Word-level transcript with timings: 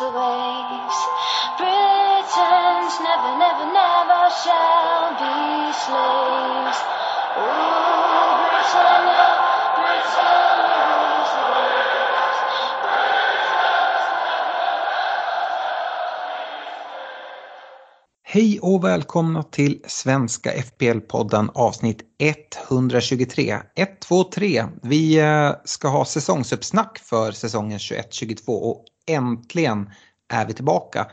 The 0.00 0.06
waves. 0.06 0.98
Britain's 1.58 3.00
never, 3.04 3.36
never, 3.36 3.66
never 3.68 4.30
shall 4.32 5.12
be 5.12 5.72
slaves. 5.76 6.80
Ooh, 7.36 8.40
Britannia. 8.48 9.29
Hej 18.32 18.60
och 18.62 18.84
välkomna 18.84 19.42
till 19.42 19.82
Svenska 19.86 20.50
FPL-podden 20.52 21.50
avsnitt 21.54 22.00
123. 22.18 23.56
1, 23.76 24.00
2, 24.00 24.24
3. 24.24 24.64
Vi 24.82 25.18
eh, 25.18 25.52
ska 25.64 25.88
ha 25.88 26.04
säsongsuppsnack 26.04 26.98
för 26.98 27.32
säsongen 27.32 27.78
21-22 27.78 28.48
och 28.48 28.84
äntligen 29.06 29.90
är 30.32 30.46
vi 30.46 30.52
tillbaka. 30.52 31.06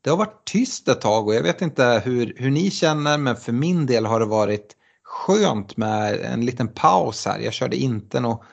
Det 0.00 0.10
har 0.10 0.16
varit 0.16 0.44
tyst 0.44 0.88
ett 0.88 1.00
tag 1.00 1.28
och 1.28 1.34
jag 1.34 1.42
vet 1.42 1.62
inte 1.62 2.02
hur, 2.04 2.34
hur 2.36 2.50
ni 2.50 2.70
känner 2.70 3.18
men 3.18 3.36
för 3.36 3.52
min 3.52 3.86
del 3.86 4.06
har 4.06 4.20
det 4.20 4.26
varit 4.26 4.76
skönt 5.02 5.76
med 5.76 6.20
en 6.20 6.44
liten 6.46 6.68
paus 6.68 7.26
här. 7.26 7.38
Jag 7.38 7.52
körde 7.52 7.76
inte 7.76 8.20
någon 8.20 8.44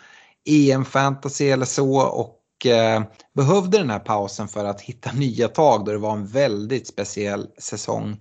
EM-fantasy 0.45 1.50
eller 1.50 1.66
så 1.66 2.00
och 2.00 2.37
Eh, 2.66 3.03
behövde 3.33 3.77
den 3.77 3.89
här 3.89 4.00
pausen 4.00 4.47
för 4.47 4.66
att 4.66 4.81
hitta 4.81 5.11
nya 5.16 5.47
tag 5.47 5.86
då 5.86 5.91
det 5.91 5.97
var 5.97 6.13
en 6.13 6.27
väldigt 6.27 6.88
speciell 6.88 7.47
säsong 7.58 8.17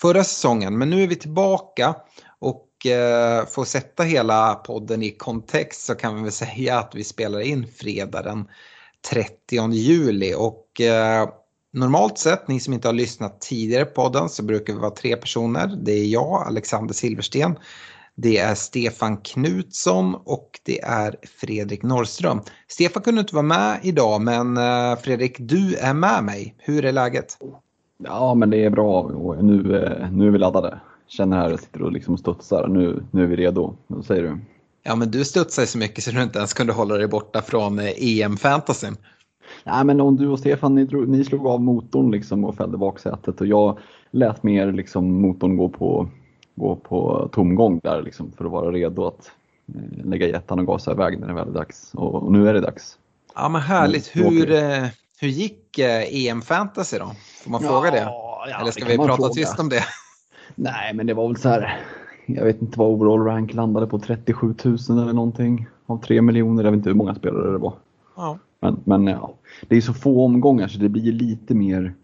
förra 0.00 0.24
säsongen. 0.24 0.78
Men 0.78 0.90
nu 0.90 1.02
är 1.02 1.06
vi 1.06 1.16
tillbaka 1.16 1.94
och 2.38 2.86
eh, 2.86 3.46
får 3.46 3.52
för 3.52 3.62
att 3.62 3.68
sätta 3.68 4.02
hela 4.02 4.54
podden 4.54 5.02
i 5.02 5.10
kontext 5.10 5.84
så 5.84 5.94
kan 5.94 6.16
vi 6.16 6.22
väl 6.22 6.32
säga 6.32 6.78
att 6.78 6.94
vi 6.94 7.04
spelar 7.04 7.40
in 7.40 7.66
fredag 7.76 8.22
den 8.22 8.48
30 9.10 9.72
juli 9.72 10.34
och 10.36 10.80
eh, 10.80 11.28
normalt 11.72 12.18
sett, 12.18 12.48
ni 12.48 12.60
som 12.60 12.74
inte 12.74 12.88
har 12.88 12.92
lyssnat 12.92 13.40
tidigare 13.40 13.84
på 13.84 14.02
podden 14.02 14.28
så 14.28 14.42
brukar 14.42 14.72
vi 14.72 14.78
vara 14.78 14.90
tre 14.90 15.16
personer. 15.16 15.78
Det 15.82 15.92
är 15.92 16.04
jag, 16.04 16.44
Alexander 16.46 16.94
Silversten, 16.94 17.58
det 18.14 18.38
är 18.38 18.54
Stefan 18.54 19.16
Knutsson 19.16 20.14
och 20.14 20.60
det 20.64 20.80
är 20.80 21.16
Fredrik 21.40 21.82
Norrström. 21.82 22.40
Stefan 22.68 23.02
kunde 23.02 23.20
inte 23.20 23.34
vara 23.34 23.42
med 23.42 23.78
idag 23.82 24.20
men 24.20 24.56
eh, 24.56 24.96
Fredrik, 25.02 25.36
du 25.38 25.74
är 25.74 25.94
med 25.94 26.24
mig. 26.24 26.54
Hur 26.58 26.84
är 26.84 26.92
läget? 26.92 27.38
Ja, 28.04 28.34
men 28.34 28.50
det 28.50 28.64
är 28.64 28.70
bra 28.70 29.02
och 29.02 29.44
nu, 29.44 29.76
eh, 29.76 30.10
nu 30.10 30.26
är 30.26 30.30
vi 30.30 30.38
laddade. 30.38 30.80
Känner 31.08 31.36
här 31.36 31.52
och 31.52 31.60
sitter 31.60 31.82
och 31.82 31.92
liksom 31.92 32.18
studsar. 32.18 32.68
Nu, 32.68 33.02
nu 33.10 33.22
är 33.22 33.26
vi 33.26 33.36
redo. 33.36 33.76
Vad 33.86 34.04
säger 34.04 34.22
du? 34.22 34.38
Ja, 34.82 34.96
men 34.96 35.10
du 35.10 35.24
studsar 35.24 35.64
så 35.64 35.78
mycket 35.78 36.04
så 36.04 36.10
du 36.10 36.22
inte 36.22 36.38
ens 36.38 36.52
kunde 36.52 36.72
hålla 36.72 36.94
dig 36.94 37.08
borta 37.08 37.42
från 37.42 37.78
eh, 37.78 37.92
EM-fantasyn. 37.98 38.96
Nej, 39.64 39.84
men 39.84 40.00
om 40.00 40.16
du 40.16 40.28
och 40.28 40.38
Stefan, 40.38 40.74
ni, 40.74 40.84
drog, 40.84 41.08
ni 41.08 41.24
slog 41.24 41.46
av 41.46 41.60
motorn 41.60 42.10
liksom 42.10 42.44
och 42.44 42.54
fällde 42.54 42.78
baksätet 42.78 43.40
och 43.40 43.46
jag 43.46 43.78
lät 44.10 44.42
mer 44.42 44.72
liksom 44.72 45.20
motorn 45.22 45.56
gå 45.56 45.68
på, 45.68 46.08
gå 46.54 46.76
på 46.76 47.28
tomgång 47.32 47.80
där 47.82 48.02
liksom 48.02 48.32
för 48.32 48.44
att 48.44 48.50
vara 48.50 48.70
redo 48.72 49.06
att 49.06 49.30
eh, 49.74 50.04
lägga 50.06 50.26
i 50.26 50.30
ettan 50.30 50.58
och 50.58 50.66
gasa 50.66 50.92
iväg 50.92 51.20
när 51.20 51.26
det 51.28 51.34
väl 51.34 51.48
är 51.48 51.52
dags. 51.52 51.90
Och, 51.94 52.14
och 52.14 52.32
nu 52.32 52.48
är 52.48 52.54
det 52.54 52.60
dags. 52.60 52.98
Ja, 53.34 53.48
men 53.48 53.60
härligt. 53.60 54.14
Mm, 54.14 54.28
Hur, 54.28 54.52
eh, 54.52 54.86
hur 55.20 55.28
gick 55.28 55.78
eh, 55.78 56.02
EM-fantasy 56.28 56.98
då? 56.98 57.12
Får 57.44 57.50
man 57.50 57.60
fråga 57.60 57.90
det? 57.90 58.00
ja, 58.00 58.46
Eller 58.60 58.70
ska 58.70 58.84
det 58.84 58.90
vi 58.90 58.96
prata 58.96 59.16
fråga. 59.16 59.32
tyst 59.32 59.60
om 59.60 59.68
det? 59.68 59.84
Nej, 60.54 60.94
men 60.94 61.06
det 61.06 61.14
var 61.14 61.28
väl 61.28 61.36
så 61.36 61.48
här. 61.48 61.80
Jag 62.26 62.44
vet 62.44 62.62
inte 62.62 62.78
vad 62.78 62.88
overall 62.88 63.24
rank 63.24 63.54
landade 63.54 63.86
på 63.86 63.98
37 63.98 64.54
000 64.64 64.76
eller 64.90 65.12
någonting 65.12 65.66
av 65.86 66.02
3 66.02 66.22
miljoner. 66.22 66.64
Jag 66.64 66.70
vet 66.70 66.78
inte 66.78 66.90
hur 66.90 66.96
många 66.96 67.14
spelare 67.14 67.52
det 67.52 67.58
var. 67.58 67.74
Ja. 68.16 68.38
Men, 68.60 68.80
men 68.84 69.06
ja, 69.06 69.34
det 69.68 69.76
är 69.76 69.80
så 69.80 69.94
få 69.94 70.24
omgångar 70.24 70.68
så 70.68 70.78
det 70.78 70.88
blir 70.88 71.12
lite 71.12 71.54
mer 71.54 71.94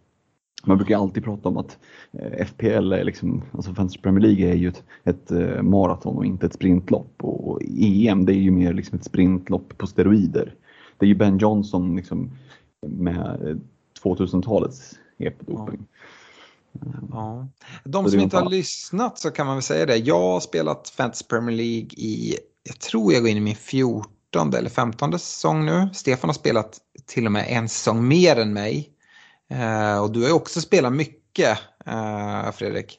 man 0.65 0.77
brukar 0.77 0.97
alltid 0.99 1.25
prata 1.25 1.49
om 1.49 1.57
att 1.57 1.79
eh, 2.13 2.47
FPL, 2.47 2.93
är 2.93 3.05
liksom, 3.05 3.43
alltså 3.53 3.75
Fantasy 3.75 4.01
Premier 4.01 4.21
League 4.21 4.53
är 4.53 4.55
ju 4.55 4.69
ett, 4.69 4.85
ett 5.05 5.31
eh, 5.31 5.63
maraton 5.63 6.17
och 6.17 6.25
inte 6.25 6.47
ett 6.47 6.55
sprintlopp. 6.55 7.13
Och 7.19 7.63
EM 7.63 8.27
det 8.27 8.33
är 8.33 8.41
ju 8.41 8.51
mer 8.51 8.73
liksom 8.73 8.99
ett 8.99 9.05
sprintlopp 9.05 9.79
på 9.79 9.87
steroider. 9.87 10.55
Det 10.99 11.07
är 11.07 11.09
ju 11.09 11.15
Ben 11.15 11.39
Johnson 11.39 11.97
liksom, 11.97 12.31
med 12.87 13.17
eh, 13.17 13.57
2000-talets 14.03 14.95
epidoping. 15.19 15.87
Ja. 17.11 17.49
De 17.85 18.05
Så 18.05 18.11
som 18.11 18.21
inte 18.21 18.37
har 18.37 18.51
lyssnat 18.51 19.19
så 19.19 19.31
kan 19.31 19.47
man 19.47 19.57
väl 19.57 19.63
säga 19.63 19.87
det. 19.87 19.97
Jag 19.97 20.21
har 20.21 20.41
spelat 20.41 20.89
Fantasy 20.89 21.25
Premier 21.25 21.57
League 21.57 21.91
i, 21.97 22.37
jag 22.63 22.79
tror 22.79 23.13
jag 23.13 23.23
går 23.23 23.31
in 23.31 23.37
i 23.37 23.41
min 23.41 23.57
14 23.57 24.55
eller 24.55 24.71
15 24.71 25.13
säsong 25.13 25.67
nu. 25.67 25.89
Stefan 25.93 26.29
har 26.29 26.35
spelat 26.35 26.79
till 27.07 27.27
och 27.27 27.33
med 27.33 27.47
en 27.49 27.69
säsong 27.69 28.09
mer 28.09 28.37
än 28.37 28.53
mig. 28.53 28.91
Eh, 29.51 30.03
och 30.03 30.13
du 30.13 30.21
har 30.21 30.29
ju 30.29 30.35
också 30.35 30.61
spelat 30.61 30.93
mycket, 30.93 31.59
eh, 31.87 32.53
Fredrik. 32.53 32.99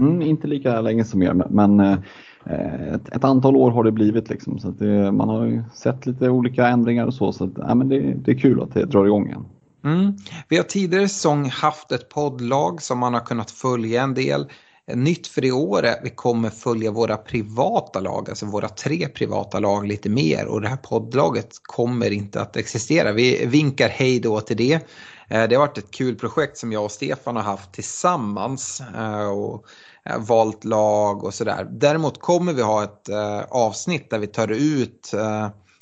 Mm, 0.00 0.22
inte 0.22 0.46
lika 0.46 0.80
länge 0.80 1.04
som 1.04 1.22
er, 1.22 1.34
men- 1.50 1.80
eh, 1.80 2.94
ett, 2.94 3.08
ett 3.08 3.24
antal 3.24 3.56
år 3.56 3.70
har 3.70 3.84
det 3.84 3.92
blivit. 3.92 4.30
Liksom, 4.30 4.58
så 4.58 4.70
det, 4.70 5.12
man 5.12 5.28
har 5.28 5.44
ju 5.44 5.62
sett 5.74 6.06
lite 6.06 6.28
olika 6.28 6.68
ändringar 6.68 7.06
och 7.06 7.14
så. 7.14 7.32
så 7.32 7.44
att, 7.44 7.50
ja, 7.56 7.74
men 7.74 7.88
det, 7.88 8.00
det 8.00 8.30
är 8.30 8.38
kul 8.38 8.62
att 8.62 8.74
det 8.74 8.84
drar 8.84 9.06
igång 9.06 9.26
igen. 9.26 9.44
Mm. 9.84 10.12
Vi 10.48 10.56
har 10.56 10.64
tidigare 10.64 11.08
säsong 11.08 11.50
haft 11.50 11.92
ett 11.92 12.08
poddlag 12.08 12.82
som 12.82 12.98
man 12.98 13.14
har 13.14 13.20
kunnat 13.20 13.50
följa 13.50 14.02
en 14.02 14.14
del. 14.14 14.46
Nytt 14.94 15.26
för 15.26 15.44
i 15.44 15.52
år 15.52 15.82
är 15.82 15.92
att 15.92 16.00
vi 16.04 16.10
kommer 16.10 16.50
följa 16.50 16.90
våra 16.90 17.16
privata 17.16 18.00
lag, 18.00 18.28
alltså 18.28 18.46
våra 18.46 18.68
tre 18.68 19.08
privata 19.08 19.58
lag 19.58 19.86
lite 19.86 20.08
mer 20.08 20.46
och 20.46 20.60
det 20.60 20.68
här 20.68 20.76
poddlaget 20.76 21.48
kommer 21.62 22.10
inte 22.10 22.40
att 22.40 22.56
existera. 22.56 23.12
Vi 23.12 23.46
vinkar 23.46 23.88
hej 23.88 24.20
då 24.20 24.40
till 24.40 24.56
det. 24.56 24.80
Eh, 25.28 25.48
det 25.48 25.54
har 25.54 25.66
varit 25.66 25.78
ett 25.78 25.90
kul 25.90 26.14
projekt 26.16 26.58
som 26.58 26.72
jag 26.72 26.84
och 26.84 26.92
Stefan 26.92 27.36
har 27.36 27.42
haft 27.42 27.72
tillsammans 27.72 28.82
eh, 28.96 29.28
och 29.28 29.64
eh, 30.04 30.18
valt 30.18 30.64
lag 30.64 31.24
och 31.24 31.34
sådär. 31.34 31.68
Däremot 31.70 32.20
kommer 32.20 32.52
vi 32.52 32.62
ha 32.62 32.84
ett 32.84 33.08
avsnitt 33.48 34.10
där 34.10 34.18
vi 34.18 34.26
tar 34.26 34.48
ut 34.48 35.12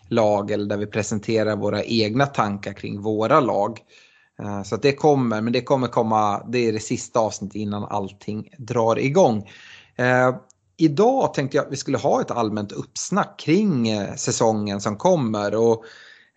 lag 0.08 0.50
eller 0.50 0.66
där 0.66 0.76
vi 0.76 0.86
presenterar 0.86 1.56
våra 1.56 1.84
egna 1.84 2.26
tankar 2.26 2.72
kring 2.72 3.02
våra 3.02 3.40
lag. 3.40 3.78
Så 4.64 4.74
att 4.74 4.82
det 4.82 4.92
kommer, 4.92 5.40
men 5.40 5.52
det 5.52 5.60
kommer 5.60 5.88
komma, 5.88 6.46
det 6.48 6.58
är 6.58 6.72
det 6.72 6.80
sista 6.80 7.20
avsnittet 7.20 7.56
innan 7.56 7.84
allting 7.84 8.48
drar 8.58 8.98
igång. 8.98 9.48
Eh, 9.96 10.36
idag 10.76 11.34
tänkte 11.34 11.56
jag 11.56 11.66
att 11.66 11.72
vi 11.72 11.76
skulle 11.76 11.98
ha 11.98 12.20
ett 12.20 12.30
allmänt 12.30 12.72
uppsnack 12.72 13.38
kring 13.38 13.88
eh, 13.88 14.14
säsongen 14.14 14.80
som 14.80 14.96
kommer. 14.96 15.54
Och, 15.54 15.84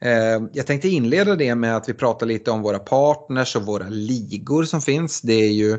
Ehm, 0.02 0.50
jag 0.54 0.68
tänkte 0.68 0.90
inleda 0.90 1.36
det 1.36 1.56
med 1.56 1.76
att 1.76 1.90
vi 1.90 1.94
pratar 1.94 2.26
lite 2.26 2.52
om 2.52 2.62
våra 2.62 2.80
partners 2.80 3.56
och 3.56 3.66
våra 3.66 3.90
ligor 3.90 4.64
som 4.64 4.82
finns. 4.82 5.22
Det 5.22 5.34
är 5.34 5.52
ju, 5.52 5.78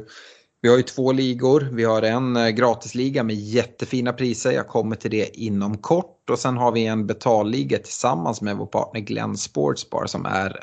vi 0.63 0.69
har 0.69 0.77
ju 0.77 0.83
två 0.83 1.13
ligor. 1.13 1.69
Vi 1.73 1.85
har 1.85 2.03
en 2.03 2.37
eh, 2.37 2.49
gratisliga 2.49 3.23
med 3.23 3.37
jättefina 3.37 4.13
priser. 4.13 4.53
Jag 4.53 4.69
kommer 4.69 4.97
till 4.97 5.11
det 5.11 5.41
inom 5.41 5.79
kort. 5.79 6.31
Och 6.31 6.39
sen 6.39 6.57
har 6.57 6.73
vi 6.73 6.87
en 6.87 7.07
betalliga 7.07 7.79
tillsammans 7.79 8.41
med 8.41 8.57
vår 8.57 8.67
partner 8.67 9.01
Glenn 9.01 9.37
Sportsbar 9.37 10.07
som 10.07 10.27
är 10.27 10.57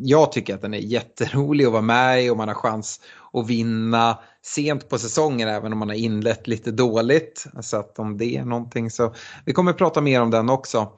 jag 0.00 0.32
tycker 0.32 0.54
att 0.54 0.62
den 0.62 0.74
är 0.74 0.78
jätterolig 0.78 1.64
att 1.64 1.72
vara 1.72 1.82
med 1.82 2.24
i 2.24 2.30
och 2.30 2.36
man 2.36 2.48
har 2.48 2.54
chans 2.54 3.00
att 3.32 3.48
vinna 3.48 4.18
sent 4.42 4.88
på 4.88 4.98
säsongen 4.98 5.48
även 5.48 5.72
om 5.72 5.78
man 5.78 5.88
har 5.88 5.96
inlett 5.96 6.46
lite 6.46 6.70
dåligt. 6.70 7.46
Så 7.60 7.76
att 7.76 7.98
om 7.98 8.18
det 8.18 8.36
är 8.36 8.44
någonting 8.44 8.90
så 8.90 9.14
vi 9.44 9.52
kommer 9.52 9.72
prata 9.72 10.00
mer 10.00 10.22
om 10.22 10.30
den 10.30 10.50
också. 10.50 10.92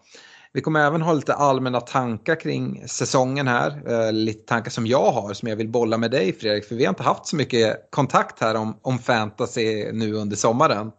Vi 0.53 0.61
kommer 0.61 0.81
även 0.81 1.03
ha 1.03 1.13
lite 1.13 1.35
allmänna 1.35 1.81
tankar 1.81 2.41
kring 2.41 2.89
säsongen 2.89 3.49
här. 3.49 3.83
Eh, 3.87 4.13
lite 4.13 4.47
tankar 4.47 4.71
som 4.71 4.87
jag 4.87 5.13
har 5.13 5.35
som 5.35 5.49
jag 5.49 5.57
vill 5.57 5.69
bolla 5.69 5.99
med 5.99 6.11
dig 6.11 6.33
Fredrik. 6.33 6.65
För 6.65 6.75
vi 6.75 6.85
har 6.85 6.91
inte 6.91 7.03
haft 7.03 7.27
så 7.27 7.37
mycket 7.37 7.91
kontakt 7.91 8.41
här 8.41 8.55
om, 8.55 8.79
om 8.83 8.99
fantasy 8.99 9.93
nu 9.93 10.15
under 10.15 10.37
sommaren. 10.37 10.93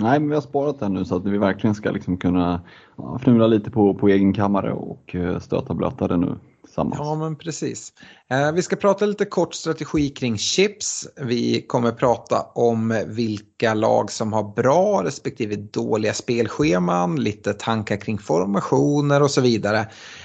Nej, 0.00 0.20
men 0.20 0.28
vi 0.28 0.34
har 0.34 0.42
sparat 0.42 0.80
den 0.80 0.94
nu 0.94 1.04
så 1.04 1.16
att 1.16 1.26
vi 1.26 1.38
verkligen 1.38 1.74
ska 1.74 1.90
liksom 1.90 2.16
kunna 2.16 2.62
ja, 2.96 3.18
fnula 3.22 3.46
lite 3.46 3.70
på, 3.70 3.94
på 3.94 4.08
egen 4.08 4.32
kammare 4.32 4.72
och 4.72 5.14
eh, 5.14 5.38
stöta 5.38 5.74
blöta 5.74 6.08
det 6.08 6.16
nu 6.16 6.38
tillsammans. 6.64 6.98
Ja, 6.98 7.14
men 7.14 7.36
precis. 7.36 7.92
Eh, 8.30 8.52
vi 8.52 8.62
ska 8.62 8.76
prata 8.76 9.06
lite 9.06 9.24
kort 9.24 9.54
strategi 9.54 10.08
kring 10.08 10.38
chips. 10.38 11.08
Vi 11.16 11.62
kommer 11.62 11.92
prata 11.92 12.40
om 12.54 13.04
vilka 13.06 13.74
lag 13.74 14.10
som 14.10 14.32
har 14.32 14.54
bra 14.54 15.04
respektive 15.04 15.56
dåliga 15.56 16.14
spelscheman, 16.14 17.16
lite 17.16 17.52
tankar 17.52 17.96
kring 17.96 18.18
formationer 18.18 19.22
och 19.22 19.30
så 19.30 19.40
vidare. 19.40 19.78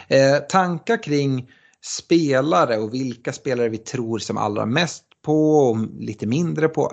Eh, 0.07 0.37
tankar 0.49 1.03
kring 1.03 1.49
spelare 1.85 2.77
och 2.77 2.93
vilka 2.93 3.33
spelare 3.33 3.69
vi 3.69 3.77
tror 3.77 4.19
som 4.19 4.37
allra 4.37 4.65
mest 4.65 5.03
på 5.25 5.57
och 5.57 5.77
lite 5.99 6.27
mindre 6.27 6.67
på. 6.67 6.91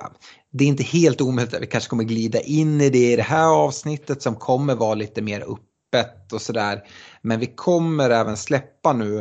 Det 0.58 0.64
är 0.64 0.68
inte 0.68 0.82
helt 0.82 1.20
omöjligt 1.20 1.54
att 1.54 1.62
vi 1.62 1.66
kanske 1.66 1.90
kommer 1.90 2.04
glida 2.04 2.40
in 2.40 2.80
i 2.80 2.90
det 2.90 3.12
i 3.12 3.16
det 3.16 3.22
här 3.22 3.48
avsnittet 3.48 4.22
som 4.22 4.36
kommer 4.36 4.74
vara 4.74 4.94
lite 4.94 5.22
mer 5.22 5.40
öppet 5.40 6.32
och 6.32 6.42
sådär. 6.42 6.82
Men 7.22 7.40
vi 7.40 7.46
kommer 7.46 8.10
även 8.10 8.36
släppa 8.36 8.92
nu 8.92 9.20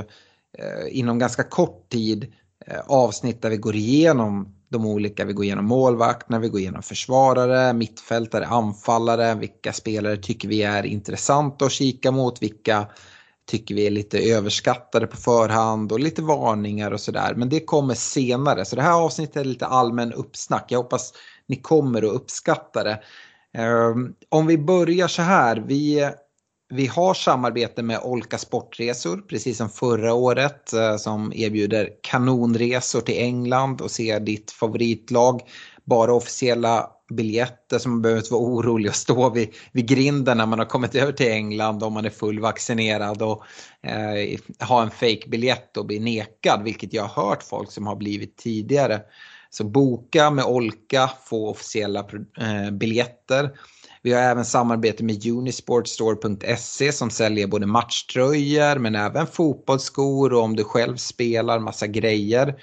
eh, 0.58 1.00
inom 1.00 1.20
ganska 1.20 1.44
kort 1.44 1.90
tid 1.90 2.34
eh, 2.68 2.80
avsnitt 2.88 3.42
där 3.42 3.50
vi 3.50 3.58
går 3.58 3.76
igenom 3.76 4.56
de 4.70 4.86
olika, 4.86 5.26
vi 5.26 5.34
går 5.34 5.46
igenom 5.46 5.66
målvakterna, 5.66 6.40
vi 6.40 6.50
går 6.50 6.60
igenom 6.60 6.82
försvarare, 6.82 7.74
mittfältare, 7.74 8.46
anfallare, 8.46 9.36
vilka 9.36 9.74
spelare 9.74 10.18
tycker 10.18 10.48
vi 10.48 10.64
är 10.64 10.86
intressanta 10.86 11.66
att 11.66 11.72
kika 11.72 12.12
mot, 12.12 12.44
vilka 12.44 12.88
tycker 13.46 13.76
vi 13.76 13.88
är 13.88 13.92
lite 13.92 14.20
överskattade 14.20 15.08
på 15.08 15.18
förhand 15.18 15.92
och 15.92 16.00
lite 16.00 16.22
varningar 16.22 16.92
och 16.92 17.02
sådär. 17.02 17.34
Men 17.36 17.50
det 17.50 17.60
kommer 17.60 17.94
senare. 17.94 18.66
Så 18.66 18.76
det 18.76 18.82
här 18.82 19.02
avsnittet 19.02 19.36
är 19.36 19.44
lite 19.44 19.66
allmän 19.66 20.14
uppsnack. 20.14 20.66
Jag 20.68 20.80
hoppas 20.80 21.14
ni 21.48 21.56
kommer 21.56 22.02
att 22.02 22.14
uppskatta 22.14 22.84
det. 22.84 23.00
Ehm, 23.58 24.14
om 24.30 24.48
vi 24.48 24.58
börjar 24.58 25.08
så 25.08 25.22
här. 25.22 25.64
Vi, 25.68 26.12
vi 26.74 26.88
har 26.88 27.14
samarbete 27.14 27.84
med 27.84 28.00
Olka 28.04 28.38
Sportresor 28.38 29.18
precis 29.18 29.58
som 29.58 29.70
förra 29.70 30.14
året 30.14 30.74
eh, 30.74 30.98
som 30.98 31.34
erbjuder 31.36 31.90
kanonresor 32.02 33.02
till 33.02 33.18
England 33.18 33.82
och 33.82 33.92
ser 33.92 34.20
ditt 34.20 34.52
favoritlag. 34.52 35.42
Bara 35.84 36.14
officiella 36.14 36.90
biljetter 37.10 37.80
som 37.80 37.92
man 37.92 38.02
behöver 38.02 38.22
inte 38.22 38.34
vara 38.34 38.44
orolig 38.44 38.90
att 38.90 38.96
stå 38.96 39.30
vid, 39.30 39.50
vid 39.72 39.88
grinden 39.88 40.38
när 40.38 40.46
man 40.46 40.60
har 40.60 40.66
kommit 40.66 40.96
över 40.96 41.12
till 41.12 41.32
England 41.32 41.84
om 41.84 41.94
man 41.94 42.06
är 42.06 42.10
fullvaccinerad 42.10 43.22
och 43.22 43.44
eh, 43.82 44.40
ha 44.68 44.82
en 44.82 44.92
fake-biljett 44.92 45.78
och 45.78 45.86
bli 45.86 46.00
nekad, 46.00 46.64
vilket 46.64 46.94
jag 46.94 47.04
har 47.04 47.30
hört 47.30 47.44
folk 47.44 47.72
som 47.72 47.88
har 47.88 47.96
blivit 47.96 48.38
tidigare. 48.38 49.02
Så 49.50 49.64
boka 49.64 50.30
med 50.30 50.46
Olka, 50.46 51.10
få 51.26 51.50
officiella 51.50 52.00
eh, 52.40 52.72
biljetter. 52.72 53.52
Vi 54.02 54.14
har 54.14 54.22
även 54.22 54.46
samarbete 54.46 55.04
med 55.04 55.26
Unisportstore.se 55.26 56.92
som 56.92 57.10
säljer 57.10 57.48
både 57.48 57.66
matchtröjor 57.66 58.80
men 58.80 58.96
även 58.96 59.28
fotbollsskor 59.28 60.34
och 60.34 60.42
om 60.42 60.56
du 60.56 60.64
själv 60.64 60.96
spelar 60.96 61.60
massa 61.60 61.88
grejer. 61.88 62.56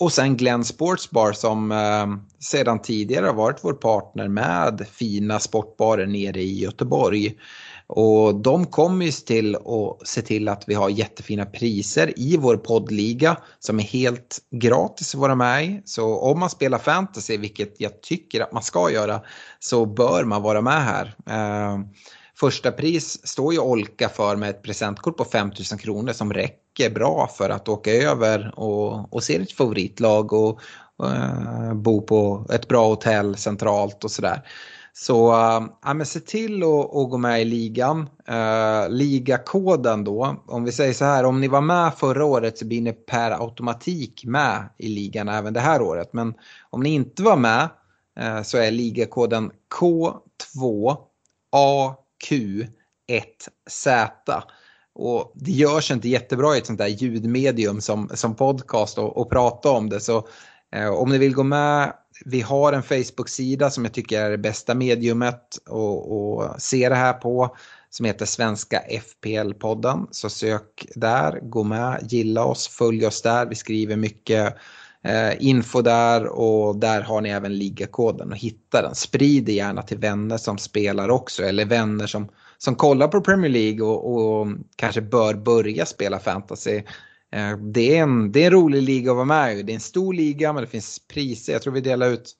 Och 0.00 0.12
sen 0.12 0.36
Glenn 0.36 0.64
Sportsbar 0.64 1.32
som 1.32 1.72
eh, 1.72 2.06
sedan 2.38 2.82
tidigare 2.82 3.26
har 3.26 3.34
varit 3.34 3.58
vår 3.62 3.72
partner 3.72 4.28
med 4.28 4.86
fina 4.92 5.40
sportbarer 5.40 6.06
nere 6.06 6.40
i 6.40 6.58
Göteborg. 6.58 7.34
Och 7.86 8.34
de 8.34 8.66
kommer 8.66 9.04
ju 9.04 9.12
till 9.12 9.56
att 9.56 10.08
se 10.08 10.22
till 10.22 10.48
att 10.48 10.64
vi 10.66 10.74
har 10.74 10.88
jättefina 10.88 11.44
priser 11.44 12.12
i 12.16 12.36
vår 12.36 12.56
poddliga 12.56 13.36
som 13.58 13.78
är 13.78 13.82
helt 13.82 14.38
gratis 14.50 15.14
att 15.14 15.20
vara 15.20 15.34
med 15.34 15.64
i. 15.64 15.82
Så 15.84 16.18
om 16.18 16.40
man 16.40 16.50
spelar 16.50 16.78
fantasy, 16.78 17.36
vilket 17.36 17.80
jag 17.80 18.02
tycker 18.02 18.40
att 18.40 18.52
man 18.52 18.62
ska 18.62 18.90
göra, 18.90 19.20
så 19.58 19.86
bör 19.86 20.24
man 20.24 20.42
vara 20.42 20.60
med 20.60 20.82
här. 20.84 21.14
Eh, 21.26 21.78
första 22.40 22.72
pris 22.72 23.26
står 23.26 23.52
ju 23.52 23.58
Olka 23.58 24.08
för 24.08 24.36
med 24.36 24.50
ett 24.50 24.62
presentkort 24.62 25.16
på 25.16 25.24
5000 25.24 25.78
kronor 25.78 26.12
som 26.12 26.32
räcker 26.32 26.90
bra 26.90 27.30
för 27.38 27.50
att 27.50 27.68
åka 27.68 27.92
över 27.92 28.52
och, 28.56 29.14
och 29.14 29.22
se 29.22 29.38
ditt 29.38 29.52
favoritlag 29.52 30.32
och, 30.32 30.60
och 30.96 31.06
uh, 31.06 31.74
bo 31.74 32.02
på 32.02 32.46
ett 32.52 32.68
bra 32.68 32.88
hotell 32.88 33.36
centralt 33.36 34.04
och 34.04 34.10
sådär. 34.10 34.42
Så 34.96 35.32
eh, 35.32 35.66
ja, 35.82 35.94
men 35.94 36.06
se 36.06 36.20
till 36.20 36.62
att 36.62 37.10
gå 37.10 37.18
med 37.18 37.42
i 37.42 37.44
ligan. 37.44 38.08
Uh, 38.30 38.88
ligakoden 38.88 40.04
då, 40.04 40.44
om 40.46 40.64
vi 40.64 40.72
säger 40.72 40.92
så 40.92 41.04
här, 41.04 41.24
om 41.24 41.40
ni 41.40 41.48
var 41.48 41.60
med 41.60 41.94
förra 41.94 42.24
året 42.24 42.58
så 42.58 42.66
blir 42.66 42.80
ni 42.80 42.92
per 42.92 43.30
automatik 43.30 44.24
med 44.24 44.68
i 44.78 44.88
ligan 44.88 45.28
även 45.28 45.52
det 45.52 45.60
här 45.60 45.82
året. 45.82 46.12
Men 46.12 46.34
om 46.70 46.82
ni 46.82 46.94
inte 46.94 47.22
var 47.22 47.36
med 47.36 47.68
uh, 48.20 48.42
så 48.42 48.58
är 48.58 48.70
ligakoden 48.70 49.50
K2A 49.80 50.96
Q1Z. 52.26 54.08
Och 54.94 55.32
det 55.34 55.50
görs 55.50 55.90
inte 55.90 56.08
jättebra 56.08 56.54
i 56.54 56.58
ett 56.58 56.66
sånt 56.66 56.78
där 56.78 56.86
ljudmedium 56.86 57.80
som, 57.80 58.10
som 58.14 58.36
podcast 58.36 58.98
och, 58.98 59.16
och 59.16 59.30
prata 59.30 59.70
om 59.70 59.88
det. 59.88 60.00
Så 60.00 60.28
eh, 60.74 60.88
om 60.88 61.10
ni 61.10 61.18
vill 61.18 61.34
gå 61.34 61.42
med, 61.42 61.92
vi 62.24 62.40
har 62.40 62.72
en 62.72 62.82
Facebook-sida 62.82 63.70
som 63.70 63.84
jag 63.84 63.94
tycker 63.94 64.20
är 64.20 64.30
det 64.30 64.38
bästa 64.38 64.74
mediumet 64.74 65.40
att 65.70 66.62
se 66.62 66.88
det 66.88 66.94
här 66.94 67.12
på. 67.12 67.56
Som 67.90 68.06
heter 68.06 68.26
Svenska 68.26 68.82
FPL-podden. 68.88 70.06
Så 70.10 70.30
sök 70.30 70.86
där, 70.94 71.40
gå 71.42 71.62
med, 71.62 71.98
gilla 72.02 72.44
oss, 72.44 72.68
följ 72.68 73.06
oss 73.06 73.22
där. 73.22 73.46
Vi 73.46 73.54
skriver 73.54 73.96
mycket 73.96 74.54
Eh, 75.04 75.46
info 75.46 75.82
där 75.82 76.26
och 76.26 76.76
där 76.76 77.00
har 77.00 77.20
ni 77.20 77.28
även 77.28 77.58
ligakoden 77.58 78.30
och 78.32 78.38
hitta 78.38 78.82
den. 78.82 78.94
Sprid 78.94 79.44
det 79.44 79.52
gärna 79.52 79.82
till 79.82 79.98
vänner 79.98 80.36
som 80.36 80.58
spelar 80.58 81.08
också 81.08 81.42
eller 81.42 81.64
vänner 81.64 82.06
som, 82.06 82.28
som 82.58 82.74
kollar 82.74 83.08
på 83.08 83.20
Premier 83.20 83.50
League 83.50 83.82
och, 83.82 84.14
och 84.14 84.46
kanske 84.76 85.00
bör 85.00 85.34
börja 85.34 85.86
spela 85.86 86.18
fantasy. 86.18 86.82
Eh, 87.32 87.56
det, 87.58 87.96
är 87.96 88.02
en, 88.02 88.32
det 88.32 88.42
är 88.42 88.46
en 88.46 88.52
rolig 88.52 88.82
liga 88.82 89.10
att 89.10 89.16
vara 89.16 89.26
med 89.26 89.58
i. 89.58 89.62
Det 89.62 89.72
är 89.72 89.74
en 89.74 89.80
stor 89.80 90.14
liga 90.14 90.52
men 90.52 90.62
det 90.62 90.70
finns 90.70 90.98
priser. 91.14 91.52
Jag 91.52 91.62
tror 91.62 91.72
vi 91.72 91.80
delar 91.80 92.08
ut 92.08 92.32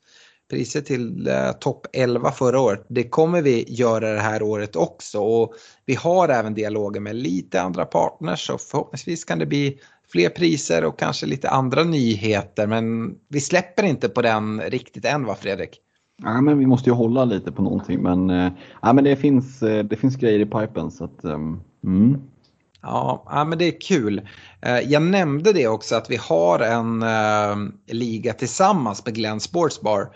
priser 0.50 0.80
till 0.80 1.28
eh, 1.28 1.52
topp 1.52 1.86
11 1.92 2.32
förra 2.32 2.60
året. 2.60 2.86
Det 2.88 3.08
kommer 3.08 3.42
vi 3.42 3.64
göra 3.68 4.12
det 4.12 4.20
här 4.20 4.42
året 4.42 4.76
också 4.76 5.20
och 5.20 5.54
vi 5.86 5.94
har 5.94 6.28
även 6.28 6.54
dialoger 6.54 7.00
med 7.00 7.16
lite 7.16 7.62
andra 7.62 7.84
partners 7.84 8.46
så 8.46 8.58
förhoppningsvis 8.58 9.24
kan 9.24 9.38
det 9.38 9.46
bli 9.46 9.78
fler 10.14 10.28
priser 10.28 10.84
och 10.84 10.98
kanske 10.98 11.26
lite 11.26 11.50
andra 11.50 11.84
nyheter. 11.84 12.66
Men 12.66 13.14
vi 13.28 13.40
släpper 13.40 13.82
inte 13.82 14.08
på 14.08 14.22
den 14.22 14.60
riktigt 14.60 15.04
än 15.04 15.24
va 15.24 15.36
Fredrik? 15.40 15.80
Ja, 16.22 16.40
men 16.40 16.58
vi 16.58 16.66
måste 16.66 16.90
ju 16.90 16.94
hålla 16.94 17.24
lite 17.24 17.52
på 17.52 17.62
någonting 17.62 18.02
men, 18.02 18.30
äh, 18.30 18.52
ja, 18.82 18.92
men 18.92 19.04
det, 19.04 19.16
finns, 19.16 19.62
eh, 19.62 19.84
det 19.84 19.96
finns 19.96 20.16
grejer 20.16 20.40
i 20.40 20.46
pipen. 20.46 20.90
Så 20.90 21.04
att, 21.04 21.24
um, 21.24 21.62
mm. 21.84 22.20
Ja, 22.82 23.24
ja, 23.30 23.44
men 23.44 23.58
det 23.58 23.64
är 23.64 23.80
kul. 23.80 24.28
Eh, 24.62 24.78
jag 24.78 25.02
nämnde 25.02 25.52
det 25.52 25.68
också 25.68 25.96
att 25.96 26.10
vi 26.10 26.16
har 26.16 26.60
en 26.60 27.04
liga 27.86 28.32
tillsammans 28.32 29.06
med 29.06 29.14
Glenn 29.14 29.40
Sportsbar 29.40 30.08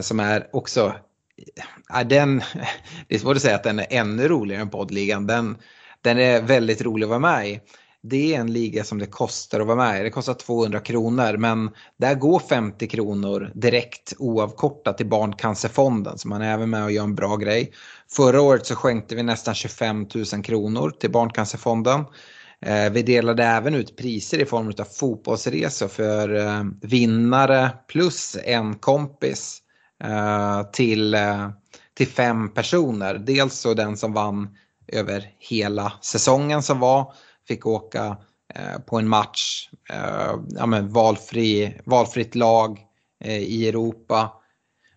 som 0.00 0.20
är 0.20 0.46
också, 0.52 0.86
uh, 0.86 2.08
den, 2.08 2.38
det 3.08 3.14
är 3.14 3.18
svårt 3.18 3.36
att 3.36 3.42
säga 3.42 3.56
att 3.56 3.64
den 3.64 3.78
är 3.78 3.86
ännu 3.90 4.28
roligare 4.28 4.62
än 4.62 4.70
poddligan. 4.70 5.26
Den, 5.26 5.56
den 6.02 6.18
är 6.18 6.42
väldigt 6.42 6.82
rolig 6.82 7.04
att 7.04 7.10
vara 7.10 7.18
med 7.18 7.48
i 7.48 7.60
det 8.06 8.34
är 8.34 8.40
en 8.40 8.52
liga 8.52 8.84
som 8.84 8.98
det 8.98 9.06
kostar 9.06 9.60
att 9.60 9.66
vara 9.66 9.76
med 9.76 10.00
i. 10.00 10.02
Det 10.02 10.10
kostar 10.10 10.34
200 10.34 10.80
kronor 10.80 11.36
men 11.36 11.70
där 11.96 12.14
går 12.14 12.38
50 12.38 12.86
kronor 12.86 13.52
direkt 13.54 14.14
oavkortat 14.18 14.96
till 14.96 15.08
Barncancerfonden 15.08 16.18
så 16.18 16.28
man 16.28 16.42
är 16.42 16.54
även 16.54 16.70
med 16.70 16.84
och 16.84 16.92
gör 16.92 17.04
en 17.04 17.14
bra 17.14 17.36
grej. 17.36 17.72
Förra 18.10 18.40
året 18.40 18.66
så 18.66 18.74
skänkte 18.76 19.14
vi 19.14 19.22
nästan 19.22 19.54
25 19.54 20.06
000 20.14 20.44
kronor 20.44 20.90
till 20.90 21.10
Barncancerfonden. 21.10 22.04
Eh, 22.60 22.90
vi 22.90 23.02
delade 23.02 23.44
även 23.44 23.74
ut 23.74 23.96
priser 23.96 24.38
i 24.38 24.46
form 24.46 24.72
av 24.78 24.84
fotbollsresor 24.84 25.88
för 25.88 26.34
eh, 26.34 26.64
vinnare 26.82 27.70
plus 27.88 28.36
en 28.44 28.74
kompis 28.74 29.62
eh, 30.04 30.62
till, 30.72 31.16
till 31.94 32.08
fem 32.08 32.48
personer. 32.48 33.14
Dels 33.14 33.54
så 33.54 33.74
den 33.74 33.96
som 33.96 34.12
vann 34.12 34.56
över 34.88 35.30
hela 35.38 35.92
säsongen 36.00 36.62
som 36.62 36.80
var 36.80 37.12
fick 37.48 37.66
åka 37.66 38.16
eh, 38.54 38.80
på 38.86 38.98
en 38.98 39.08
match, 39.08 39.68
eh, 39.90 40.34
ja, 40.48 40.66
men 40.66 40.88
valfri, 40.88 41.80
valfritt 41.84 42.34
lag 42.34 42.80
eh, 43.24 43.38
i 43.38 43.68
Europa 43.68 44.32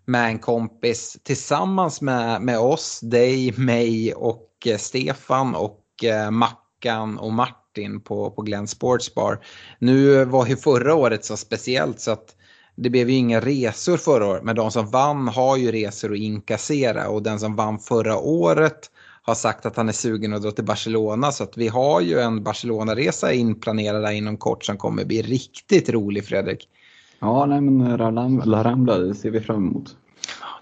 med 0.05 0.25
en 0.25 0.39
kompis 0.39 1.17
tillsammans 1.23 2.01
med, 2.01 2.41
med 2.41 2.59
oss, 2.59 2.99
dig, 2.99 3.53
mig 3.57 4.13
och 4.13 4.49
eh, 4.65 4.77
Stefan 4.77 5.55
och 5.55 5.83
eh, 6.03 6.31
Mackan 6.31 7.17
och 7.17 7.33
Martin 7.33 8.01
på, 8.01 8.31
på 8.31 8.41
Glenn 8.41 8.67
Sports 8.67 9.15
Bar. 9.15 9.45
Nu 9.79 10.25
var 10.25 10.45
ju 10.45 10.57
förra 10.57 10.95
året 10.95 11.25
så 11.25 11.37
speciellt 11.37 11.99
så 11.99 12.11
att 12.11 12.35
det 12.75 12.89
blev 12.89 13.09
ju 13.09 13.15
inga 13.15 13.39
resor 13.39 13.97
förra 13.97 14.25
året 14.27 14.43
men 14.43 14.55
de 14.55 14.71
som 14.71 14.87
vann 14.87 15.27
har 15.27 15.57
ju 15.57 15.71
resor 15.71 16.11
att 16.11 16.19
inkassera 16.19 17.09
och 17.09 17.23
den 17.23 17.39
som 17.39 17.55
vann 17.55 17.79
förra 17.79 18.17
året 18.17 18.91
har 19.27 19.35
sagt 19.35 19.65
att 19.65 19.75
han 19.75 19.89
är 19.89 19.93
sugen 19.93 20.33
att 20.33 20.41
dra 20.41 20.51
till 20.51 20.65
Barcelona. 20.65 21.31
Så 21.31 21.43
att 21.43 21.57
vi 21.57 21.67
har 21.67 22.01
ju 22.01 22.19
en 22.19 22.43
Barcelona-resa 22.43 23.33
inplanerad 23.33 24.03
där 24.03 24.11
inom 24.11 24.37
kort 24.37 24.65
som 24.65 24.77
kommer 24.77 25.05
bli 25.05 25.21
riktigt 25.21 25.89
rolig 25.89 26.25
Fredrik. 26.25 26.67
Ja, 27.19 27.45
nej 27.45 27.61
men 27.61 27.97
La 28.45 28.63
Rambla, 28.63 28.97
det 28.97 29.15
ser 29.15 29.31
vi 29.31 29.41
fram 29.41 29.67
emot. 29.67 29.95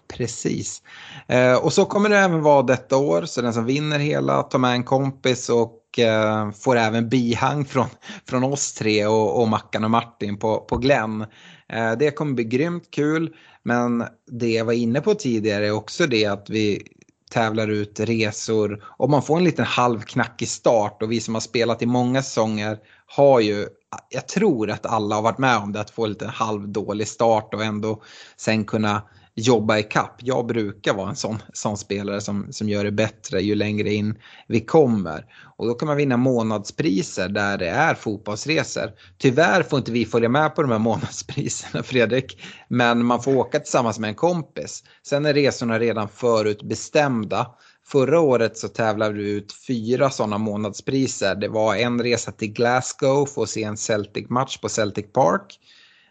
Precis. 0.08 0.82
Eh, 1.28 1.56
och 1.56 1.74
så 1.74 1.86
kommer 1.86 2.10
det 2.10 2.18
även 2.18 2.42
vara 2.42 2.64
detta 2.64 2.98
år, 2.98 3.26
så 3.26 3.42
den 3.42 3.54
som 3.54 3.66
vinner 3.66 4.00
hela 4.00 4.44
tar 4.44 4.60
med 4.60 4.72
en 4.72 4.84
kompis 4.84 5.50
och 5.50 6.00
eh, 6.00 6.52
får 6.52 6.76
även 6.76 7.10
bihang 7.10 7.66
från, 7.66 7.88
från 8.30 8.44
oss 8.44 8.74
tre 8.74 9.06
och, 9.06 9.42
och 9.42 9.48
Mackan 9.48 9.84
och 9.84 9.92
Martin 9.92 10.38
på, 10.38 10.58
på 10.58 10.78
Glenn. 10.78 11.22
Eh, 11.70 11.92
det 12.00 12.12
kommer 12.12 12.34
bli 12.34 12.44
grymt 12.44 12.92
kul, 12.92 13.36
men 13.64 14.04
det 14.32 14.50
jag 14.50 14.66
var 14.66 14.74
inne 14.74 15.02
på 15.02 15.14
tidigare 15.14 15.68
är 15.68 15.72
också 15.72 16.08
det 16.08 16.26
att 16.26 16.50
vi 16.50 16.88
tävlar 17.32 17.68
ut 17.68 18.00
resor. 18.00 18.84
Och 18.98 19.10
man 19.10 19.22
får 19.22 19.38
en 19.38 19.44
liten 19.44 19.66
halvknackig 19.66 20.48
start. 20.48 21.02
Och 21.02 21.12
vi 21.12 21.22
som 21.22 21.34
har 21.34 21.42
spelat 21.42 21.82
i 21.82 21.86
många 21.86 22.24
säsonger 22.24 22.78
har 23.06 23.40
ju, 23.40 23.68
jag 24.10 24.28
tror 24.28 24.70
att 24.70 24.86
alla 24.86 25.16
har 25.16 25.22
varit 25.22 25.38
med 25.38 25.58
om 25.58 25.72
det, 25.72 25.80
att 25.80 25.90
få 25.90 26.04
en 26.04 26.10
liten 26.10 26.30
halvdålig 26.30 27.08
start 27.08 27.54
och 27.54 27.64
ändå 27.64 28.04
sen 28.38 28.66
kunna 28.66 29.02
jobba 29.36 29.78
i 29.78 29.84
kapp. 29.84 30.16
Jag 30.20 30.46
brukar 30.46 30.94
vara 30.94 31.10
en 31.10 31.16
sån, 31.16 31.38
sån 31.54 31.78
spelare 31.78 32.22
som, 32.22 32.48
som 32.52 32.70
gör 32.70 32.84
det 32.84 32.92
bättre 32.92 33.42
ju 33.42 33.56
längre 33.56 33.94
in 33.94 34.16
vi 34.48 34.60
kommer. 34.60 35.26
Och 35.58 35.68
då 35.68 35.74
kan 35.74 35.88
man 35.88 35.98
vinna 35.98 36.18
månadspriser 36.18 37.30
där 37.30 37.58
det 37.58 37.70
är 37.70 37.96
fotbollsresor. 37.96 38.92
Tyvärr 39.18 39.64
får 39.64 39.80
inte 39.80 39.92
vi 39.92 40.06
följa 40.06 40.30
med 40.30 40.56
på 40.56 40.62
de 40.62 40.72
här 40.72 40.80
månadspriserna 40.90 41.84
Fredrik. 41.84 42.42
Men 42.68 43.06
man 43.06 43.24
får 43.24 43.36
åka 43.36 43.60
tillsammans 43.60 44.00
med 44.00 44.08
en 44.08 44.16
kompis. 44.16 44.84
Sen 45.08 45.26
är 45.26 45.34
resorna 45.34 45.80
redan 45.80 46.10
förutbestämda. 46.10 47.48
Förra 47.88 48.20
året 48.20 48.58
så 48.58 48.68
tävlade 48.68 49.14
vi 49.14 49.32
ut 49.32 49.54
fyra 49.68 50.10
sådana 50.10 50.38
månadspriser. 50.38 51.36
Det 51.36 51.48
var 51.48 51.76
en 51.76 52.04
resa 52.04 52.32
till 52.32 52.54
Glasgow 52.54 53.26
för 53.26 53.44
att 53.44 53.50
se 53.50 53.64
en 53.64 53.78
Celtic-match 53.78 54.58
på 54.58 54.70
Celtic 54.70 55.06
Park. 55.14 55.60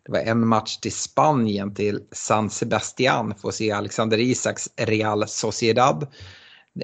Det 0.04 0.12
var 0.12 0.18
en 0.18 0.46
match 0.46 0.76
till 0.76 0.92
Spanien 0.92 1.74
till 1.74 2.00
San 2.12 2.50
Sebastian 2.50 3.34
för 3.34 3.48
att 3.48 3.54
se 3.54 3.70
Alexander 3.70 4.18
Isaks 4.18 4.68
Real 4.76 5.28
Sociedad. 5.28 6.06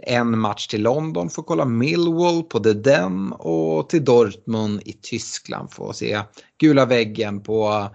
En 0.03 0.39
match 0.39 0.67
till 0.67 0.83
London 0.83 1.31
för 1.31 1.43
att 1.43 1.47
kolla 1.47 1.65
Millwall 1.65 2.43
på 2.43 2.61
The 2.61 2.73
Den 2.73 3.33
och 3.33 3.89
till 3.89 4.05
Dortmund 4.05 4.83
i 4.85 4.93
Tyskland 4.93 5.71
för 5.73 5.91
att 5.91 5.97
se 5.97 6.21
gula 6.59 6.87
väggen 6.87 7.43
på 7.43 7.89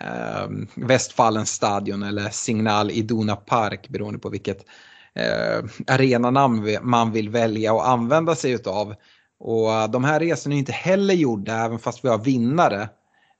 eh, 0.00 0.48
Westfalens 0.74 1.50
stadion 1.50 2.02
eller 2.02 2.28
Signal 2.28 2.90
Iduna 2.90 3.36
Park 3.36 3.88
beroende 3.88 4.18
på 4.18 4.28
vilket 4.28 4.66
eh, 5.14 5.64
arenanamn 5.86 6.76
man 6.82 7.12
vill 7.12 7.28
välja 7.28 7.72
och 7.72 7.88
använda 7.88 8.34
sig 8.34 8.52
utav. 8.52 8.94
Och 9.40 9.90
de 9.90 10.04
här 10.04 10.20
resorna 10.20 10.54
är 10.54 10.58
inte 10.58 10.72
heller 10.72 11.14
gjorda 11.14 11.64
även 11.64 11.78
fast 11.78 12.04
vi 12.04 12.08
har 12.08 12.18
vinnare. 12.18 12.88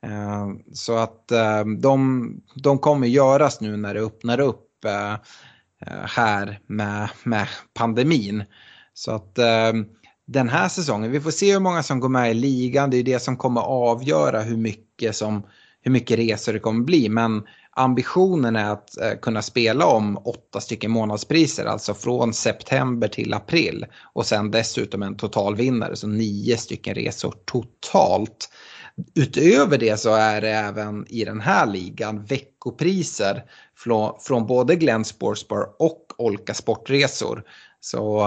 Ehm, 0.06 0.62
så 0.72 0.96
att 0.96 1.32
ehm, 1.32 1.80
de, 1.80 2.40
de 2.54 2.78
kommer 2.78 3.06
göras 3.06 3.60
nu 3.60 3.76
när 3.76 3.94
det 3.94 4.00
öppnar 4.00 4.40
upp 4.40 4.84
eh, 4.84 5.12
eh, 5.86 6.06
här 6.06 6.60
med, 6.66 7.08
med 7.24 7.48
pandemin. 7.74 8.44
Så 8.94 9.10
att 9.12 9.38
ehm, 9.38 9.86
den 10.26 10.48
här 10.48 10.68
säsongen, 10.68 11.10
vi 11.10 11.20
får 11.20 11.30
se 11.30 11.52
hur 11.52 11.60
många 11.60 11.82
som 11.82 12.00
går 12.00 12.08
med 12.08 12.30
i 12.30 12.34
ligan. 12.34 12.90
Det 12.90 12.96
är 12.96 13.02
det 13.02 13.18
som 13.18 13.36
kommer 13.36 13.60
avgöra 13.60 14.40
hur 14.40 14.56
mycket, 14.56 15.16
som, 15.16 15.42
hur 15.80 15.90
mycket 15.90 16.18
resor 16.18 16.52
det 16.52 16.58
kommer 16.58 16.84
bli. 16.84 17.08
Men 17.08 17.42
ambitionen 17.70 18.56
är 18.56 18.70
att 18.70 19.00
eh, 19.00 19.18
kunna 19.22 19.42
spela 19.42 19.86
om 19.86 20.18
åtta 20.24 20.60
stycken 20.60 20.90
månadspriser, 20.90 21.64
alltså 21.64 21.94
från 21.94 22.34
september 22.34 23.08
till 23.08 23.34
april. 23.34 23.86
Och 24.12 24.26
sen 24.26 24.50
dessutom 24.50 25.02
en 25.02 25.16
totalvinnare, 25.16 25.96
så 25.96 26.06
nio 26.06 26.56
stycken 26.56 26.94
resor 26.94 27.34
totalt. 27.44 28.48
Utöver 29.14 29.78
det 29.78 30.00
så 30.00 30.14
är 30.14 30.40
det 30.40 30.50
även 30.50 31.06
i 31.08 31.24
den 31.24 31.40
här 31.40 31.66
ligan 31.66 32.24
veckopriser 32.24 33.44
från, 34.26 34.46
både 34.46 34.76
Glenn 34.76 35.04
Sportsbar 35.04 35.66
och 35.78 36.06
Olka 36.18 36.54
Sportresor. 36.54 37.42
Så 37.80 38.20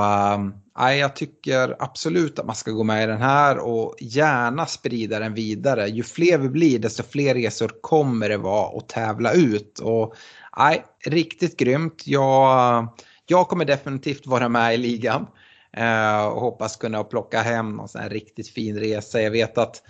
äh, 0.79 0.93
jag 0.93 1.15
tycker 1.15 1.75
absolut 1.79 2.39
att 2.39 2.45
man 2.45 2.55
ska 2.55 2.71
gå 2.71 2.83
med 2.83 3.03
i 3.03 3.07
den 3.07 3.21
här 3.21 3.57
och 3.57 3.95
gärna 3.99 4.65
sprida 4.65 5.19
den 5.19 5.33
vidare. 5.33 5.87
Ju 5.87 6.03
fler 6.03 6.37
vi 6.37 6.49
blir 6.49 6.79
desto 6.79 7.03
fler 7.03 7.35
resor 7.35 7.71
kommer 7.81 8.29
det 8.29 8.37
vara 8.37 8.77
att 8.77 8.89
tävla 8.89 9.33
ut. 9.33 9.79
Och, 9.79 10.15
äh, 10.57 10.81
riktigt 11.05 11.57
grymt. 11.57 12.07
Jag, 12.07 12.87
jag 13.25 13.47
kommer 13.47 13.65
definitivt 13.65 14.27
vara 14.27 14.49
med 14.49 14.73
i 14.73 14.77
ligan. 14.77 15.27
Äh, 15.73 16.25
och 16.25 16.41
hoppas 16.41 16.77
kunna 16.77 17.03
plocka 17.03 17.41
hem 17.41 17.75
någon 17.75 17.87
sån 17.87 18.01
här 18.01 18.09
riktigt 18.09 18.49
fin 18.49 18.79
resa. 18.79 19.21
Jag 19.21 19.31
vet 19.31 19.57
att 19.57 19.83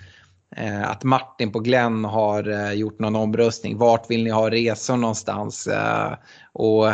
Eh, 0.55 0.89
att 0.89 1.03
Martin 1.03 1.51
på 1.51 1.59
Glenn 1.59 2.05
har 2.05 2.49
eh, 2.49 2.73
gjort 2.73 2.99
någon 2.99 3.15
omröstning. 3.15 3.77
Vart 3.77 4.11
vill 4.11 4.23
ni 4.23 4.29
ha 4.29 4.51
resor 4.51 4.97
någonstans? 4.97 5.67
Eh, 5.67 6.13
och 6.53 6.87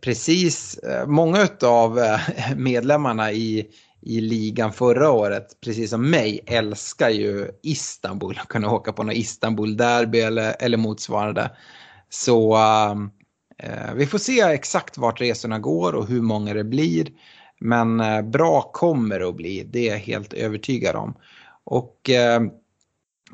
precis, 0.00 0.78
eh, 0.78 1.06
många 1.06 1.48
av 1.62 1.98
eh, 1.98 2.20
medlemmarna 2.56 3.32
i, 3.32 3.66
i 4.00 4.20
ligan 4.20 4.72
förra 4.72 5.10
året, 5.10 5.60
precis 5.60 5.90
som 5.90 6.10
mig, 6.10 6.40
älskar 6.46 7.10
ju 7.10 7.48
Istanbul. 7.62 8.38
Att 8.42 8.48
kunna 8.48 8.70
åka 8.70 8.92
på 8.92 9.02
något 9.02 9.14
Istanbul-derby 9.14 10.20
eller, 10.20 10.56
eller 10.58 10.76
motsvarande. 10.76 11.50
Så 12.10 12.56
eh, 13.58 13.94
vi 13.94 14.06
får 14.06 14.18
se 14.18 14.40
exakt 14.40 14.98
vart 14.98 15.20
resorna 15.20 15.58
går 15.58 15.92
och 15.92 16.08
hur 16.08 16.22
många 16.22 16.54
det 16.54 16.64
blir. 16.64 17.08
Men 17.60 18.00
eh, 18.00 18.22
bra 18.22 18.70
kommer 18.72 19.18
det 19.18 19.28
att 19.28 19.36
bli, 19.36 19.64
det 19.72 19.88
är 19.88 19.92
jag 19.92 19.98
helt 19.98 20.32
övertygad 20.32 20.96
om. 20.96 21.14
Och 21.64 22.10
eh, 22.10 22.40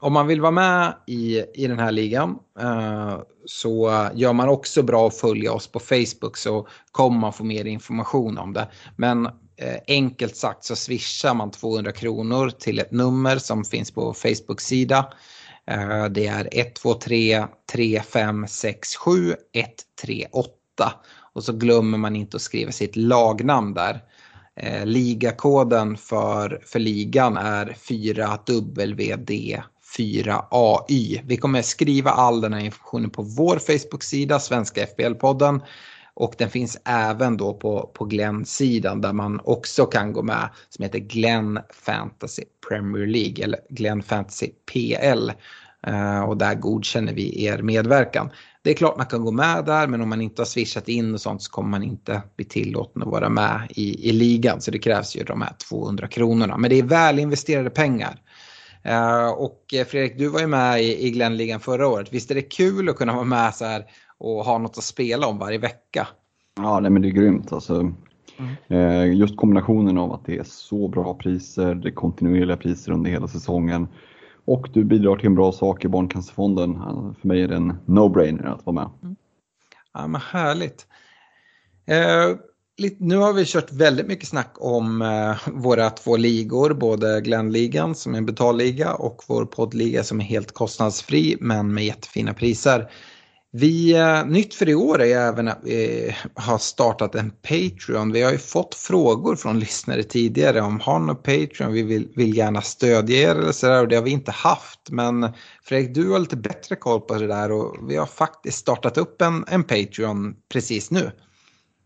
om 0.01 0.13
man 0.13 0.27
vill 0.27 0.41
vara 0.41 0.51
med 0.51 0.95
i, 1.07 1.45
i 1.55 1.67
den 1.67 1.79
här 1.79 1.93
ligan 1.93 2.39
eh, 2.61 3.19
så 3.47 4.09
gör 4.15 4.33
man 4.33 4.49
också 4.49 4.83
bra 4.83 5.07
att 5.07 5.17
följa 5.17 5.53
oss 5.53 5.67
på 5.67 5.81
Facebook 5.81 6.37
så 6.37 6.69
kommer 6.93 7.19
man 7.19 7.33
få 7.33 7.45
mer 7.45 7.65
information 7.65 8.39
om 8.39 8.53
det. 8.53 8.69
Men 8.97 9.27
eh, 9.27 9.77
enkelt 9.87 10.37
sagt 10.37 10.65
så 10.65 10.77
swishar 10.77 11.35
man 11.35 11.51
200 11.51 11.93
kronor 11.93 12.51
till 12.51 12.79
ett 12.79 12.93
nummer 12.93 13.39
som 13.39 13.65
finns 13.65 13.91
på 13.91 14.15
Facebook-sida. 14.15 15.13
Eh, 15.67 16.05
det 16.05 16.27
är 16.27 16.49
123 16.53 17.47
3567 17.73 19.35
138 19.53 20.93
och 21.33 21.45
så 21.45 21.53
glömmer 21.53 21.99
man 21.99 22.17
inte 22.17 22.37
att 22.37 22.43
skriva 22.43 22.73
sitt 22.73 22.97
lagnamn 22.97 23.75
där. 23.75 24.01
Eh, 24.57 24.87
ligakoden 24.87 25.97
för, 25.97 26.63
för 26.65 26.79
ligan 26.79 27.37
är 27.37 27.67
4WD 27.67 29.63
4AI. 29.97 31.21
Vi 31.25 31.37
kommer 31.37 31.63
skriva 31.63 32.11
all 32.11 32.41
den 32.41 32.53
här 32.53 32.61
informationen 32.61 33.11
på 33.11 33.23
vår 33.23 33.59
Facebook-sida, 33.59 34.39
Svenska 34.39 34.85
FBL-podden. 34.85 35.61
Och 36.15 36.35
den 36.39 36.51
finns 36.51 36.79
även 36.85 37.37
då 37.37 37.55
på, 37.55 37.91
på 37.95 38.05
Glenn-sidan 38.05 39.01
där 39.01 39.13
man 39.13 39.41
också 39.45 39.87
kan 39.87 40.13
gå 40.13 40.23
med 40.23 40.49
som 40.69 40.83
heter 40.83 40.99
Glenn 40.99 41.59
Fantasy 41.71 42.43
Premier 42.69 43.07
League 43.07 43.45
eller 43.45 43.61
Glenn 43.71 44.03
Fantasy 44.03 44.51
PL. 44.73 45.31
Uh, 45.89 46.17
eh, 46.17 46.23
och 46.23 46.37
där 46.37 46.55
godkänner 46.55 47.13
vi 47.13 47.45
er 47.45 47.63
medverkan. 47.63 48.31
Det 48.63 48.71
är 48.71 48.75
klart 48.75 48.97
man 48.97 49.07
kan 49.07 49.25
gå 49.25 49.31
med 49.31 49.65
där 49.65 49.87
men 49.87 50.01
om 50.01 50.09
man 50.09 50.21
inte 50.21 50.43
har 50.43 50.47
swishat 50.47 50.89
in 50.89 51.15
och 51.15 51.21
sånt 51.21 51.43
så 51.43 51.51
kommer 51.51 51.71
man 51.71 51.83
inte 51.83 52.23
bli 52.37 52.45
tillåten 52.45 53.03
att 53.03 53.09
vara 53.09 53.29
med 53.29 53.67
i, 53.71 54.09
i 54.09 54.13
ligan. 54.13 54.61
Så 54.61 54.71
det 54.71 54.79
krävs 54.79 55.17
ju 55.17 55.25
de 55.25 55.43
här 55.43 55.53
200 55.69 56.09
kronorna. 56.09 56.57
Men 56.57 56.71
det 56.71 56.79
är 56.79 56.83
väl 56.83 57.19
investerade 57.19 57.71
pengar. 57.71 58.21
Eh, 58.89 59.31
och 59.31 59.75
eh, 59.75 59.87
Fredrik, 59.87 60.19
du 60.19 60.29
var 60.29 60.41
ju 60.41 60.47
med 60.47 60.83
i 60.83 61.11
Glenligan 61.11 61.61
förra 61.61 61.89
året. 61.89 62.13
Visst 62.13 62.31
är 62.31 62.35
det 62.35 62.43
kul 62.43 62.89
att 62.89 62.97
kunna 62.97 63.15
vara 63.15 63.25
med 63.25 63.55
så 63.55 63.65
här 63.65 63.85
och 64.19 64.45
ha 64.45 64.59
något 64.59 64.79
att 64.79 64.85
spela 64.85 65.27
om 65.27 65.39
varje 65.39 65.59
vecka? 65.59 66.09
Ja, 66.57 66.81
nej, 66.81 66.91
men 66.91 67.03
det 67.03 67.09
är 67.09 67.13
grymt. 67.13 67.53
Alltså, 67.53 67.93
mm. 68.69 69.13
Just 69.13 69.37
kombinationen 69.37 69.99
av 69.99 70.13
att 70.13 70.25
det 70.25 70.37
är 70.37 70.45
så 70.45 70.89
bra 70.89 71.15
priser, 71.15 71.75
det 71.75 71.89
är 71.89 71.93
kontinuerliga 71.93 72.57
priser 72.57 72.93
under 72.93 73.11
hela 73.11 73.29
säsongen 73.29 73.89
och 74.45 74.69
du 74.73 74.85
bidrar 74.85 75.17
till 75.17 75.27
en 75.27 75.35
bra 75.35 75.53
sak 75.53 75.85
i 75.85 75.89
Barncancerfonden. 75.89 76.75
För 77.21 77.29
mig 77.29 77.43
är 77.43 77.49
det 77.49 77.57
en 77.57 77.73
no-brainer 77.87 78.47
att 78.47 78.67
vara 78.67 78.75
med. 78.75 78.91
Mm. 79.03 79.17
Ja, 79.95 80.07
men 80.07 80.21
härligt. 80.21 80.87
Eh, 81.87 82.37
nu 82.99 83.17
har 83.17 83.33
vi 83.33 83.45
kört 83.45 83.73
väldigt 83.73 84.07
mycket 84.07 84.29
snack 84.29 84.55
om 84.59 85.03
eh, 85.03 85.53
våra 85.53 85.91
två 85.91 86.17
ligor, 86.17 86.75
både 86.75 87.21
Glenligan 87.21 87.95
som 87.95 88.15
är 88.15 88.19
en 88.19 88.27
betalliga 88.27 88.95
och 88.95 89.23
vår 89.27 89.45
poddliga 89.45 90.05
som 90.05 90.21
är 90.21 90.25
helt 90.25 90.53
kostnadsfri 90.53 91.37
men 91.41 91.75
med 91.75 91.85
jättefina 91.85 92.35
priser. 92.35 92.91
Vi, 93.53 93.93
eh, 93.93 94.27
nytt 94.27 94.55
för 94.55 94.69
i 94.69 94.75
år 94.75 95.03
är 95.03 95.17
även 95.17 95.49
att 95.49 95.59
vi 95.63 96.15
har 96.35 96.59
startat 96.59 97.15
en 97.15 97.31
Patreon. 97.31 98.13
Vi 98.13 98.23
har 98.23 98.33
ju 98.33 98.39
fått 98.39 98.75
frågor 98.75 99.37
från 99.37 99.59
lyssnare 99.61 100.03
tidigare 100.03 100.61
om 100.61 100.81
har 100.81 100.99
någon 100.99 101.17
Patreon, 101.17 101.73
vi 101.73 101.83
vill, 101.83 102.09
vill 102.17 102.37
gärna 102.37 102.63
stödja 102.63 103.31
er 103.31 103.35
eller 103.35 103.53
sådär 103.53 103.83
och 103.83 103.89
det 103.89 103.97
har 103.97 104.03
vi 104.03 104.11
inte 104.11 104.31
haft. 104.31 104.91
Men 104.91 105.29
Fredrik, 105.63 105.95
du 105.95 106.11
har 106.11 106.19
lite 106.19 106.37
bättre 106.37 106.77
koll 106.77 107.01
på 107.01 107.15
det 107.15 107.27
där 107.27 107.53
och 107.53 107.91
vi 107.91 107.97
har 107.97 108.07
faktiskt 108.07 108.59
startat 108.59 108.99
upp 108.99 109.23
en, 109.23 109.45
en 109.49 109.65
Patreon 109.65 110.35
precis 110.53 110.91
nu. 110.91 111.11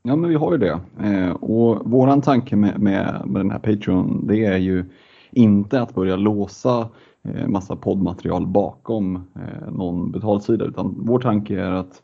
Ja, 0.05 0.17
men 0.17 0.31
vi 0.31 0.37
har 0.37 0.53
ju 0.53 0.59
det. 0.59 0.81
Eh, 1.03 1.31
och 1.31 1.91
våran 1.91 2.21
tanke 2.21 2.57
med, 2.57 2.81
med, 2.81 3.23
med 3.27 3.41
den 3.41 3.51
här 3.51 3.59
Patreon, 3.59 4.27
det 4.27 4.45
är 4.45 4.57
ju 4.57 4.85
inte 5.33 5.83
att 5.83 5.95
börja 5.95 6.17
låsa 6.17 6.89
eh, 7.23 7.49
massa 7.49 7.77
poddmaterial 7.77 8.47
bakom 8.47 9.17
eh, 9.17 9.73
någon 9.73 10.11
betalsida, 10.11 10.65
utan 10.65 10.95
vår 10.99 11.19
tanke 11.19 11.61
är 11.61 11.71
att 11.71 12.03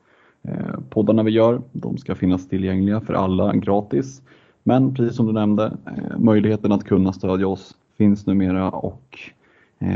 poddarna 0.91 1.23
vi 1.23 1.31
gör, 1.31 1.63
de 1.73 1.99
ska 1.99 2.15
finnas 2.15 2.49
tillgängliga 2.49 3.01
för 3.01 3.15
alla 3.15 3.53
gratis. 3.53 4.23
Men 4.63 4.95
precis 4.95 5.17
som 5.17 5.27
du 5.27 5.33
nämnde, 5.33 5.77
möjligheten 6.19 6.73
att 6.73 6.85
kunna 6.85 7.13
stödja 7.13 7.49
oss 7.49 7.75
finns 7.97 8.27
numera 8.27 8.71
och 8.71 9.19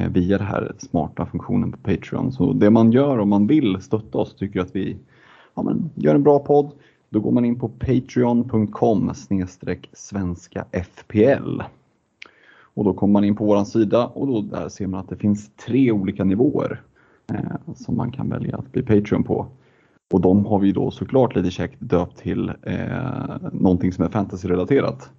via 0.09 0.39
den 0.39 0.47
här 0.47 0.73
smarta 0.79 1.27
funktionen 1.27 1.73
på 1.73 1.79
Patreon. 1.79 2.33
Så 2.33 2.53
det 2.53 2.71
man 2.71 2.93
gör 2.93 3.19
om 3.19 3.29
man 3.29 3.47
vill 3.47 3.81
stötta 3.81 4.19
oss, 4.19 4.35
tycker 4.35 4.61
att 4.61 4.77
vi 4.77 4.97
ja, 5.55 5.63
men, 5.63 5.91
gör 5.95 6.15
en 6.15 6.23
bra 6.23 6.39
podd, 6.39 6.71
då 7.13 7.21
går 7.21 7.31
man 7.31 7.45
in 7.45 7.59
på 7.59 7.69
patreon.com 7.69 9.13
svenska 9.93 10.65
FPL. 10.73 11.61
Och 12.75 12.85
då 12.85 12.95
kommer 12.95 13.13
man 13.13 13.25
in 13.25 13.37
på 13.37 13.45
vår 13.45 13.65
sida 13.65 14.07
och 14.07 14.27
då 14.27 14.41
där 14.41 14.69
ser 14.69 14.87
man 14.87 15.01
att 15.01 15.09
det 15.09 15.17
finns 15.17 15.51
tre 15.67 15.93
olika 15.93 16.25
nivåer 16.25 16.81
eh, 17.33 17.75
som 17.75 17.97
man 17.97 18.13
kan 18.13 18.29
välja 18.29 18.57
att 18.57 18.73
bli 18.73 18.83
Patreon 18.83 19.25
på. 19.25 19.47
Och 20.13 20.21
de 20.21 20.47
har 20.47 20.59
vi 20.59 20.73
då 20.73 20.91
såklart 20.91 21.37
lite 21.37 21.51
käckt 21.51 21.77
döpt 21.79 22.19
till 22.19 22.53
eh, 22.63 23.37
någonting 23.53 23.93
som 23.93 24.05
är 24.05 24.09
fantasyrelaterat. 24.09 25.11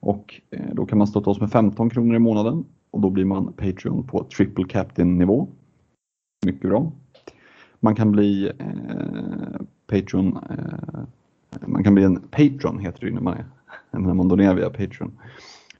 Och 0.00 0.40
eh, 0.50 0.74
då 0.74 0.86
kan 0.86 0.98
man 0.98 1.06
stötta 1.06 1.30
oss 1.30 1.40
med 1.40 1.50
15 1.50 1.90
kronor 1.90 2.16
i 2.16 2.18
månaden 2.18 2.64
och 2.90 3.00
då 3.00 3.10
blir 3.10 3.24
man 3.24 3.52
Patreon 3.52 4.06
på 4.06 4.24
triple 4.24 4.64
captain 4.64 5.18
nivå. 5.18 5.48
Mycket 6.46 6.68
bra. 6.68 6.92
Man 7.80 7.94
kan 7.94 8.12
bli 8.12 8.52
eh, 8.58 9.60
Patreon, 9.86 10.38
eh, 10.50 11.00
man 11.60 11.84
kan 11.84 11.94
bli 11.94 12.04
en 12.04 12.28
Patron 12.30 12.78
heter 12.78 13.06
det 13.06 13.12
när 13.12 13.20
man, 13.20 13.34
är, 13.34 13.44
när 13.90 14.14
man 14.14 14.28
donerar 14.28 14.54
via 14.54 14.70
Patreon. 14.70 15.18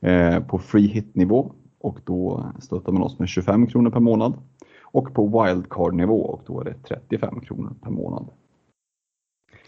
Eh, 0.01 0.41
på 0.41 0.59
free 0.59 0.87
hit 0.87 1.15
nivå 1.15 1.53
och 1.81 1.99
då 2.05 2.53
stöttar 2.61 2.93
man 2.93 3.03
oss 3.03 3.19
med 3.19 3.29
25 3.29 3.67
kronor 3.67 3.91
per 3.91 4.01
månad. 4.01 4.35
Och 4.83 5.15
på 5.15 5.45
wildcard 5.45 5.95
nivå 5.95 6.21
och 6.21 6.43
då 6.47 6.61
är 6.61 6.65
det 6.65 6.75
35 6.89 7.41
kronor 7.41 7.75
per 7.83 7.91
månad. 7.91 8.29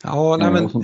Ja, 0.02 0.36
nej, 0.40 0.52
men 0.52 0.82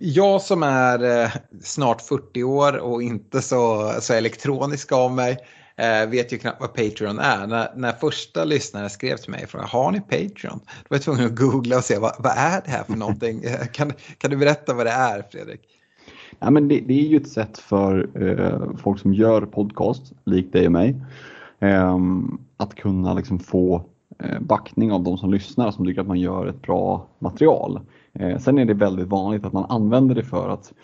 jag 0.00 0.42
som 0.42 0.62
är 0.62 1.22
eh, 1.22 1.30
snart 1.62 2.00
40 2.00 2.42
år 2.42 2.76
och 2.76 3.02
inte 3.02 3.42
så, 3.42 3.92
så 4.00 4.14
elektronisk 4.14 4.92
av 4.92 5.12
mig 5.12 5.38
eh, 5.76 6.10
vet 6.10 6.32
ju 6.32 6.38
knappt 6.38 6.60
vad 6.60 6.74
Patreon 6.74 7.18
är. 7.18 7.46
När, 7.46 7.68
när 7.76 7.92
första 7.92 8.44
lyssnaren 8.44 8.90
skrev 8.90 9.16
till 9.16 9.30
mig 9.30 9.44
och 9.44 9.50
frågade 9.50 9.70
har 9.70 9.92
ni 9.92 10.00
Patreon? 10.00 10.60
Då 10.64 10.86
var 10.88 10.96
jag 10.96 11.02
tvungen 11.02 11.26
att 11.26 11.36
googla 11.36 11.76
och 11.76 11.84
se 11.84 11.98
vad, 11.98 12.12
vad 12.18 12.32
är 12.36 12.62
det 12.64 12.70
här 12.70 12.84
för 12.84 12.96
någonting? 12.96 13.42
kan, 13.72 13.92
kan 14.18 14.30
du 14.30 14.36
berätta 14.36 14.74
vad 14.74 14.86
det 14.86 14.92
är 14.92 15.22
Fredrik? 15.30 15.60
Ja, 16.38 16.50
men 16.50 16.68
det, 16.68 16.80
det 16.80 16.94
är 16.94 17.08
ju 17.08 17.16
ett 17.16 17.28
sätt 17.28 17.58
för 17.58 18.08
eh, 18.22 18.76
folk 18.76 19.00
som 19.00 19.14
gör 19.14 19.40
podcast, 19.40 20.12
likt 20.24 20.52
dig 20.52 20.66
och 20.66 20.72
mig, 20.72 20.96
eh, 21.60 21.98
att 22.56 22.74
kunna 22.74 23.14
liksom 23.14 23.38
få 23.38 23.84
eh, 24.18 24.40
backning 24.40 24.92
av 24.92 25.02
de 25.02 25.18
som 25.18 25.30
lyssnar 25.30 25.70
som 25.70 25.86
tycker 25.86 26.00
att 26.00 26.06
man 26.06 26.20
gör 26.20 26.46
ett 26.46 26.62
bra 26.62 27.06
material. 27.18 27.80
Eh, 28.12 28.38
sen 28.38 28.58
är 28.58 28.64
det 28.64 28.74
väldigt 28.74 29.08
vanligt 29.08 29.44
att 29.44 29.52
man 29.52 29.66
använder 29.68 30.14
det 30.14 30.24
för 30.24 30.48
att 30.48 30.72
eh, 30.72 30.76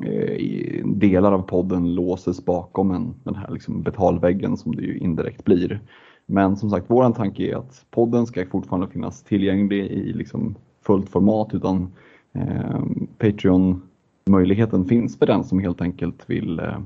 Eh, 0.00 0.86
delar 0.86 1.32
av 1.32 1.42
podden 1.42 1.94
låses 1.94 2.44
bakom 2.44 2.90
en, 2.90 3.14
den 3.24 3.34
här 3.34 3.50
liksom 3.50 3.82
betalväggen 3.82 4.56
som 4.56 4.76
det 4.76 4.82
ju 4.82 4.98
indirekt 4.98 5.44
blir. 5.44 5.80
Men 6.26 6.56
som 6.56 6.70
sagt, 6.70 6.86
vår 6.88 7.10
tanke 7.10 7.42
är 7.42 7.56
att 7.56 7.84
podden 7.90 8.26
ska 8.26 8.46
fortfarande 8.46 8.88
finnas 8.88 9.22
tillgänglig 9.22 9.86
i 9.86 10.12
liksom 10.12 10.54
fullt 10.82 11.08
format 11.08 11.54
utan 11.54 11.92
eh, 12.32 12.80
Patreon 13.18 13.82
möjligheten 14.26 14.84
finns 14.84 15.18
för 15.18 15.26
den 15.26 15.44
som 15.44 15.58
helt 15.58 15.80
enkelt 15.80 16.24
vill, 16.26 16.58
eh, 16.58 16.78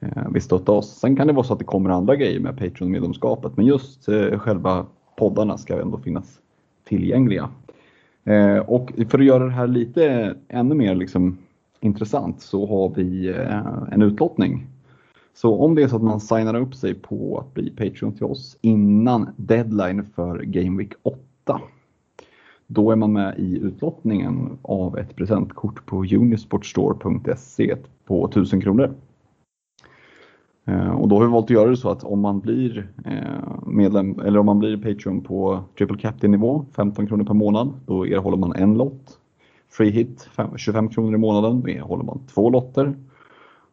eh, 0.00 0.30
vill 0.30 0.42
stötta 0.42 0.72
oss. 0.72 0.98
Sen 0.98 1.16
kan 1.16 1.26
det 1.26 1.32
vara 1.32 1.44
så 1.44 1.52
att 1.52 1.58
det 1.58 1.64
kommer 1.64 1.90
andra 1.90 2.16
grejer 2.16 2.40
med 2.40 2.58
Patreon-medlemskapet 2.58 3.56
men 3.56 3.66
just 3.66 4.08
eh, 4.08 4.38
själva 4.38 4.86
poddarna 5.16 5.58
ska 5.58 5.82
ändå 5.82 5.98
finnas 5.98 6.40
tillgängliga. 6.84 7.50
Eh, 8.24 8.58
och 8.58 8.92
för 9.08 9.18
att 9.18 9.24
göra 9.24 9.44
det 9.44 9.50
här 9.50 9.66
lite 9.66 10.34
ännu 10.48 10.74
mer 10.74 10.94
liksom, 10.94 11.38
intressant 11.84 12.40
så 12.40 12.66
har 12.66 12.94
vi 12.94 13.28
eh, 13.28 13.92
en 13.92 14.02
utlottning. 14.02 14.66
Så 15.34 15.56
om 15.58 15.74
det 15.74 15.82
är 15.82 15.88
så 15.88 15.96
att 15.96 16.02
man 16.02 16.20
signar 16.20 16.54
upp 16.54 16.74
sig 16.74 16.94
på 16.94 17.38
att 17.38 17.54
bli 17.54 17.70
Patreon 17.70 18.12
till 18.12 18.24
oss 18.24 18.58
innan 18.60 19.28
deadline 19.36 20.04
för 20.04 20.38
Game 20.38 20.78
Week 20.78 20.92
8 21.02 21.60
då 22.66 22.90
är 22.90 22.96
man 22.96 23.12
med 23.12 23.38
i 23.38 23.58
utlottningen 23.58 24.58
av 24.62 24.98
ett 24.98 25.16
presentkort 25.16 25.86
på 25.86 25.96
unisportstore.se 25.96 27.76
på 28.04 28.26
1000 28.26 28.60
kronor. 28.60 28.94
Eh, 30.64 30.90
och 30.90 31.08
då 31.08 31.16
har 31.16 31.26
vi 31.26 31.32
valt 31.32 31.44
att 31.44 31.50
göra 31.50 31.70
det 31.70 31.76
så 31.76 31.90
att 31.90 32.04
om 32.04 32.20
man 32.20 32.40
blir 32.40 32.88
eh, 33.04 33.66
medlem 33.66 34.20
eller 34.20 34.38
om 34.38 34.46
man 34.46 34.58
blir 34.58 34.76
Patreon 34.76 35.20
på 35.20 35.60
Triple 35.78 35.98
Captain 35.98 36.30
nivå, 36.30 36.64
15 36.76 37.06
kronor 37.06 37.24
per 37.24 37.34
månad, 37.34 37.72
då 37.86 38.06
erhåller 38.06 38.36
man 38.36 38.56
en 38.56 38.74
lott. 38.74 39.18
Free 39.76 39.90
hit, 39.90 40.28
25 40.56 40.88
kronor 40.88 41.14
i 41.14 41.18
månaden, 41.18 41.62
då 41.62 41.84
håller 41.84 42.04
man 42.04 42.26
två 42.34 42.50
lotter. 42.50 42.94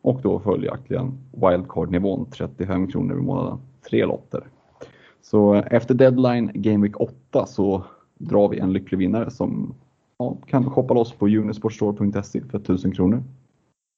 Och 0.01 0.21
då 0.21 0.39
följaktligen 0.39 1.17
wildcard-nivån, 1.31 2.25
35 2.31 2.87
kronor 2.87 3.17
i 3.17 3.21
månaden, 3.21 3.59
tre 3.89 4.05
lotter. 4.05 4.43
Så 5.21 5.55
eh, 5.55 5.63
efter 5.71 5.93
deadline 5.93 6.51
Game 6.53 6.83
Week 6.83 6.99
8 6.99 7.45
så 7.45 7.83
drar 8.17 8.49
vi 8.49 8.59
en 8.59 8.73
lycklig 8.73 8.97
vinnare 8.97 9.31
som 9.31 9.75
ja, 10.17 10.37
kan 10.47 10.69
shoppa 10.69 10.93
loss 10.93 11.11
på 11.11 11.27
unisportstore.se 11.27 12.41
för 12.41 12.57
1000 12.57 12.91
kronor. 12.91 13.23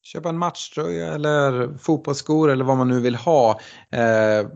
Köpa 0.02 0.30
en 0.30 0.38
matchtröja 0.38 1.14
eller 1.14 1.74
fotbollsskor 1.78 2.52
eller 2.52 2.66
vad 2.66 2.78
man 2.78 2.88
nu 2.88 3.00
vill 3.00 3.16
ha. 3.16 3.60
Eh, 3.92 4.48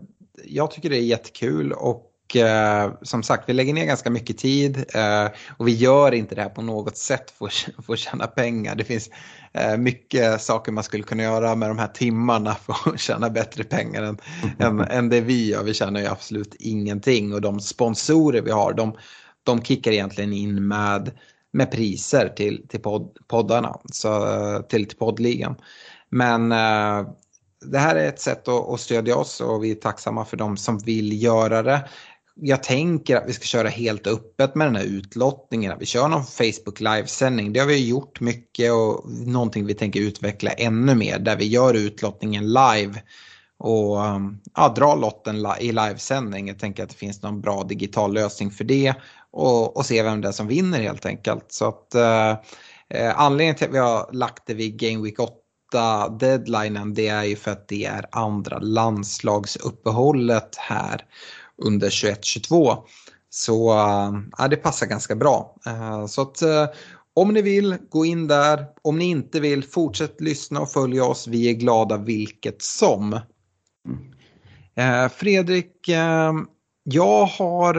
jag 0.44 0.70
tycker 0.70 0.90
det 0.90 0.98
är 0.98 1.02
jättekul 1.02 1.72
och 1.72 2.07
Eh, 2.36 2.92
som 3.02 3.22
sagt 3.22 3.48
vi 3.48 3.52
lägger 3.52 3.74
ner 3.74 3.84
ganska 3.84 4.10
mycket 4.10 4.38
tid 4.38 4.84
eh, 4.94 5.26
och 5.56 5.68
vi 5.68 5.72
gör 5.72 6.14
inte 6.14 6.34
det 6.34 6.42
här 6.42 6.48
på 6.48 6.62
något 6.62 6.96
sätt 6.96 7.30
för, 7.30 7.52
för 7.82 7.92
att 7.92 7.98
tjäna 7.98 8.26
pengar. 8.26 8.74
Det 8.74 8.84
finns 8.84 9.10
eh, 9.52 9.76
mycket 9.76 10.42
saker 10.42 10.72
man 10.72 10.84
skulle 10.84 11.02
kunna 11.02 11.22
göra 11.22 11.54
med 11.54 11.70
de 11.70 11.78
här 11.78 11.88
timmarna 11.88 12.54
för 12.54 12.90
att 12.90 13.00
tjäna 13.00 13.30
bättre 13.30 13.64
pengar 13.64 14.02
än, 14.02 14.18
än, 14.58 14.80
än 14.80 15.08
det 15.08 15.20
vi 15.20 15.48
gör. 15.50 15.62
Vi 15.62 15.74
tjänar 15.74 16.00
ju 16.00 16.06
absolut 16.06 16.54
ingenting 16.58 17.34
och 17.34 17.40
de 17.40 17.60
sponsorer 17.60 18.42
vi 18.42 18.50
har 18.50 18.72
de, 18.72 18.96
de 19.42 19.62
kickar 19.62 19.92
egentligen 19.92 20.32
in 20.32 20.68
med 20.68 21.10
med 21.52 21.70
priser 21.70 22.28
till, 22.28 22.68
till 22.68 22.80
podd, 22.80 23.16
poddarna, 23.28 23.76
så, 23.92 24.62
till, 24.68 24.86
till 24.88 24.98
poddligan. 24.98 25.56
Men 26.08 26.52
eh, 26.52 27.08
det 27.60 27.78
här 27.78 27.96
är 27.96 28.08
ett 28.08 28.20
sätt 28.20 28.48
att 28.48 28.80
stödja 28.80 29.16
oss 29.16 29.40
och 29.40 29.64
vi 29.64 29.70
är 29.70 29.74
tacksamma 29.74 30.24
för 30.24 30.36
de 30.36 30.56
som 30.56 30.78
vill 30.78 31.22
göra 31.22 31.62
det. 31.62 31.88
Jag 32.40 32.62
tänker 32.62 33.16
att 33.16 33.28
vi 33.28 33.32
ska 33.32 33.44
köra 33.44 33.68
helt 33.68 34.06
öppet 34.06 34.54
med 34.54 34.66
den 34.66 34.76
här 34.76 34.84
utlottningen. 34.84 35.78
Vi 35.78 35.86
kör 35.86 36.08
någon 36.08 36.24
Facebook 36.24 36.80
livesändning. 36.80 37.52
Det 37.52 37.60
har 37.60 37.66
vi 37.66 37.88
gjort 37.88 38.20
mycket 38.20 38.72
och 38.72 39.10
någonting 39.10 39.66
vi 39.66 39.74
tänker 39.74 40.00
utveckla 40.00 40.50
ännu 40.50 40.94
mer 40.94 41.18
där 41.18 41.36
vi 41.36 41.46
gör 41.46 41.74
utlottningen 41.74 42.46
live 42.46 43.02
och 43.58 43.98
um, 43.98 44.40
ja, 44.54 44.72
dra 44.76 44.94
lotten 44.94 45.46
i 45.60 45.72
livesändning. 45.72 46.48
Jag 46.48 46.58
tänker 46.58 46.82
att 46.82 46.88
det 46.88 46.94
finns 46.94 47.22
någon 47.22 47.40
bra 47.40 47.64
digital 47.64 48.14
lösning 48.14 48.50
för 48.50 48.64
det 48.64 48.94
och, 49.30 49.76
och 49.76 49.86
se 49.86 50.02
vem 50.02 50.20
det 50.20 50.28
är 50.28 50.32
som 50.32 50.46
vinner 50.46 50.80
helt 50.80 51.06
enkelt. 51.06 51.44
Så 51.48 51.68
att 51.68 51.94
eh, 51.94 52.30
eh, 52.90 53.20
anledningen 53.20 53.54
till 53.54 53.66
att 53.66 53.74
vi 53.74 53.78
har 53.78 54.10
lagt 54.12 54.46
det 54.46 54.54
vid 54.54 54.78
Game 54.78 55.04
Week 55.04 55.20
8 55.20 56.08
deadlinen 56.08 56.94
det 56.94 57.08
är 57.08 57.24
ju 57.24 57.36
för 57.36 57.50
att 57.50 57.68
det 57.68 57.84
är 57.84 58.06
andra 58.12 58.58
landslagsuppehållet 58.58 60.56
här 60.56 61.04
under 61.62 61.90
21-22. 61.90 62.76
Så 63.30 63.72
äh, 64.38 64.48
det 64.48 64.56
passar 64.56 64.86
ganska 64.86 65.16
bra. 65.16 65.56
Äh, 65.66 66.06
så 66.06 66.22
att 66.22 66.42
äh, 66.42 66.66
om 67.14 67.34
ni 67.34 67.42
vill, 67.42 67.76
gå 67.90 68.04
in 68.04 68.28
där. 68.28 68.66
Om 68.82 68.98
ni 68.98 69.04
inte 69.04 69.40
vill, 69.40 69.64
fortsätt 69.64 70.20
lyssna 70.20 70.60
och 70.60 70.70
följa 70.70 71.04
oss. 71.04 71.26
Vi 71.26 71.50
är 71.50 71.52
glada 71.52 71.96
vilket 71.96 72.62
som. 72.62 73.12
Mm. 73.12 75.10
Fredrik, 75.10 75.88
jag 76.82 77.26
har 77.26 77.74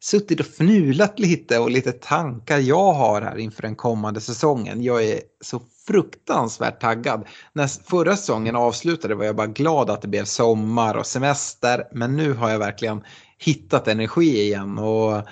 suttit 0.00 0.40
och 0.40 0.46
fnulat 0.46 1.18
lite 1.18 1.58
och 1.58 1.70
lite 1.70 1.92
tankar 1.92 2.58
jag 2.58 2.92
har 2.92 3.22
här 3.22 3.38
inför 3.38 3.62
den 3.62 3.76
kommande 3.76 4.20
säsongen. 4.20 4.82
Jag 4.82 5.04
är 5.04 5.20
så 5.40 5.60
fruktansvärt 5.90 6.80
taggad. 6.80 7.24
När 7.52 7.66
förra 7.90 8.16
säsongen 8.16 8.56
avslutade 8.56 9.14
var 9.14 9.24
jag 9.24 9.36
bara 9.36 9.46
glad 9.46 9.90
att 9.90 10.02
det 10.02 10.08
blev 10.08 10.24
sommar 10.24 10.96
och 10.96 11.06
semester. 11.06 11.84
Men 11.92 12.16
nu 12.16 12.32
har 12.32 12.50
jag 12.50 12.58
verkligen 12.58 13.02
hittat 13.38 13.88
energi 13.88 14.40
igen. 14.40 14.78
Och 14.78 15.22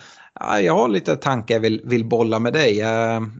ja, 0.40 0.60
jag 0.60 0.74
har 0.74 0.88
lite 0.88 1.16
tankar 1.16 1.54
jag 1.54 1.60
vill, 1.60 1.82
vill 1.84 2.04
bolla 2.04 2.38
med 2.38 2.52
dig. 2.52 2.80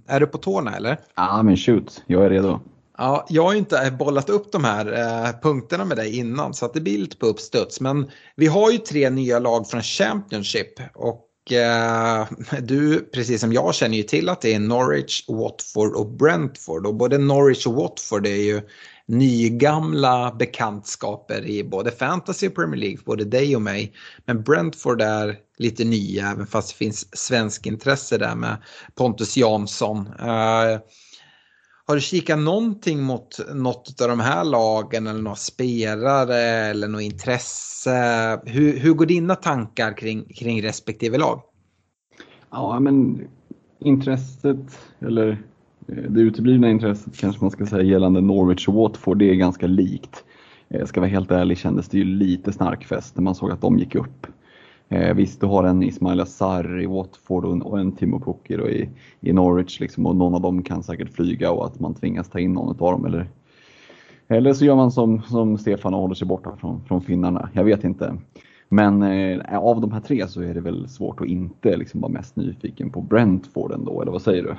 Är 0.07 0.21
du 0.21 0.27
på 0.27 0.39
tårna 0.39 0.77
eller? 0.77 0.99
Ja 1.15 1.43
men 1.43 1.57
shoot, 1.57 2.03
jag 2.07 2.25
är 2.25 2.31
redo. 2.31 2.61
Ja, 2.99 3.27
jag 3.29 3.45
har 3.45 3.55
inte 3.55 3.97
bollat 3.99 4.31
upp 4.31 4.53
de 4.53 4.65
här 4.65 4.93
eh, 4.93 5.41
punkterna 5.43 5.85
med 5.85 5.97
dig 5.97 6.19
innan 6.19 6.55
så 6.55 6.67
att 6.67 6.75
det 6.75 6.81
blir 6.81 6.99
lite 6.99 7.17
på 7.17 7.27
uppstuds. 7.27 7.81
Men 7.81 8.11
vi 8.37 8.47
har 8.47 8.71
ju 8.71 8.79
tre 8.79 9.11
nya 9.11 9.39
lag 9.39 9.69
från 9.69 9.83
Championship 9.83 10.81
och 10.95 11.28
eh, 11.53 12.27
du, 12.63 13.01
precis 13.01 13.41
som 13.41 13.53
jag, 13.53 13.75
känner 13.75 13.97
ju 13.97 14.03
till 14.03 14.29
att 14.29 14.41
det 14.41 14.55
är 14.55 14.59
Norwich, 14.59 15.25
Watford 15.29 15.95
och 15.95 16.11
Brentford. 16.11 16.87
Och 16.87 16.95
både 16.95 17.19
Norwich 17.19 17.67
och 17.67 17.75
Watford 17.75 18.27
är 18.27 18.43
ju 18.43 18.63
nygamla 19.07 20.35
bekantskaper 20.39 21.47
i 21.47 21.65
både 21.65 21.91
fantasy 21.91 22.49
och 22.49 22.55
Premier 22.55 22.81
League, 22.81 22.99
både 23.05 23.25
dig 23.25 23.57
och 23.57 23.63
mig. 23.63 23.93
Men 24.25 24.43
Brentford 24.43 25.03
är 25.03 25.37
lite 25.59 25.85
nya, 25.85 26.31
även 26.31 26.47
fast 26.47 26.69
det 26.69 26.75
finns 26.75 27.17
svensk 27.19 27.67
intresse 27.67 28.19
där 28.19 28.35
med 28.35 28.57
Pontus 28.95 29.37
Jansson. 29.37 29.99
Uh, 30.07 30.79
har 31.89 31.95
du 31.95 32.01
kikat 32.01 32.39
någonting 32.39 33.03
mot 33.03 33.39
något 33.55 34.01
av 34.01 34.09
de 34.09 34.21
här 34.21 34.45
lagen 34.45 35.07
eller 35.07 35.23
några 35.23 35.37
spelare 35.37 36.37
eller 36.39 36.89
något 36.89 37.03
intresse? 37.03 38.41
Hur, 38.45 38.79
hur 38.79 38.95
går 38.95 39.07
dina 39.07 39.35
tankar 39.35 39.97
kring, 39.97 40.25
kring 40.25 40.63
respektive 40.63 41.19
lag? 41.19 41.43
Ja, 42.51 42.81
men 42.81 43.21
intresset, 43.79 44.79
eller 45.01 45.29
eh, 45.89 45.97
det 46.09 46.21
uteblivna 46.21 46.71
intresset 46.71 47.19
kanske 47.19 47.45
man 47.45 47.51
ska 47.51 47.67
säga 47.67 47.83
gällande 47.83 48.21
Norwich 48.21 48.69
och 48.69 48.75
Watford, 48.75 49.19
det 49.19 49.31
är 49.31 49.35
ganska 49.35 49.67
likt. 49.67 50.25
Eh, 50.69 50.79
jag 50.79 50.89
ska 50.89 51.01
vara 51.01 51.11
helt 51.11 51.31
ärlig 51.31 51.59
kändes 51.59 51.89
det 51.89 51.99
ju 51.99 52.05
lite 52.05 52.53
snarkfest 52.53 53.17
när 53.17 53.23
man 53.23 53.35
såg 53.35 53.51
att 53.51 53.61
de 53.61 53.79
gick 53.79 53.95
upp. 53.95 54.27
Eh, 54.89 55.15
visst, 55.15 55.41
du 55.41 55.47
har 55.47 55.65
en 55.65 55.83
Ismail 55.83 56.21
Azar 56.21 56.81
i 56.81 56.87
Watford 56.87 57.45
och 57.45 57.53
en, 57.53 57.63
och 57.63 57.81
en 57.81 57.93
Timo 57.93 58.21
Pukki 58.21 58.55
i, 58.55 58.89
i 59.21 59.33
Norwich 59.33 59.81
liksom, 59.81 60.07
och 60.07 60.17
någon 60.17 60.35
av 60.35 60.41
dem 60.41 60.63
kan 60.63 60.83
säkert 60.83 61.11
flyga 61.11 61.51
och 61.51 61.67
att 61.67 61.81
man 61.81 61.95
tvingas 61.95 62.29
ta 62.29 62.39
in 62.39 62.53
någon 62.53 62.69
av 62.69 62.93
dem. 62.93 63.05
Eller, 63.05 63.29
eller 64.29 64.53
så 64.53 64.65
gör 64.65 64.77
man 64.77 64.93
som, 64.93 65.23
som 65.23 65.59
Stefan 65.59 65.95
och 65.95 66.01
håller 66.01 66.15
sig 66.15 66.29
borta 66.29 66.57
från, 66.57 66.85
från 66.85 67.01
finnarna. 67.01 67.49
Jag 67.53 67.65
vet 67.65 67.85
inte. 67.85 68.17
Men 68.69 69.03
eh, 69.03 69.59
av 69.59 69.81
de 69.81 69.93
här 69.93 70.01
tre 70.01 70.29
så 70.29 70.43
är 70.43 70.55
det 70.55 70.61
väl 70.61 70.89
svårt 70.89 71.21
att 71.21 71.27
inte 71.27 71.77
liksom, 71.77 72.01
vara 72.01 72.13
mest 72.13 72.37
nyfiken 72.37 72.91
på 72.91 73.01
Brentford 73.01 73.73
ändå, 73.73 74.03
eller 74.03 74.13
vad 74.13 74.23
säger 74.23 74.43
du? 74.43 74.55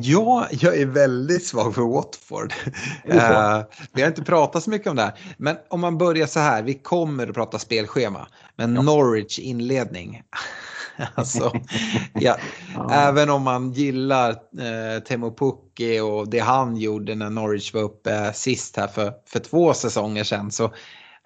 Ja, 0.00 0.48
jag 0.50 0.76
är 0.76 0.86
väldigt 0.86 1.46
svag 1.46 1.74
för 1.74 1.82
Watford. 1.82 2.52
Uh, 3.08 3.62
vi 3.92 4.02
har 4.02 4.08
inte 4.08 4.22
pratat 4.22 4.62
så 4.62 4.70
mycket 4.70 4.88
om 4.88 4.96
det 4.96 5.02
här. 5.02 5.34
Men 5.36 5.56
om 5.68 5.80
man 5.80 5.98
börjar 5.98 6.26
så 6.26 6.40
här, 6.40 6.62
vi 6.62 6.74
kommer 6.74 7.26
att 7.26 7.34
prata 7.34 7.58
spelschema. 7.58 8.28
Men 8.56 8.74
ja. 8.74 8.82
Norwich 8.82 9.38
inledning. 9.38 10.22
alltså, 11.14 11.52
ja, 12.12 12.36
ja. 12.74 12.90
Även 12.92 13.30
om 13.30 13.42
man 13.42 13.72
gillar 13.72 14.30
eh, 14.30 15.02
Temo 15.08 15.34
Pukki 15.36 16.00
och 16.00 16.28
det 16.28 16.38
han 16.38 16.76
gjorde 16.76 17.14
när 17.14 17.30
Norwich 17.30 17.74
var 17.74 17.82
uppe 17.82 18.32
sist 18.32 18.76
här 18.76 18.88
för, 18.88 19.12
för 19.26 19.38
två 19.38 19.74
säsonger 19.74 20.24
sedan. 20.24 20.50
Så, 20.50 20.74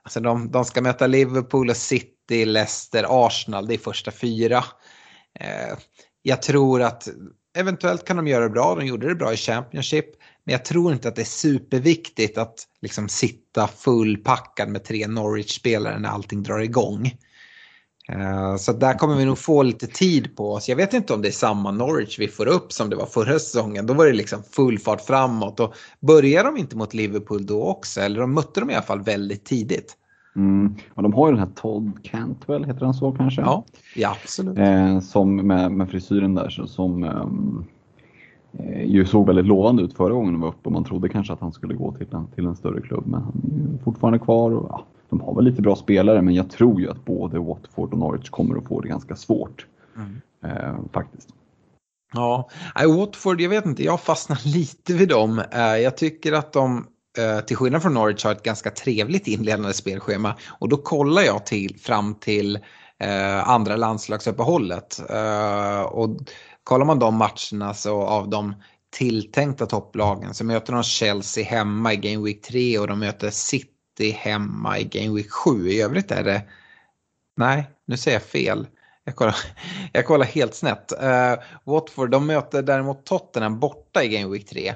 alltså 0.03 0.21
de, 0.21 0.51
de 0.51 0.65
ska 0.65 0.83
möta 0.83 1.07
Liverpool 1.07 1.71
och 1.71 1.77
City, 1.77 2.45
Leicester, 2.45 3.07
Arsenal. 3.09 3.67
Det 3.67 3.75
är 3.75 3.79
första 3.79 4.11
fyra. 4.11 4.65
Eh, 5.41 5.77
jag 6.23 6.43
tror 6.43 6.83
att 6.83 7.09
eventuellt 7.57 8.05
kan 8.05 8.17
de 8.17 8.27
göra 8.27 8.45
det 8.45 8.51
bra, 8.51 8.75
de 8.75 8.87
gjorde 8.87 9.09
det 9.09 9.15
bra 9.15 9.33
i 9.33 9.37
Championship. 9.37 10.07
Men 10.45 10.53
jag 10.53 10.65
tror 10.65 10.93
inte 10.93 11.09
att 11.09 11.17
det 11.17 11.23
är 11.23 11.25
superviktigt 11.25 12.39
att 12.39 12.67
liksom 12.83 13.09
sitta 13.09 13.67
fullpackad 13.67 14.69
med 14.69 14.85
tre 14.85 15.07
Norwich-spelare 15.07 15.99
när 15.99 16.09
allting 16.09 16.43
drar 16.43 16.59
igång. 16.59 17.13
Eh, 18.13 18.57
så 18.57 18.73
där 18.73 18.95
kommer 18.95 19.17
vi 19.17 19.25
nog 19.25 19.39
få 19.39 19.63
lite 19.63 19.87
tid 19.87 20.37
på 20.37 20.53
oss. 20.53 20.69
Jag 20.69 20.77
vet 20.77 20.95
inte 20.95 21.15
om 21.15 21.23
det 21.23 21.29
är 21.29 21.33
samma 21.33 21.71
Norwich 21.71 22.19
vi 22.19 22.29
får 22.29 22.47
upp 22.47 22.73
som 22.73 22.91
det 22.91 22.97
var 22.97 23.07
förra 23.07 23.39
säsongen. 23.39 23.87
Då 23.87 23.95
var 23.95 24.07
det 24.07 24.13
liksom 24.13 24.43
full 24.43 24.79
fart 24.79 25.01
framåt. 25.01 25.61
Och 25.61 25.75
börjar 26.01 26.45
de 26.45 26.57
inte 26.57 26.77
mot 26.77 26.95
Liverpool 26.95 27.47
då 27.47 27.65
också? 27.65 28.01
Eller 28.01 28.21
de 28.21 28.35
mötte 28.35 28.61
dem 28.61 28.71
i 28.71 28.75
alla 28.75 28.83
fall 28.83 29.03
väldigt 29.03 29.45
tidigt. 29.45 29.97
Mm. 30.39 30.75
Och 30.95 31.03
de 31.03 31.13
har 31.13 31.29
ju 31.29 31.33
den 31.33 31.47
här 31.47 31.55
Todd 31.55 31.93
Cantwell, 32.03 32.65
heter 32.65 32.85
han 32.85 32.95
så 32.95 33.13
kanske? 33.13 33.41
Ja, 33.41 33.65
ja 33.97 34.17
absolut. 34.23 34.59
Eh, 34.59 35.01
som 35.01 35.37
med, 35.37 35.73
med 35.73 35.91
frisyren 35.91 36.35
där 36.35 36.49
så, 36.49 36.67
som 36.67 37.05
ehm, 37.05 37.65
eh, 38.53 38.85
ju 38.85 39.07
såg 39.07 39.27
väldigt 39.27 39.47
lovande 39.47 39.83
ut 39.83 39.97
förra 39.97 40.13
gången 40.13 40.33
de 40.33 40.41
var 40.41 40.49
uppe 40.49 40.61
och 40.63 40.73
man 40.73 40.85
trodde 40.85 41.09
kanske 41.09 41.33
att 41.33 41.41
han 41.41 41.53
skulle 41.53 41.75
gå 41.75 41.93
till 41.93 42.07
en, 42.11 42.27
till 42.27 42.47
en 42.47 42.57
större 42.57 42.81
klubb. 42.81 43.07
Men 43.07 43.23
han 43.23 43.33
är 43.75 43.85
fortfarande 43.85 44.19
kvar 44.19 44.51
och 44.51 44.67
ja, 44.71 44.85
de 45.09 45.21
har 45.21 45.35
väl 45.35 45.45
lite 45.45 45.63
bra 45.63 45.77
spelare 45.77 46.23
men 46.23 46.35
jag 46.35 46.51
tror 46.51 46.81
ju 46.81 46.91
att 46.91 47.05
både 47.05 47.39
Watford 47.39 47.93
och 47.93 47.99
Norwich 47.99 48.31
kommer 48.31 48.57
att 48.57 48.65
få 48.69 48.81
det 48.81 48.89
ganska 48.89 49.17
svårt. 49.17 49.67
Mm. 49.97 50.21
Eh, 50.45 50.75
faktiskt. 50.93 51.29
Ja, 52.15 52.49
Watford, 52.99 53.41
jag 53.41 53.51
vet 53.51 53.67
inte, 53.67 53.85
jag 53.85 54.01
fastnar 54.01 54.41
lite 54.55 54.95
vid 54.95 55.09
dem. 55.09 55.43
Eh, 55.53 55.77
jag 55.77 55.97
tycker 55.97 56.33
att 56.33 56.53
de 56.53 56.85
Eh, 56.87 56.98
till 57.47 57.57
skillnad 57.57 57.83
från 57.83 57.95
Norwich 57.95 58.25
har 58.25 58.33
ett 58.33 58.43
ganska 58.43 58.71
trevligt 58.71 59.27
inledande 59.27 59.73
spelschema. 59.73 60.37
Och 60.49 60.69
då 60.69 60.77
kollar 60.77 61.23
jag 61.23 61.47
till, 61.47 61.79
fram 61.81 62.15
till 62.15 62.59
eh, 63.01 63.49
andra 63.49 63.77
landslagsuppehållet. 63.77 65.01
Eh, 65.11 65.81
och 65.81 66.17
kollar 66.65 66.85
man 66.85 66.99
de 66.99 67.15
matcherna 67.15 67.75
så 67.75 68.03
av 68.03 68.29
de 68.29 68.55
tilltänkta 68.91 69.67
topplagen 69.67 70.35
så 70.35 70.45
möter 70.45 70.73
de 70.73 70.83
Chelsea 70.83 71.45
hemma 71.45 71.93
i 71.93 71.97
Game 71.97 72.25
Week 72.25 72.43
3 72.43 72.79
och 72.79 72.87
de 72.87 72.99
möter 72.99 73.31
City 73.31 74.11
hemma 74.11 74.79
i 74.79 74.85
Game 74.85 75.15
Week 75.15 75.31
7. 75.31 75.69
I 75.69 75.83
övrigt 75.83 76.11
är 76.11 76.25
det... 76.25 76.43
Nej, 77.37 77.71
nu 77.87 77.97
säger 77.97 78.17
jag 78.17 78.23
fel. 78.23 78.67
Jag 79.05 79.17
kollar, 79.17 79.37
jag 79.93 80.07
kollar 80.07 80.27
helt 80.27 80.55
snett. 80.55 80.93
Uh, 81.03 81.43
Watford 81.65 82.11
de 82.11 82.27
möter 82.27 82.63
däremot 82.63 83.07
Tottenham 83.07 83.61
borta 83.61 84.05
i 84.05 84.09
Game 84.09 84.33
Week 84.33 84.49
3 84.49 84.75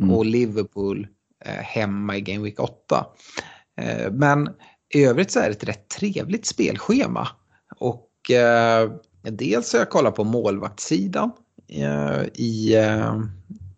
mm. 0.00 0.14
och 0.14 0.24
Liverpool 0.24 1.06
Eh, 1.06 1.08
Eh, 1.44 1.62
hemma 1.62 2.16
i 2.16 2.20
Game 2.20 2.44
Week 2.44 2.60
8. 2.60 3.06
Eh, 3.76 4.12
men 4.12 4.50
i 4.94 5.04
övrigt 5.04 5.30
så 5.30 5.40
är 5.40 5.44
det 5.44 5.50
ett 5.50 5.68
rätt 5.68 5.88
trevligt 5.88 6.46
spelschema. 6.46 7.28
Och 7.76 8.30
eh, 8.30 8.90
dels 9.22 9.72
har 9.72 9.80
jag 9.80 9.90
kollat 9.90 10.14
på 10.14 10.24
målvaktssidan 10.24 11.32
i, 12.34 12.76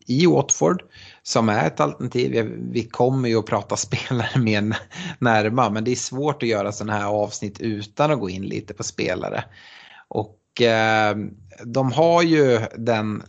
i 0.07 0.27
Watford 0.27 0.83
som 1.23 1.49
är 1.49 1.67
ett 1.67 1.81
alternativ. 1.81 2.53
Vi 2.71 2.85
kommer 2.85 3.29
ju 3.29 3.39
att 3.39 3.47
prata 3.47 3.77
spelare 3.77 4.39
mer 4.41 4.77
närmare 5.19 5.71
men 5.71 5.85
det 5.85 5.91
är 5.91 5.97
svårt 5.97 6.43
att 6.43 6.49
göra 6.49 6.73
sådana 6.73 6.99
här 6.99 7.07
avsnitt 7.07 7.61
utan 7.61 8.11
att 8.11 8.21
gå 8.21 8.31
in 8.31 8.43
lite 8.43 8.75
på 8.75 8.83
spelare. 8.83 9.45
Och 10.09 10.41
de 11.65 11.93
har 11.93 12.23
ju 12.23 12.61
den, 12.79 13.23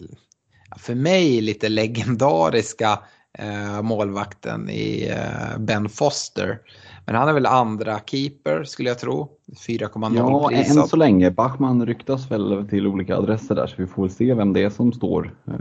för 0.78 0.96
mig, 0.96 1.42
lite 1.42 1.70
legendariska 1.70 3.00
eh, 3.40 3.82
målvakten 3.82 4.70
i 4.70 5.10
eh, 5.10 5.60
Ben 5.60 5.90
Foster. 5.90 6.60
Men 7.06 7.16
han 7.16 7.30
är 7.30 7.34
väl 7.34 7.46
andra 7.46 8.00
keeper 8.06 8.64
skulle 8.64 8.90
jag 8.90 9.00
tro. 9.00 9.30
4,0 9.68 10.16
Ja, 10.18 10.48
prisad. 10.50 10.78
än 10.78 10.88
så 10.88 10.96
länge. 10.96 11.32
Bachmann 11.32 11.86
ryktas 11.86 12.32
väl 12.32 12.68
till 12.70 12.88
olika 12.88 13.18
adresser 13.18 13.56
där 13.56 13.68
så 13.68 13.76
vi 13.78 13.88
får 13.88 14.02
väl 14.02 14.12
se 14.12 14.34
vem 14.34 14.54
det 14.54 14.64
är 14.64 14.70
som 14.70 14.94
står 14.94 15.34
eh, 15.48 15.54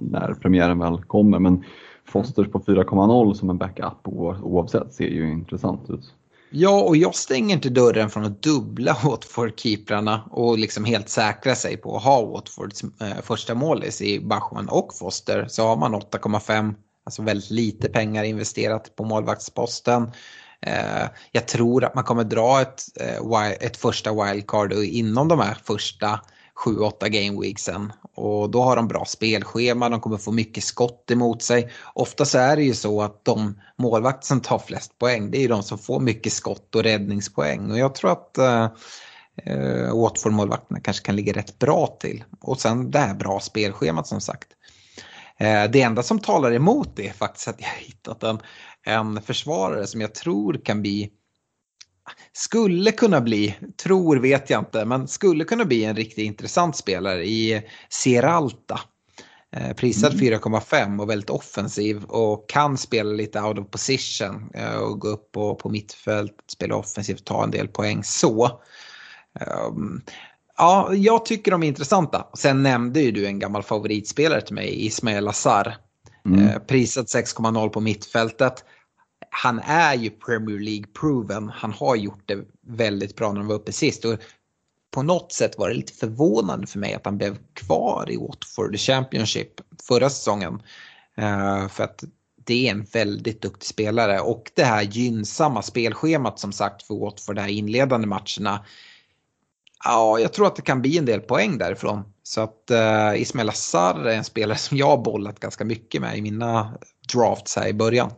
när 0.00 0.34
premiären 0.34 0.78
väl 0.78 1.02
kommer. 1.04 1.38
Men 1.38 1.64
Fosters 2.08 2.48
på 2.48 2.60
4,0 2.60 3.34
som 3.34 3.50
en 3.50 3.58
backup 3.58 4.08
oavsett 4.42 4.94
ser 4.94 5.08
ju 5.08 5.32
intressant 5.32 5.90
ut. 5.90 6.14
Ja, 6.50 6.82
och 6.82 6.96
jag 6.96 7.14
stänger 7.14 7.54
inte 7.54 7.68
dörren 7.68 8.10
från 8.10 8.24
att 8.24 8.42
dubbla 8.42 8.92
Watford-keeprarna 9.04 10.20
och 10.30 10.58
liksom 10.58 10.84
helt 10.84 11.08
säkra 11.08 11.54
sig 11.54 11.76
på 11.76 11.96
att 11.96 12.02
ha 12.02 12.24
Watfords 12.26 12.84
eh, 12.84 13.22
första 13.22 13.54
målis 13.54 14.02
i 14.02 14.20
Bachmann 14.20 14.68
och 14.68 14.94
Foster. 14.94 15.46
Så 15.48 15.66
har 15.66 15.76
man 15.76 15.94
8,5 15.94 16.74
Alltså 17.06 17.22
väldigt 17.22 17.50
lite 17.50 17.88
pengar 17.88 18.24
investerat 18.24 18.96
på 18.96 19.04
målvaktsposten. 19.04 20.10
Eh, 20.60 21.06
jag 21.32 21.48
tror 21.48 21.84
att 21.84 21.94
man 21.94 22.04
kommer 22.04 22.24
dra 22.24 22.60
ett, 22.60 22.82
eh, 23.00 23.50
ett 23.50 23.76
första 23.76 24.24
wildcard 24.24 24.72
inom 24.72 25.28
de 25.28 25.40
här 25.40 25.56
första 25.64 26.20
7-8 26.54 27.08
gameweeksen. 27.08 27.92
Och 28.14 28.50
då 28.50 28.62
har 28.62 28.76
de 28.76 28.88
bra 28.88 29.04
spelschema, 29.04 29.88
de 29.88 30.00
kommer 30.00 30.16
få 30.16 30.32
mycket 30.32 30.64
skott 30.64 31.10
emot 31.10 31.42
sig. 31.42 31.70
Ofta 31.94 32.24
så 32.24 32.38
är 32.38 32.56
det 32.56 32.62
ju 32.62 32.74
så 32.74 33.02
att 33.02 33.24
de 33.24 33.60
målvakter 33.78 34.26
som 34.26 34.40
tar 34.40 34.58
flest 34.58 34.98
poäng, 34.98 35.30
det 35.30 35.38
är 35.38 35.42
ju 35.42 35.48
de 35.48 35.62
som 35.62 35.78
får 35.78 36.00
mycket 36.00 36.32
skott 36.32 36.74
och 36.74 36.82
räddningspoäng. 36.82 37.70
Och 37.70 37.78
jag 37.78 37.94
tror 37.94 38.12
att 38.12 38.38
eh, 38.38 38.64
eh 39.44 39.94
Watford-målvakterna 39.94 40.80
kanske 40.80 41.06
kan 41.06 41.16
ligga 41.16 41.32
rätt 41.32 41.58
bra 41.58 41.96
till. 42.00 42.24
Och 42.40 42.60
sen 42.60 42.90
det 42.90 42.98
här 42.98 43.14
bra 43.14 43.40
spelschemat 43.40 44.06
som 44.06 44.20
sagt. 44.20 44.48
Eh, 45.38 45.70
det 45.70 45.82
enda 45.82 46.02
som 46.02 46.18
talar 46.18 46.52
emot 46.52 46.96
det 46.96 47.08
är 47.08 47.12
faktiskt 47.12 47.48
att 47.48 47.60
jag 47.60 47.68
har 47.68 47.76
hittat 47.76 48.22
en, 48.22 48.38
en 48.86 49.22
försvarare 49.22 49.86
som 49.86 50.00
jag 50.00 50.14
tror 50.14 50.60
kan 50.64 50.82
bli 50.82 51.10
skulle 52.32 52.92
kunna 52.92 53.20
bli, 53.20 53.56
tror 53.82 54.16
vet 54.16 54.50
jag 54.50 54.60
inte, 54.60 54.84
men 54.84 55.08
skulle 55.08 55.44
kunna 55.44 55.64
bli 55.64 55.84
en 55.84 55.96
riktigt 55.96 56.24
intressant 56.24 56.76
spelare 56.76 57.24
i 57.24 57.62
Seralta. 57.88 58.80
Eh, 59.56 59.72
prisad 59.72 60.12
mm. 60.12 60.40
4,5 60.40 61.00
och 61.00 61.10
väldigt 61.10 61.30
offensiv 61.30 62.04
och 62.04 62.48
kan 62.48 62.78
spela 62.78 63.10
lite 63.10 63.40
out 63.40 63.58
of 63.58 63.70
position 63.70 64.50
eh, 64.54 64.76
och 64.76 65.00
gå 65.00 65.08
upp 65.08 65.32
på, 65.32 65.54
på 65.54 65.68
mittfält, 65.68 66.34
spela 66.52 66.76
offensivt, 66.76 67.24
ta 67.24 67.44
en 67.44 67.50
del 67.50 67.68
poäng 67.68 68.04
så. 68.04 68.60
Ja, 70.56 70.94
jag 70.94 71.24
tycker 71.24 71.50
de 71.50 71.62
är 71.62 71.68
intressanta. 71.68 72.26
Sen 72.34 72.62
nämnde 72.62 73.00
ju 73.00 73.10
du 73.10 73.26
en 73.26 73.38
gammal 73.38 73.62
favoritspelare 73.62 74.40
till 74.40 74.54
mig, 74.54 74.86
Ismail 74.86 75.28
Azar. 75.28 75.76
Mm. 76.24 76.48
Eh, 76.48 76.58
prisat 76.58 77.06
6,0 77.06 77.68
på 77.68 77.80
mittfältet. 77.80 78.64
Han 79.30 79.58
är 79.58 79.94
ju 79.94 80.10
Premier 80.10 80.58
League-proven. 80.58 81.50
Han 81.54 81.72
har 81.72 81.96
gjort 81.96 82.22
det 82.26 82.38
väldigt 82.66 83.16
bra 83.16 83.32
när 83.32 83.40
de 83.40 83.46
var 83.46 83.54
uppe 83.54 83.72
sist. 83.72 84.04
Och 84.04 84.18
på 84.90 85.02
något 85.02 85.32
sätt 85.32 85.58
var 85.58 85.68
det 85.68 85.74
lite 85.74 85.92
förvånande 85.92 86.66
för 86.66 86.78
mig 86.78 86.94
att 86.94 87.04
han 87.04 87.18
blev 87.18 87.36
kvar 87.54 88.10
i 88.10 88.16
Watford 88.16 88.78
Championship 88.78 89.60
förra 89.88 90.10
säsongen. 90.10 90.62
Uh, 91.18 91.68
för 91.68 91.84
att 91.84 92.04
det 92.44 92.68
är 92.68 92.70
en 92.70 92.84
väldigt 92.92 93.42
duktig 93.42 93.68
spelare 93.68 94.20
och 94.20 94.50
det 94.54 94.64
här 94.64 94.82
gynnsamma 94.82 95.62
spelschemat 95.62 96.38
som 96.38 96.52
sagt 96.52 96.82
för 96.82 96.94
Watford, 96.94 97.36
de 97.36 97.40
här 97.40 97.48
inledande 97.48 98.06
matcherna. 98.06 98.64
Ja, 99.84 100.18
jag 100.18 100.32
tror 100.32 100.46
att 100.46 100.56
det 100.56 100.62
kan 100.62 100.80
bli 100.82 100.98
en 100.98 101.04
del 101.04 101.20
poäng 101.20 101.58
därifrån. 101.58 102.02
Så 102.22 102.40
att 102.40 102.70
uh, 102.70 103.20
Ismail 103.20 103.48
Assar 103.48 104.04
är 104.04 104.16
en 104.16 104.24
spelare 104.24 104.58
som 104.58 104.76
jag 104.76 104.86
har 104.86 105.04
bollat 105.04 105.40
ganska 105.40 105.64
mycket 105.64 106.00
med 106.00 106.18
i 106.18 106.22
mina 106.22 106.74
drafts 107.12 107.56
här 107.56 107.68
i 107.68 107.74
början. 107.74 108.10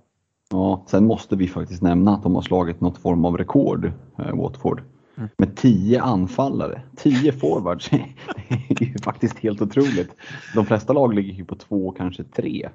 Ja, 0.51 0.85
sen 0.89 1.07
måste 1.07 1.37
vi 1.37 1.49
faktiskt 1.49 1.83
nämna 1.83 2.15
att 2.15 2.23
de 2.23 2.35
har 2.35 2.43
slagit 2.43 2.81
något 2.81 2.99
form 2.99 3.25
av 3.25 3.39
rekord, 3.39 3.93
eh, 4.19 4.37
Watford. 4.37 4.83
Mm. 5.17 5.29
Med 5.37 5.57
tio 5.57 6.03
anfallare, 6.03 6.83
tio 6.97 7.33
forwards. 7.33 7.91
det 8.69 8.81
är 8.81 8.85
ju 8.85 8.99
faktiskt 8.99 9.39
helt 9.39 9.63
otroligt. 9.63 10.11
De 10.55 10.67
flesta 10.67 10.93
lag 10.93 11.15
ligger 11.15 11.33
ju 11.33 11.45
på 11.45 11.55
två, 11.55 11.91
kanske 11.91 12.25
tre. 12.25 12.69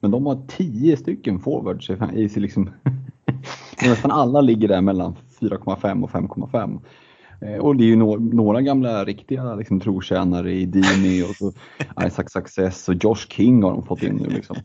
Men 0.00 0.10
de 0.10 0.26
har 0.26 0.42
tio 0.48 0.96
stycken 0.96 1.40
forwards 1.40 1.90
i 2.14 2.28
sig 2.28 2.42
liksom. 2.42 2.70
Nästan 3.82 4.10
alla 4.10 4.40
ligger 4.40 4.68
där 4.68 4.80
mellan 4.80 5.16
4,5 5.40 6.04
och 6.04 6.10
5,5. 6.10 6.80
Eh, 7.40 7.58
och 7.58 7.76
det 7.76 7.84
är 7.84 7.86
ju 7.86 7.96
några 8.34 8.60
gamla 8.60 9.04
riktiga 9.04 9.54
liksom, 9.54 9.80
trotjänare 9.80 10.52
i 10.52 10.66
Dini 10.66 11.22
och 11.22 11.36
så 11.36 11.52
Isaac 12.06 12.24
Success 12.28 12.88
och 12.88 12.94
Josh 12.94 13.26
King 13.28 13.62
har 13.62 13.70
de 13.70 13.86
fått 13.86 14.02
in 14.02 14.16
nu. 14.16 14.28
Liksom. 14.28 14.56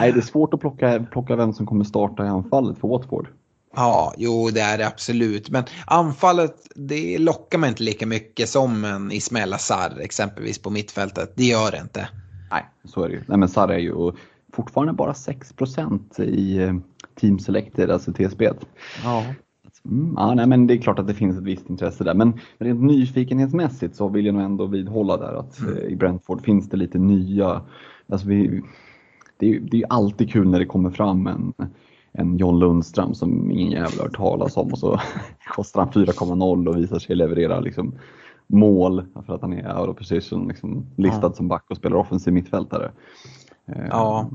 Nej, 0.00 0.12
det 0.12 0.18
är 0.18 0.22
svårt 0.22 0.54
att 0.54 0.60
plocka, 0.60 1.06
plocka 1.12 1.36
vem 1.36 1.52
som 1.52 1.66
kommer 1.66 1.84
starta 1.84 2.24
i 2.24 2.28
anfallet 2.28 2.78
för 2.78 2.88
Watford. 2.88 3.28
Ja, 3.76 4.14
jo 4.16 4.50
det 4.50 4.60
är 4.60 4.78
det 4.78 4.86
absolut. 4.86 5.50
Men 5.50 5.64
anfallet 5.86 6.54
det 6.74 7.18
lockar 7.18 7.58
mig 7.58 7.68
inte 7.68 7.82
lika 7.82 8.06
mycket 8.06 8.48
som 8.48 8.84
en 8.84 9.12
Ismail 9.12 9.52
Azar 9.52 9.98
exempelvis 10.00 10.58
på 10.58 10.70
mittfältet. 10.70 11.32
Det 11.36 11.44
gör 11.44 11.70
det 11.70 11.78
inte. 11.78 12.08
Nej, 12.50 12.66
så 12.84 13.02
är 13.02 13.08
det 13.08 13.14
ju. 13.14 13.22
Nej, 13.26 13.38
men 13.38 13.48
Sarr 13.48 13.68
är 13.68 13.78
ju 13.78 14.12
fortfarande 14.52 14.92
bara 14.92 15.12
6% 15.12 16.22
i 16.22 16.58
eh, 16.58 16.74
Team 17.20 17.38
Selected, 17.38 17.90
alltså 17.90 18.12
TSB. 18.12 18.50
Ja. 19.04 19.24
Mm, 19.88 20.14
ja, 20.16 20.34
nej, 20.34 20.46
men 20.46 20.66
det 20.66 20.74
är 20.74 20.78
klart 20.78 20.98
att 20.98 21.06
det 21.06 21.14
finns 21.14 21.36
ett 21.38 21.44
visst 21.44 21.70
intresse 21.70 22.04
där. 22.04 22.14
Men 22.14 22.32
rent 22.58 22.82
nyfikenhetsmässigt 22.82 23.96
så 23.96 24.08
vill 24.08 24.26
jag 24.26 24.34
nog 24.34 24.44
ändå 24.44 24.66
vidhålla 24.66 25.16
där 25.16 25.32
att 25.32 25.60
mm. 25.60 25.76
Eh, 25.76 25.82
i 25.82 25.96
Brentford 25.96 26.44
finns 26.44 26.68
det 26.68 26.76
lite 26.76 26.98
nya, 26.98 27.60
alltså 28.08 28.28
vi, 28.28 28.62
det, 29.36 29.54
är, 29.54 29.60
det 29.60 29.82
är 29.82 29.86
alltid 29.88 30.30
kul 30.30 30.48
när 30.48 30.58
det 30.58 30.66
kommer 30.66 30.90
fram 30.90 31.26
en, 31.26 31.52
en 32.12 32.36
John 32.36 32.58
Lundström 32.58 33.14
som 33.14 33.50
ingen 33.50 33.72
jävla 33.72 34.02
hört 34.02 34.16
talas 34.16 34.56
om 34.56 34.72
och 34.72 34.78
så 34.78 35.00
kostar 35.54 35.80
han 35.80 35.90
4,0 35.90 36.68
och 36.68 36.76
visar 36.76 36.98
sig 36.98 37.16
leverera 37.16 37.60
liksom 37.60 37.94
mål 38.46 39.02
för 39.26 39.34
att 39.34 39.42
han 39.42 39.52
är 39.52 39.80
out 39.80 39.88
of 39.88 39.96
position, 39.96 40.48
liksom 40.48 40.86
listad 40.96 41.20
ja. 41.22 41.32
som 41.32 41.48
back 41.48 41.64
och 41.70 41.76
spelar 41.76 41.96
offensiv 41.96 42.32
mittfältare. 42.32 42.90
Ja, 43.90 44.30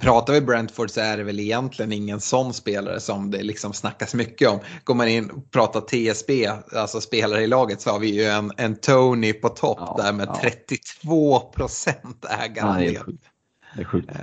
pratar 0.00 0.32
vi 0.32 0.40
Brentford 0.40 0.90
så 0.90 1.00
är 1.00 1.16
det 1.16 1.24
väl 1.24 1.40
egentligen 1.40 1.92
ingen 1.92 2.20
sån 2.20 2.54
spelare 2.54 3.00
som 3.00 3.30
det 3.30 3.42
liksom 3.42 3.72
snackas 3.72 4.14
mycket 4.14 4.48
om. 4.48 4.58
Går 4.84 4.94
man 4.94 5.08
in 5.08 5.30
och 5.30 5.50
pratar 5.50 5.80
TSB, 5.80 6.46
alltså 6.76 7.00
spelare 7.00 7.42
i 7.42 7.46
laget, 7.46 7.80
så 7.80 7.90
har 7.90 7.98
vi 7.98 8.22
ju 8.22 8.24
en, 8.24 8.52
en 8.56 8.76
Tony 8.76 9.32
på 9.32 9.48
topp 9.48 9.78
ja, 9.80 10.00
där 10.02 10.12
med 10.12 10.28
ja. 10.28 10.38
32 10.42 11.40
procent 11.40 12.24
ägarandel. 12.44 12.94
Ja, 12.94 13.12
det 13.76 13.80
är 13.80 13.84
sjukt. 13.84 14.10
Eh, 14.10 14.16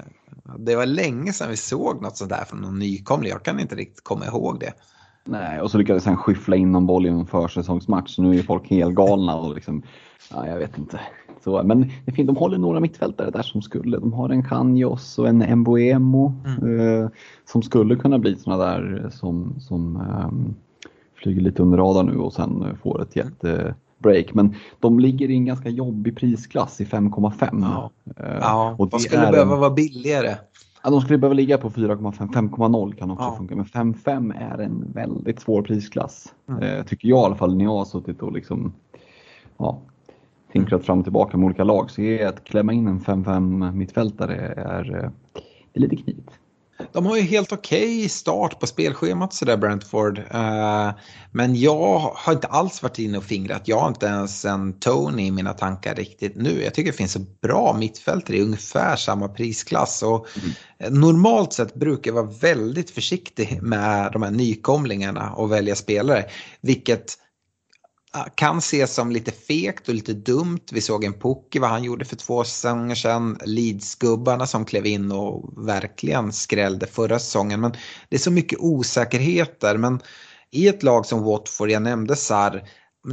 det 0.57 0.75
var 0.75 0.85
länge 0.85 1.33
sedan 1.33 1.49
vi 1.49 1.57
såg 1.57 2.01
något 2.01 2.17
sånt 2.17 2.29
där 2.29 2.45
från 2.45 2.61
någon 2.61 2.79
nykomling. 2.79 3.31
Jag 3.31 3.43
kan 3.43 3.59
inte 3.59 3.75
riktigt 3.75 4.03
komma 4.03 4.25
ihåg 4.25 4.59
det. 4.59 4.73
Nej, 5.25 5.61
och 5.61 5.71
så 5.71 5.77
lyckades 5.77 6.05
han 6.05 6.17
skyffla 6.17 6.55
in 6.55 6.71
någon 6.71 6.85
boll 6.85 7.05
i 7.05 7.09
en 7.09 7.25
försäsongsmatch. 7.25 8.17
Nu 8.17 8.39
är 8.39 8.43
folk 8.43 8.69
helt 8.69 8.95
galna 8.95 9.35
och 9.35 9.55
liksom, 9.55 9.83
ja, 10.31 10.47
jag 10.47 10.57
vet 10.57 10.77
inte. 10.77 10.99
Så, 11.45 11.63
men 11.63 11.91
det 12.05 12.11
finns, 12.11 12.27
de 12.27 12.35
håller 12.35 12.57
några 12.57 12.79
mittfältare 12.79 13.31
där 13.31 13.41
som 13.41 13.61
skulle. 13.61 13.97
De 13.97 14.13
har 14.13 14.29
en 14.29 14.43
Kanyos 14.43 15.19
och 15.19 15.27
en 15.27 15.59
Mbuemo 15.59 16.33
mm. 16.45 16.79
eh, 16.79 17.09
som 17.45 17.61
skulle 17.61 17.95
kunna 17.95 18.19
bli 18.19 18.35
sådana 18.35 18.65
där 18.65 19.09
som, 19.11 19.55
som 19.59 19.95
eh, 19.95 20.55
flyger 21.15 21.41
lite 21.41 21.61
under 21.61 21.77
radarn 21.77 22.05
nu 22.05 22.17
och 22.17 22.33
sen 22.33 22.77
får 22.83 23.01
ett 23.01 23.15
jättebreak. 23.15 24.33
Men 24.33 24.55
de 24.79 24.99
ligger 24.99 25.29
i 25.29 25.35
en 25.35 25.45
ganska 25.45 25.69
jobbig 25.69 26.17
prisklass 26.17 26.81
i 26.81 26.85
5,5. 26.85 27.61
Ja, 27.61 27.91
eh, 28.17 28.37
ja 28.41 28.75
och 28.79 28.89
de 28.89 28.99
skulle 28.99 29.31
behöva 29.31 29.53
en... 29.53 29.59
vara 29.59 29.71
billigare. 29.71 30.35
Ja, 30.83 30.89
de 30.89 31.01
skulle 31.01 31.19
behöva 31.19 31.33
ligga 31.33 31.57
på 31.57 31.69
4,5, 31.69 32.33
5,0 32.33 32.95
kan 32.95 33.11
också 33.11 33.25
ja. 33.25 33.35
funka. 33.37 33.55
Men 33.55 33.65
5,5 33.65 34.33
är 34.39 34.57
en 34.57 34.91
väldigt 34.93 35.39
svår 35.39 35.61
prisklass. 35.61 36.33
Mm. 36.49 36.63
Eh, 36.63 36.85
tycker 36.85 37.07
jag 37.07 37.19
i 37.19 37.25
alla 37.25 37.35
fall 37.35 37.57
när 37.57 37.65
jag 37.65 37.77
har 37.77 37.85
suttit 37.85 38.21
och 38.21 38.31
liksom, 38.31 38.73
ja, 39.57 39.81
tinkrat 40.55 40.85
fram 40.85 40.99
och 40.99 41.05
tillbaka 41.05 41.37
med 41.37 41.45
olika 41.45 41.63
lag. 41.63 41.91
Så 41.91 42.01
är 42.01 42.25
att 42.25 42.43
klämma 42.43 42.73
in 42.73 42.87
en 42.87 42.99
5-5 42.99 43.71
mittfältare 43.71 44.35
är, 44.57 44.95
eh, 44.95 45.09
är 45.73 45.79
lite 45.79 45.95
knivigt. 45.95 46.29
De 46.91 47.05
har 47.05 47.15
ju 47.15 47.21
helt 47.21 47.51
okej 47.51 47.97
okay 47.97 48.09
start 48.09 48.59
på 48.59 48.67
spelschemat 48.67 49.33
sådär 49.33 49.57
Brentford. 49.57 50.17
Uh, 50.17 50.91
men 51.31 51.55
jag 51.55 51.99
har 51.99 52.33
inte 52.33 52.47
alls 52.47 52.83
varit 52.83 52.99
inne 52.99 53.17
och 53.17 53.23
fingrat. 53.23 53.67
Jag 53.67 53.79
har 53.79 53.87
inte 53.87 54.05
ens 54.05 54.45
en 54.45 54.79
Tony 54.79 55.27
i 55.27 55.31
mina 55.31 55.53
tankar 55.53 55.95
riktigt 55.95 56.35
nu. 56.35 56.63
Jag 56.63 56.73
tycker 56.73 56.91
det 56.91 56.97
finns 56.97 57.11
så 57.11 57.19
bra 57.41 57.75
mittfältare 57.79 58.37
i 58.37 58.41
ungefär 58.41 58.95
samma 58.95 59.27
prisklass. 59.27 60.03
Och 60.03 60.27
mm. 60.79 61.01
Normalt 61.01 61.53
sett 61.53 61.73
brukar 61.73 62.11
jag 62.11 62.15
vara 62.15 62.33
väldigt 62.41 62.89
försiktig 62.89 63.59
med 63.61 64.11
de 64.11 64.21
här 64.21 64.31
nykomlingarna 64.31 65.33
och 65.33 65.51
välja 65.51 65.75
spelare. 65.75 66.25
Vilket 66.61 67.17
kan 68.35 68.57
ses 68.57 68.93
som 68.93 69.11
lite 69.11 69.31
fegt 69.31 69.89
och 69.89 69.95
lite 69.95 70.13
dumt. 70.13 70.61
Vi 70.71 70.81
såg 70.81 71.03
en 71.03 71.19
Pucki 71.19 71.59
vad 71.59 71.69
han 71.69 71.83
gjorde 71.83 72.05
för 72.05 72.15
två 72.15 72.43
säsonger 72.43 72.95
sedan. 72.95 73.37
Leeds-gubbarna 73.45 74.47
som 74.47 74.65
klev 74.65 74.85
in 74.85 75.11
och 75.11 75.67
verkligen 75.67 76.33
skrällde 76.33 76.87
förra 76.87 77.19
säsongen. 77.19 77.61
Men 77.61 77.71
det 78.09 78.15
är 78.15 78.19
så 78.19 78.31
mycket 78.31 78.59
osäkerheter. 78.59 79.77
Men 79.77 80.01
i 80.51 80.67
ett 80.67 80.83
lag 80.83 81.05
som 81.05 81.23
Watford, 81.23 81.69
jag 81.69 81.81
nämnde 81.81 82.15
Sarr, 82.15 82.63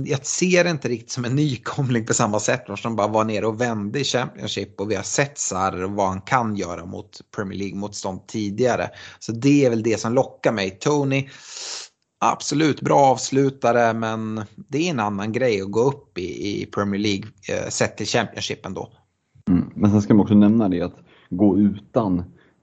jag 0.06 0.26
ser 0.26 0.64
det 0.64 0.70
inte 0.70 0.88
riktigt 0.88 1.10
som 1.10 1.24
en 1.24 1.36
nykomling 1.36 2.06
på 2.06 2.14
samma 2.14 2.40
sätt 2.40 2.64
som 2.78 2.96
bara 2.96 3.08
var 3.08 3.24
nere 3.24 3.46
och 3.46 3.60
vände 3.60 4.00
i 4.00 4.04
Championship 4.04 4.80
och 4.80 4.90
vi 4.90 4.94
har 4.94 5.02
sett 5.02 5.38
Sarr 5.38 5.96
vad 5.96 6.08
han 6.08 6.20
kan 6.20 6.56
göra 6.56 6.84
mot 6.84 7.20
Premier 7.36 7.58
League-motstånd 7.58 8.26
tidigare. 8.26 8.90
Så 9.18 9.32
det 9.32 9.64
är 9.64 9.70
väl 9.70 9.82
det 9.82 10.00
som 10.00 10.14
lockar 10.14 10.52
mig. 10.52 10.70
Tony, 10.70 11.28
Absolut, 12.24 12.80
bra 12.80 12.98
avslutare 12.98 13.94
men 13.94 14.40
det 14.68 14.78
är 14.78 14.90
en 14.90 15.00
annan 15.00 15.32
grej 15.32 15.62
att 15.62 15.70
gå 15.70 15.80
upp 15.80 16.18
i, 16.18 16.62
i 16.62 16.66
Premier 16.66 17.00
League 17.00 17.24
eh, 17.24 17.68
sett 17.68 17.96
till 17.96 18.06
Championship 18.06 18.66
ändå. 18.66 18.88
Mm. 19.48 19.70
Men 19.74 19.90
sen 19.90 20.02
ska 20.02 20.14
man 20.14 20.22
också 20.22 20.34
nämna 20.34 20.68
det 20.68 20.82
att 20.82 20.96
gå 21.30 21.58
utan 21.58 22.18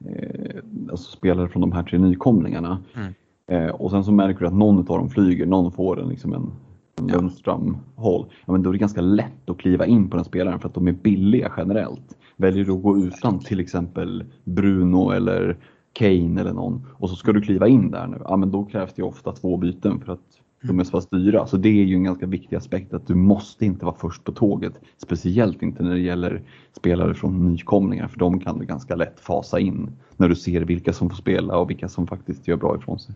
eh, 0.06 0.62
alltså 0.90 1.12
spelare 1.12 1.50
från 1.50 1.62
de 1.62 1.72
här 1.72 1.84
tre 1.84 2.00
nykomlingarna 2.00 2.84
mm. 2.96 3.14
eh, 3.52 3.76
och 3.76 3.92
sen 3.92 4.04
så 4.04 4.12
märker 4.12 4.40
du 4.40 4.48
att 4.48 4.54
någon 4.54 4.78
av 4.78 4.86
dem 4.86 5.10
flyger, 5.10 5.46
någon 5.46 5.72
får 5.72 6.02
en, 6.02 6.10
liksom 6.10 6.34
en, 6.34 6.52
en 7.00 7.08
ja. 7.08 7.16
Lundström-håll. 7.16 8.26
Ja, 8.46 8.52
men 8.52 8.64
då 8.64 8.70
är 8.70 8.74
det 8.74 8.80
ganska 8.80 9.02
lätt 9.02 9.50
att 9.50 9.58
kliva 9.58 9.86
in 9.86 10.10
på 10.10 10.16
den 10.16 10.26
spelaren 10.26 10.60
för 10.60 10.68
att 10.68 10.76
de 10.76 10.88
är 10.88 10.92
billiga 10.92 11.52
generellt. 11.58 12.18
Väljer 12.38 12.66
du 12.66 12.72
att 12.72 12.84
gå 12.84 12.98
utan 12.98 13.40
till 13.40 13.60
exempel 13.60 14.24
Bruno 14.44 15.12
eller 15.12 15.58
Kane 16.00 16.42
eller 16.42 16.54
någon 16.54 16.88
och 16.92 17.10
så 17.10 17.16
ska 17.16 17.32
du 17.32 17.42
kliva 17.42 17.68
in 17.68 17.92
där 17.92 18.08
nu, 18.08 18.18
ja 18.24 18.38
men 18.38 18.52
då 18.52 18.66
krävs 18.66 18.94
det 18.96 19.04
ofta 19.04 19.32
två 19.32 19.58
byten 19.58 20.02
för 20.06 20.14
att 20.14 20.20
de 20.62 20.80
är 20.80 20.84
så 20.84 20.92
pass 20.92 21.10
dyra. 21.10 21.48
Så 21.48 21.58
det 21.58 21.70
är 21.70 21.84
ju 21.84 21.96
en 21.96 22.04
ganska 22.04 22.26
viktig 22.26 22.56
aspekt 22.56 22.94
att 22.94 23.08
du 23.08 23.16
måste 23.16 23.66
inte 23.66 23.86
vara 23.86 23.96
först 24.00 24.24
på 24.24 24.32
tåget. 24.32 24.74
Speciellt 24.98 25.62
inte 25.62 25.84
när 25.84 25.94
det 25.94 26.00
gäller 26.00 26.42
spelare 26.78 27.14
från 27.14 27.52
nykomlingar 27.52 28.08
för 28.08 28.20
de 28.20 28.40
kan 28.40 28.60
du 28.60 28.66
ganska 28.66 28.96
lätt 28.96 29.20
fasa 29.20 29.60
in 29.60 29.92
när 30.18 30.30
du 30.30 30.36
ser 30.36 30.62
vilka 30.62 30.94
som 30.94 31.10
får 31.10 31.18
spela 31.18 31.58
och 31.58 31.70
vilka 31.70 31.90
som 31.90 32.08
faktiskt 32.08 32.48
gör 32.48 32.58
bra 32.58 32.78
ifrån 32.78 33.00
sig. 33.00 33.16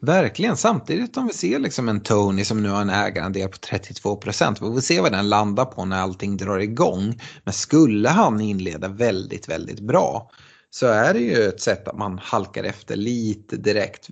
Verkligen, 0.00 0.56
samtidigt 0.56 1.16
om 1.16 1.26
vi 1.26 1.32
ser 1.32 1.58
liksom 1.58 1.88
en 1.88 2.00
Tony 2.00 2.44
som 2.44 2.62
nu 2.62 2.68
har 2.68 2.82
en 2.82 2.90
ägarandel 2.90 3.48
på 3.48 3.56
32 3.56 4.16
procent. 4.16 4.62
Vi 4.62 4.66
får 4.66 4.80
se 4.80 5.00
vad 5.00 5.12
den 5.12 5.28
landar 5.28 5.64
på 5.64 5.84
när 5.84 5.96
allting 5.96 6.36
drar 6.36 6.58
igång. 6.58 7.14
Men 7.44 7.52
skulle 7.52 8.08
han 8.08 8.40
inleda 8.40 8.88
väldigt, 8.88 9.48
väldigt 9.48 9.80
bra 9.80 10.30
så 10.74 10.86
är 10.86 11.14
det 11.14 11.20
ju 11.20 11.44
ett 11.44 11.60
sätt 11.60 11.88
att 11.88 11.98
man 11.98 12.18
halkar 12.18 12.64
efter 12.64 12.96
lite 12.96 13.56
direkt. 13.56 14.08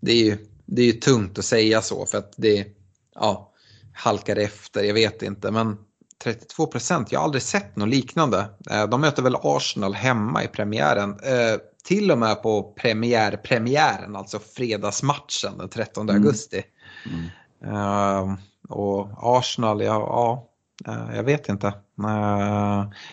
Det 0.00 0.12
är 0.12 0.24
ju, 0.24 0.38
det 0.66 0.82
är 0.82 0.86
ju 0.86 0.92
tungt 0.92 1.38
att 1.38 1.44
säga 1.44 1.82
så 1.82 2.06
för 2.06 2.18
att 2.18 2.32
det 2.36 2.66
ja, 3.14 3.52
halkar 3.92 4.36
efter, 4.36 4.82
jag 4.82 4.94
vet 4.94 5.22
inte. 5.22 5.50
Men 5.50 5.76
32 6.24 6.66
procent, 6.66 7.12
jag 7.12 7.20
har 7.20 7.24
aldrig 7.24 7.42
sett 7.42 7.76
något 7.76 7.88
liknande. 7.88 8.48
Eh, 8.70 8.88
de 8.88 9.00
möter 9.00 9.22
väl 9.22 9.36
Arsenal 9.42 9.94
hemma 9.94 10.44
i 10.44 10.48
premiären. 10.48 11.10
Eh, 11.10 11.58
till 11.84 12.10
och 12.10 12.18
med 12.18 12.42
på 12.42 12.62
premiär-premiären, 12.62 14.16
alltså 14.16 14.38
fredagsmatchen 14.38 15.58
den 15.58 15.68
13 15.68 16.08
mm. 16.08 16.22
augusti. 16.22 16.62
Mm. 17.06 17.74
Uh, 17.74 18.34
och 18.68 19.10
Arsenal, 19.38 19.82
ja, 19.82 20.48
ja, 20.84 21.14
jag 21.14 21.22
vet 21.22 21.48
inte. 21.48 21.72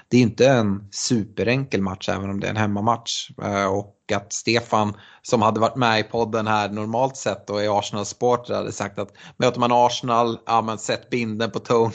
Det 0.09 0.17
är 0.17 0.21
inte 0.21 0.47
en 0.47 0.87
superenkel 0.91 1.81
match 1.81 2.09
även 2.09 2.29
om 2.29 2.39
det 2.39 2.47
är 2.47 2.51
en 2.51 2.57
hemmamatch. 2.57 3.29
Och 3.71 3.99
att 4.15 4.33
Stefan 4.33 4.93
som 5.21 5.41
hade 5.41 5.59
varit 5.59 5.75
med 5.75 5.99
i 5.99 6.03
podden 6.03 6.47
här 6.47 6.69
normalt 6.69 7.17
sett 7.17 7.49
och 7.49 7.63
är 7.63 7.79
Arsenal-supporter 7.79 8.53
hade 8.53 8.71
sagt 8.71 8.99
att 8.99 9.09
möter 9.37 9.59
man 9.59 9.71
Arsenal, 9.71 10.39
ja 10.45 10.61
men 10.61 10.77
sätt 10.77 11.09
binden 11.09 11.51
på 11.51 11.59
Tony. 11.59 11.93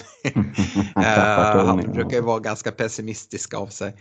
Han 0.95 1.93
brukar 1.93 2.17
ju 2.17 2.23
vara 2.23 2.39
ganska 2.39 2.73
pessimistisk 2.73 3.55
av 3.55 3.67
sig. 3.67 3.95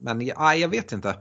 Men 0.00 0.20
ja, 0.20 0.54
jag 0.54 0.68
vet 0.68 0.92
inte. 0.92 1.16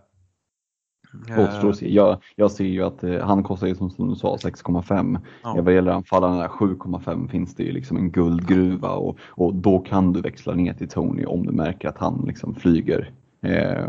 Att 1.37 1.77
se. 1.77 1.93
Jag, 1.93 2.17
jag 2.35 2.51
ser 2.51 2.65
ju 2.65 2.83
att 2.83 3.03
eh, 3.03 3.19
han 3.19 3.43
kostar 3.43 3.67
ju 3.67 3.75
som 3.75 4.09
du 4.09 4.15
sa 4.15 4.35
6,5. 4.35 5.19
Ja. 5.43 5.61
Vad 5.61 5.73
gäller 5.73 5.91
anfallarna 5.91 6.47
7,5 6.47 7.27
finns 7.27 7.55
det 7.55 7.63
ju 7.63 7.71
liksom 7.71 7.97
en 7.97 8.11
guldgruva 8.11 8.89
och, 8.89 9.17
och 9.25 9.55
då 9.55 9.79
kan 9.79 10.13
du 10.13 10.21
växla 10.21 10.53
ner 10.53 10.73
till 10.73 10.89
Tony 10.89 11.25
om 11.25 11.45
du 11.45 11.51
märker 11.51 11.87
att 11.89 11.97
han 11.97 12.23
liksom 12.27 12.55
flyger. 12.55 13.11
Eh, 13.41 13.87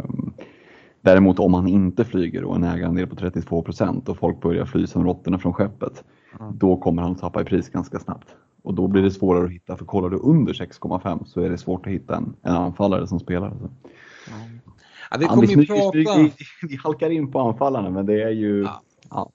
däremot 1.00 1.38
om 1.38 1.54
han 1.54 1.68
inte 1.68 2.04
flyger 2.04 2.44
och 2.44 2.56
en 2.56 2.64
ägarandel 2.64 3.06
på 3.06 3.16
32% 3.16 4.08
och 4.08 4.18
folk 4.18 4.40
börjar 4.40 4.64
fly 4.64 4.86
som 4.86 5.04
råttorna 5.04 5.38
från 5.38 5.52
skeppet. 5.52 6.04
Mm. 6.40 6.58
Då 6.58 6.76
kommer 6.76 7.02
han 7.02 7.12
att 7.12 7.20
tappa 7.20 7.40
i 7.42 7.44
pris 7.44 7.68
ganska 7.68 7.98
snabbt. 7.98 8.28
Och 8.62 8.74
då 8.74 8.86
blir 8.86 9.02
det 9.02 9.10
svårare 9.10 9.44
att 9.44 9.50
hitta, 9.50 9.76
för 9.76 9.84
kollar 9.84 10.10
du 10.10 10.16
under 10.16 10.52
6,5 10.52 11.24
så 11.24 11.40
är 11.40 11.50
det 11.50 11.58
svårt 11.58 11.86
att 11.86 11.92
hitta 11.92 12.16
en, 12.16 12.34
en 12.42 12.54
anfallare 12.54 13.06
som 13.06 13.20
spelar. 13.20 13.48
Mm. 13.48 14.60
Ja, 15.10 15.16
vi 15.18 15.26
kommer 15.26 15.46
ju 15.46 15.66
prata... 15.66 15.98
Vi, 15.98 16.32
vi, 16.68 16.76
halkar 16.76 17.10
in 17.10 17.30
på 17.30 17.40
anfallarna 17.40 17.90
men 17.90 18.06
det 18.06 18.22
är 18.22 18.30
ju... 18.30 18.62
Ja. 18.62 18.82
Ja. 19.10 19.30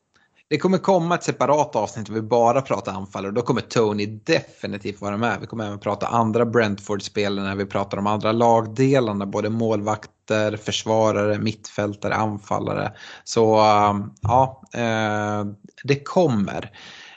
Det 0.50 0.58
kommer 0.58 0.78
komma 0.78 1.16
ett 1.16 1.24
separat 1.24 1.76
avsnitt 1.76 2.06
där 2.06 2.14
vi 2.14 2.22
bara 2.22 2.62
pratar 2.62 2.92
anfallare 2.92 3.28
och 3.28 3.34
då 3.34 3.42
kommer 3.42 3.62
Tony 3.62 4.06
definitivt 4.06 5.02
vara 5.02 5.18
med. 5.18 5.38
Vi 5.42 5.48
kommer 5.48 5.66
även 5.66 5.80
prata 5.80 6.08
andra 6.08 6.46
Brentford-spelare 6.46 7.46
när 7.46 7.56
vi 7.56 7.66
pratar 7.66 7.98
om 7.98 8.08
andra 8.08 8.32
lagdelarna, 8.32 9.26
både 9.26 9.50
målvakter, 9.50 10.58
försvarare, 10.58 11.40
mittfältare, 11.40 12.14
anfallare. 12.14 12.94
Så 13.24 13.56
um, 13.90 14.14
ja, 14.22 14.64
eh, 14.74 15.46
det 15.84 16.04
kommer. 16.04 16.72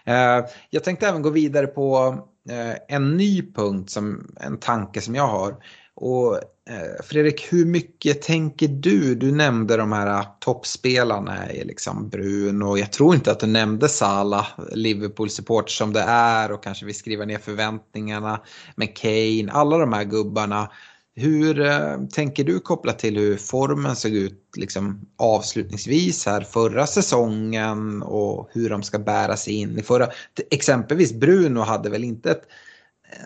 Eh, 0.05 0.45
jag 0.71 0.85
tänkte 0.85 1.09
även 1.09 1.23
gå 1.23 1.31
vidare 1.31 1.66
på 1.66 2.19
eh, 2.51 2.97
en 2.97 3.16
ny 3.16 3.53
punkt, 3.53 3.90
som, 3.90 4.35
en 4.40 4.59
tanke 4.59 5.01
som 5.01 5.14
jag 5.14 5.27
har. 5.27 5.57
Och 5.97 6.35
eh, 6.71 7.05
Fredrik, 7.05 7.53
hur 7.53 7.65
mycket 7.67 8.23
tänker 8.23 8.69
du? 8.69 9.15
Du 9.15 9.33
nämnde 9.33 9.77
de 9.77 9.93
här 9.93 10.21
eh, 10.21 10.27
toppspelarna, 10.41 11.37
liksom 11.65 12.09
Bruno. 12.09 12.79
Jag 12.79 12.93
tror 12.93 13.15
inte 13.15 13.31
att 13.31 13.41
du 13.41 13.47
nämnde 13.47 13.89
Sala, 13.89 14.47
Liverpool-support 14.73 15.71
som 15.71 15.93
det 15.93 16.01
är 16.09 16.53
och 16.53 16.63
kanske 16.63 16.87
vill 16.87 16.95
skriva 16.95 17.25
ner 17.25 17.39
förväntningarna. 17.39 18.41
med 18.77 18.97
Kane, 18.97 19.53
alla 19.53 19.79
de 19.79 19.93
här 19.93 20.05
gubbarna. 20.05 20.71
Hur 21.15 21.61
eh, 21.61 21.99
tänker 22.13 22.45
du 22.45 22.61
kopplat 22.61 22.99
till 22.99 23.17
hur 23.17 23.37
formen 23.37 23.97
såg 23.97 24.13
ut 24.13 24.51
liksom, 24.57 25.01
avslutningsvis 25.19 26.27
här 26.27 26.41
förra 26.41 26.87
säsongen 26.87 28.03
och 28.03 28.51
hur 28.53 28.71
de 28.71 28.83
ska 28.83 28.99
bära 28.99 29.37
sig 29.37 29.55
in 29.55 29.79
i 29.79 29.83
förra? 29.83 30.09
Exempelvis 30.51 31.13
Bruno 31.13 31.61
hade 31.61 31.91
väl 31.91 32.05
inte 32.05 32.31
ett 32.31 32.43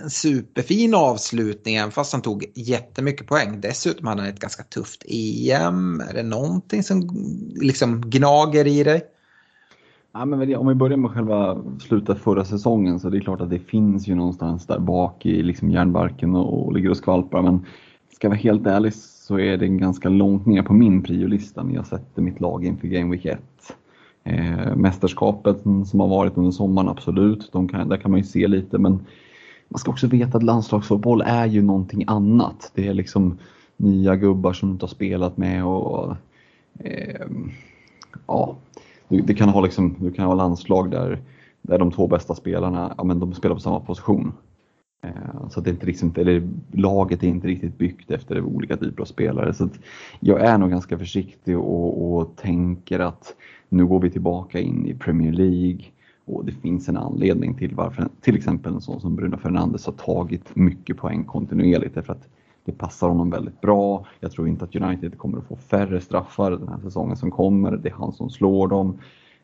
en 0.03 0.11
superfin 0.11 0.95
avslutning 0.95 1.75
även 1.75 1.91
fast 1.91 2.13
han 2.13 2.23
tog 2.23 2.45
jättemycket 2.55 3.27
poäng. 3.27 3.61
Dessutom 3.61 4.07
hade 4.07 4.21
han 4.21 4.31
ett 4.31 4.41
ganska 4.41 4.63
tufft 4.63 5.05
EM. 5.09 6.01
Är 6.01 6.15
det 6.15 6.23
någonting 6.23 6.83
som 6.83 7.09
liksom 7.61 8.01
gnager 8.01 8.67
i 8.67 8.85
dig? 8.85 9.03
Ja, 10.13 10.25
men 10.25 10.57
om 10.57 10.67
vi 10.67 10.75
börjar 10.75 10.97
med 10.97 11.11
själva 11.11 11.65
slutet 11.81 12.19
förra 12.19 12.45
säsongen 12.45 13.01
så 13.01 13.11
det 13.11 13.19
är 13.19 13.21
klart 13.21 13.41
att 13.41 13.51
det 13.51 13.59
finns 13.59 14.09
ju 14.09 14.15
någonstans 14.15 14.67
där 14.67 14.79
bak 14.79 15.27
i 15.27 15.43
liksom 15.43 15.71
järnbarken 15.71 16.35
och, 16.35 16.67
och 16.67 16.73
ligger 16.73 16.91
och 16.91 16.97
skvalpar. 16.97 17.43
Men 17.43 17.67
ska 18.15 18.27
jag 18.27 18.31
vara 18.31 18.41
helt 18.41 18.67
ärlig 18.67 18.95
så 18.95 19.39
är 19.39 19.57
det 19.57 19.69
ganska 19.69 20.09
långt 20.09 20.47
ner 20.47 20.63
på 20.63 20.73
min 20.73 21.03
priolista 21.03 21.63
när 21.63 21.75
jag 21.75 21.87
sätter 21.87 22.23
mitt 22.23 22.41
lag 22.41 22.65
inför 22.65 22.89
Game 22.89 23.11
Week 23.11 23.25
1. 23.25 23.41
Eh, 24.25 24.77
mästerskapet 24.77 25.63
som 25.63 26.01
har 26.01 26.09
varit 26.09 26.37
under 26.37 26.51
sommaren, 26.51 26.89
absolut, 26.89 27.53
de 27.53 27.69
kan, 27.69 27.89
där 27.89 27.97
kan 27.97 28.11
man 28.11 28.21
ju 28.21 28.27
se 28.27 28.49
lite 28.49 28.79
men 28.79 29.07
man 29.71 29.79
ska 29.79 29.91
också 29.91 30.07
veta 30.07 30.37
att 30.37 30.43
landslagsfotboll 30.43 31.23
är 31.27 31.47
ju 31.47 31.63
någonting 31.63 32.05
annat. 32.07 32.73
Det 32.75 32.89
är 32.89 32.95
liksom 32.95 33.39
nya 33.77 34.17
gubbar 34.17 34.53
som 34.53 34.69
du 34.69 34.73
inte 34.73 34.85
har 34.85 34.89
spelat 34.89 35.37
med 35.37 35.65
och 35.65 36.17
eh, 36.79 37.27
ja, 38.27 38.57
du, 39.09 39.21
du, 39.21 39.35
kan 39.35 39.49
ha 39.49 39.61
liksom, 39.61 39.97
du 39.99 40.13
kan 40.13 40.27
ha 40.27 40.35
landslag 40.35 40.91
där, 40.91 41.19
där 41.63 41.79
de 41.79 41.93
två 41.93 42.07
bästa 42.07 42.35
spelarna 42.35 42.95
ja, 42.99 43.05
men 43.05 43.21
de 43.21 43.35
spelar 43.35 43.55
på 43.55 43.61
samma 43.61 43.81
position. 43.81 44.33
Eh, 45.03 45.49
så 45.51 45.61
det 45.61 45.71
är 45.71 45.73
inte 45.73 45.87
liksom, 45.87 46.15
eller 46.17 46.49
laget 46.73 47.23
är 47.23 47.29
inte 47.29 47.49
riktigt 47.49 47.79
byggt 47.79 48.11
efter 48.11 48.43
olika 48.43 48.77
typer 48.77 49.03
av 49.03 49.07
spelare. 49.07 49.55
Så 49.55 49.69
jag 50.21 50.41
är 50.41 50.59
nog 50.59 50.71
ganska 50.71 50.99
försiktig 50.99 51.59
och, 51.59 52.15
och 52.15 52.37
tänker 52.37 53.01
att 53.01 53.35
nu 53.69 53.87
går 53.87 54.01
vi 54.01 54.11
tillbaka 54.11 54.61
in 54.61 54.87
i 54.87 54.95
Premier 54.95 55.33
League. 55.33 55.85
Och 56.35 56.45
det 56.45 56.53
finns 56.53 56.89
en 56.89 56.97
anledning 56.97 57.55
till 57.55 57.75
varför 57.75 58.09
till 58.21 58.37
exempel 58.37 58.75
en 58.75 58.81
sån 58.81 59.01
som 59.01 59.17
Bruno 59.17 59.37
Fernandes 59.37 59.87
har 59.87 59.93
tagit 59.93 60.57
mycket 60.57 60.97
poäng 60.97 61.25
kontinuerligt. 61.25 61.95
Därför 61.95 62.13
att 62.13 62.29
det 62.65 62.73
passar 62.73 63.09
honom 63.09 63.31
väldigt 63.31 63.61
bra. 63.61 64.07
Jag 64.21 64.33
tror 64.33 64.49
inte 64.49 64.65
att 64.65 64.77
United 64.77 65.19
kommer 65.19 65.39
att 65.39 65.45
få 65.45 65.57
färre 65.57 66.01
straffar 66.01 66.51
den 66.51 66.69
här 66.69 66.79
säsongen 66.83 67.17
som 67.17 67.31
kommer. 67.31 67.77
Det 67.77 67.89
är 67.89 67.95
han 67.95 68.13
som 68.13 68.31
slår 68.31 68.69
dem. 68.69 68.99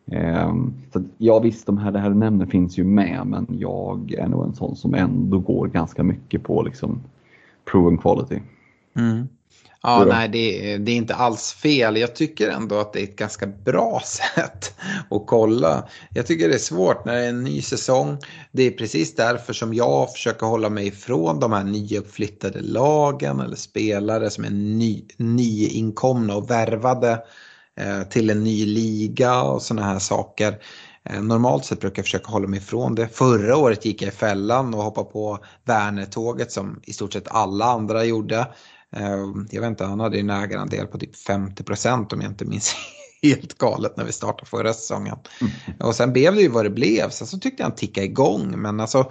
Ehm, 0.07 0.72
så 0.92 1.03
ja 1.18 1.38
visst, 1.38 1.66
de 1.66 1.79
här, 1.79 1.92
det 1.92 1.99
här 1.99 2.11
du 2.11 2.16
nämner 2.16 2.46
finns 2.46 2.79
ju 2.79 2.85
med 2.85 3.27
men 3.27 3.46
jag 3.51 4.12
är 4.12 4.29
nog 4.29 4.44
en 4.44 4.55
sån 4.55 4.77
som 4.77 4.94
ändå 4.94 5.38
går 5.38 5.66
ganska 5.66 6.03
mycket 6.03 6.42
på 6.42 6.62
liksom 6.62 7.01
proven 7.64 7.99
quality. 7.99 8.40
Mm. 8.94 9.29
Ja, 9.83 10.05
nej, 10.05 10.29
det, 10.29 10.77
det, 10.79 10.92
är 10.92 10.97
inte 10.97 11.14
alls 11.14 11.53
fel. 11.53 11.97
Jag 11.97 12.14
tycker 12.16 12.49
ändå 12.49 12.79
att 12.79 12.92
det 12.92 13.01
är 13.01 13.05
ett 13.05 13.16
ganska 13.16 13.47
bra 13.47 14.03
sätt 14.05 14.75
att 15.11 15.27
kolla. 15.27 15.88
Jag 16.11 16.27
tycker 16.27 16.49
det 16.49 16.55
är 16.55 16.59
svårt 16.59 17.05
när 17.05 17.14
det 17.14 17.25
är 17.25 17.29
en 17.29 17.45
ny 17.45 17.62
säsong. 17.62 18.19
Det 18.53 18.62
är 18.62 18.71
precis 18.71 19.14
därför 19.14 19.53
som 19.53 19.75
jag 19.75 20.12
försöker 20.12 20.47
hålla 20.47 20.71
mig 20.71 20.87
ifrån 20.87 21.40
de 21.40 21.53
här 21.53 21.64
nyuppflyttade 21.64 22.61
lagen 22.61 23.40
eller 23.40 23.57
spelare 23.57 24.31
som 24.31 24.45
är 24.45 24.51
ny, 24.51 25.05
nyinkomna 25.16 26.37
och 26.37 26.51
värvade 26.51 27.23
eh, 27.81 28.03
till 28.03 28.31
en 28.31 28.45
ny 28.45 28.66
liga 28.66 29.42
och 29.42 29.62
sådana 29.62 29.87
här 29.87 29.99
saker. 29.99 30.59
Eh, 31.11 31.23
normalt 31.23 31.64
sett 31.64 31.81
brukar 31.81 32.01
jag 32.01 32.07
försöka 32.07 32.31
hålla 32.31 32.49
mig 32.49 32.59
ifrån 32.59 32.95
det. 32.95 33.09
Förra 33.09 33.57
året 33.57 33.85
gick 33.85 34.03
jag 34.03 34.09
i 34.09 34.16
fällan 34.16 34.75
och 34.75 34.83
hoppade 34.83 35.11
på 35.11 35.38
Werner-tåget 35.64 36.53
som 36.53 36.81
i 36.83 36.92
stort 36.92 37.12
sett 37.12 37.29
alla 37.29 37.64
andra 37.64 38.05
gjorde. 38.05 38.47
Eh, 38.96 39.26
jag 39.50 39.61
vet 39.61 39.68
inte, 39.68 39.85
han 39.85 40.00
hade 40.00 40.20
en 40.20 40.30
ägarandel 40.30 40.87
på 40.87 40.98
typ 40.98 41.16
50 41.16 41.64
procent 41.64 42.12
om 42.12 42.20
jag 42.20 42.30
inte 42.30 42.44
minns 42.44 42.74
helt 43.22 43.59
galet 43.59 43.96
när 43.96 44.04
vi 44.04 44.12
startade 44.12 44.50
förra 44.50 44.72
säsongen. 44.72 45.16
Mm. 45.40 45.52
Och 45.80 45.94
sen 45.94 46.12
blev 46.12 46.35
det 46.35 46.42
ju 46.42 46.48
vad 46.48 46.64
det 46.64 46.70
blev. 46.70 47.11
Sen 47.11 47.26
så 47.26 47.38
tyckte 47.38 47.62
jag 47.62 47.68
han 47.68 47.76
tickade 47.76 48.06
igång. 48.06 48.61
Men 48.61 48.80
alltså, 48.80 49.11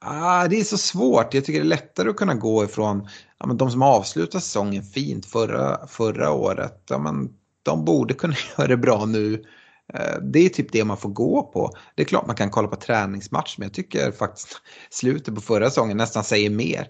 ah, 0.00 0.48
det 0.48 0.60
är 0.60 0.64
så 0.64 0.78
svårt. 0.78 1.34
Jag 1.34 1.44
tycker 1.44 1.60
det 1.60 1.66
är 1.66 1.68
lättare 1.68 2.10
att 2.10 2.16
kunna 2.16 2.34
gå 2.34 2.64
ifrån 2.64 3.08
ja, 3.38 3.46
men 3.46 3.56
de 3.56 3.70
som 3.70 3.82
avslutade 3.82 4.42
säsongen 4.42 4.82
fint 4.82 5.26
förra, 5.26 5.86
förra 5.86 6.30
året. 6.30 6.82
Ja, 6.90 6.98
men 6.98 7.28
de 7.62 7.84
borde 7.84 8.14
kunna 8.14 8.34
göra 8.58 8.68
det 8.68 8.76
bra 8.76 9.06
nu. 9.06 9.44
Eh, 9.94 10.20
det 10.22 10.38
är 10.38 10.48
typ 10.48 10.72
det 10.72 10.84
man 10.84 10.96
får 10.96 11.10
gå 11.10 11.42
på. 11.42 11.70
Det 11.94 12.02
är 12.02 12.06
klart 12.06 12.26
man 12.26 12.36
kan 12.36 12.50
kolla 12.50 12.68
på 12.68 12.76
träningsmatch 12.76 13.58
men 13.58 13.66
jag 13.66 13.74
tycker 13.74 14.12
faktiskt 14.12 14.48
slutet 14.90 15.34
på 15.34 15.40
förra 15.40 15.70
säsongen 15.70 15.96
nästan 15.96 16.24
säger 16.24 16.50
mer. 16.50 16.88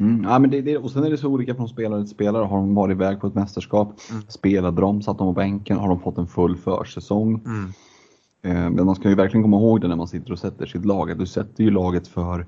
Mm, 0.00 0.24
ja, 0.24 0.38
men 0.38 0.50
det, 0.50 0.60
det, 0.60 0.76
och 0.78 0.90
sen 0.90 1.04
är 1.04 1.10
det 1.10 1.18
så 1.18 1.28
olika 1.28 1.54
från 1.54 1.68
spelare 1.68 2.02
till 2.02 2.10
spelare. 2.10 2.44
Har 2.44 2.56
de 2.56 2.74
varit 2.74 2.94
iväg 2.94 3.20
på 3.20 3.26
ett 3.26 3.34
mästerskap? 3.34 3.94
Mm. 4.10 4.22
Spelade 4.28 4.80
de? 4.80 5.02
Satt 5.02 5.18
de 5.18 5.34
på 5.34 5.40
bänken? 5.40 5.76
Har 5.76 5.88
de 5.88 6.00
fått 6.00 6.18
en 6.18 6.26
full 6.26 6.56
försäsong? 6.56 7.42
Mm. 7.46 7.72
Eh, 8.42 8.70
men 8.70 8.86
man 8.86 8.94
ska 8.94 9.08
ju 9.08 9.14
verkligen 9.14 9.42
komma 9.42 9.56
ihåg 9.56 9.80
det 9.80 9.88
när 9.88 9.96
man 9.96 10.08
sitter 10.08 10.32
och 10.32 10.38
sätter 10.38 10.66
sitt 10.66 10.84
lag. 10.84 11.10
Att 11.10 11.18
du 11.18 11.26
sätter 11.26 11.64
ju 11.64 11.70
laget 11.70 12.08
för 12.08 12.46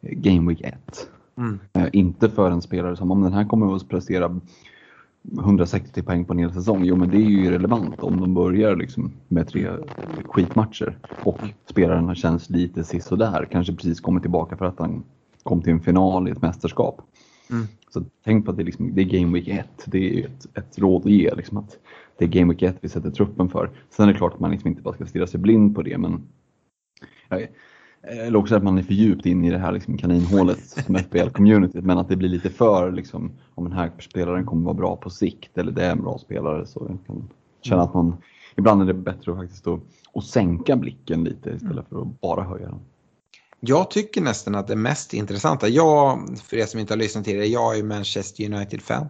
eh, 0.00 0.10
Game 0.10 0.48
Week 0.48 0.60
1. 0.60 1.08
Mm. 1.38 1.58
Eh, 1.72 1.86
inte 1.92 2.30
för 2.30 2.50
en 2.50 2.62
spelare 2.62 2.96
som 2.96 3.10
om 3.10 3.22
den 3.22 3.32
här 3.32 3.44
kommer 3.44 3.76
att 3.76 3.88
prestera 3.88 4.40
160 5.38 6.02
poäng 6.02 6.24
på 6.24 6.32
en 6.32 6.38
hel 6.38 6.52
säsong. 6.52 6.84
Jo 6.84 6.96
men 6.96 7.10
det 7.10 7.16
är 7.16 7.30
ju 7.30 7.50
relevant 7.50 8.02
om 8.02 8.20
de 8.20 8.34
börjar 8.34 8.76
liksom 8.76 9.12
med 9.28 9.48
tre 9.48 9.68
skitmatcher 10.24 10.98
och 11.24 11.38
spelaren 11.66 12.14
känns 12.14 12.50
lite 12.50 12.84
sisådär. 12.84 13.48
Kanske 13.50 13.74
precis 13.74 14.00
kommer 14.00 14.20
tillbaka 14.20 14.56
för 14.56 14.64
att 14.64 14.78
han 14.78 15.02
kom 15.42 15.62
till 15.62 15.72
en 15.72 15.80
final 15.80 16.28
i 16.28 16.30
ett 16.30 16.42
mästerskap. 16.42 17.00
Mm. 17.50 17.66
Så 17.90 18.04
tänk 18.24 18.44
på 18.44 18.50
att 18.50 18.56
det, 18.56 18.64
liksom, 18.64 18.94
det 18.94 19.02
är 19.02 19.20
Game 19.20 19.32
Week 19.32 19.48
1. 19.48 19.66
Det 19.86 20.20
är 20.20 20.26
ett, 20.26 20.58
ett 20.58 20.78
råd 20.78 21.02
att 21.04 21.12
ge. 21.12 21.34
Liksom 21.34 21.58
att 21.58 21.78
det 22.18 22.24
är 22.24 22.28
Game 22.28 22.52
Week 22.52 22.62
1 22.62 22.76
vi 22.80 22.88
sätter 22.88 23.10
truppen 23.10 23.48
för. 23.48 23.70
Sen 23.90 24.08
är 24.08 24.12
det 24.12 24.18
klart 24.18 24.34
att 24.34 24.40
man 24.40 24.50
liksom 24.50 24.68
inte 24.68 24.82
bara 24.82 24.94
ska 24.94 25.06
stirra 25.06 25.26
sig 25.26 25.40
blind 25.40 25.74
på 25.74 25.82
det. 25.82 25.98
Men, 25.98 26.22
eller 28.02 28.38
också 28.38 28.56
att 28.56 28.62
man 28.62 28.78
är 28.78 28.82
för 28.82 28.94
djupt 28.94 29.26
in 29.26 29.44
i 29.44 29.50
det 29.50 29.58
här 29.58 29.72
liksom 29.72 29.98
kaninhålet 29.98 30.68
som 30.68 30.96
FBL-communityt. 30.96 31.82
Men 31.82 31.98
att 31.98 32.08
det 32.08 32.16
blir 32.16 32.28
lite 32.28 32.50
för, 32.50 32.92
liksom, 32.92 33.32
om 33.54 33.64
den 33.64 33.72
här 33.72 33.90
spelaren 33.98 34.46
kommer 34.46 34.64
vara 34.64 34.74
bra 34.74 34.96
på 34.96 35.10
sikt 35.10 35.58
eller 35.58 35.72
det 35.72 35.84
är 35.84 35.92
en 35.92 36.02
bra 36.02 36.18
spelare. 36.18 36.66
Så 36.66 36.86
jag 36.88 36.98
kan 37.06 37.28
känna 37.62 37.82
att 37.82 37.94
man, 37.94 38.16
ibland 38.56 38.82
är 38.82 38.86
det 38.86 38.94
bättre 38.94 39.32
att 39.32 39.38
faktiskt 39.38 39.66
att, 39.66 39.80
att 40.14 40.24
sänka 40.24 40.76
blicken 40.76 41.24
lite 41.24 41.50
istället 41.50 41.88
för 41.88 42.02
att 42.02 42.20
bara 42.20 42.42
höja 42.42 42.66
den. 42.66 42.80
Jag 43.60 43.90
tycker 43.90 44.20
nästan 44.20 44.54
att 44.54 44.68
det 44.68 44.76
mest 44.76 45.14
intressanta, 45.14 45.68
jag, 45.68 46.28
för 46.44 46.56
er 46.56 46.66
som 46.66 46.80
inte 46.80 46.92
har 46.92 46.98
lyssnat 46.98 47.24
tidigare, 47.24 47.46
jag 47.46 47.72
är 47.72 47.76
ju 47.76 47.82
Manchester 47.82 48.44
United-fan. 48.44 49.08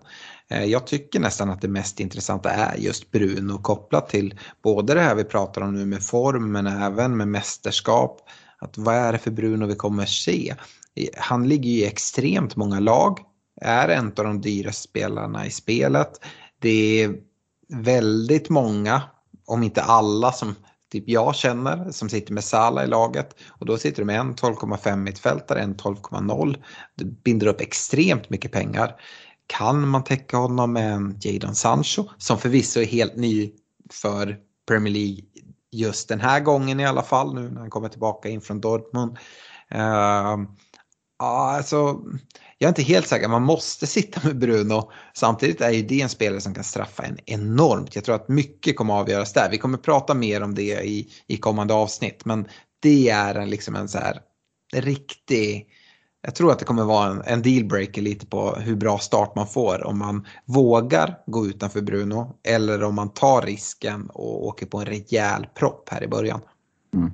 Eh, 0.48 0.64
jag 0.64 0.86
tycker 0.86 1.20
nästan 1.20 1.50
att 1.50 1.60
det 1.60 1.68
mest 1.68 2.00
intressanta 2.00 2.50
är 2.50 2.76
just 2.76 3.10
Bruno 3.10 3.58
kopplat 3.58 4.08
till 4.08 4.38
både 4.62 4.94
det 4.94 5.00
här 5.00 5.14
vi 5.14 5.24
pratar 5.24 5.60
om 5.60 5.74
nu 5.74 5.86
med 5.86 6.02
form 6.02 6.52
men 6.52 6.66
även 6.66 7.16
med 7.16 7.28
mästerskap. 7.28 8.20
Att 8.58 8.78
vad 8.78 8.94
är 8.94 9.12
det 9.12 9.18
för 9.18 9.30
Bruno 9.30 9.66
vi 9.66 9.74
kommer 9.74 10.06
se? 10.06 10.54
Han 11.16 11.48
ligger 11.48 11.70
i 11.70 11.86
extremt 11.86 12.56
många 12.56 12.80
lag, 12.80 13.18
är 13.60 13.88
en 13.88 14.06
av 14.06 14.24
de 14.24 14.40
dyraste 14.40 14.82
spelarna 14.82 15.46
i 15.46 15.50
spelet. 15.50 16.10
Det 16.58 17.02
är 17.02 17.14
väldigt 17.68 18.48
många, 18.48 19.02
om 19.46 19.62
inte 19.62 19.82
alla, 19.82 20.32
som 20.32 20.54
typ 20.90 21.04
jag 21.06 21.34
känner 21.34 21.90
som 21.90 22.08
sitter 22.08 22.32
med 22.32 22.44
Sala 22.44 22.84
i 22.84 22.86
laget 22.86 23.36
och 23.48 23.66
då 23.66 23.78
sitter 23.78 24.02
du 24.02 24.06
med 24.06 24.20
en 24.20 24.34
12,5 24.34 24.96
mittfältare, 24.96 25.60
en 25.60 25.76
12,0. 25.76 26.62
Det 26.94 27.04
binder 27.04 27.46
upp 27.46 27.60
extremt 27.60 28.30
mycket 28.30 28.52
pengar. 28.52 29.00
Kan 29.46 29.88
man 29.88 30.04
täcka 30.04 30.36
honom 30.36 30.72
med 30.72 30.92
en 30.92 31.18
Jadon 31.20 31.54
Sancho 31.54 32.04
som 32.18 32.38
förvisso 32.38 32.80
är 32.80 32.86
helt 32.86 33.16
ny 33.16 33.52
för 33.90 34.36
Premier 34.68 34.94
League 34.94 35.24
just 35.72 36.08
den 36.08 36.20
här 36.20 36.40
gången 36.40 36.80
i 36.80 36.86
alla 36.86 37.02
fall 37.02 37.34
nu 37.34 37.50
när 37.50 37.60
han 37.60 37.70
kommer 37.70 37.88
tillbaka 37.88 38.28
in 38.28 38.40
från 38.40 38.60
Dortmund. 38.60 39.18
Uh, 39.74 40.36
Ja, 41.20 41.56
alltså, 41.56 42.00
jag 42.58 42.66
är 42.66 42.68
inte 42.68 42.82
helt 42.82 43.08
säker, 43.08 43.28
man 43.28 43.42
måste 43.42 43.86
sitta 43.86 44.20
med 44.24 44.38
Bruno. 44.38 44.90
Samtidigt 45.14 45.60
är 45.60 45.70
ju 45.70 45.82
det 45.82 46.00
en 46.00 46.08
spelare 46.08 46.40
som 46.40 46.54
kan 46.54 46.64
straffa 46.64 47.02
en 47.02 47.18
enormt. 47.26 47.94
Jag 47.94 48.04
tror 48.04 48.14
att 48.14 48.28
mycket 48.28 48.76
kommer 48.76 48.94
att 48.94 49.00
avgöras 49.00 49.32
där. 49.32 49.48
Vi 49.50 49.58
kommer 49.58 49.78
prata 49.78 50.14
mer 50.14 50.42
om 50.42 50.54
det 50.54 50.82
i, 50.84 51.08
i 51.26 51.36
kommande 51.36 51.74
avsnitt. 51.74 52.24
Men 52.24 52.48
det 52.82 53.08
är 53.08 53.34
en, 53.34 53.50
liksom 53.50 53.76
en 53.76 53.88
så 53.88 53.98
här 53.98 54.20
riktig... 54.72 55.66
Jag 56.22 56.34
tror 56.34 56.52
att 56.52 56.58
det 56.58 56.64
kommer 56.64 56.84
vara 56.84 57.10
en, 57.10 57.22
en 57.24 57.42
dealbreaker 57.42 58.02
lite 58.02 58.26
på 58.26 58.54
hur 58.54 58.76
bra 58.76 58.98
start 58.98 59.34
man 59.36 59.46
får. 59.46 59.86
Om 59.86 59.98
man 59.98 60.26
vågar 60.44 61.18
gå 61.26 61.46
utanför 61.46 61.80
Bruno 61.80 62.36
eller 62.48 62.82
om 62.82 62.94
man 62.94 63.12
tar 63.12 63.42
risken 63.42 64.10
och 64.10 64.46
åker 64.46 64.66
på 64.66 64.78
en 64.78 64.86
rejäl 64.86 65.46
propp 65.54 65.88
här 65.88 66.02
i 66.02 66.08
början. 66.08 66.40
Mm. 66.94 67.12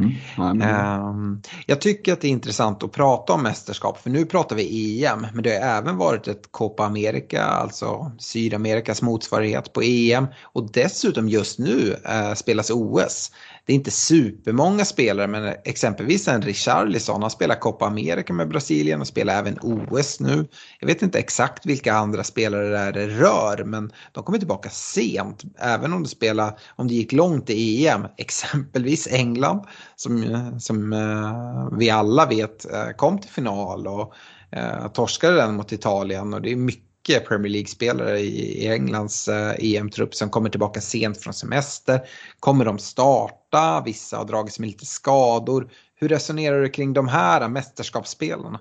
Mm. 0.00 0.62
Um, 0.62 1.42
jag 1.66 1.80
tycker 1.80 2.12
att 2.12 2.20
det 2.20 2.28
är 2.28 2.30
intressant 2.32 2.82
att 2.82 2.92
prata 2.92 3.32
om 3.32 3.42
mästerskap 3.42 3.98
för 4.02 4.10
nu 4.10 4.24
pratar 4.24 4.56
vi 4.56 5.04
EM 5.04 5.26
men 5.34 5.42
det 5.42 5.50
har 5.50 5.78
även 5.78 5.96
varit 5.96 6.28
ett 6.28 6.48
Copa 6.50 6.84
America, 6.84 7.42
alltså 7.44 8.12
Sydamerikas 8.18 9.02
motsvarighet 9.02 9.72
på 9.72 9.82
EM 9.82 10.26
och 10.42 10.72
dessutom 10.72 11.28
just 11.28 11.58
nu 11.58 11.96
uh, 12.08 12.34
spelas 12.34 12.70
OS 12.70 13.32
det 13.66 13.72
är 13.72 13.74
inte 13.74 13.90
supermånga 13.90 14.84
spelare 14.84 15.26
men 15.26 15.54
exempelvis 15.64 16.28
en 16.28 16.42
Richarlison, 16.42 17.22
han 17.22 17.30
spelar 17.30 17.54
Copa 17.54 17.86
America 17.86 18.32
med 18.32 18.48
Brasilien 18.48 19.00
och 19.00 19.06
spelar 19.06 19.38
även 19.38 19.58
OS 19.62 20.20
nu. 20.20 20.48
Jag 20.80 20.86
vet 20.86 21.02
inte 21.02 21.18
exakt 21.18 21.66
vilka 21.66 21.94
andra 21.94 22.24
spelare 22.24 22.68
det 22.68 22.78
är 22.78 22.92
det 22.92 23.06
rör 23.06 23.64
men 23.64 23.92
de 24.12 24.24
kommer 24.24 24.38
tillbaka 24.38 24.70
sent. 24.70 25.42
Även 25.58 25.92
om 25.92 26.02
det, 26.02 26.08
spelar, 26.08 26.58
om 26.76 26.88
det 26.88 26.94
gick 26.94 27.12
långt 27.12 27.50
i 27.50 27.86
EM, 27.86 28.06
exempelvis 28.16 29.08
England 29.10 29.66
som, 29.96 30.60
som 30.60 30.92
eh, 30.92 31.78
vi 31.78 31.90
alla 31.90 32.26
vet 32.26 32.72
eh, 32.72 32.90
kom 32.96 33.18
till 33.18 33.30
final 33.30 33.86
och 33.86 34.14
eh, 34.50 34.88
torskade 34.88 35.36
den 35.36 35.54
mot 35.54 35.72
Italien 35.72 36.34
och 36.34 36.42
det 36.42 36.52
är 36.52 36.56
mycket 36.56 36.91
mycket 37.08 37.28
Premier 37.28 37.52
League-spelare 37.52 38.18
i 38.18 38.68
Englands 38.68 39.28
eh, 39.28 39.54
e 39.58 39.76
EM-trupp 39.76 40.14
som 40.14 40.30
kommer 40.30 40.48
tillbaka 40.48 40.80
sent 40.80 41.18
från 41.18 41.34
semester. 41.34 42.00
Kommer 42.40 42.64
de 42.64 42.78
starta? 42.78 43.82
Vissa 43.86 44.16
har 44.16 44.24
dragit 44.24 44.52
sig 44.52 44.62
med 44.62 44.68
lite 44.68 44.86
skador. 44.86 45.68
Hur 45.94 46.08
resonerar 46.08 46.62
du 46.62 46.68
kring 46.68 46.92
de 46.92 47.08
här 47.08 47.48
mästerskapsspelarna? 47.48 48.60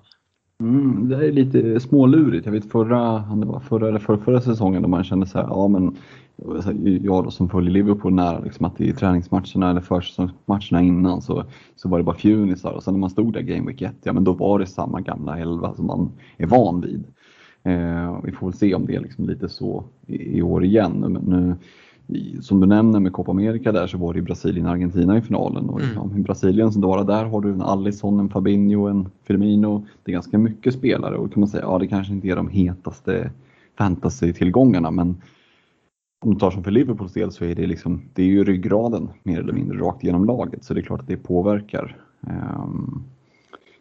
Mm, 0.60 1.10
det 1.10 1.16
är 1.16 1.32
lite 1.32 1.80
smålurigt. 1.80 2.46
Jag 2.46 2.54
vet 2.54 2.72
förra, 2.72 3.20
det 3.36 3.46
var 3.46 3.60
förra 3.60 3.88
eller 3.88 4.00
förra, 4.00 4.18
förra 4.18 4.42
säsongen 4.42 4.82
då 4.82 4.88
man 4.88 5.04
kände 5.04 5.26
så 5.26 5.38
här, 5.38 5.48
ja 5.50 5.68
men 5.68 5.98
jag 7.02 7.24
då 7.24 7.32
som 7.32 7.50
följer 7.50 7.72
Liverpool 7.72 8.14
nära, 8.14 8.40
liksom 8.40 8.66
att 8.66 8.82
i 8.82 8.94
träningsmatcherna 8.94 9.70
eller 9.70 9.82
försäsongsmatcherna 9.82 10.82
innan 10.82 11.22
så, 11.22 11.44
så 11.76 11.90
var 11.90 11.98
det 11.98 12.04
bara 12.04 12.16
fjunisar 12.16 12.72
och 12.72 12.84
sen 12.84 12.94
när 12.94 13.00
man 13.00 13.10
stod 13.10 13.34
där 13.34 13.42
Game 13.42 13.68
Week 13.68 13.82
1, 13.82 13.96
ja 14.04 14.14
men 14.14 14.24
då 14.24 14.34
var 14.34 14.60
det 14.60 14.66
samma 14.66 15.02
gamla 15.02 15.40
elva 15.40 15.74
som 15.76 15.86
man 15.86 16.12
är 16.38 16.46
van 16.46 16.82
vid. 16.82 17.04
Eh, 17.64 18.20
vi 18.24 18.32
får 18.32 18.48
väl 18.48 18.58
se 18.58 18.76
om 18.76 18.86
det 18.86 18.96
är 18.96 19.00
liksom 19.00 19.26
lite 19.26 19.50
så 19.50 19.84
i, 20.08 20.38
i 20.38 20.42
år 20.42 20.64
igen. 20.64 20.92
Men 20.92 21.14
nu, 21.14 21.56
som 22.42 22.60
du 22.60 22.68
nämner 22.68 23.00
med 23.00 23.14
Copa 23.14 23.32
America 23.32 23.72
där 23.72 23.88
så 23.88 23.98
var 23.98 24.14
det 24.14 24.20
ju 24.20 24.26
Brasilien 24.26 24.66
och 24.66 24.72
Argentina 24.72 25.18
i 25.18 25.22
finalen. 25.22 25.70
Och 25.70 25.82
mm. 25.82 26.18
I 26.18 26.20
Brasilien 26.20 26.72
som 26.72 26.82
bara 26.82 27.04
där 27.04 27.26
har 27.26 27.42
du 27.42 27.50
en 27.50 27.62
Alisson, 27.62 28.20
en 28.20 28.30
Fabinho, 28.30 28.88
en 28.88 29.10
Firmino. 29.24 29.86
Det 30.04 30.12
är 30.12 30.14
ganska 30.14 30.38
mycket 30.38 30.74
spelare 30.74 31.18
och 31.18 31.34
kan 31.34 31.40
man 31.40 31.50
säga, 31.50 31.64
ja 31.64 31.80
det 31.80 31.88
kanske 31.88 32.14
inte 32.14 32.28
är 32.28 32.36
de 32.36 32.48
hetaste 32.48 33.32
fantasy-tillgångarna 33.78 34.92
men 34.92 35.16
om 36.26 36.34
du 36.34 36.40
tar 36.40 36.52
som 36.52 36.64
för 36.64 36.72
Liverpools 36.72 37.14
del 37.14 37.32
så 37.32 37.46
är 37.46 37.56
det, 37.56 37.68
liksom, 37.68 38.02
det 38.14 38.22
är 38.22 38.28
ju 38.28 38.44
ryggraden 38.44 39.10
mer 39.24 39.40
eller 39.40 39.54
mindre 39.54 39.78
rakt 39.78 40.04
genom 40.04 40.26
laget 40.26 40.64
så 40.64 40.74
det 40.74 40.80
är 40.80 40.84
klart 40.84 41.00
att 41.00 41.08
det 41.08 41.18
påverkar. 41.18 41.98
Um, 42.20 43.04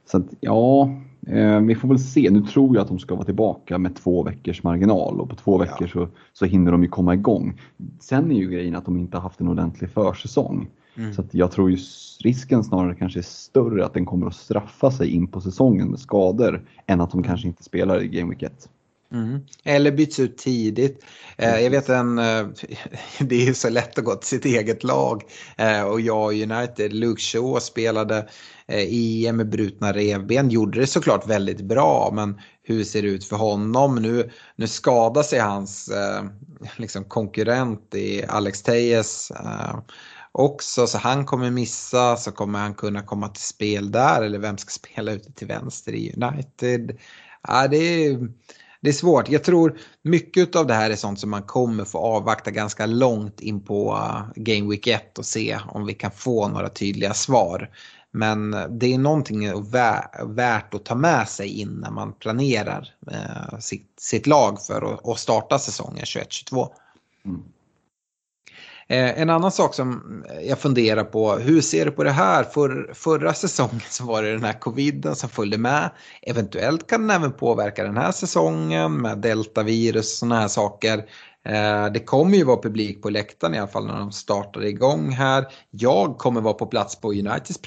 så 0.07 0.16
att, 0.16 0.26
ja, 0.41 0.91
Eh, 1.27 1.61
vi 1.61 1.75
får 1.75 1.89
väl 1.89 1.99
se. 1.99 2.31
Nu 2.31 2.41
tror 2.43 2.77
jag 2.77 2.83
att 2.83 2.89
de 2.89 2.99
ska 2.99 3.14
vara 3.14 3.25
tillbaka 3.25 3.79
med 3.79 3.97
två 3.97 4.23
veckors 4.23 4.62
marginal 4.62 5.21
och 5.21 5.31
på 5.31 5.37
två 5.37 5.59
veckor 5.59 5.87
så, 5.87 6.09
så 6.33 6.45
hinner 6.45 6.73
de 6.73 6.83
ju 6.83 6.89
komma 6.89 7.14
igång. 7.14 7.61
Sen 8.01 8.31
är 8.31 8.37
ju 8.37 8.51
grejen 8.51 8.77
att 8.77 8.85
de 8.85 8.99
inte 8.99 9.16
har 9.16 9.23
haft 9.23 9.41
en 9.41 9.49
ordentlig 9.49 9.91
försäsong. 9.91 10.68
Mm. 10.97 11.14
Så 11.14 11.25
jag 11.31 11.51
tror 11.53 11.71
ju 11.71 11.77
risken 12.25 12.64
snarare 12.64 12.95
kanske 12.95 13.21
är 13.21 13.23
större 13.23 13.85
att 13.85 13.95
den 13.95 14.07
kommer 14.07 14.27
att 14.27 14.35
straffa 14.35 14.91
sig 14.91 15.09
in 15.09 15.27
på 15.27 15.41
säsongen 15.41 15.89
med 15.89 15.99
skador 15.99 16.64
än 16.87 17.01
att 17.01 17.11
de 17.11 17.23
kanske 17.23 17.49
inte 17.49 17.62
spelar 17.62 18.03
i 18.03 18.09
Game 18.09 18.31
Week 18.31 18.43
1. 18.43 18.68
Mm. 19.13 19.41
Eller 19.65 19.93
byts 19.93 20.19
ut 20.19 20.39
tidigt. 20.39 21.05
Eh, 21.37 21.61
jag 21.61 21.71
vet 21.71 21.89
en, 21.89 22.19
eh, 22.19 22.47
det 23.21 23.49
är 23.49 23.53
så 23.53 23.69
lätt 23.69 23.99
att 23.99 24.05
gå 24.05 24.15
till 24.15 24.29
sitt 24.29 24.45
eget 24.45 24.85
lag 24.85 25.23
eh, 25.57 25.83
och 25.83 26.01
jag 26.01 26.25
och 26.25 26.33
United, 26.33 26.93
Luke 26.93 27.23
Shaw 27.23 27.61
spelade 27.61 28.29
EM 28.69 29.37
med 29.37 29.49
brutna 29.49 29.93
revben, 29.93 30.51
gjorde 30.51 30.81
det 30.81 30.87
såklart 30.87 31.27
väldigt 31.27 31.61
bra 31.61 32.11
men 32.15 32.41
hur 32.63 32.85
ser 32.85 33.03
det 33.03 33.09
ut 33.09 33.25
för 33.25 33.37
honom? 33.37 33.95
Nu, 33.95 34.31
nu 34.57 34.67
skadar 34.67 35.23
sig 35.23 35.39
hans 35.39 35.91
liksom, 36.77 37.05
konkurrent 37.05 37.95
i 37.95 38.25
Alex 38.25 38.63
Tejes 38.63 39.33
också 40.33 40.87
så 40.87 40.99
han 40.99 41.27
kommer 41.27 41.51
missa 41.51 42.17
så 42.17 42.33
kommer 42.33 42.59
han 42.59 42.75
kunna 42.75 43.03
komma 43.03 43.29
till 43.29 43.43
spel 43.43 43.93
där 43.93 44.23
eller 44.23 44.39
vem 44.39 44.59
ska 44.59 44.71
spela 44.71 45.13
ute 45.13 45.33
till 45.33 45.47
vänster 45.47 45.93
i 45.93 46.15
United? 46.17 46.99
Ja, 47.49 47.69
det 47.69 47.77
är 47.77 48.29
det 48.81 48.89
är 48.89 48.93
svårt. 48.93 49.28
Jag 49.28 49.45
tror 49.45 49.78
mycket 50.03 50.57
av 50.57 50.66
det 50.66 50.74
här 50.74 50.91
är 50.91 50.97
sånt 50.97 51.20
som 51.20 51.31
man 51.31 51.43
kommer 51.43 51.85
få 51.85 51.99
avvakta 51.99 52.51
ganska 52.51 52.87
långt 52.87 53.41
in 53.41 53.64
på 53.64 53.93
eh, 53.93 54.43
Game 54.43 54.70
Week 54.70 54.87
1 54.87 55.18
och 55.18 55.26
se 55.26 55.59
om 55.68 55.87
vi 55.87 55.95
kan 55.95 56.11
få 56.11 56.49
några 56.49 56.68
tydliga 56.68 57.14
svar. 57.14 57.70
Men 58.11 58.55
eh, 58.55 58.64
det 58.68 58.95
är 58.95 58.99
någonting 58.99 59.70
värt 60.26 60.74
att 60.74 60.85
ta 60.85 60.95
med 60.95 61.28
sig 61.28 61.61
innan 61.61 61.95
man 61.95 62.12
planerar 62.12 62.95
eh, 63.11 63.59
sitt, 63.59 63.95
sitt, 64.01 64.26
lag 64.26 64.62
för 64.62 65.12
att 65.12 65.18
starta 65.18 65.59
säsongen 65.59 66.05
21-22. 66.05 66.68
Mm. 67.24 67.43
Eh, 68.91 69.20
en 69.20 69.30
annan 69.30 69.53
sak 69.53 69.74
som 69.74 70.24
jag 70.43 70.59
funderar 70.59 71.05
på, 71.05 71.32
hur 71.32 71.61
ser 71.61 71.84
du 71.84 71.91
på 71.91 72.05
det 72.05 72.11
här? 72.11 72.45
För, 72.45 72.91
förra 72.95 73.34
säsongen 73.34 73.80
så 73.91 74.05
var 74.05 74.22
det 74.22 74.32
den 74.32 74.45
här 74.45 74.61
coviden 74.61 75.16
som 75.16 75.28
följde 75.28 75.59
med. 75.59 75.91
Eventuellt 76.22 76.86
kan 76.86 77.01
den 77.07 77.16
även 77.16 77.32
påverka 77.32 77.84
den 77.84 77.97
här 77.97 78.12
säsongen 78.12 78.97
med 79.03 79.18
deltavirus 79.18 80.12
och 80.12 80.18
sådana 80.18 80.41
här 80.41 80.49
saker. 80.49 80.99
Eh, 81.45 81.93
det 81.93 82.05
kommer 82.05 82.36
ju 82.36 82.45
vara 82.45 82.62
publik 82.62 83.03
på 83.03 83.11
läktaren 83.11 83.55
i 83.55 83.59
alla 83.59 83.68
fall 83.68 83.86
när 83.86 83.99
de 83.99 84.12
startar 84.12 84.64
igång 84.64 85.11
här. 85.11 85.47
Jag 85.70 86.18
kommer 86.18 86.41
vara 86.41 86.55
på 86.55 86.66
plats 86.66 87.01
på 87.01 87.12
Uniteds 87.12 87.59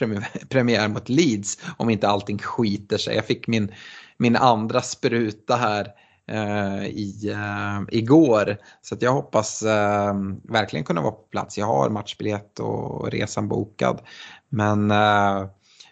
premiär 0.50 0.88
mot 0.94 1.10
Leeds 1.10 1.58
om 1.78 1.90
inte 1.90 2.08
allting 2.08 2.40
skiter 2.40 2.98
sig. 2.98 3.16
Jag 3.16 3.26
fick 3.26 3.48
min, 3.48 3.72
min 4.18 4.36
andra 4.36 4.82
spruta 4.82 5.56
här 5.56 5.88
Eh, 6.32 6.86
i, 6.86 7.30
eh, 7.30 7.98
igår. 7.98 8.58
Så 8.82 8.96
jag 9.00 9.14
hoppas 9.14 9.62
eh, 9.62 10.14
verkligen 10.44 10.86
kunna 10.86 11.02
vara 11.02 11.12
på 11.12 11.24
plats. 11.32 11.58
Jag 11.58 11.66
har 11.66 11.90
matchbiljett 11.90 12.60
och 12.60 13.12
resan 13.12 13.48
bokad. 13.48 14.02
Men 14.50 14.92
eh, 14.92 15.46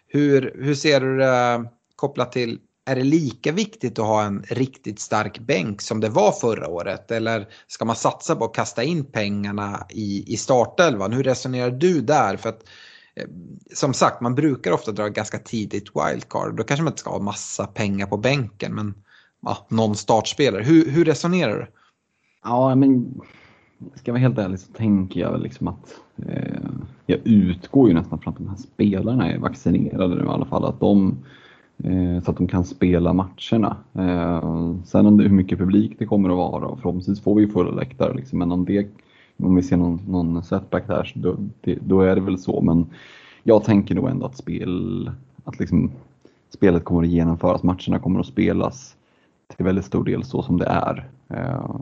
hur, 0.07 0.55
hur 0.63 0.75
ser 0.75 1.01
du 1.01 1.17
det 1.17 1.65
kopplat 1.95 2.31
till 2.31 2.59
är 2.85 2.95
det 2.95 3.03
lika 3.03 3.51
viktigt 3.51 3.99
att 3.99 4.05
ha 4.05 4.23
en 4.23 4.43
riktigt 4.49 4.99
stark 4.99 5.39
bänk 5.39 5.81
som 5.81 5.99
det 5.99 6.09
var 6.09 6.31
förra 6.31 6.67
året? 6.67 7.11
Eller 7.11 7.47
ska 7.67 7.85
man 7.85 7.95
satsa 7.95 8.35
på 8.35 8.45
att 8.45 8.53
kasta 8.53 8.83
in 8.83 9.05
pengarna 9.05 9.85
i, 9.89 10.33
i 10.33 10.37
startelvan? 10.37 11.13
Hur 11.13 11.23
resonerar 11.23 11.71
du 11.71 12.01
där? 12.01 12.37
För 12.37 12.49
att, 12.49 12.63
eh, 13.15 13.27
som 13.73 13.93
sagt, 13.93 14.21
man 14.21 14.35
brukar 14.35 14.71
ofta 14.71 14.91
dra 14.91 15.07
ganska 15.07 15.39
tidigt 15.39 15.91
wildcard. 15.95 16.55
Då 16.55 16.63
kanske 16.63 16.83
man 16.83 16.91
inte 16.91 16.99
ska 16.99 17.09
ha 17.09 17.19
massa 17.19 17.67
pengar 17.67 18.07
på 18.07 18.17
bänken. 18.17 18.75
Men 18.75 18.93
ja, 19.41 19.57
någon 19.69 19.95
startspelare. 19.95 20.63
Hur, 20.63 20.91
hur 20.91 21.05
resonerar 21.05 21.59
du? 21.59 21.67
Ja, 22.43 22.75
men 22.75 23.21
ska 23.95 24.09
jag 24.09 24.13
vara 24.13 24.21
helt 24.21 24.37
ärlig 24.37 24.59
så 24.59 24.73
tänker 24.73 25.19
jag 25.19 25.41
liksom 25.41 25.67
att 25.67 26.01
eh, 26.27 26.61
jag 27.05 27.19
utgår 27.23 27.87
ju 27.87 27.93
nästan 27.93 28.19
från 28.19 28.33
att 28.33 28.39
de 28.39 28.49
här 28.49 28.57
spelarna 28.57 29.31
är 29.31 29.37
vaccinerade 29.37 30.15
nu 30.15 30.23
i 30.23 30.27
alla 30.27 30.45
fall. 30.45 30.65
Att 30.65 30.79
de, 30.79 31.17
eh, 31.83 32.23
så 32.23 32.31
att 32.31 32.37
de 32.37 32.47
kan 32.47 32.63
spela 32.63 33.13
matcherna. 33.13 33.77
Eh, 33.93 34.75
sen 34.85 35.05
om 35.05 35.17
det, 35.17 35.23
hur 35.23 35.35
mycket 35.35 35.59
publik 35.59 35.95
det 35.99 36.05
kommer 36.05 36.29
att 36.29 36.37
vara 36.37 36.67
och 36.67 36.79
förhoppningsvis 36.79 37.21
får 37.21 37.35
vi 37.35 37.47
fulla 37.47 37.71
läktare. 37.71 38.13
Liksom, 38.13 38.39
men 38.39 38.51
om, 38.51 38.65
det, 38.65 38.87
om 39.37 39.55
vi 39.55 39.63
ser 39.63 39.77
någon, 39.77 40.01
någon 40.07 40.43
setback 40.43 40.87
där 40.87 41.11
då, 41.15 41.37
det, 41.61 41.77
då 41.81 42.01
är 42.01 42.15
det 42.15 42.21
väl 42.21 42.37
så. 42.39 42.61
Men 42.61 42.85
jag 43.43 43.63
tänker 43.63 43.95
nog 43.95 44.09
ändå 44.09 44.25
att 44.25 44.37
spel, 44.37 45.11
att 45.43 45.59
liksom, 45.59 45.91
spelet 46.49 46.83
kommer 46.83 47.03
att 47.03 47.09
genomföras, 47.09 47.63
matcherna 47.63 47.99
kommer 47.99 48.19
att 48.19 48.25
spelas 48.25 48.95
till 49.55 49.65
väldigt 49.65 49.85
stor 49.85 50.03
del 50.03 50.23
så 50.23 50.43
som 50.43 50.57
det 50.57 50.65
är. 50.65 51.09
Eh, 51.29 51.75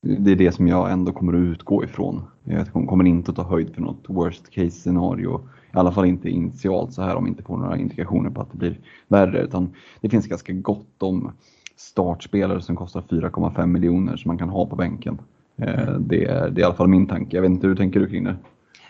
det 0.00 0.32
är 0.32 0.36
det 0.36 0.52
som 0.52 0.68
jag 0.68 0.92
ändå 0.92 1.12
kommer 1.12 1.32
att 1.32 1.38
utgå 1.38 1.84
ifrån. 1.84 2.22
Jag 2.44 2.72
kommer 2.72 3.06
inte 3.06 3.30
att 3.30 3.36
ta 3.36 3.42
höjd 3.42 3.74
för 3.74 3.82
något 3.82 4.04
worst 4.08 4.50
case 4.50 4.70
scenario. 4.70 5.40
I 5.74 5.76
alla 5.76 5.92
fall 5.92 6.04
inte 6.04 6.30
initialt 6.30 6.92
så 6.92 7.02
här 7.02 7.16
om 7.16 7.24
vi 7.24 7.30
inte 7.30 7.42
får 7.42 7.56
några 7.56 7.78
indikationer 7.78 8.30
på 8.30 8.40
att 8.40 8.52
det 8.52 8.58
blir 8.58 8.78
värre. 9.08 9.42
Utan 9.42 9.70
det 10.00 10.08
finns 10.08 10.26
ganska 10.26 10.52
gott 10.52 11.02
om 11.02 11.32
startspelare 11.76 12.60
som 12.60 12.76
kostar 12.76 13.00
4,5 13.00 13.66
miljoner 13.66 14.16
som 14.16 14.28
man 14.28 14.38
kan 14.38 14.48
ha 14.48 14.66
på 14.66 14.76
bänken. 14.76 15.18
Eh, 15.56 15.92
det 15.98 16.24
är, 16.24 16.50
det 16.50 16.60
är 16.60 16.62
i 16.62 16.64
alla 16.64 16.74
fall 16.74 16.88
min 16.88 17.06
tanke. 17.06 17.36
Jag 17.36 17.42
vet 17.42 17.50
inte 17.50 17.66
hur 17.66 17.76
tänker 17.76 18.00
du 18.00 18.06
kring 18.06 18.24
det? 18.24 18.36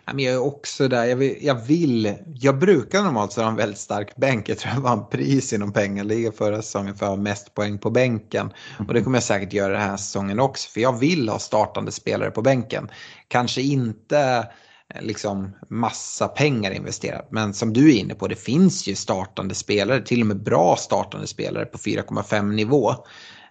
Jag 0.06 0.20
är 0.20 0.38
också 0.38 0.88
där, 0.88 1.04
jag 1.04 1.16
vill, 1.16 1.38
jag 1.40 1.54
vill, 1.54 2.14
jag 2.34 2.58
brukar 2.58 3.02
normalt 3.02 3.36
ha 3.36 3.48
en 3.48 3.56
väldigt 3.56 3.78
stark 3.78 4.16
bänk. 4.16 4.48
Jag 4.48 4.58
tror 4.58 4.74
jag 4.74 4.80
vann 4.80 5.08
pris 5.08 5.52
inom 5.52 5.72
pengarliga 5.72 6.32
förra 6.32 6.62
säsongen 6.62 6.94
för 6.94 7.06
att 7.06 7.10
ha 7.10 7.16
mest 7.16 7.54
poäng 7.54 7.78
på 7.78 7.90
bänken. 7.90 8.52
Och 8.88 8.94
det 8.94 9.02
kommer 9.02 9.16
jag 9.16 9.24
säkert 9.24 9.52
göra 9.52 9.72
den 9.72 9.82
här 9.82 9.96
säsongen 9.96 10.40
också, 10.40 10.70
för 10.70 10.80
jag 10.80 10.98
vill 10.98 11.28
ha 11.28 11.38
startande 11.38 11.92
spelare 11.92 12.30
på 12.30 12.42
bänken. 12.42 12.90
Kanske 13.28 13.62
inte 13.62 14.48
eh, 14.94 15.02
liksom 15.02 15.56
massa 15.68 16.28
pengar 16.28 16.70
investerat. 16.70 17.28
Men 17.30 17.54
som 17.54 17.72
du 17.72 17.94
är 17.94 17.98
inne 17.98 18.14
på, 18.14 18.28
det 18.28 18.36
finns 18.36 18.86
ju 18.86 18.94
startande 18.94 19.54
spelare, 19.54 20.02
till 20.02 20.20
och 20.20 20.26
med 20.26 20.42
bra 20.42 20.76
startande 20.76 21.26
spelare 21.26 21.64
på 21.64 21.78
4,5 21.78 22.52
nivå. 22.52 22.94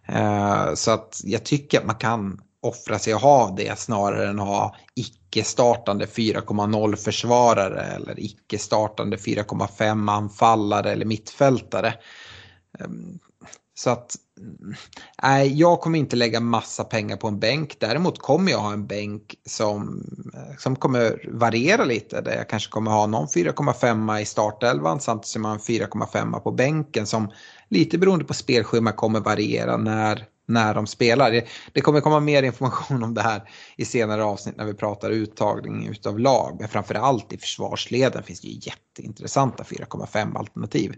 Eh, 0.07 0.73
så 0.73 0.91
att 0.91 1.21
jag 1.23 1.43
tycker 1.43 1.79
att 1.79 1.85
man 1.85 1.95
kan 1.95 2.39
offra 2.63 2.99
sig 2.99 3.15
och 3.15 3.21
ha 3.21 3.53
det 3.57 3.79
snarare 3.79 4.29
än 4.29 4.39
ha 4.39 4.75
icke-startande 4.95 6.05
4,0 6.05 6.95
försvarare 6.95 7.81
eller 7.81 8.19
icke-startande 8.19 9.17
4,5 9.17 10.11
anfallare 10.11 10.91
eller 10.91 11.05
mittfältare. 11.05 11.93
Ehm, 12.79 13.19
så 13.75 13.89
att 13.89 14.15
nej, 15.23 15.59
jag 15.59 15.81
kommer 15.81 15.99
inte 15.99 16.15
lägga 16.15 16.39
massa 16.39 16.83
pengar 16.83 17.17
på 17.17 17.27
en 17.27 17.39
bänk. 17.39 17.79
Däremot 17.79 18.19
kommer 18.19 18.51
jag 18.51 18.59
ha 18.59 18.73
en 18.73 18.87
bänk 18.87 19.35
som, 19.45 20.03
som 20.57 20.75
kommer 20.75 21.29
variera 21.31 21.85
lite. 21.85 22.21
Där 22.21 22.35
jag 22.35 22.49
kanske 22.49 22.71
kommer 22.71 22.91
ha 22.91 23.07
någon 23.07 23.27
4,5 23.27 24.19
i 24.19 24.25
startelvan 24.25 24.99
samtidigt 24.99 25.27
som 25.27 25.43
jag 25.43 25.49
har 25.49 25.55
en 25.55 25.61
4,5 25.61 26.39
på 26.39 26.51
bänken 26.51 27.07
som 27.07 27.31
lite 27.69 27.97
beroende 27.97 28.25
på 28.25 28.33
spelschema 28.33 28.91
kommer 28.91 29.19
variera 29.19 29.77
när 29.77 30.27
när 30.53 30.73
de 30.73 30.87
spelar. 30.87 31.31
Det, 31.31 31.45
det, 31.71 31.81
kommer 31.81 32.01
komma 32.01 32.19
mer 32.19 32.43
information 32.43 33.03
om 33.03 33.13
det 33.13 33.21
här 33.21 33.49
i 33.77 33.85
senare 33.85 34.23
avsnitt 34.23 34.57
när 34.57 34.65
vi 34.65 34.73
pratar 34.73 35.11
uttagning 35.11 35.87
utav 35.87 36.19
lag. 36.19 36.57
Men 36.59 36.69
framförallt 36.69 37.33
i 37.33 37.37
försvarsleden 37.37 38.23
finns 38.23 38.41
det 38.41 38.47
ju 38.47 38.59
jätteintressanta 38.61 39.63
4,5 39.63 40.37
alternativ. 40.37 40.95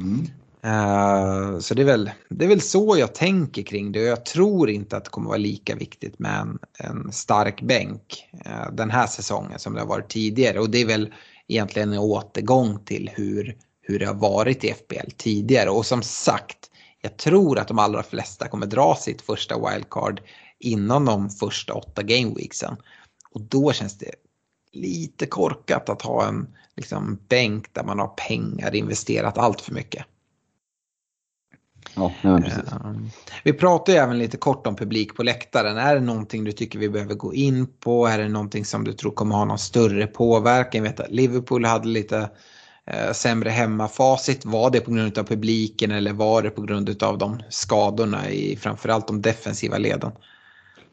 Mm. 0.00 0.26
Uh, 0.64 1.58
så 1.58 1.74
det 1.74 1.82
är, 1.82 1.86
väl, 1.86 2.10
det 2.28 2.44
är 2.44 2.48
väl 2.48 2.60
så 2.60 2.96
jag 2.98 3.14
tänker 3.14 3.62
kring 3.62 3.92
det. 3.92 4.00
Jag 4.00 4.24
tror 4.24 4.70
inte 4.70 4.96
att 4.96 5.04
det 5.04 5.10
kommer 5.10 5.28
vara 5.28 5.38
lika 5.38 5.74
viktigt 5.74 6.18
med 6.18 6.40
en, 6.40 6.58
en 6.78 7.12
stark 7.12 7.62
bänk 7.62 8.28
uh, 8.46 8.72
den 8.72 8.90
här 8.90 9.06
säsongen 9.06 9.58
som 9.58 9.74
det 9.74 9.80
har 9.80 9.86
varit 9.86 10.08
tidigare. 10.08 10.60
Och 10.60 10.70
det 10.70 10.80
är 10.80 10.86
väl 10.86 11.12
egentligen 11.48 11.92
en 11.92 11.98
återgång 11.98 12.84
till 12.84 13.10
hur, 13.14 13.56
hur 13.82 13.98
det 13.98 14.06
har 14.06 14.14
varit 14.14 14.64
i 14.64 14.72
FBL 14.72 15.10
tidigare. 15.16 15.70
Och 15.70 15.86
som 15.86 16.02
sagt, 16.02 16.70
jag 17.06 17.16
tror 17.16 17.58
att 17.58 17.68
de 17.68 17.78
allra 17.78 18.02
flesta 18.02 18.48
kommer 18.48 18.66
dra 18.66 18.94
sitt 18.94 19.22
första 19.22 19.70
wildcard 19.70 20.20
innan 20.58 21.04
de 21.04 21.30
första 21.30 21.74
åtta 21.74 22.02
gameweeksen. 22.02 22.76
Och 23.30 23.40
då 23.40 23.72
känns 23.72 23.98
det 23.98 24.10
lite 24.72 25.26
korkat 25.26 25.88
att 25.88 26.02
ha 26.02 26.28
en 26.28 26.48
liksom, 26.76 27.18
bänk 27.28 27.74
där 27.74 27.84
man 27.84 27.98
har 27.98 28.08
pengar 28.08 28.74
investerat 28.74 29.38
allt 29.38 29.60
för 29.60 29.74
mycket. 29.74 30.04
Ja. 31.94 32.12
Ehm, 32.22 33.10
vi 33.44 33.52
pratar 33.52 33.92
ju 33.92 33.98
även 33.98 34.18
lite 34.18 34.36
kort 34.36 34.66
om 34.66 34.76
publik 34.76 35.16
på 35.16 35.22
läktaren. 35.22 35.76
Är 35.76 35.94
det 35.94 36.00
någonting 36.00 36.44
du 36.44 36.52
tycker 36.52 36.78
vi 36.78 36.88
behöver 36.88 37.14
gå 37.14 37.34
in 37.34 37.66
på? 37.66 38.06
Är 38.06 38.18
det 38.18 38.28
någonting 38.28 38.64
som 38.64 38.84
du 38.84 38.92
tror 38.92 39.12
kommer 39.12 39.34
ha 39.36 39.44
någon 39.44 39.58
större 39.58 40.06
påverkan? 40.06 40.84
Jag 40.84 40.90
vet 40.90 41.00
att 41.00 41.10
Liverpool 41.10 41.64
hade 41.64 41.88
lite 41.88 42.30
sämre 43.12 43.50
hemmafacit. 43.50 44.44
Var 44.44 44.70
det 44.70 44.80
på 44.80 44.90
grund 44.90 45.18
av 45.18 45.24
publiken 45.24 45.90
eller 45.90 46.12
var 46.12 46.42
det 46.42 46.50
på 46.50 46.62
grund 46.62 47.02
av 47.02 47.18
de 47.18 47.38
skadorna 47.48 48.30
i 48.30 48.56
framförallt 48.56 49.06
de 49.06 49.22
defensiva 49.22 49.78
leden? 49.78 50.12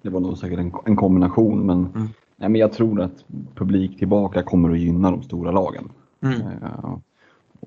Det 0.01 0.09
var 0.09 0.19
nog 0.19 0.37
säkert 0.37 0.59
en, 0.59 0.73
en 0.85 0.95
kombination 0.95 1.65
men, 1.65 1.77
mm. 1.77 2.09
nej, 2.37 2.49
men 2.49 2.55
jag 2.55 2.73
tror 2.73 3.01
att 3.01 3.25
publik 3.55 3.99
tillbaka 3.99 4.43
kommer 4.43 4.71
att 4.71 4.79
gynna 4.79 5.11
de 5.11 5.23
stora 5.23 5.51
lagen. 5.51 5.89
Mm. 6.23 6.41
Uh, 6.41 6.97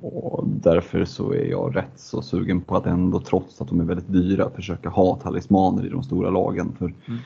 och 0.02 0.48
därför 0.48 1.04
så 1.04 1.32
är 1.32 1.44
jag 1.44 1.76
rätt 1.76 1.92
så 1.96 2.22
sugen 2.22 2.60
på 2.60 2.76
att 2.76 2.86
ändå, 2.86 3.20
trots 3.20 3.60
att 3.60 3.68
de 3.68 3.80
är 3.80 3.84
väldigt 3.84 4.12
dyra, 4.12 4.50
försöka 4.50 4.88
ha 4.88 5.16
talismaner 5.16 5.86
i 5.86 5.88
de 5.88 6.02
stora 6.02 6.30
lagen. 6.30 6.76
För 6.78 6.84
mm 6.84 7.18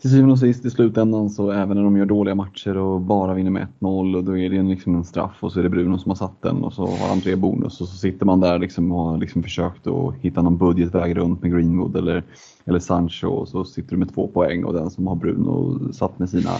till 0.00 0.10
syvende 0.10 0.32
och 0.32 0.38
sist 0.38 0.64
i 0.64 0.70
slutändan 0.70 1.30
så 1.30 1.50
även 1.50 1.76
när 1.76 1.84
de 1.84 1.96
gör 1.96 2.06
dåliga 2.06 2.34
matcher 2.34 2.76
och 2.76 3.00
bara 3.00 3.34
vinner 3.34 3.50
med 3.50 3.66
1-0 3.80 4.16
och 4.16 4.24
då 4.24 4.38
är 4.38 4.50
det 4.50 4.62
liksom 4.62 4.94
en 4.94 5.04
straff 5.04 5.36
och 5.40 5.52
så 5.52 5.58
är 5.58 5.62
det 5.62 5.68
Bruno 5.68 5.98
som 5.98 6.10
har 6.10 6.16
satt 6.16 6.42
den 6.42 6.64
och 6.64 6.72
så 6.72 6.86
har 6.86 7.08
han 7.08 7.20
tre 7.20 7.36
bonus 7.36 7.80
och 7.80 7.88
så 7.88 7.96
sitter 7.96 8.26
man 8.26 8.40
där 8.40 8.58
liksom 8.58 8.92
och 8.92 9.04
har 9.04 9.18
liksom 9.18 9.42
försökt 9.42 9.86
att 9.86 10.14
hitta 10.14 10.42
någon 10.42 10.58
budgetväg 10.58 11.16
runt 11.16 11.42
med 11.42 11.52
Greenwood 11.52 11.96
eller, 11.96 12.22
eller 12.64 12.78
Sancho 12.78 13.28
och 13.28 13.48
så 13.48 13.64
sitter 13.64 13.90
du 13.90 13.96
med 13.96 14.14
två 14.14 14.28
poäng 14.28 14.64
och 14.64 14.72
den 14.72 14.90
som 14.90 15.06
har 15.06 15.14
Bruno 15.14 15.92
satt 15.92 16.18
med 16.18 16.30
sina 16.30 16.50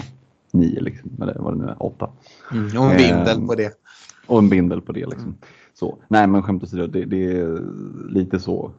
nio 0.51 0.81
liksom, 0.81 1.11
eller 1.21 1.35
vad 1.39 1.53
det 1.53 1.57
nu 1.57 1.65
är, 1.65 1.83
åtta. 1.83 2.09
Mm, 2.51 2.77
och 2.77 2.91
en 2.91 2.97
bindel 2.97 3.41
eh, 3.41 3.47
på 3.47 3.55
det. 3.55 3.71
Och 4.27 4.39
en 4.39 4.49
bindel 4.49 4.81
på 4.81 4.91
det 4.91 5.05
liksom. 5.05 5.27
Mm. 5.27 5.35
Så, 5.73 5.97
nej 6.07 6.27
men 6.27 6.43
skämt 6.43 6.63
åsido, 6.63 6.87
det, 6.87 7.05
det 7.05 7.37
är 7.37 7.61
lite 8.09 8.39
så 8.39 8.71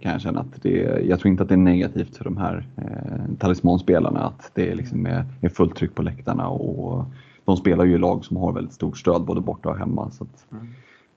kan 0.00 0.12
jag 0.12 0.20
känna 0.20 0.40
att 0.40 0.62
det, 0.62 0.70
jag 1.08 1.20
tror 1.20 1.30
inte 1.30 1.42
att 1.42 1.48
det 1.48 1.54
är 1.54 1.56
negativt 1.56 2.16
för 2.16 2.24
de 2.24 2.36
här 2.36 2.66
eh, 2.76 3.36
talismanspelarna 3.38 4.20
att 4.20 4.50
det 4.54 4.74
liksom 4.74 5.06
är, 5.06 5.26
är 5.40 5.48
fullt 5.48 5.76
tryck 5.76 5.94
på 5.94 6.02
läktarna 6.02 6.48
och 6.48 7.04
de 7.44 7.56
spelar 7.56 7.84
ju 7.84 7.94
i 7.94 7.98
lag 7.98 8.24
som 8.24 8.36
har 8.36 8.52
väldigt 8.52 8.74
stort 8.74 8.98
stöd 8.98 9.24
både 9.24 9.40
borta 9.40 9.68
och 9.68 9.78
hemma. 9.78 10.10
Så 10.10 10.24
att, 10.24 10.46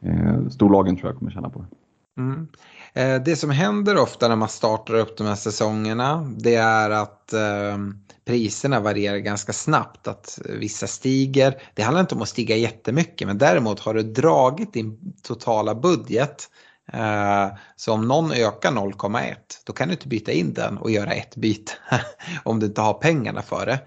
eh, 0.02 0.48
storlagen 0.50 0.98
tror 0.98 1.12
jag 1.12 1.20
kommer 1.20 1.32
känna 1.32 1.50
på 1.50 1.60
det. 1.60 1.68
Mm. 2.22 2.48
Eh, 2.93 3.24
det 3.24 3.36
som 3.36 3.50
händer 3.50 3.98
ofta 3.98 4.28
när 4.28 4.36
man 4.36 4.50
startar 4.50 4.93
upp 4.93 5.18
de 5.18 5.28
här 5.28 5.36
säsongerna 5.36 6.34
det 6.38 6.56
är 6.56 6.89
att 6.89 7.34
eh, 7.34 7.78
priserna 8.26 8.80
varierar 8.80 9.18
ganska 9.18 9.54
snabbt. 9.54 10.08
Att 10.08 10.39
vissa 10.60 10.88
stiger. 10.88 11.54
Det 11.74 11.82
handlar 11.84 12.02
inte 12.02 12.16
om 12.16 12.22
att 12.22 12.28
stiga 12.28 12.56
jättemycket 12.56 13.28
men 13.28 13.38
däremot 13.38 13.80
har 13.80 13.93
du 13.93 14.04
dragit 14.04 14.74
din 14.74 15.14
totala 15.24 15.76
budget 15.76 16.50
Eh, 16.75 16.75
Eh, 16.94 17.48
så 17.76 17.94
om 17.94 18.08
någon 18.08 18.32
ökar 18.32 18.72
0,1 18.72 19.36
då 19.66 19.74
kan 19.74 19.88
du 19.88 19.94
inte 19.94 20.08
byta 20.08 20.32
in 20.32 20.54
den 20.54 20.78
och 20.78 20.92
göra 20.92 21.12
ett 21.12 21.36
byte 21.36 21.72
om 22.44 22.60
du 22.60 22.66
inte 22.66 22.82
har 22.82 22.94
pengarna 22.94 23.42
för 23.42 23.66
det. 23.66 23.80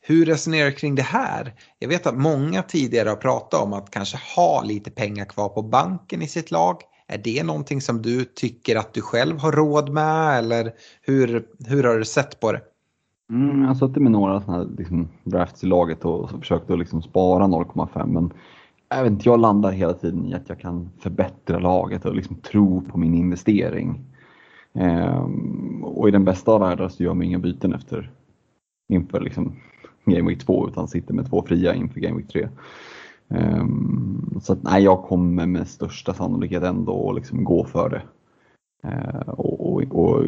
Hur 0.00 0.26
resonerar 0.26 0.66
du 0.66 0.72
kring 0.72 0.94
det 0.94 1.02
här? 1.02 1.54
Jag 1.78 1.88
vet 1.88 2.06
att 2.06 2.18
många 2.18 2.62
tidigare 2.62 3.08
har 3.08 3.16
pratat 3.16 3.62
om 3.62 3.72
att 3.72 3.90
kanske 3.90 4.18
ha 4.36 4.62
lite 4.62 4.90
pengar 4.90 5.24
kvar 5.24 5.48
på 5.48 5.62
banken 5.62 6.22
i 6.22 6.28
sitt 6.28 6.50
lag. 6.50 6.76
Är 7.08 7.18
det 7.18 7.44
någonting 7.44 7.80
som 7.80 8.02
du 8.02 8.24
tycker 8.24 8.76
att 8.76 8.94
du 8.94 9.00
själv 9.00 9.38
har 9.38 9.52
råd 9.52 9.88
med 9.88 10.38
eller 10.38 10.72
hur, 11.02 11.46
hur 11.66 11.84
har 11.84 11.98
du 11.98 12.04
sett 12.04 12.40
på 12.40 12.52
det? 12.52 12.60
Mm, 13.30 13.60
jag 13.60 13.68
har 13.68 13.74
suttit 13.74 14.02
med 14.02 14.12
några 14.12 14.40
sådana 14.40 14.58
här 14.58 14.70
liksom, 14.78 15.08
drafts 15.24 15.64
i 15.64 15.66
laget 15.66 16.04
och 16.04 16.30
försökt 16.30 16.70
att 16.70 16.78
liksom 16.78 17.02
spara 17.02 17.44
0,5 17.44 18.06
men 18.06 18.32
jag, 18.88 19.02
vet 19.02 19.12
inte, 19.12 19.28
jag 19.28 19.40
landar 19.40 19.70
hela 19.70 19.92
tiden 19.92 20.26
i 20.26 20.34
att 20.34 20.48
jag 20.48 20.60
kan 20.60 20.90
förbättra 20.98 21.58
laget 21.58 22.04
och 22.04 22.14
liksom 22.14 22.36
tro 22.36 22.80
på 22.80 22.98
min 22.98 23.14
investering. 23.14 24.00
Ehm, 24.74 25.84
och 25.84 26.08
i 26.08 26.10
den 26.10 26.24
bästa 26.24 26.52
av 26.52 26.60
världar 26.60 26.88
så 26.88 27.02
gör 27.02 27.14
man 27.14 27.22
inga 27.22 27.38
byten 27.38 27.72
efter 27.72 28.10
inför 28.88 29.20
liksom 29.20 29.56
Game 30.04 30.28
Week 30.28 30.44
2 30.44 30.68
utan 30.68 30.88
sitter 30.88 31.14
med 31.14 31.30
två 31.30 31.42
fria 31.42 31.74
inför 31.74 32.00
Game 32.00 32.16
Week 32.16 32.28
3. 32.28 32.48
Ehm, 33.28 34.40
så 34.42 34.52
att, 34.52 34.62
nej, 34.62 34.82
jag 34.82 35.02
kommer 35.02 35.46
med 35.46 35.68
största 35.68 36.14
sannolikhet 36.14 36.62
ändå 36.62 37.12
liksom 37.12 37.44
gå 37.44 37.64
för 37.64 37.88
det. 37.88 38.02
Ehm, 38.88 39.28
och, 39.28 39.60
och, 39.60 39.82
och 39.94 40.24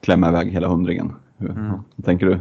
klämma 0.00 0.28
iväg 0.28 0.48
hela 0.48 0.68
hundringen. 0.68 1.12
Hur, 1.36 1.50
mm. 1.50 1.78
tänker 2.04 2.26
du? 2.26 2.40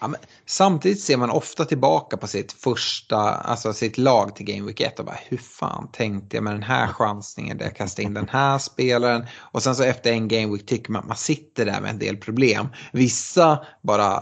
Ja, 0.00 0.14
samtidigt 0.46 1.00
ser 1.00 1.16
man 1.16 1.30
ofta 1.30 1.64
tillbaka 1.64 2.16
på 2.16 2.26
sitt 2.26 2.52
första, 2.52 3.18
alltså 3.18 3.72
sitt 3.72 3.98
lag 3.98 4.36
till 4.36 4.46
Game 4.46 4.66
Week 4.66 4.80
1 4.80 4.98
och 4.98 5.04
bara 5.04 5.18
hur 5.28 5.36
fan 5.36 5.88
tänkte 5.92 6.36
jag 6.36 6.44
med 6.44 6.54
den 6.54 6.62
här 6.62 6.86
chansningen 6.86 7.58
där 7.58 7.64
jag 7.64 7.76
kastade 7.76 8.06
in 8.06 8.14
den 8.14 8.28
här 8.28 8.58
spelaren 8.58 9.26
och 9.38 9.62
sen 9.62 9.76
så 9.76 9.82
efter 9.82 10.12
en 10.12 10.28
Game 10.28 10.52
Week 10.52 10.66
tycker 10.66 10.92
man 10.92 11.00
att 11.00 11.08
man 11.08 11.16
sitter 11.16 11.66
där 11.66 11.80
med 11.80 11.90
en 11.90 11.98
del 11.98 12.16
problem. 12.16 12.68
Vissa 12.92 13.64
bara 13.82 14.14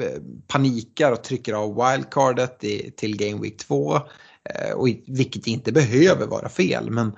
eh, 0.00 0.22
panikar 0.46 1.12
och 1.12 1.22
trycker 1.22 1.52
av 1.52 1.74
wildcardet 1.74 2.64
i, 2.64 2.90
till 2.96 3.16
Game 3.16 3.42
Week 3.42 3.58
2. 3.58 3.96
Eh, 3.96 4.72
och, 4.74 4.88
vilket 5.06 5.46
inte 5.46 5.72
behöver 5.72 6.26
vara 6.26 6.48
fel 6.48 6.90
men 6.90 7.16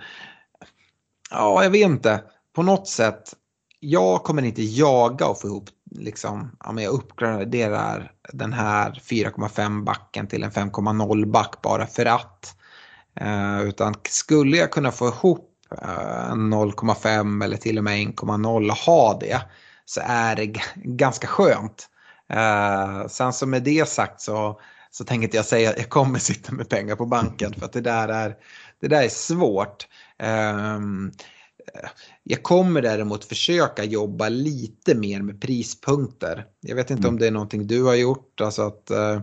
ja, 1.30 1.62
jag 1.62 1.70
vet 1.70 1.86
inte. 1.86 2.22
På 2.54 2.62
något 2.62 2.88
sätt, 2.88 3.34
jag 3.80 4.22
kommer 4.22 4.42
inte 4.42 4.62
jaga 4.62 5.26
och 5.26 5.40
få 5.40 5.46
ihop 5.46 5.70
liksom, 5.90 6.56
ja, 6.64 6.72
men 6.72 6.84
jag 6.84 6.92
uppgraderar 6.92 8.12
den 8.32 8.52
här 8.52 9.02
4,5 9.10 9.84
backen 9.84 10.26
till 10.26 10.42
en 10.42 10.50
5,0 10.50 11.26
back 11.26 11.62
bara 11.62 11.86
för 11.86 12.06
att. 12.06 12.56
Eh, 13.20 13.62
utan 13.62 13.94
skulle 14.08 14.56
jag 14.56 14.70
kunna 14.70 14.92
få 14.92 15.08
ihop 15.08 15.50
eh, 15.82 16.32
0,5 16.32 17.44
eller 17.44 17.56
till 17.56 17.78
och 17.78 17.84
med 17.84 17.98
1,0 17.98 18.70
och 18.70 18.76
ha 18.76 19.18
det 19.20 19.42
så 19.84 20.00
är 20.04 20.36
det 20.36 20.46
ganska 20.74 21.26
skönt. 21.26 21.88
Eh, 22.32 23.06
sen 23.06 23.32
så 23.32 23.46
med 23.46 23.62
det 23.62 23.88
sagt 23.88 24.20
så, 24.20 24.60
så 24.90 25.04
tänker 25.04 25.24
inte 25.24 25.36
jag 25.36 25.46
säga 25.46 25.70
att 25.70 25.78
jag 25.78 25.88
kommer 25.88 26.18
sitta 26.18 26.52
med 26.52 26.68
pengar 26.68 26.96
på 26.96 27.06
banken 27.06 27.54
för 27.54 27.66
att 27.66 27.72
det 27.72 27.80
där 27.80 28.08
är, 28.08 28.36
det 28.80 28.88
där 28.88 29.02
är 29.02 29.08
svårt. 29.08 29.86
Ehm, 30.18 31.12
jag 32.22 32.42
kommer 32.42 32.82
däremot 32.82 33.24
försöka 33.24 33.84
jobba 33.84 34.28
lite 34.28 34.94
mer 34.94 35.22
med 35.22 35.40
prispunkter. 35.40 36.44
Jag 36.60 36.76
vet 36.76 36.90
inte 36.90 37.00
mm. 37.00 37.14
om 37.14 37.18
det 37.18 37.26
är 37.26 37.30
någonting 37.30 37.66
du 37.66 37.82
har 37.82 37.94
gjort, 37.94 38.40
alltså 38.40 38.62
att 38.62 38.90
uh, 38.90 39.20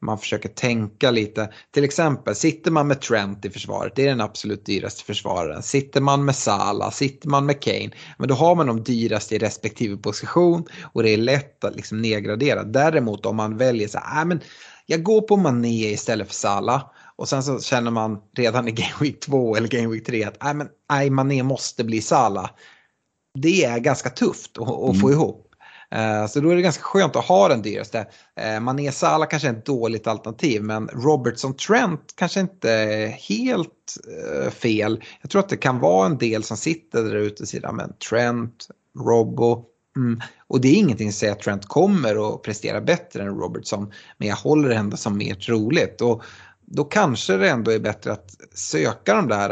man 0.00 0.18
försöker 0.18 0.48
tänka 0.48 1.10
lite. 1.10 1.52
Till 1.70 1.84
exempel, 1.84 2.34
sitter 2.34 2.70
man 2.70 2.88
med 2.88 3.00
Trent 3.00 3.44
i 3.44 3.50
försvaret, 3.50 3.92
det 3.96 4.02
är 4.02 4.08
den 4.08 4.20
absolut 4.20 4.66
dyraste 4.66 5.04
försvararen. 5.04 5.62
Sitter 5.62 6.00
man 6.00 6.24
med 6.24 6.36
Salah, 6.36 6.90
sitter 6.90 7.28
man 7.28 7.46
med 7.46 7.62
Kane, 7.62 7.90
men 8.18 8.28
då 8.28 8.34
har 8.34 8.54
man 8.54 8.66
de 8.66 8.82
dyraste 8.82 9.34
i 9.34 9.38
respektive 9.38 9.96
position 9.96 10.64
och 10.92 11.02
det 11.02 11.10
är 11.10 11.16
lätt 11.16 11.64
att 11.64 11.76
liksom 11.76 12.02
nedgradera. 12.02 12.64
Däremot 12.64 13.26
om 13.26 13.36
man 13.36 13.56
väljer 13.56 13.88
så 13.88 13.98
här, 13.98 14.20
äh, 14.20 14.26
men 14.26 14.40
jag 14.86 15.02
går 15.02 15.20
på 15.20 15.36
Mané 15.36 15.92
istället 15.92 16.26
för 16.26 16.34
Salah 16.34 16.90
och 17.16 17.28
sen 17.28 17.42
så 17.42 17.60
känner 17.60 17.90
man 17.90 18.18
redan 18.36 18.68
i 18.68 18.72
Game 18.72 18.94
Week 19.00 19.20
2 19.20 19.56
eller 19.56 19.68
Game 19.68 19.88
Week 19.88 20.06
3 20.06 20.24
att 20.24 20.42
nej, 20.42 20.54
men, 20.54 20.68
nej, 20.90 21.10
Mané 21.10 21.42
måste 21.42 21.84
bli 21.84 22.00
Sala. 22.00 22.50
Det 23.34 23.64
är 23.64 23.78
ganska 23.78 24.10
tufft 24.10 24.58
att, 24.58 24.68
att 24.68 24.88
mm. 24.88 25.00
få 25.00 25.10
ihop. 25.10 25.42
Uh, 25.94 26.26
så 26.26 26.40
då 26.40 26.50
är 26.50 26.56
det 26.56 26.62
ganska 26.62 26.82
skönt 26.82 27.16
att 27.16 27.24
ha 27.24 27.48
den 27.48 27.62
dyraste. 27.62 28.06
Uh, 28.40 28.60
Mané 28.60 28.92
Salah 28.92 29.28
kanske 29.28 29.48
är 29.48 29.52
ett 29.52 29.66
dåligt 29.66 30.06
alternativ 30.06 30.62
men 30.62 30.88
Robertson 30.88 31.56
Trent 31.56 32.14
kanske 32.16 32.40
inte 32.40 32.70
är 32.70 33.08
helt 33.08 33.96
uh, 34.44 34.50
fel. 34.50 35.02
Jag 35.20 35.30
tror 35.30 35.40
att 35.40 35.48
det 35.48 35.56
kan 35.56 35.78
vara 35.78 36.06
en 36.06 36.18
del 36.18 36.42
som 36.42 36.56
sitter 36.56 37.02
där 37.02 37.16
ute 37.16 37.42
och 37.42 37.48
säger 37.48 37.72
men 37.72 37.92
Trent, 38.10 38.68
Robbo. 38.98 39.64
Mm. 39.96 40.20
Och 40.46 40.60
det 40.60 40.68
är 40.68 40.74
ingenting 40.74 41.12
som 41.12 41.18
säger 41.18 41.32
att 41.32 41.40
Trent 41.40 41.66
kommer 41.66 42.34
att 42.34 42.42
prestera 42.42 42.80
bättre 42.80 43.22
än 43.22 43.38
Robertson. 43.38 43.92
Men 44.18 44.28
jag 44.28 44.36
håller 44.36 44.68
det 44.68 44.74
ändå 44.74 44.96
som 44.96 45.18
mer 45.18 45.34
troligt. 45.34 46.00
Och 46.00 46.22
då 46.66 46.84
kanske 46.84 47.36
det 47.36 47.50
ändå 47.50 47.70
är 47.70 47.78
bättre 47.78 48.12
att 48.12 48.30
söka 48.54 49.14
de 49.14 49.28
där 49.28 49.50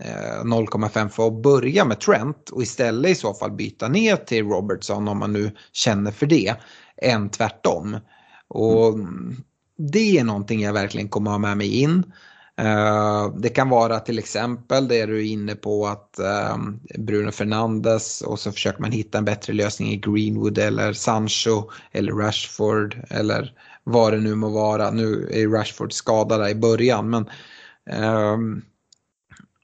eh, 0.00 0.44
0,5 0.44 1.08
för 1.08 1.26
att 1.26 1.42
börja 1.42 1.84
med 1.84 2.00
Trent 2.00 2.50
och 2.50 2.62
istället 2.62 3.10
i 3.10 3.14
så 3.14 3.34
fall 3.34 3.50
byta 3.50 3.88
ner 3.88 4.16
till 4.16 4.44
Robertson 4.44 5.08
om 5.08 5.18
man 5.18 5.32
nu 5.32 5.50
känner 5.72 6.10
för 6.10 6.26
det, 6.26 6.54
än 7.02 7.30
tvärtom. 7.30 7.96
Och 8.48 8.88
mm. 8.88 9.36
det 9.78 10.18
är 10.18 10.24
någonting 10.24 10.60
jag 10.60 10.72
verkligen 10.72 11.08
kommer 11.08 11.30
ha 11.30 11.38
med 11.38 11.56
mig 11.56 11.80
in. 11.80 12.12
Uh, 12.60 13.36
det 13.38 13.48
kan 13.48 13.68
vara 13.68 14.00
till 14.00 14.18
exempel 14.18 14.88
det 14.88 15.06
du 15.06 15.18
är 15.18 15.32
inne 15.32 15.54
på 15.54 15.86
att 15.86 16.20
uh, 16.20 16.56
Bruno 16.98 17.30
Fernandes 17.30 18.20
och 18.22 18.40
så 18.40 18.52
försöker 18.52 18.80
man 18.80 18.92
hitta 18.92 19.18
en 19.18 19.24
bättre 19.24 19.52
lösning 19.52 19.92
i 19.92 19.96
Greenwood 19.96 20.58
eller 20.58 20.92
Sancho 20.92 21.70
eller 21.92 22.12
Rashford 22.12 23.02
eller 23.10 23.52
vad 23.86 24.12
det 24.12 24.20
nu 24.20 24.34
må 24.34 24.48
vara. 24.48 24.90
Nu 24.90 25.30
är 25.32 25.48
Rashford 25.48 25.92
skadad 25.92 26.50
i 26.50 26.54
början 26.54 27.10
men 27.10 27.30
um, 28.02 28.62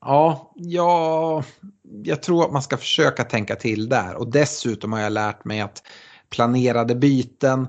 ja, 0.01 0.53
ja, 0.57 1.45
jag 2.05 2.23
tror 2.23 2.45
att 2.45 2.53
man 2.53 2.63
ska 2.63 2.77
försöka 2.77 3.25
tänka 3.25 3.57
till 3.57 3.89
där 3.89 4.15
och 4.15 4.31
dessutom 4.31 4.93
har 4.93 5.01
jag 5.01 5.13
lärt 5.13 5.45
mig 5.45 5.61
att 5.61 5.83
planerade 6.31 6.95
byten 6.95 7.69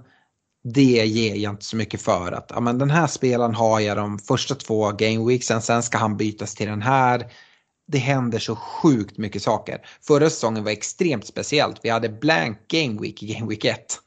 det 0.64 1.06
ger 1.06 1.36
jag 1.36 1.54
inte 1.54 1.66
så 1.66 1.76
mycket 1.76 2.02
för. 2.02 2.32
att 2.32 2.52
ja, 2.54 2.60
men 2.60 2.78
Den 2.78 2.90
här 2.90 3.08
spelaren 3.08 3.56
har 3.56 3.80
jag 3.80 3.98
de 3.98 4.20
första 4.20 4.56
två 4.56 4.92
gameweeksen, 4.92 5.62
sen 5.62 5.84
ska 5.84 5.98
han 5.98 6.18
bytas 6.18 6.56
till 6.56 6.68
den 6.68 6.82
här. 6.82 7.32
Det 7.88 7.98
händer 7.98 8.40
så 8.40 8.56
sjukt 8.56 9.18
mycket 9.18 9.44
saker. 9.44 9.86
Förra 10.02 10.30
säsongen 10.30 10.64
var 10.64 10.72
extremt 10.72 11.28
speciellt. 11.28 11.80
Vi 11.84 11.90
hade 11.90 12.10
blank 12.10 12.68
gameweek 12.68 13.24
i 13.24 13.34
gameweek 13.34 13.66
1. 13.66 14.00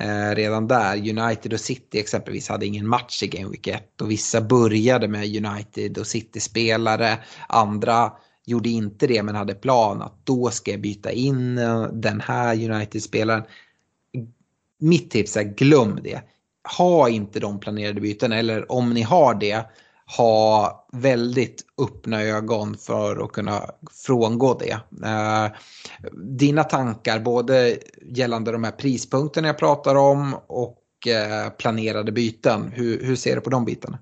Eh, 0.00 0.34
redan 0.34 0.68
där, 0.68 0.96
United 0.96 1.52
och 1.52 1.60
City 1.60 1.98
exempelvis 1.98 2.48
hade 2.48 2.66
ingen 2.66 2.88
match 2.88 3.22
i 3.22 3.26
gameweek 3.26 3.66
1 3.66 4.00
och 4.00 4.10
vissa 4.10 4.40
började 4.40 5.08
med 5.08 5.46
United 5.46 5.98
och 5.98 6.06
City-spelare. 6.06 7.18
Andra 7.48 8.12
gjorde 8.46 8.68
inte 8.68 9.06
det 9.06 9.22
men 9.22 9.34
hade 9.34 9.54
plan 9.54 10.02
att 10.02 10.26
då 10.26 10.50
ska 10.50 10.70
jag 10.70 10.80
byta 10.80 11.10
in 11.10 11.58
eh, 11.58 11.82
den 11.82 12.20
här 12.20 12.70
United-spelaren 12.70 13.42
mitt 14.80 15.10
tips 15.10 15.36
är 15.36 15.42
glöm 15.42 16.00
det. 16.02 16.22
Ha 16.78 17.08
inte 17.08 17.40
de 17.40 17.60
planerade 17.60 18.00
byten 18.00 18.32
eller 18.32 18.72
om 18.72 18.90
ni 18.90 19.02
har 19.02 19.34
det, 19.34 19.64
ha 20.18 20.86
väldigt 20.92 21.64
öppna 21.82 22.22
ögon 22.22 22.76
för 22.76 23.24
att 23.24 23.32
kunna 23.32 23.60
frångå 24.06 24.58
det. 24.60 24.72
Eh, 25.06 25.52
dina 26.12 26.64
tankar 26.64 27.20
både 27.20 27.76
gällande 28.02 28.52
de 28.52 28.64
här 28.64 28.70
prispunkterna 28.70 29.46
jag 29.46 29.58
pratar 29.58 29.94
om 29.94 30.34
och 30.46 30.78
eh, 31.06 31.52
planerade 31.58 32.12
byten, 32.12 32.72
hur, 32.74 33.04
hur 33.04 33.16
ser 33.16 33.34
du 33.34 33.40
på 33.40 33.50
de 33.50 33.64
bitarna? 33.64 33.98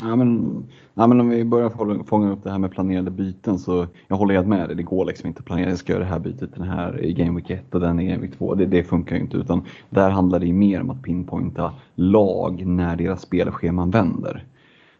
Ja, 0.00 0.16
men, 0.16 0.62
ja, 0.94 1.06
men 1.06 1.20
om 1.20 1.28
vi 1.28 1.44
börjar 1.44 2.04
fånga 2.04 2.32
upp 2.32 2.44
det 2.44 2.50
här 2.50 2.58
med 2.58 2.70
planerade 2.70 3.10
byten 3.10 3.58
så 3.58 3.86
jag 4.08 4.16
håller 4.16 4.34
helt 4.34 4.48
med 4.48 4.68
dig. 4.68 4.76
Det 4.76 4.82
går 4.82 5.04
liksom 5.04 5.28
inte 5.28 5.38
att 5.38 5.44
planera. 5.44 5.68
Jag 5.68 5.78
ska 5.78 5.92
göra 5.92 6.02
det 6.02 6.10
här 6.10 6.18
bytet 6.18 6.54
den 6.54 6.68
här 6.68 7.04
i 7.04 7.12
Game 7.12 7.40
Week 7.40 7.50
1 7.50 7.74
och 7.74 7.80
den 7.80 8.00
i 8.00 8.06
Game 8.06 8.22
Week 8.22 8.38
2. 8.38 8.54
Det, 8.54 8.66
det 8.66 8.84
funkar 8.84 9.16
ju 9.16 9.22
inte 9.22 9.36
utan 9.36 9.64
där 9.90 10.10
handlar 10.10 10.38
det 10.38 10.52
mer 10.52 10.80
om 10.80 10.90
att 10.90 11.02
pinpointa 11.02 11.74
lag 11.94 12.66
när 12.66 12.96
deras 12.96 13.22
spelscheman 13.22 13.90
vänder. 13.90 14.44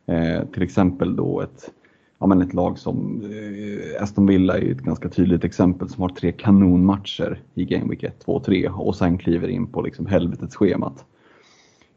Eh, 0.06 0.44
till 0.44 0.62
exempel 0.62 1.16
då 1.16 1.40
ett, 1.40 1.70
ja, 2.18 2.26
men 2.26 2.42
ett 2.42 2.54
lag 2.54 2.78
som 2.78 3.22
eh, 3.24 4.02
Aston 4.02 4.26
Villa 4.26 4.58
är 4.58 4.70
ett 4.70 4.80
ganska 4.80 5.08
tydligt 5.08 5.44
exempel 5.44 5.88
som 5.88 6.02
har 6.02 6.08
tre 6.08 6.32
kanonmatcher 6.32 7.42
i 7.54 7.64
Game 7.64 7.90
Week 7.90 8.02
1, 8.02 8.20
2 8.24 8.32
och 8.32 8.44
3 8.44 8.68
och 8.68 8.96
sen 8.96 9.18
kliver 9.18 9.48
in 9.48 9.66
på 9.66 9.82
liksom 9.82 10.06
helvetets 10.06 10.56
schemat. 10.56 11.04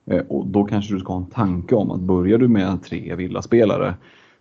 Eh, 0.06 0.22
och 0.28 0.48
då 0.48 0.64
kanske 0.64 0.94
du 0.94 1.00
ska 1.00 1.14
ha 1.14 1.20
en 1.20 1.30
tanke 1.30 1.76
om 1.76 1.92
att 1.92 2.00
börjar 2.00 2.38
du 2.38 2.48
med 2.48 2.84
tre 2.84 3.16
villaspelare 3.16 3.96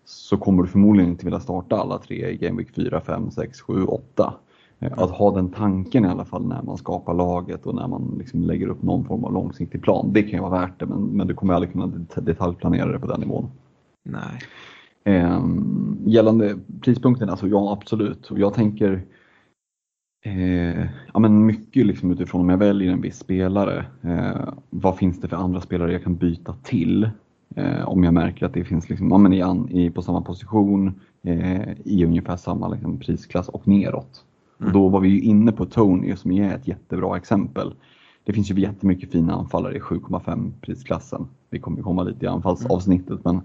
så 0.05 0.37
kommer 0.37 0.63
du 0.63 0.69
förmodligen 0.69 1.11
inte 1.11 1.25
vilja 1.25 1.41
starta 1.41 1.77
alla 1.77 1.99
tre 1.99 2.31
i 2.31 2.37
Game 2.37 2.57
Week 2.59 2.75
4, 2.75 3.01
5, 3.01 3.31
6, 3.31 3.61
7, 3.61 3.85
8. 3.85 4.35
Att 4.81 5.11
ha 5.11 5.35
den 5.35 5.51
tanken 5.51 6.05
i 6.05 6.09
alla 6.09 6.25
fall 6.25 6.47
när 6.47 6.63
man 6.63 6.79
skapar 6.79 7.15
laget 7.15 7.67
och 7.67 7.75
när 7.75 7.89
man 7.89 8.15
liksom 8.19 8.43
lägger 8.43 8.69
upp 8.69 8.83
någon 8.83 9.05
form 9.05 9.25
av 9.25 9.33
långsiktig 9.33 9.83
plan. 9.83 10.13
Det 10.13 10.23
kan 10.23 10.33
ju 10.33 10.41
vara 10.41 10.61
värt 10.61 10.81
det 10.81 10.87
men, 10.87 11.03
men 11.03 11.27
du 11.27 11.35
kommer 11.35 11.55
aldrig 11.55 11.73
kunna 11.73 11.87
detaljplanera 12.17 12.93
det 12.93 12.99
på 12.99 13.07
den 13.07 13.21
nivån. 13.21 13.51
Nej. 14.05 14.41
Eh, 15.05 15.45
gällande 16.05 16.59
prispunkterna, 16.81 17.33
alltså 17.33 17.49
ja 17.49 17.73
absolut. 17.73 18.31
Och 18.31 18.39
jag 18.39 18.55
tänker 18.55 19.03
Eh, 20.25 20.87
ja, 21.15 21.21
men 21.21 21.47
mycket 21.47 21.87
liksom 21.87 22.11
utifrån 22.11 22.41
om 22.41 22.49
jag 22.49 22.59
väljer 22.59 22.93
en 22.93 23.01
viss 23.01 23.19
spelare. 23.19 23.87
Eh, 24.03 24.49
vad 24.71 24.97
finns 24.97 25.21
det 25.21 25.29
för 25.29 25.37
andra 25.37 25.61
spelare 25.61 25.93
jag 25.93 26.03
kan 26.03 26.17
byta 26.17 26.55
till? 26.63 27.11
Eh, 27.57 27.89
om 27.89 28.05
jag 28.05 28.15
märker 28.15 28.47
att 28.47 28.55
det 28.55 28.65
finns 28.65 28.89
liksom, 28.91 29.11
ja, 29.11 29.19
men 29.19 29.33
i, 29.33 29.43
an, 29.43 29.69
i, 29.71 29.91
på 29.91 30.03
samma 30.03 30.23
position 30.23 31.01
eh, 31.23 31.69
i 31.85 32.05
ungefär 32.05 32.37
samma 32.37 32.69
liksom, 32.69 32.99
prisklass 32.99 33.49
och 33.49 33.69
neråt. 33.69 34.25
Mm. 34.61 34.67
Och 34.67 34.73
då 34.73 34.89
var 34.89 35.01
vi 35.01 35.09
ju 35.09 35.21
inne 35.21 35.53
på 35.53 35.65
Tony 35.65 36.17
som 36.17 36.31
är 36.31 36.55
ett 36.55 36.69
jättebra 36.69 37.17
exempel. 37.17 37.75
Det 38.25 38.33
finns 38.33 38.51
ju 38.51 38.61
jättemycket 38.61 39.13
fina 39.13 39.35
anfallare 39.35 39.77
i 39.77 39.81
7,5 39.81 40.53
prisklassen. 40.61 41.29
Vi 41.51 41.59
kommer 41.59 41.83
komma 41.83 42.03
lite 42.03 42.25
i 42.25 42.29
anfallsavsnittet 42.29 43.21
men 43.25 43.41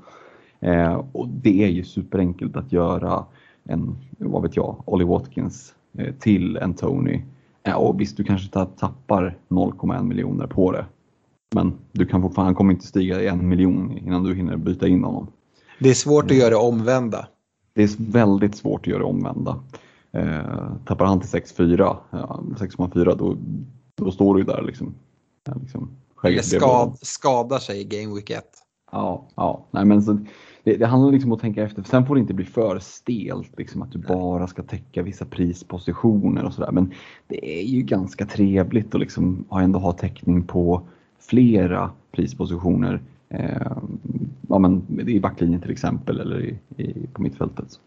eh, 0.60 1.06
och 1.12 1.28
det 1.28 1.64
är 1.64 1.70
ju 1.70 1.84
superenkelt 1.84 2.58
att 2.58 2.72
göra 2.72 3.26
en, 3.64 3.96
vad 4.18 4.42
vet 4.42 4.56
jag, 4.56 4.84
Ollie 4.86 5.06
Watkins 5.06 5.76
Eh, 5.98 6.14
till 6.14 6.58
en 6.58 6.74
Tony. 6.74 7.22
Ja, 7.64 7.76
och 7.76 8.02
visst, 8.02 8.18
du 8.18 8.24
kanske 8.24 8.50
tappar 8.50 9.38
0,1 9.50 10.04
miljoner 10.04 10.48
på 10.48 10.72
det. 10.72 10.86
Men 11.56 11.74
du 11.92 12.06
kan 12.06 12.22
fortfarande, 12.22 12.48
han 12.48 12.56
kommer 12.56 12.74
inte 12.74 12.88
stiga 12.88 13.22
i 13.22 13.28
en 13.28 13.48
miljon 13.50 13.98
innan 13.98 14.24
du 14.24 14.36
hinner 14.36 14.58
byta 14.58 14.88
in 14.88 15.04
honom. 15.04 15.28
Det 15.80 15.90
är 15.90 15.94
svårt 15.94 16.32
att 16.32 16.38
göra 16.38 16.58
omvända. 16.58 17.28
Det 17.74 17.84
är 17.84 18.12
väldigt 18.12 18.56
svårt 18.56 18.82
att 18.82 18.88
göra 18.88 19.06
omvända. 19.06 19.60
Eh, 20.14 20.76
tappar 20.86 21.06
han 21.06 21.20
till 21.20 21.30
6,4, 21.30 21.98
ja, 22.10 22.44
6,4 22.58 23.16
då, 23.16 23.38
då 23.96 24.12
står 24.12 24.36
du 24.36 24.42
ju 24.42 24.46
där 24.46 24.62
liksom. 24.62 24.94
liksom 25.62 25.90
Eller 26.24 26.42
skad, 26.42 26.98
skadar 27.02 27.60
sig 27.60 27.82
i 27.82 27.84
Game 27.84 28.16
Week 28.16 28.30
1. 28.30 28.44
Ja, 28.92 29.28
ja. 29.36 29.66
Nej, 29.72 29.86
men 29.86 30.04
så, 30.04 30.18
det, 30.64 30.78
det, 30.78 30.86
handlar 30.86 31.12
liksom 31.12 31.32
om 31.32 31.36
att 31.36 31.42
tänka 31.42 31.64
efter. 31.64 31.84
Sen 31.84 32.06
får 32.06 32.16
det 32.16 32.22
inte 32.22 32.34
bli 32.34 32.46
för 32.46 32.80
stelt, 32.80 33.58
liksom 33.58 33.82
att 33.82 33.92
du 33.92 34.00
bara 34.00 34.48
ska 34.48 34.64
täcka 34.64 35.04
vissa 35.04 35.26
prispositioner 35.26 36.46
och 36.46 36.54
sådär. 36.54 36.72
Men 36.72 36.94
det 37.28 37.60
är 37.62 37.66
ju 37.66 37.82
ganska 37.82 38.26
trevligt 38.26 38.96
att 38.96 39.02
liksom 39.02 39.46
ändå 39.52 39.80
ha 39.80 39.94
täckning 39.94 40.44
på 40.44 40.82
flera 41.20 41.92
prispositioner 42.12 43.02
eh, 43.30 43.72
ja, 44.50 44.60
men 44.60 45.00
i 45.10 45.20
backlinjen 45.20 45.62
till 45.62 45.72
exempel 45.72 46.20
eller 46.20 46.42
i, 46.42 46.60
i, 46.78 47.08
på 47.14 47.22
mittfältet. 47.22 47.80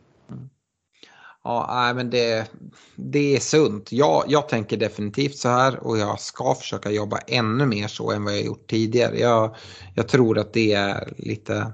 Ja, 1.46 1.92
men 1.94 2.10
det, 2.10 2.50
det 2.96 3.36
är 3.36 3.40
sunt. 3.40 3.92
Jag, 3.92 4.24
jag 4.28 4.48
tänker 4.48 4.76
definitivt 4.76 5.36
så 5.36 5.48
här 5.48 5.86
och 5.86 5.98
jag 5.98 6.20
ska 6.20 6.54
försöka 6.54 6.90
jobba 6.90 7.18
ännu 7.18 7.66
mer 7.66 7.88
så 7.88 8.10
än 8.10 8.24
vad 8.24 8.34
jag 8.34 8.42
gjort 8.42 8.70
tidigare. 8.70 9.18
Jag, 9.18 9.56
jag 9.94 10.08
tror 10.08 10.38
att 10.38 10.52
det 10.52 10.72
är 10.72 11.14
lite 11.16 11.72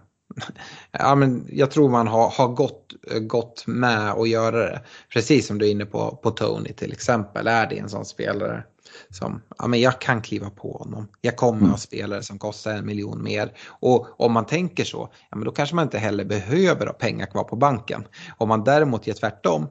Ja, 0.93 1.15
men 1.15 1.47
jag 1.53 1.71
tror 1.71 1.89
man 1.89 2.07
har, 2.07 2.31
har 2.31 2.49
gått, 2.49 2.93
gått 3.21 3.67
med 3.67 4.11
att 4.11 4.29
göra 4.29 4.57
det. 4.57 4.83
Precis 5.13 5.47
som 5.47 5.59
du 5.59 5.67
är 5.67 5.71
inne 5.71 5.87
på, 5.87 6.19
på 6.23 6.31
Tony 6.31 6.73
till 6.73 6.93
exempel. 6.93 7.47
Är 7.47 7.67
det 7.67 7.79
en 7.79 7.89
sån 7.89 8.05
spelare 8.05 8.65
som, 9.11 9.43
ja 9.59 9.67
men 9.67 9.81
jag 9.81 10.01
kan 10.01 10.23
kliva 10.23 10.51
på 10.51 10.73
honom. 10.73 11.09
Jag 11.21 11.37
kommer 11.37 11.59
mm. 11.59 11.71
ha 11.71 11.77
spelare 11.77 12.23
som 12.23 12.39
kostar 12.39 12.73
en 12.73 12.87
miljon 12.87 13.23
mer. 13.23 13.53
Och 13.69 14.21
om 14.21 14.33
man 14.33 14.47
tänker 14.47 14.85
så, 14.85 15.09
ja 15.31 15.37
men 15.37 15.45
då 15.45 15.51
kanske 15.51 15.75
man 15.75 15.85
inte 15.85 15.99
heller 15.99 16.25
behöver 16.25 16.87
ha 16.87 16.93
pengar 16.93 17.27
kvar 17.27 17.45
på 17.45 17.57
banken. 17.57 18.05
Om 18.39 18.49
man 18.49 18.65
däremot 18.65 19.07
gör 19.07 19.15
tvärtom, 19.15 19.69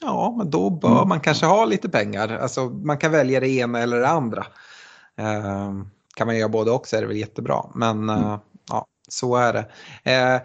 ja 0.00 0.34
men 0.38 0.50
då 0.50 0.70
bör 0.70 0.96
mm. 0.96 1.08
man 1.08 1.20
kanske 1.20 1.46
ha 1.46 1.64
lite 1.64 1.88
pengar. 1.88 2.28
Alltså 2.28 2.68
man 2.68 2.98
kan 2.98 3.12
välja 3.12 3.40
det 3.40 3.48
ena 3.48 3.78
eller 3.78 4.00
det 4.00 4.08
andra. 4.08 4.46
Uh, 5.20 5.84
kan 6.14 6.26
man 6.26 6.38
göra 6.38 6.48
både 6.48 6.70
och 6.70 6.86
så 6.86 6.96
är 6.96 7.00
det 7.00 7.06
väl 7.06 7.16
jättebra. 7.16 7.64
Men 7.74 8.10
uh, 8.10 8.38
så 9.12 9.36
är 9.36 9.52
det. 9.52 9.70
Eh, 10.12 10.40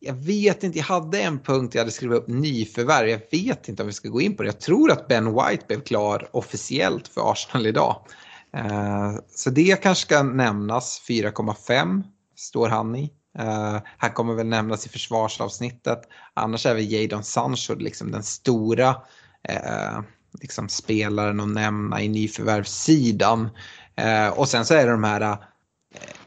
jag 0.00 0.14
vet 0.14 0.62
inte, 0.64 0.78
jag 0.78 0.86
hade 0.86 1.20
en 1.20 1.38
punkt 1.38 1.74
jag 1.74 1.80
hade 1.80 1.90
skrivit 1.90 2.18
upp 2.18 2.28
nyförvärv. 2.28 3.08
Jag 3.08 3.20
vet 3.30 3.68
inte 3.68 3.82
om 3.82 3.86
vi 3.86 3.92
ska 3.92 4.08
gå 4.08 4.20
in 4.20 4.36
på 4.36 4.42
det. 4.42 4.48
Jag 4.48 4.60
tror 4.60 4.92
att 4.92 5.08
Ben 5.08 5.34
White 5.34 5.64
blev 5.66 5.80
klar 5.80 6.28
officiellt 6.32 7.08
för 7.08 7.32
Arsenal 7.32 7.66
idag. 7.66 8.06
Eh, 8.56 9.14
så 9.34 9.50
det 9.50 9.82
kanske 9.82 10.06
ska 10.06 10.22
nämnas. 10.22 11.02
4,5 11.08 12.02
står 12.36 12.68
han 12.68 12.96
i. 12.96 13.12
Eh, 13.38 13.74
uh, 13.74 13.80
han 13.98 14.10
kommer 14.10 14.34
väl 14.34 14.46
nämnas 14.46 14.86
i 14.86 14.88
försvarsavsnittet. 14.88 16.00
Annars 16.34 16.66
är 16.66 16.74
väl 16.74 16.92
Jadon 16.92 17.24
Sancho 17.24 17.74
liksom 17.74 18.10
den 18.10 18.22
stora 18.22 18.90
uh, 19.50 20.00
liksom 20.40 20.68
spelaren 20.68 21.40
att 21.40 21.48
nämna 21.48 22.02
i 22.02 22.08
nyförvärvssidan. 22.08 23.48
Uh, 24.00 24.28
och 24.28 24.48
sen 24.48 24.64
så 24.64 24.74
är 24.74 24.86
det 24.86 24.92
de 24.92 25.04
här 25.04 25.36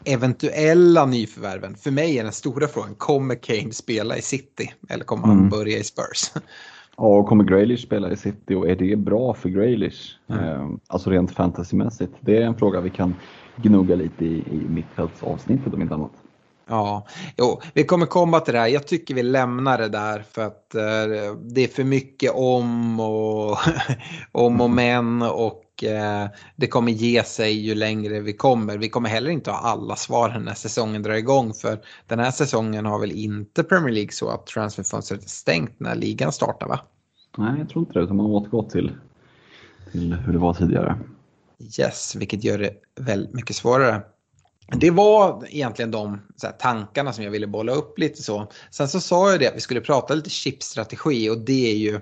eventuella 0.06 1.06
nyförvärven. 1.06 1.76
För 1.76 1.92
mig 1.92 2.18
är 2.18 2.24
den 2.24 2.34
stora 2.34 2.68
frågan, 2.68 2.96
kommer 2.96 3.36
Kane 3.36 3.72
spela 3.72 4.18
i 4.18 4.22
City 4.22 4.74
eller 4.90 5.06
kommer 5.06 5.28
han 5.28 5.38
mm. 5.38 5.50
börja 5.50 5.78
i 5.78 5.84
Spurs? 5.84 6.32
Ja, 7.00 7.24
kommer 7.24 7.44
Graylish 7.44 7.84
spela 7.84 8.12
i 8.12 8.18
City 8.18 8.56
och 8.56 8.70
är 8.70 8.76
det 8.76 8.96
bra 8.96 9.34
för 9.34 9.50
Graylish? 9.50 10.12
Mm. 10.30 10.44
Eh, 10.44 10.68
alltså 10.88 11.10
rent 11.10 11.32
fantasymässigt. 11.32 12.14
Det 12.20 12.38
är 12.38 12.42
en 12.42 12.56
fråga 12.56 12.82
vi 12.82 12.90
kan 12.90 13.16
gnugga 13.56 13.96
lite 13.96 14.26
i, 14.26 14.44
i 14.52 14.66
mittfältsavsnittet 14.70 15.74
om 15.74 15.82
inte 15.82 15.94
annat. 15.94 16.12
Ja, 16.70 17.08
jo, 17.38 17.62
vi 17.74 17.84
kommer 17.84 18.06
komma 18.06 18.40
till 18.40 18.54
det 18.54 18.60
här. 18.60 18.68
Jag 18.68 18.88
tycker 18.88 19.14
vi 19.14 19.24
lämnar 19.24 19.78
det 19.78 19.90
där 19.90 20.24
för 20.32 20.46
att 20.46 20.76
eh, 20.76 21.36
det 21.42 21.64
är 21.64 21.68
för 21.68 21.84
mycket 21.84 22.32
om 22.36 23.00
och 23.00 23.58
om 24.32 24.62
och 24.62 24.70
men 24.76 25.22
och 25.22 25.64
eh, 25.84 26.26
det 26.56 26.68
kommer 26.68 26.92
ge 26.92 27.24
sig 27.24 27.52
ju 27.52 27.76
längre 27.76 28.20
vi 28.20 28.34
kommer. 28.34 28.78
Vi 28.78 28.90
kommer 28.90 29.10
heller 29.10 29.30
inte 29.30 29.52
ha 29.52 29.58
alla 29.58 29.96
svar 29.96 30.40
när 30.40 30.54
säsongen 30.54 31.04
drar 31.04 31.14
igång 31.14 31.54
för 31.54 31.80
den 32.08 32.20
här 32.20 32.32
säsongen 32.32 32.86
har 32.86 33.00
väl 33.00 33.12
inte 33.12 33.64
Premier 33.64 33.94
League 33.94 34.12
så 34.12 34.30
att 34.30 34.48
transferfönstret 34.48 35.24
är 35.24 35.30
stängt 35.30 35.80
när 35.80 35.96
ligan 35.96 36.32
startar 36.32 36.68
va? 36.68 36.80
Nej, 37.38 37.60
jag 37.60 37.70
tror 37.70 37.82
inte 37.82 38.00
det 38.00 38.04
utan 38.04 38.16
man 38.16 38.26
återgått 38.26 38.70
till, 38.70 38.92
till 39.92 40.14
hur 40.14 40.34
det 40.34 40.40
var 40.40 40.54
tidigare. 40.54 41.00
Yes, 41.80 42.16
vilket 42.16 42.44
gör 42.44 42.58
det 42.58 42.74
väldigt 43.00 43.34
mycket 43.34 43.56
svårare. 43.56 44.02
Det 44.68 44.92
var 44.92 45.46
egentligen 45.50 45.92
de 45.92 46.22
här, 46.44 46.52
tankarna 46.52 47.14
som 47.14 47.24
jag 47.24 47.32
ville 47.32 47.48
bolla 47.48 47.72
upp 47.72 48.00
lite 48.00 48.24
så. 48.24 48.52
Sen 48.72 48.88
så 48.88 49.00
sa 49.00 49.32
jag 49.32 49.40
det 49.40 49.48
att 49.48 49.56
vi 49.56 49.60
skulle 49.60 49.82
prata 49.82 50.14
lite 50.14 50.30
chipstrategi 50.30 51.30
och 51.30 51.38
det 51.38 51.72
är 51.72 51.76
ju, 51.76 52.00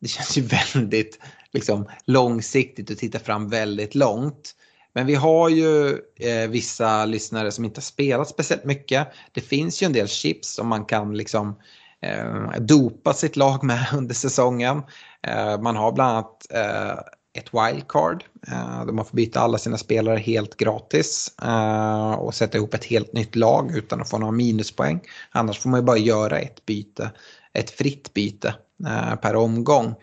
det 0.00 0.08
känns 0.08 0.38
ju 0.38 0.42
väldigt 0.74 1.18
liksom, 1.56 1.88
långsiktigt 2.04 2.90
och 2.90 2.98
titta 2.98 3.18
fram 3.18 3.48
väldigt 3.48 3.94
långt. 3.94 4.54
Men 4.94 5.06
vi 5.06 5.14
har 5.14 5.48
ju 5.48 5.88
eh, 6.16 6.48
vissa 6.48 7.04
lyssnare 7.04 7.52
som 7.52 7.64
inte 7.64 7.78
har 7.78 7.82
spelat 7.82 8.28
speciellt 8.28 8.64
mycket. 8.64 9.08
Det 9.32 9.40
finns 9.40 9.82
ju 9.82 9.84
en 9.84 9.92
del 9.92 10.08
chips 10.08 10.54
som 10.54 10.68
man 10.68 10.84
kan 10.84 11.16
liksom 11.16 11.56
eh, 12.00 12.60
dopa 12.60 13.12
sitt 13.12 13.36
lag 13.36 13.64
med 13.64 13.86
under 13.94 14.14
säsongen. 14.14 14.82
Eh, 15.22 15.60
man 15.60 15.76
har 15.76 15.92
bland 15.92 16.10
annat 16.10 16.46
eh, 16.50 16.98
ett 17.38 17.50
wildcard. 17.52 18.24
Eh, 18.48 18.84
där 18.86 18.92
man 18.92 19.04
får 19.04 19.16
byta 19.16 19.40
alla 19.40 19.58
sina 19.58 19.78
spelare 19.78 20.18
helt 20.18 20.56
gratis 20.56 21.34
eh, 21.42 22.12
och 22.12 22.34
sätta 22.34 22.58
ihop 22.58 22.74
ett 22.74 22.84
helt 22.84 23.12
nytt 23.12 23.36
lag 23.36 23.76
utan 23.76 24.00
att 24.00 24.10
få 24.10 24.18
några 24.18 24.32
minuspoäng. 24.32 25.00
Annars 25.30 25.58
får 25.58 25.70
man 25.70 25.80
ju 25.80 25.84
bara 25.84 25.98
göra 25.98 26.38
ett 26.38 26.66
byte, 26.66 27.10
ett 27.52 27.70
fritt 27.70 28.14
byte 28.14 28.54
eh, 28.86 29.14
per 29.14 29.36
omgång. 29.36 29.94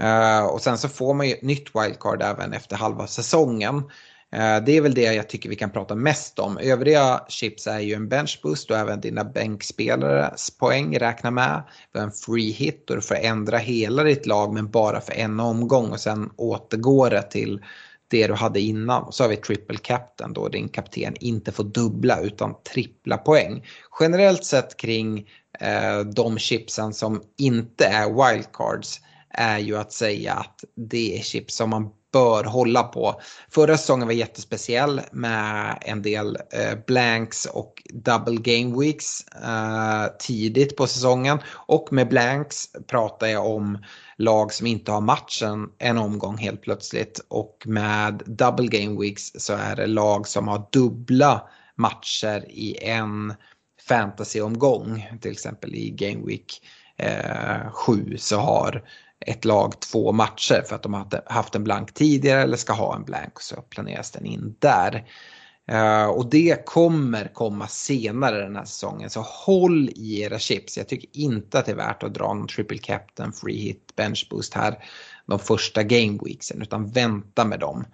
Eh, 0.00 0.44
och 0.44 0.60
sen 0.60 0.78
så 0.78 0.88
får 0.88 1.14
man 1.14 1.28
ju 1.28 1.32
ett 1.32 1.42
nytt 1.42 1.68
wildcard 1.74 2.22
även 2.22 2.52
efter 2.52 2.76
halva 2.76 3.06
säsongen. 3.06 3.82
Uh, 4.34 4.64
det 4.66 4.76
är 4.76 4.80
väl 4.80 4.94
det 4.94 5.14
jag 5.14 5.28
tycker 5.28 5.48
vi 5.48 5.56
kan 5.56 5.70
prata 5.70 5.94
mest 5.94 6.38
om. 6.38 6.58
Övriga 6.58 7.20
chips 7.28 7.66
är 7.66 7.80
ju 7.80 7.94
en 7.94 8.08
benchboost 8.08 8.70
och 8.70 8.76
även 8.76 9.00
dina 9.00 9.24
bänkspelares 9.24 10.50
poäng 10.50 10.98
räkna 10.98 11.30
med. 11.30 11.62
Du 11.92 11.98
har 11.98 12.06
en 12.06 12.12
free 12.12 12.50
hit 12.50 12.90
och 12.90 12.96
du 12.96 13.02
får 13.02 13.14
ändra 13.14 13.58
hela 13.58 14.02
ditt 14.02 14.26
lag 14.26 14.54
men 14.54 14.70
bara 14.70 15.00
för 15.00 15.12
en 15.12 15.40
omgång 15.40 15.90
och 15.90 16.00
sen 16.00 16.30
återgår 16.36 17.10
det 17.10 17.22
till 17.22 17.60
det 18.08 18.26
du 18.26 18.34
hade 18.34 18.60
innan. 18.60 19.02
Och 19.02 19.14
så 19.14 19.24
har 19.24 19.28
vi 19.28 19.36
triple 19.36 19.78
captain 19.78 20.32
då 20.32 20.48
din 20.48 20.68
kapten 20.68 21.16
inte 21.20 21.52
får 21.52 21.64
dubbla 21.64 22.20
utan 22.20 22.54
trippla 22.72 23.16
poäng. 23.16 23.64
Generellt 24.00 24.44
sett 24.44 24.76
kring 24.76 25.28
eh, 25.60 26.00
de 26.00 26.38
chipsen 26.38 26.92
som 26.92 27.22
inte 27.38 27.84
är 27.84 28.06
wildcards 28.06 29.00
är 29.30 29.58
ju 29.58 29.76
att 29.76 29.92
säga 29.92 30.34
att 30.34 30.64
det 30.76 31.18
är 31.18 31.22
chips 31.22 31.54
som 31.54 31.70
man 31.70 31.90
bör 32.12 32.44
hålla 32.44 32.82
på. 32.82 33.20
Förra 33.50 33.76
säsongen 33.76 34.06
var 34.06 34.14
jättespeciell 34.14 35.00
med 35.12 35.78
en 35.80 36.02
del 36.02 36.36
eh, 36.36 36.78
blanks 36.86 37.46
och 37.46 37.82
double 37.92 38.36
game 38.36 38.80
weeks 38.80 39.26
eh, 39.26 40.06
tidigt 40.18 40.76
på 40.76 40.86
säsongen. 40.86 41.38
Och 41.52 41.92
med 41.92 42.08
blanks 42.08 42.66
pratar 42.86 43.26
jag 43.26 43.46
om 43.46 43.78
lag 44.16 44.52
som 44.52 44.66
inte 44.66 44.92
har 44.92 45.00
matchen 45.00 45.68
en 45.78 45.98
omgång 45.98 46.36
helt 46.36 46.62
plötsligt. 46.62 47.20
Och 47.28 47.62
med 47.66 48.22
double 48.26 48.66
game 48.66 49.00
weeks 49.00 49.32
så 49.34 49.52
är 49.52 49.76
det 49.76 49.86
lag 49.86 50.28
som 50.28 50.48
har 50.48 50.68
dubbla 50.72 51.48
matcher 51.76 52.44
i 52.48 52.84
en 52.84 53.34
fantasyomgång. 53.88 55.06
Till 55.20 55.30
exempel 55.32 55.74
i 55.74 55.90
game 55.90 56.26
week 56.26 56.62
7 57.72 58.12
eh, 58.12 58.16
så 58.16 58.36
har 58.36 58.82
ett 59.26 59.44
lag 59.44 59.80
två 59.80 60.12
matcher 60.12 60.62
för 60.68 60.74
att 60.74 60.82
de 60.82 60.94
har 60.94 61.22
haft 61.32 61.54
en 61.54 61.64
blank 61.64 61.94
tidigare 61.94 62.42
eller 62.42 62.56
ska 62.56 62.72
ha 62.72 62.96
en 62.96 63.04
blank 63.04 63.40
så 63.40 63.56
planeras 63.62 64.10
den 64.10 64.26
in 64.26 64.56
där. 64.58 65.04
Eh, 65.70 66.06
och 66.06 66.30
det 66.30 66.66
kommer 66.66 67.34
komma 67.34 67.68
senare 67.68 68.42
den 68.42 68.56
här 68.56 68.64
säsongen 68.64 69.10
så 69.10 69.20
håll 69.20 69.88
i 69.88 70.20
era 70.20 70.38
chips. 70.38 70.76
Jag 70.76 70.88
tycker 70.88 71.08
inte 71.12 71.58
att 71.58 71.66
det 71.66 71.72
är 71.72 71.76
värt 71.76 72.02
att 72.02 72.14
dra 72.14 72.34
någon 72.34 72.48
triple 72.48 72.78
captain, 72.78 73.32
free 73.32 73.58
hit, 73.58 73.92
bench 73.96 74.26
boost 74.30 74.54
här 74.54 74.84
de 75.26 75.38
första 75.38 75.82
game 75.82 76.18
weeksen 76.24 76.62
utan 76.62 76.90
vänta 76.90 77.44
med 77.44 77.60
dem. 77.60 77.84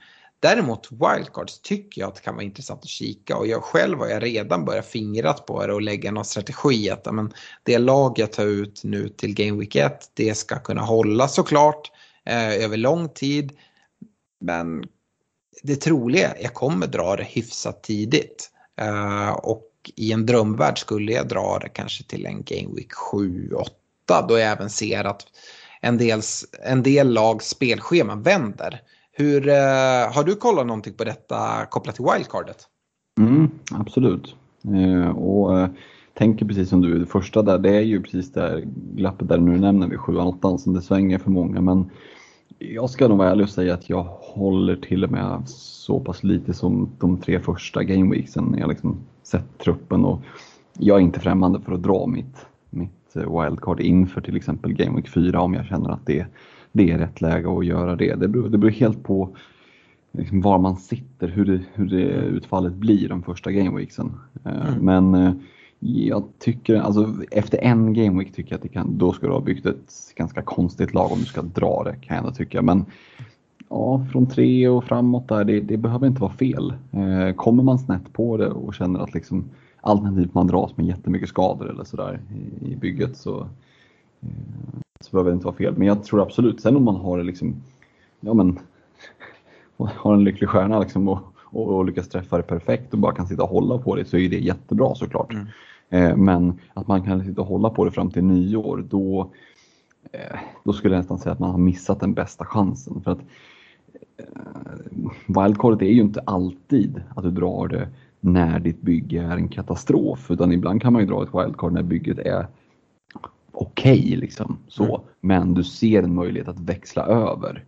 Däremot 0.46 0.88
wildcards 0.92 1.60
tycker 1.60 2.00
jag 2.00 2.08
att 2.08 2.14
det 2.14 2.20
kan 2.20 2.34
vara 2.34 2.44
intressant 2.44 2.82
att 2.82 2.88
kika 2.88 3.36
och 3.36 3.46
jag 3.46 3.62
själv 3.62 3.98
har 3.98 4.06
jag 4.06 4.22
redan 4.22 4.64
börjat 4.64 4.86
fingrat 4.86 5.46
på 5.46 5.66
det 5.66 5.72
och 5.72 5.82
lägga 5.82 6.12
någon 6.12 6.24
strategi 6.24 6.90
att 6.90 7.14
men, 7.14 7.32
det 7.62 7.78
lag 7.78 8.18
jag 8.18 8.32
tar 8.32 8.44
ut 8.46 8.80
nu 8.84 9.08
till 9.08 9.34
Game 9.34 9.58
Week 9.58 9.76
1 9.76 10.10
det 10.14 10.34
ska 10.34 10.58
kunna 10.58 10.82
hålla 10.82 11.28
såklart 11.28 11.90
eh, 12.26 12.64
över 12.64 12.76
lång 12.76 13.08
tid. 13.08 13.52
Men 14.40 14.84
det 15.62 15.76
troliga 15.76 16.28
är 16.28 16.34
att 16.34 16.42
jag 16.42 16.54
kommer 16.54 16.86
dra 16.86 17.16
det 17.16 17.24
hyfsat 17.24 17.82
tidigt. 17.82 18.50
Eh, 18.80 19.30
och 19.30 19.70
i 19.96 20.12
en 20.12 20.26
drömvärld 20.26 20.78
skulle 20.78 21.12
jag 21.12 21.28
dra 21.28 21.58
det 21.58 21.68
kanske 21.68 22.04
till 22.04 22.26
en 22.26 22.42
Game 22.44 22.74
Week 22.74 22.92
7-8 22.92 23.66
då 24.28 24.38
jag 24.38 24.52
även 24.52 24.70
ser 24.70 25.04
att 25.04 25.26
en 25.80 25.98
del, 25.98 26.20
en 26.64 26.82
del 26.82 27.12
lags 27.12 27.48
spelschema 27.48 28.14
vänder. 28.14 28.82
Hur, 29.18 29.48
eh, 29.48 30.14
har 30.14 30.24
du 30.24 30.34
kollat 30.34 30.66
någonting 30.66 30.94
på 30.94 31.04
detta 31.04 31.66
kopplat 31.70 31.94
till 31.94 32.04
wildcardet? 32.12 32.56
Mm, 33.20 33.50
absolut. 33.70 34.34
Eh, 34.64 35.08
och 35.08 35.60
eh, 35.60 35.68
tänker 36.14 36.46
precis 36.46 36.68
som 36.68 36.80
du, 36.80 36.98
det 36.98 37.06
första 37.06 37.42
där, 37.42 37.58
det 37.58 37.76
är 37.76 37.80
ju 37.80 38.02
precis 38.02 38.32
det 38.32 38.62
glappet 38.94 39.28
där 39.28 39.38
nu 39.38 39.58
nämner 39.58 39.88
vid 39.88 40.00
7 40.00 40.16
8 40.16 40.58
som 40.58 40.74
det 40.74 40.82
svänger 40.82 41.18
för 41.18 41.30
många. 41.30 41.60
Men 41.60 41.90
jag 42.58 42.90
ska 42.90 43.08
nog 43.08 43.18
vara 43.18 43.30
ärlig 43.30 43.44
och 43.44 43.50
säga 43.50 43.74
att 43.74 43.90
jag 43.90 44.02
håller 44.20 44.76
till 44.76 45.04
och 45.04 45.10
med 45.10 45.42
så 45.48 46.00
pass 46.00 46.22
lite 46.22 46.54
som 46.54 46.90
de 46.98 47.16
tre 47.18 47.40
första 47.40 47.82
gameweeksen 47.82 48.44
när 48.44 48.58
jag 48.58 48.68
liksom 48.68 48.96
sett 49.22 49.58
truppen 49.58 50.04
och 50.04 50.20
jag 50.78 50.96
är 50.96 51.02
inte 51.02 51.20
främmande 51.20 51.60
för 51.60 51.72
att 51.72 51.82
dra 51.82 52.06
mitt, 52.06 52.46
mitt 52.70 53.16
eh, 53.16 53.42
wildcard 53.42 53.80
inför 53.80 54.20
till 54.20 54.36
exempel 54.36 54.72
Gameweek 54.72 55.08
4 55.08 55.40
om 55.40 55.54
jag 55.54 55.66
känner 55.66 55.90
att 55.90 56.06
det 56.06 56.26
det 56.76 56.90
är 56.90 56.98
rätt 56.98 57.20
läge 57.20 57.58
att 57.58 57.66
göra 57.66 57.96
det. 57.96 58.14
Det 58.14 58.28
beror, 58.28 58.48
det 58.48 58.58
beror 58.58 58.70
helt 58.70 59.02
på 59.02 59.36
liksom 60.12 60.40
var 60.40 60.58
man 60.58 60.76
sitter, 60.76 61.28
hur 61.28 61.44
det, 61.44 61.60
hur 61.74 61.86
det 61.86 62.04
utfallet 62.12 62.72
blir 62.72 63.08
de 63.08 63.22
första 63.22 63.52
gameweeksen. 63.52 64.12
Eh, 64.44 64.68
Mm. 64.68 64.84
Men 64.84 65.26
eh, 65.26 65.32
jag 65.80 66.24
tycker, 66.38 66.76
alltså 66.76 67.14
efter 67.30 67.58
en 67.58 67.94
gameweek 67.94 68.32
tycker 68.32 68.52
jag 68.52 68.56
att 68.56 68.62
det 68.62 68.68
kan, 68.68 68.98
då 68.98 69.12
ska 69.12 69.26
du 69.26 69.32
ha 69.32 69.40
byggt 69.40 69.66
ett 69.66 69.92
ganska 70.16 70.42
konstigt 70.42 70.94
lag 70.94 71.12
om 71.12 71.18
du 71.18 71.24
ska 71.24 71.42
dra 71.42 71.82
det 71.84 71.96
kan 72.00 72.16
jag 72.16 72.24
ändå 72.24 72.30
tycka. 72.34 72.62
Men 72.62 72.84
ja, 73.68 74.06
från 74.12 74.26
tre 74.26 74.68
och 74.68 74.84
framåt 74.84 75.28
där, 75.28 75.44
det, 75.44 75.60
det 75.60 75.76
behöver 75.76 76.06
inte 76.06 76.20
vara 76.20 76.32
fel. 76.32 76.74
Eh, 76.92 77.34
Kommer 77.34 77.62
man 77.62 77.78
snett 77.78 78.12
på 78.12 78.36
det 78.36 78.48
och 78.48 78.74
känner 78.74 79.00
att 79.00 79.14
liksom 79.14 79.44
alternativt 79.80 80.34
man 80.34 80.46
dras 80.46 80.76
med 80.76 80.86
jättemycket 80.86 81.28
skador 81.28 81.70
eller 81.70 81.84
sådär 81.84 82.20
i, 82.62 82.72
i 82.72 82.76
bygget 82.76 83.16
så, 83.16 83.40
eh, 84.20 84.80
så 85.00 85.10
behöver 85.10 85.30
det 85.30 85.34
inte 85.34 85.46
vara 85.46 85.56
fel. 85.56 85.74
Men 85.76 85.88
jag 85.88 86.04
tror 86.04 86.22
absolut, 86.22 86.60
sen 86.60 86.76
om 86.76 86.84
man 86.84 86.96
har 86.96 87.22
liksom, 87.22 87.62
ja 88.20 88.34
men 88.34 88.58
har 89.76 90.14
en 90.14 90.24
lycklig 90.24 90.48
stjärna 90.48 90.78
liksom 90.78 91.08
och, 91.08 91.18
och, 91.36 91.76
och 91.76 91.84
lyckas 91.84 92.08
träffa 92.08 92.36
det 92.36 92.42
perfekt 92.42 92.92
och 92.92 92.98
bara 92.98 93.14
kan 93.14 93.26
sitta 93.26 93.42
och 93.42 93.48
hålla 93.48 93.78
på 93.78 93.96
det 93.96 94.04
så 94.04 94.16
är 94.16 94.28
det 94.28 94.38
jättebra 94.38 94.94
såklart. 94.94 95.32
Mm. 95.32 95.46
Eh, 95.88 96.16
men 96.16 96.60
att 96.74 96.86
man 96.86 97.02
kan 97.02 97.24
sitta 97.24 97.40
och 97.40 97.46
hålla 97.46 97.70
på 97.70 97.84
det 97.84 97.90
fram 97.90 98.10
till 98.10 98.24
nyår 98.24 98.84
då, 98.88 99.30
eh, 100.12 100.38
då 100.64 100.72
skulle 100.72 100.94
jag 100.94 101.00
nästan 101.00 101.18
säga 101.18 101.32
att 101.32 101.38
man 101.38 101.50
har 101.50 101.58
missat 101.58 102.00
den 102.00 102.14
bästa 102.14 102.44
chansen. 102.44 103.02
För 103.04 103.10
att 103.10 103.20
eh, 104.16 104.24
Wildcardet 105.26 105.82
är 105.82 105.92
ju 105.92 106.00
inte 106.00 106.20
alltid 106.20 107.02
att 107.16 107.24
du 107.24 107.30
drar 107.30 107.68
det 107.68 107.88
när 108.20 108.60
ditt 108.60 108.80
bygge 108.80 109.22
är 109.22 109.36
en 109.36 109.48
katastrof 109.48 110.30
utan 110.30 110.52
ibland 110.52 110.82
kan 110.82 110.92
man 110.92 111.02
ju 111.02 111.08
dra 111.08 111.22
ett 111.22 111.34
wildcard 111.34 111.72
när 111.72 111.82
bygget 111.82 112.18
är 112.18 112.46
okej 113.56 114.16
liksom 114.16 114.58
så. 114.68 114.84
Mm. 114.84 115.06
Men 115.20 115.54
du 115.54 115.64
ser 115.64 116.02
en 116.02 116.14
möjlighet 116.14 116.48
att 116.48 116.60
växla 116.60 117.02
över. 117.02 117.64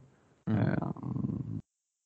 Mm. 0.50 0.60
Eh, 0.60 0.88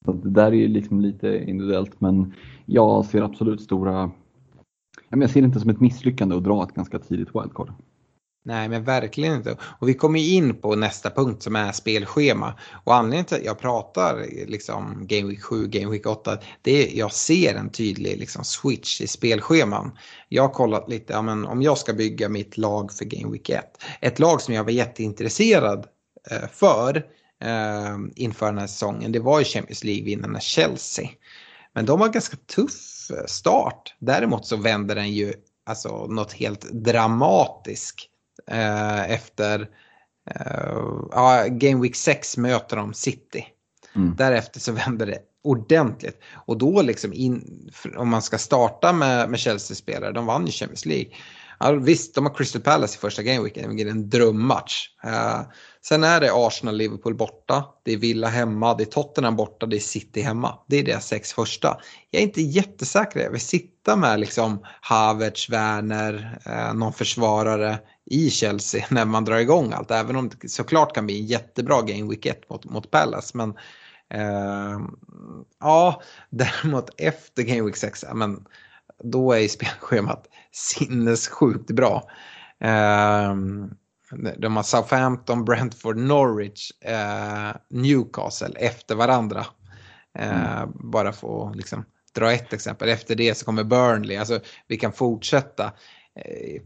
Så 0.05 0.13
det 0.13 0.31
där 0.31 0.47
är 0.47 0.57
ju 0.57 0.69
liksom 0.69 1.01
lite 1.01 1.45
individuellt 1.51 2.01
men 2.01 2.33
jag 2.67 3.05
ser 3.05 3.23
absolut 3.23 3.61
stora 3.61 4.11
Jag 5.09 5.31
ser 5.31 5.41
det 5.41 5.47
inte 5.47 5.61
som 5.61 5.71
ett 5.71 5.81
misslyckande 5.81 6.37
att 6.37 6.45
dra 6.45 6.63
ett 6.63 6.75
ganska 6.75 6.99
tidigt 6.99 7.35
wildcard. 7.35 7.73
Nej, 8.45 8.69
men 8.69 8.85
verkligen 8.85 9.35
inte. 9.35 9.57
Och 9.79 9.89
vi 9.89 9.95
kommer 9.95 10.21
in 10.21 10.61
på 10.61 10.77
nästa 10.77 11.11
punkt 11.11 11.43
som 11.43 11.57
är 11.57 11.73
spelschema. 11.73 12.55
Och 12.85 12.95
anledningen 12.95 13.25
till 13.25 13.37
att 13.37 13.45
jag 13.45 13.59
pratar 13.59 14.27
liksom 14.47 15.07
Game 15.07 15.29
Week 15.29 15.43
7, 15.43 15.67
Game 15.67 15.91
Week 15.91 16.07
8, 16.07 16.39
det 16.63 16.71
är 16.71 16.99
jag 16.99 17.13
ser 17.13 17.55
en 17.55 17.71
tydlig 17.71 18.19
liksom, 18.19 18.45
switch 18.45 19.01
i 19.01 19.07
spelscheman. 19.07 19.99
Jag 20.29 20.43
har 20.43 20.49
kollat 20.49 20.89
lite, 20.89 21.13
ja, 21.13 21.23
men 21.23 21.47
om 21.47 21.63
jag 21.63 21.79
ska 21.79 21.93
bygga 21.93 22.29
mitt 22.29 22.59
lag 22.59 22.93
för 22.93 23.05
Game 23.05 23.33
Week 23.33 23.51
1. 23.51 23.65
Ett 24.01 24.19
lag 24.19 24.43
som 24.43 24.55
jag 24.55 24.65
var 24.65 24.71
jätteintresserad 24.71 25.87
eh, 26.31 26.49
för 26.53 26.97
eh, 27.43 27.97
inför 28.17 28.47
den 28.47 28.59
här 28.59 28.67
säsongen, 28.67 29.13
det 29.13 29.21
var 29.21 29.39
ju 29.39 29.45
Champions 29.45 29.85
League-vinnarna 29.85 30.41
Chelsea. 30.41 31.09
Men 31.73 31.87
de 31.87 32.01
har 32.01 32.09
ganska 32.09 32.37
tuff 32.37 33.11
eh, 33.11 33.27
start. 33.27 33.95
Däremot 33.99 34.47
så 34.47 34.57
vänder 34.57 34.95
den 34.95 35.13
ju 35.13 35.33
alltså 35.67 36.07
något 36.07 36.33
helt 36.33 36.71
dramatiskt 36.73 38.09
efter 39.07 39.61
eh, 40.31 40.77
ja, 41.11 41.47
Game 41.49 41.83
Week 41.83 41.97
6 41.97 42.37
möter 42.37 42.77
de 42.77 42.95
City. 42.95 43.47
Mm. 43.97 44.15
Därefter 44.17 44.61
så 44.61 44.73
vänder 44.73 45.07
det 45.07 45.19
ordentligt. 45.45 46.21
Och 46.47 46.59
då 46.59 46.83
liksom 46.83 47.13
in, 47.13 47.71
om 47.97 48.09
man 48.09 48.23
ska 48.23 48.39
starta 48.39 48.93
med, 48.93 49.31
med 49.31 49.39
Chelsea-spelare, 49.39 50.13
de 50.13 50.27
vann 50.27 50.47
ju 50.47 50.53
Champions 50.53 50.87
League. 50.87 51.11
Ja, 51.59 51.73
visst, 51.73 52.15
de 52.15 52.27
har 52.27 52.35
Crystal 52.35 52.63
Palace 52.63 52.97
i 52.97 52.99
första 52.99 53.23
gameweeken, 53.23 53.69
vilket 53.69 53.87
är 53.87 53.91
en 53.91 54.11
drömmatch. 54.11 54.89
Eh, 55.05 55.41
sen 55.85 56.05
är 56.05 56.21
det 56.21 56.33
Arsenal-Liverpool 56.33 57.15
borta, 57.15 57.65
det 57.85 57.93
är 57.93 57.97
Villa 57.97 58.29
hemma, 58.29 58.75
det 58.75 58.83
är 58.83 58.87
Tottenham 58.87 59.37
borta, 59.37 59.67
det 59.67 59.77
är 59.77 59.81
City 59.81 60.21
hemma. 60.21 60.59
Det 60.69 60.77
är 60.77 60.83
deras 60.83 61.07
sex 61.07 61.33
första. 61.33 61.77
Jag 62.11 62.23
är 62.23 62.27
inte 62.27 62.43
jättesäker, 62.43 63.21
jag 63.21 63.31
vill 63.31 63.41
sitta 63.41 63.97
med 63.97 64.21
liksom 64.21 64.65
Havertz, 64.81 65.51
Werner, 65.51 66.41
eh, 66.47 66.75
någon 66.75 66.93
försvarare 66.93 67.79
i 68.07 68.31
Chelsea 68.31 68.87
när 68.91 69.05
man 69.05 69.25
drar 69.25 69.39
igång 69.39 69.73
allt. 69.73 69.91
Även 69.91 70.17
om 70.17 70.29
det 70.29 70.49
såklart 70.49 70.95
kan 70.95 71.07
bli 71.07 71.21
en 71.21 71.27
jättebra 71.27 71.83
game 71.83 72.11
week 72.11 72.27
1 72.27 72.51
mot, 72.51 72.65
mot 72.65 72.91
Palace. 72.91 73.37
Men 73.37 73.55
eh, 74.11 74.81
ja, 75.61 76.03
däremot 76.31 76.91
efter 76.97 77.43
game 77.43 77.63
week 77.63 77.77
6, 77.77 78.05
ja, 78.09 78.15
men 78.15 78.45
då 79.05 79.33
är 79.33 79.49
spelschemat 79.49 80.29
sinnessjukt 80.53 81.71
bra. 81.71 82.11
Eh, 82.61 83.35
de 84.39 84.57
har 84.57 84.63
Southampton, 84.63 85.45
Brentford, 85.45 85.97
Norwich, 85.97 86.71
eh, 86.81 87.57
Newcastle 87.71 88.59
efter 88.59 88.95
varandra. 88.95 89.47
Eh, 90.19 90.67
bara 90.75 91.13
för 91.13 91.51
att 91.51 91.57
liksom, 91.57 91.85
dra 92.15 92.33
ett 92.33 92.53
exempel. 92.53 92.89
Efter 92.89 93.15
det 93.15 93.35
så 93.35 93.45
kommer 93.45 93.65
Burnley. 93.65 94.17
Alltså, 94.17 94.41
vi 94.69 94.77
kan 94.77 94.93
fortsätta. 94.93 95.73
Eh, 96.15 96.63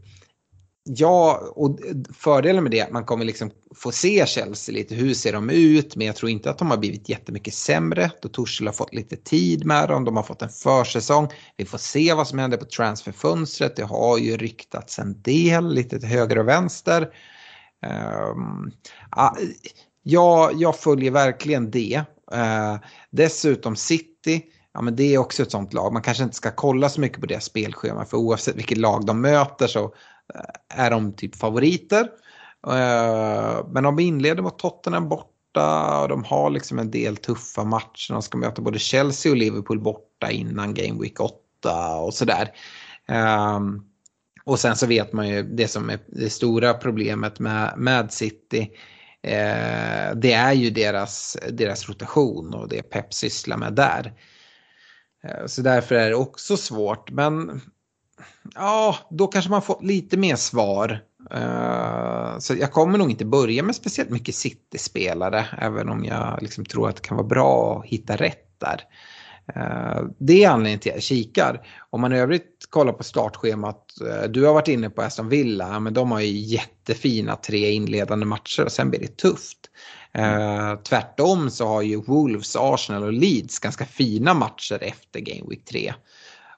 Ja, 0.89 1.41
och 1.55 1.79
fördelen 2.13 2.63
med 2.63 2.71
det 2.71 2.79
är 2.79 2.85
att 2.85 2.91
man 2.91 3.05
kommer 3.05 3.25
liksom 3.25 3.51
få 3.75 3.91
se 3.91 4.25
Chelsea 4.27 4.73
lite, 4.75 4.95
hur 4.95 5.13
ser 5.13 5.33
de 5.33 5.49
ut? 5.49 5.95
Men 5.95 6.07
jag 6.07 6.15
tror 6.15 6.31
inte 6.31 6.49
att 6.49 6.57
de 6.57 6.69
har 6.69 6.77
blivit 6.77 7.09
jättemycket 7.09 7.53
sämre. 7.53 8.11
Då 8.21 8.29
Torshäll 8.29 8.67
har 8.67 8.73
fått 8.73 8.93
lite 8.93 9.15
tid 9.15 9.65
med 9.65 9.89
dem, 9.89 10.05
de 10.05 10.15
har 10.15 10.23
fått 10.23 10.41
en 10.41 10.49
försäsong. 10.49 11.27
Vi 11.57 11.65
får 11.65 11.77
se 11.77 12.13
vad 12.13 12.27
som 12.27 12.39
händer 12.39 12.57
på 12.57 12.65
transferfönstret. 12.65 13.75
Det 13.75 13.83
har 13.83 14.17
ju 14.17 14.37
ryktats 14.37 14.99
en 14.99 15.21
del, 15.21 15.73
lite 15.73 15.99
till 15.99 16.09
höger 16.09 16.37
och 16.37 16.47
vänster. 16.47 17.09
Um, 18.31 18.71
ja, 20.03 20.51
jag 20.53 20.79
följer 20.79 21.11
verkligen 21.11 21.71
det. 21.71 22.03
Uh, 22.33 22.77
dessutom 23.09 23.75
City, 23.75 24.41
ja 24.73 24.81
men 24.81 24.95
det 24.95 25.13
är 25.13 25.17
också 25.17 25.43
ett 25.43 25.51
sånt 25.51 25.73
lag. 25.73 25.93
Man 25.93 26.01
kanske 26.01 26.23
inte 26.23 26.35
ska 26.35 26.51
kolla 26.51 26.89
så 26.89 27.01
mycket 27.01 27.19
på 27.19 27.25
deras 27.25 27.45
spelschema 27.45 28.05
för 28.05 28.17
oavsett 28.17 28.55
vilket 28.55 28.77
lag 28.77 29.05
de 29.05 29.21
möter 29.21 29.67
så 29.67 29.93
Eh, 30.35 30.83
är 30.83 30.91
de 30.91 31.13
typ 31.13 31.35
favoriter. 31.35 32.09
Eh, 32.67 33.65
men 33.71 33.83
de 33.83 33.99
inleder 33.99 34.41
mot 34.41 34.59
Tottenham 34.59 35.09
borta 35.09 36.01
och 36.01 36.09
de 36.09 36.23
har 36.23 36.49
liksom 36.49 36.79
en 36.79 36.91
del 36.91 37.17
tuffa 37.17 37.63
matcher. 37.63 38.13
De 38.13 38.21
ska 38.21 38.37
möta 38.37 38.61
både 38.61 38.79
Chelsea 38.79 39.31
och 39.31 39.37
Liverpool 39.37 39.79
borta 39.79 40.31
innan 40.31 40.73
Game 40.73 41.01
Week 41.01 41.19
8 41.19 41.95
och 41.95 42.13
sådär. 42.13 42.49
Eh, 43.09 43.59
och 44.45 44.59
sen 44.59 44.75
så 44.75 44.87
vet 44.87 45.13
man 45.13 45.27
ju 45.29 45.43
det 45.43 45.67
som 45.67 45.89
är 45.89 45.99
det 46.07 46.29
stora 46.29 46.73
problemet 46.73 47.39
med, 47.39 47.73
med 47.77 48.13
City. 48.13 48.71
det 50.15 50.33
är 50.33 50.53
ju 50.53 50.69
deras, 50.69 51.37
deras 51.49 51.89
rotation 51.89 52.53
och 52.53 52.69
det 52.69 52.81
Pep 52.81 53.13
sysslar 53.13 53.57
med 53.57 53.73
där. 53.73 54.13
Så 55.45 55.61
därför 55.61 55.95
är 55.95 56.09
det 56.09 56.15
också 56.15 56.57
svårt. 56.57 57.11
Men 57.11 57.61
ja, 58.55 58.95
då 59.09 59.27
kanske 59.27 59.51
man 59.51 59.61
får 59.61 59.77
lite 59.81 60.17
mer 60.17 60.35
svar. 60.35 60.99
Uh, 61.35 62.39
så 62.39 62.55
jag 62.55 62.71
kommer 62.71 62.97
nog 62.97 63.11
inte 63.11 63.25
börja 63.25 63.63
med 63.63 63.75
speciellt 63.75 64.09
mycket 64.09 64.35
City-spelare, 64.35 65.45
även 65.57 65.89
om 65.89 66.05
jag 66.05 66.37
liksom 66.41 66.65
tror 66.65 66.89
att 66.89 66.95
det 66.95 67.01
kan 67.01 67.17
vara 67.17 67.27
bra 67.27 67.79
att 67.79 67.85
hitta 67.85 68.15
rätt 68.15 68.59
där. 68.59 68.81
Uh, 69.55 70.07
det 70.17 70.43
är 70.43 70.49
anledningen 70.49 70.79
till 70.79 70.91
att 70.91 70.95
jag 70.95 71.03
kikar. 71.03 71.67
Om 71.89 72.01
man 72.01 72.13
i 72.13 72.19
övrigt 72.19 72.67
kollar 72.69 72.93
på 72.93 73.03
startschemat, 73.03 73.93
uh, 74.01 74.29
du 74.29 74.45
har 74.45 74.53
varit 74.53 74.67
inne 74.67 74.89
på 74.89 75.01
Aston 75.01 75.29
Villa, 75.29 75.79
men 75.79 75.93
de 75.93 76.11
har 76.11 76.19
ju 76.19 76.37
jättefina 76.37 77.35
tre 77.35 77.71
inledande 77.71 78.25
matcher 78.25 78.65
och 78.65 78.71
sen 78.71 78.89
blir 78.89 78.99
det 78.99 79.17
tufft. 79.17 79.57
Uh, 80.17 80.81
tvärtom 80.83 81.49
så 81.49 81.67
har 81.67 81.81
ju 81.81 82.01
Wolves, 82.01 82.55
Arsenal 82.55 83.03
och 83.03 83.13
Leeds 83.13 83.59
ganska 83.59 83.85
fina 83.85 84.33
matcher 84.33 84.79
efter 84.81 85.19
Game 85.19 85.49
Week 85.49 85.65
3. 85.65 85.93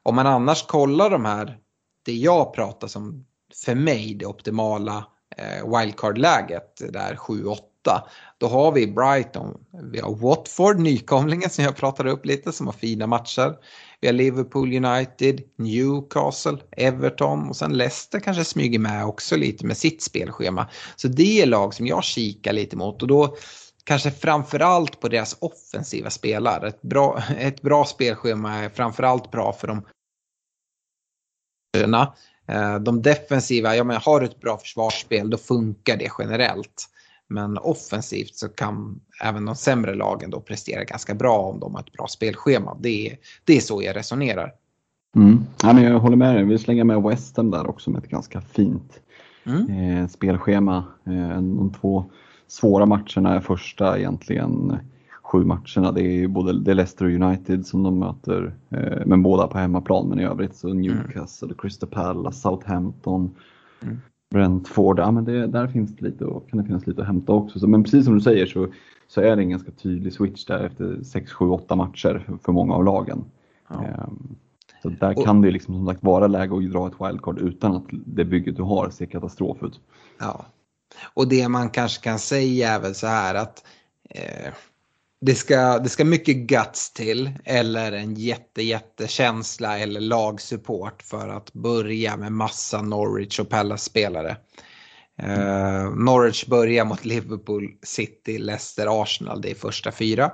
Om 0.04 0.16
man 0.16 0.28
annars 0.28 0.66
kollar 0.68 1.10
de 1.10 1.26
här, 1.26 1.58
det 2.06 2.14
jag 2.14 2.54
pratar 2.54 2.88
som 2.88 3.26
för 3.66 3.76
mig 3.76 4.14
det 4.14 4.26
optimala 4.26 5.06
eh, 5.38 5.78
wildcard-läget, 5.78 6.82
där 6.94 7.16
7-8, 7.16 7.60
då 8.38 8.48
har 8.48 8.72
vi 8.72 8.88
Brighton, 8.88 9.58
vi 9.92 10.00
har 10.00 10.16
Watford, 10.16 10.80
nykomlingen 10.80 11.50
som 11.50 11.64
jag 11.64 11.76
pratade 11.76 12.12
upp 12.12 12.26
lite, 12.26 12.52
som 12.52 12.68
har 12.68 12.74
fina 12.74 13.08
matcher. 13.08 13.56
Vi 14.02 14.08
har 14.08 14.14
Liverpool 14.14 14.86
United, 14.86 15.42
Newcastle, 15.58 16.58
Everton 16.72 17.50
och 17.50 17.56
sen 17.56 17.78
Leicester 17.78 18.20
kanske 18.20 18.46
smyger 18.46 18.80
med 18.80 19.06
också 19.06 19.36
lite 19.36 19.66
med 19.66 19.78
sitt 19.78 20.04
spelschema. 20.04 20.70
Så 20.96 21.08
det 21.08 21.42
är 21.42 21.46
lag 21.46 21.74
som 21.74 21.88
jag 21.88 22.04
kikar 22.04 22.54
lite 22.54 22.78
mot 22.78 23.02
och 23.02 23.08
då 23.08 23.36
kanske 23.90 24.12
framförallt 24.12 25.00
på 25.00 25.08
deras 25.08 25.38
offensiva 25.40 26.10
spelare. 26.10 26.68
Ett 26.68 26.82
bra, 26.82 27.24
ett 27.38 27.62
bra 27.62 27.86
spelschema 27.86 28.56
är 28.56 28.70
framförallt 28.70 29.32
bra 29.32 29.54
för 29.54 29.68
de 29.68 29.82
de 32.82 33.02
defensiva, 33.02 33.76
ja 33.76 33.84
men 33.84 33.98
har 34.02 34.20
du 34.20 34.26
ett 34.26 34.40
bra 34.40 34.58
försvarsspel 34.58 35.30
då 35.30 35.38
funkar 35.38 35.98
det 35.98 36.10
generellt. 36.20 36.90
Men 37.28 37.58
offensivt 37.58 38.36
så 38.36 38.50
kan 38.50 39.02
även 39.24 39.46
de 39.46 39.56
sämre 39.56 39.96
lagen 39.96 40.30
då 40.30 40.42
prestera 40.42 40.84
ganska 40.84 41.14
bra 41.14 41.40
om 41.40 41.60
de 41.60 41.74
har 41.74 41.82
ett 41.82 41.92
bra 41.92 42.08
spelschema. 42.08 42.78
Det 42.80 43.08
är, 43.08 43.18
det 43.44 43.58
är 43.58 43.62
så 43.62 43.84
jag 43.84 43.96
resonerar. 43.96 44.54
Mm. 45.16 45.46
Ja, 45.64 45.74
men 45.74 45.84
jag 45.84 46.00
håller 46.00 46.18
med 46.18 46.36
dig. 46.36 46.44
Vi 46.44 46.60
slänger 46.60 46.84
med 46.84 47.02
West 47.02 47.38
Ham 47.38 47.52
där 47.52 47.70
också 47.70 47.90
med 47.90 48.04
ett 48.04 48.10
ganska 48.10 48.42
fint 48.42 49.00
Mm. 49.44 49.70
eh, 49.70 50.08
spelschema. 50.08 50.78
Eh, 51.06 51.42
de 51.42 51.74
två 51.82 52.12
svåra 52.50 52.86
matcherna 52.86 53.36
är 53.36 53.40
första 53.40 53.98
egentligen 53.98 54.80
sju 55.32 55.46
matcherna. 55.46 55.92
Det 55.92 56.02
är 56.02 56.28
både 56.28 56.60
det 56.60 56.72
är 56.72 56.76
Leicester 56.76 57.06
United 57.06 57.66
som 57.66 57.84
de 57.84 58.00
möter, 58.00 58.56
eh, 58.70 59.06
men 59.06 59.24
båda 59.24 59.48
på 59.48 59.58
hemmaplan. 59.58 60.10
Men 60.10 60.20
i 60.20 60.24
övrigt 60.24 60.56
så 60.56 60.74
Newcastle, 60.74 61.46
mm. 61.46 61.58
Crystal 61.58 61.90
Palace, 61.90 62.40
Southampton, 62.40 63.36
mm. 63.82 63.98
Brentford. 64.32 65.00
Ja, 65.00 65.12
men 65.12 65.26
det, 65.26 65.48
där 65.48 65.68
finns 65.68 65.96
det 65.96 66.06
lite 66.06 66.26
och, 66.26 66.50
kan 66.50 66.60
det 66.60 66.66
finnas 66.66 66.88
lite 66.88 67.02
att 67.02 67.08
hämta 67.08 67.34
också. 67.34 67.60
Så, 67.60 67.68
men 67.68 67.84
precis 67.84 68.06
som 68.06 68.16
du 68.16 68.22
säger 68.22 68.46
så, 68.46 68.68
så 69.08 69.22
är 69.22 69.36
det 69.36 69.42
en 69.42 69.50
ganska 69.50 69.72
tydlig 69.72 70.14
switch 70.14 70.46
där 70.46 70.64
efter 70.64 71.04
6, 71.04 71.32
7, 71.32 71.46
8 71.46 71.76
matcher 71.76 72.40
för, 72.44 72.52
många 72.52 72.74
av 72.74 72.84
lagen. 72.84 73.24
Ja. 73.68 73.76
Um, 73.76 74.36
så 74.82 74.90
där 74.90 75.18
och, 75.18 75.26
kan 75.26 75.42
det 75.42 75.52
liksom 75.52 75.76
som 75.76 75.88
sagt 75.88 76.04
vara 76.04 76.28
läge 76.28 76.58
att 76.58 76.72
dra 76.72 76.88
ett 76.88 77.02
wildcard 77.02 77.40
utan 77.40 77.76
att 77.76 77.86
det 77.90 78.26
bygget 78.26 78.56
du 78.56 78.64
har 78.64 78.90
ser 78.90 79.06
katastrof 79.06 79.64
ut. 79.64 79.80
Ja, 80.20 80.46
och 81.14 81.28
det 81.28 81.48
man 81.48 81.70
kanske 81.70 82.04
kan 82.04 82.20
säga 82.20 82.70
är 82.70 82.80
väl 82.80 82.96
så 82.96 83.08
här 83.08 83.36
att 83.36 83.64
eh, 84.10 84.54
det, 85.22 85.36
ska, 85.36 85.80
det 85.80 85.90
ska 85.90 86.06
mycket 86.06 86.36
guts 86.36 86.94
till 86.94 87.32
eller 87.46 87.92
en 87.92 88.16
jätte, 88.16 88.64
jättekänsla 88.64 89.80
eller 89.80 90.00
lagsupport 90.00 91.04
för 91.04 91.30
att 91.30 91.54
börja 91.54 92.18
med 92.18 92.32
massa 92.32 92.82
Norwich 92.82 93.40
och 93.40 93.50
Palace-spelare. 93.50 94.38
Eh, 95.22 95.90
Norwich 95.96 96.46
börjar 96.46 96.86
mot 96.86 97.06
Liverpool, 97.06 97.72
City, 97.84 98.38
Leicester, 98.38 99.02
Arsenal. 99.02 99.42
Det 99.42 99.52
är 99.52 99.56
första 99.56 99.92
fyra. 99.92 100.32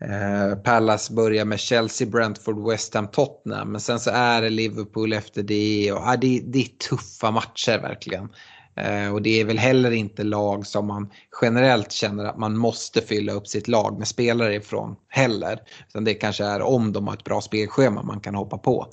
Eh, 0.00 0.58
Palace 0.58 1.12
börjar 1.12 1.44
med 1.44 1.60
Chelsea, 1.60 2.06
Brentford, 2.06 2.70
West 2.70 2.94
Ham, 2.94 3.08
Tottenham. 3.08 3.72
Men 3.72 3.80
sen 3.80 4.00
så 4.00 4.10
är 4.10 4.42
det 4.42 4.50
Liverpool 4.50 5.12
efter 5.12 5.42
det. 5.42 5.92
Och, 5.92 6.08
ah, 6.08 6.16
det, 6.16 6.42
det 6.44 6.58
är 6.58 6.88
tuffa 6.88 7.30
matcher 7.30 7.78
verkligen. 7.78 8.28
Eh, 8.76 9.12
och 9.12 9.22
det 9.22 9.40
är 9.40 9.44
väl 9.44 9.58
heller 9.58 9.90
inte 9.90 10.24
lag 10.24 10.66
som 10.66 10.86
man 10.86 11.10
generellt 11.42 11.92
känner 11.92 12.24
att 12.24 12.38
man 12.38 12.56
måste 12.56 13.00
fylla 13.00 13.32
upp 13.32 13.48
sitt 13.48 13.68
lag 13.68 13.98
med 13.98 14.08
spelare 14.08 14.54
ifrån 14.54 14.96
heller. 15.08 15.60
Utan 15.88 16.04
det 16.04 16.14
kanske 16.14 16.44
är 16.44 16.62
om 16.62 16.92
de 16.92 17.06
har 17.06 17.14
ett 17.14 17.24
bra 17.24 17.40
spelschema 17.40 18.02
man 18.02 18.20
kan 18.20 18.34
hoppa 18.34 18.58
på. 18.58 18.86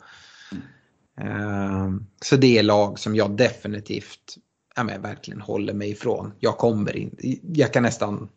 Eh, 1.21 1.89
så 2.25 2.36
det 2.36 2.57
är 2.57 2.63
lag 2.63 2.99
som 2.99 3.15
jag 3.15 3.38
definitivt 3.38 4.38
ja, 4.75 4.84
men 4.84 5.01
verkligen 5.01 5.41
håller 5.41 5.73
mig 5.73 5.89
ifrån. 5.89 6.34
Jag 6.39 6.57
kommer 6.57 6.95
in, 6.95 7.39
jag 7.53 7.73
kan 7.73 7.84
nästan 7.84 8.29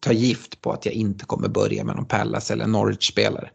ta 0.00 0.12
gift 0.12 0.60
på 0.60 0.72
att 0.72 0.86
jag 0.86 0.94
inte 0.94 1.24
kommer 1.24 1.48
börja 1.48 1.84
med 1.84 1.96
någon 1.96 2.04
Pallas 2.04 2.50
eller 2.50 2.66
Norwich-spelare. 2.66 3.50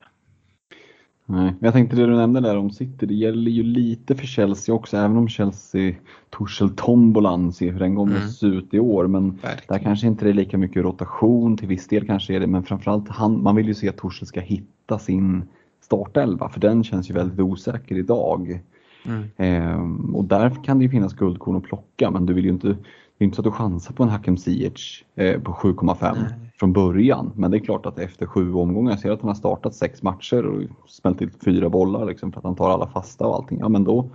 Nej, 1.29 1.53
jag 1.59 1.73
tänkte 1.73 1.95
det 1.95 2.05
du 2.05 2.15
nämnde 2.15 2.41
där 2.41 2.57
om 2.57 2.71
City, 2.71 3.05
det 3.05 3.13
gäller 3.13 3.51
ju 3.51 3.63
lite 3.63 4.15
för 4.15 4.25
Chelsea 4.25 4.75
också, 4.75 4.97
även 4.97 5.17
om 5.17 5.27
Chelsea, 5.27 5.95
Torshäll 6.29 6.69
Tombolan, 6.69 7.53
ser 7.53 7.71
hur 7.71 7.79
den 7.79 7.95
kommer 7.95 8.15
mm. 8.15 8.27
se 8.27 8.47
ut 8.47 8.73
i 8.73 8.79
år. 8.79 9.07
Men 9.07 9.29
Verkligen. 9.29 9.57
där 9.67 9.79
kanske 9.79 10.07
inte 10.07 10.25
det 10.25 10.31
är 10.31 10.33
lika 10.33 10.57
mycket 10.57 10.83
rotation, 10.83 11.57
till 11.57 11.67
viss 11.67 11.87
del 11.87 12.05
kanske 12.05 12.35
är 12.35 12.39
det, 12.39 12.47
men 12.47 12.63
framförallt 12.63 13.09
han, 13.09 13.43
man 13.43 13.55
vill 13.55 13.67
ju 13.67 13.73
se 13.73 13.89
att 13.89 13.97
Torshäll 13.97 14.27
ska 14.27 14.39
hitta 14.39 14.99
sin 14.99 15.43
startelva, 15.81 16.49
för 16.49 16.59
den 16.59 16.83
känns 16.83 17.09
ju 17.09 17.13
väldigt 17.13 17.39
osäker 17.39 17.97
idag. 17.97 18.59
Mm. 19.05 19.23
Ehm, 19.37 20.15
och 20.15 20.25
där 20.25 20.63
kan 20.63 20.77
det 20.77 20.83
ju 20.83 20.89
finnas 20.89 21.13
guldkorn 21.13 21.55
att 21.55 21.63
plocka, 21.63 22.11
men 22.11 22.25
du 22.25 22.33
vill 22.33 22.45
ju 22.45 22.51
inte, 22.51 22.67
det 22.67 23.23
är 23.23 23.25
inte 23.25 23.35
så 23.35 23.41
att 23.41 23.45
du 23.45 23.51
chansar 23.51 23.93
på 23.93 24.03
en 24.03 24.09
Hakem 24.09 24.37
Ziyech 24.37 25.05
eh, 25.15 25.41
på 25.41 25.51
7,5 25.51 26.46
från 26.59 26.73
början. 26.73 27.31
Men 27.35 27.51
det 27.51 27.57
är 27.57 27.59
klart 27.59 27.85
att 27.85 27.99
efter 27.99 28.25
sju 28.25 28.53
omgångar, 28.53 28.91
jag 28.91 28.99
ser 28.99 29.11
att 29.11 29.21
han 29.21 29.27
har 29.27 29.35
startat 29.35 29.75
sex 29.75 30.03
matcher 30.03 30.45
och 30.45 30.89
smält 30.89 31.17
till 31.17 31.29
fyra 31.45 31.69
bollar 31.69 32.05
liksom 32.05 32.31
för 32.31 32.39
att 32.39 32.45
han 32.45 32.55
tar 32.55 32.69
alla 32.69 32.87
fasta 32.87 33.27
och 33.27 33.35
allting. 33.35 33.59
Ja 33.59 33.69
men 33.69 33.83
då, 33.83 34.09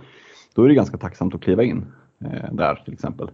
då 0.55 0.63
är 0.63 0.67
det 0.67 0.75
ganska 0.75 0.97
tacksamt 0.97 1.35
att 1.35 1.41
kliva 1.41 1.63
in 1.63 1.85
eh, 2.19 2.53
där 2.53 2.81
till 2.85 2.93
exempel. 2.93 3.29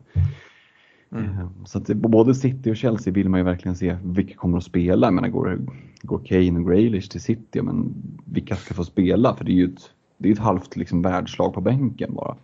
Mm. 1.11 1.25
Eh, 1.25 1.47
så 1.65 1.77
att 1.77 1.87
både 1.87 2.35
City 2.35 2.71
och 2.71 2.77
Chelsea 2.77 3.13
vill 3.13 3.29
man 3.29 3.39
ju 3.39 3.43
verkligen 3.43 3.75
se 3.75 3.97
vilka 4.03 4.35
kommer 4.35 4.57
att 4.57 4.63
spela. 4.63 5.07
Jag 5.07 5.13
menar, 5.13 5.29
går, 5.29 5.59
går 6.01 6.19
Kane 6.25 6.59
och 6.59 6.67
Graylish 6.67 7.09
till 7.09 7.21
City, 7.21 7.61
men 7.61 7.93
vilka 8.25 8.55
ska 8.55 8.73
få 8.73 8.83
spela? 8.83 9.35
För 9.35 9.45
det 9.45 9.51
är 9.51 9.55
ju 9.55 9.65
ett, 9.65 9.81
det 10.17 10.29
är 10.29 10.33
ett 10.33 10.39
halvt 10.39 10.75
liksom, 10.75 11.01
världslag 11.01 11.53
på 11.53 11.61
bänken 11.61 12.13
bara. 12.13 12.35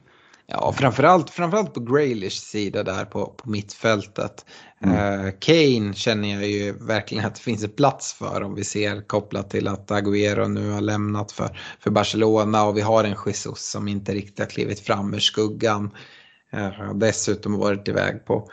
Ja, 0.47 0.73
framförallt, 0.73 1.29
framförallt 1.29 1.73
på 1.73 1.79
Graylish 1.79 2.41
sida 2.41 2.83
där 2.83 3.05
på, 3.05 3.25
på 3.25 3.49
mittfältet. 3.49 4.45
Mm. 4.81 5.25
Uh, 5.25 5.31
Kane 5.39 5.93
känner 5.93 6.33
jag 6.33 6.47
ju 6.47 6.71
verkligen 6.71 7.25
att 7.25 7.35
det 7.35 7.41
finns 7.41 7.63
en 7.63 7.69
plats 7.69 8.13
för 8.13 8.43
om 8.43 8.55
vi 8.55 8.63
ser 8.63 9.07
kopplat 9.07 9.49
till 9.49 9.67
att 9.67 9.91
Agüero 9.91 10.47
nu 10.47 10.69
har 10.69 10.81
lämnat 10.81 11.31
för, 11.31 11.59
för 11.79 11.91
Barcelona 11.91 12.65
och 12.65 12.77
vi 12.77 12.81
har 12.81 13.03
en 13.03 13.15
Jesus 13.25 13.71
som 13.71 13.87
inte 13.87 14.13
riktigt 14.13 14.39
har 14.39 14.45
klivit 14.45 14.79
fram 14.79 15.13
ur 15.13 15.19
skuggan. 15.19 15.91
Uh, 16.53 16.93
dessutom 16.93 17.57
varit 17.57 17.87
iväg 17.87 18.25
på, 18.25 18.49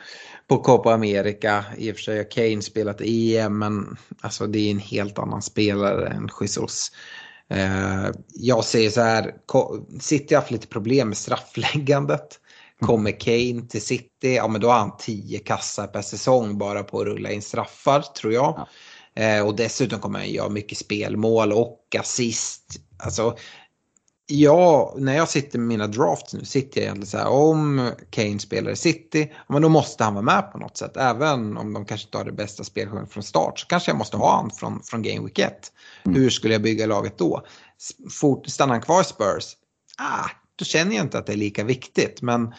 på 0.49 0.59
Copa 0.59 0.95
America. 0.95 1.64
I 1.78 1.93
och 1.93 1.97
för 1.97 2.03
sig 2.03 2.16
har 2.16 2.30
Kane 2.30 2.62
spelat 2.62 3.01
EM 3.01 3.59
men 3.59 3.97
alltså 4.20 4.47
det 4.47 4.59
är 4.59 4.70
en 4.70 4.78
helt 4.78 5.18
annan 5.18 5.43
spelare 5.43 6.09
än 6.09 6.28
Jesus. 6.40 6.93
Eh, 7.53 8.11
jag 8.34 8.64
säger 8.64 8.90
så 8.90 9.00
här, 9.00 9.34
City 10.00 10.34
har 10.34 10.40
haft 10.40 10.50
lite 10.50 10.66
problem 10.66 11.09
med 11.09 11.16
straffläggandet. 11.16 12.38
Kommer 12.80 13.20
Kane 13.20 13.68
till 13.68 13.82
City, 13.82 14.34
ja 14.34 14.48
men 14.48 14.61
då 14.61 14.68
har 14.68 14.78
han 14.78 14.96
tio 14.96 15.38
kassar 15.38 15.86
per 15.86 16.03
säsong 16.03 16.59
bara 16.59 16.82
på 16.82 17.00
att 17.00 17.07
rulla 17.07 17.30
in 17.30 17.42
straffar 17.42 18.00
tror 18.00 18.32
jag. 18.32 18.66
Ja. 19.14 19.22
Eh, 19.22 19.46
och 19.46 19.57
dessutom 19.57 20.00
kommer 20.00 20.18
han 20.18 20.30
göra 20.30 20.48
mycket 20.48 20.78
spelmål 20.78 21.53
och 21.53 21.96
assist. 21.98 22.64
Alltså, 22.98 23.36
ja, 24.33 24.95
när 24.99 25.16
jag 25.16 25.28
sitter 25.28 25.59
med 25.59 25.68
mina 25.68 25.87
drafts 25.87 26.35
nu 26.35 26.45
sitter 26.45 26.80
jag 26.80 26.85
egentligen 26.85 27.07
så 27.07 27.18
här 27.18 27.28
om 27.28 27.91
Kane 28.11 28.39
spelar 28.39 28.70
i 28.70 28.76
City, 28.76 29.33
men 29.49 29.62
då 29.62 29.68
måste 29.68 30.05
han 30.05 30.14
vara 30.14 30.24
med 30.24 30.53
på 30.53 30.59
något 30.59 30.76
sätt. 30.76 30.97
Även 30.97 31.57
om 31.57 31.72
de 31.72 31.85
kanske 31.85 32.07
inte 32.07 32.18
har 32.18 32.24
det 32.24 32.33
bästa 32.33 32.64
spelskedet 32.64 33.12
från 33.12 33.22
start 33.22 33.59
så 33.59 33.66
kanske 33.66 33.91
jag 33.91 33.99
måste 33.99 34.16
ha 34.16 34.37
han 34.37 34.51
från, 34.51 34.83
från 34.83 35.03
Game 35.03 35.20
Week 35.20 35.39
1. 35.39 35.72
Mm. 36.05 36.20
Hur 36.20 36.30
skulle 36.30 36.55
jag 36.55 36.62
bygga 36.62 36.87
laget 36.87 37.18
då? 37.18 37.43
Fort, 38.11 38.47
stannar 38.47 38.74
han 38.74 38.83
kvar 38.83 39.01
i 39.01 39.05
Spurs? 39.05 39.57
Ah, 39.99 40.28
då 40.57 40.64
känner 40.64 40.97
jag 40.97 41.05
inte 41.05 41.18
att 41.18 41.26
det 41.26 41.33
är 41.33 41.37
lika 41.37 41.64
viktigt. 41.64 42.22
Men 42.22 42.55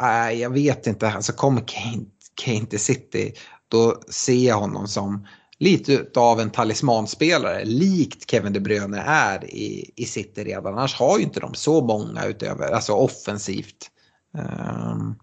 uh, 0.00 0.32
jag 0.32 0.50
vet 0.50 0.86
inte, 0.86 1.12
alltså 1.12 1.32
kommer 1.32 1.62
Kane, 1.66 2.04
Kane 2.34 2.66
till 2.66 2.80
City 2.80 3.34
då 3.68 4.00
ser 4.08 4.46
jag 4.46 4.56
honom 4.56 4.88
som 4.88 5.26
lite 5.58 6.20
av 6.20 6.40
en 6.40 6.50
talismanspelare, 6.50 7.64
likt 7.64 8.30
Kevin 8.30 8.52
De 8.52 8.60
Bruyne 8.60 9.02
är 9.06 9.44
i, 9.44 9.92
i 9.96 10.04
City 10.04 10.44
redan. 10.44 10.72
Annars 10.72 10.94
har 10.94 11.18
ju 11.18 11.24
inte 11.24 11.40
de 11.40 11.54
så 11.54 11.80
många 11.80 12.24
utöver, 12.24 12.72
alltså 12.72 12.92
offensivt. 12.92 13.90
Um, 14.32 15.18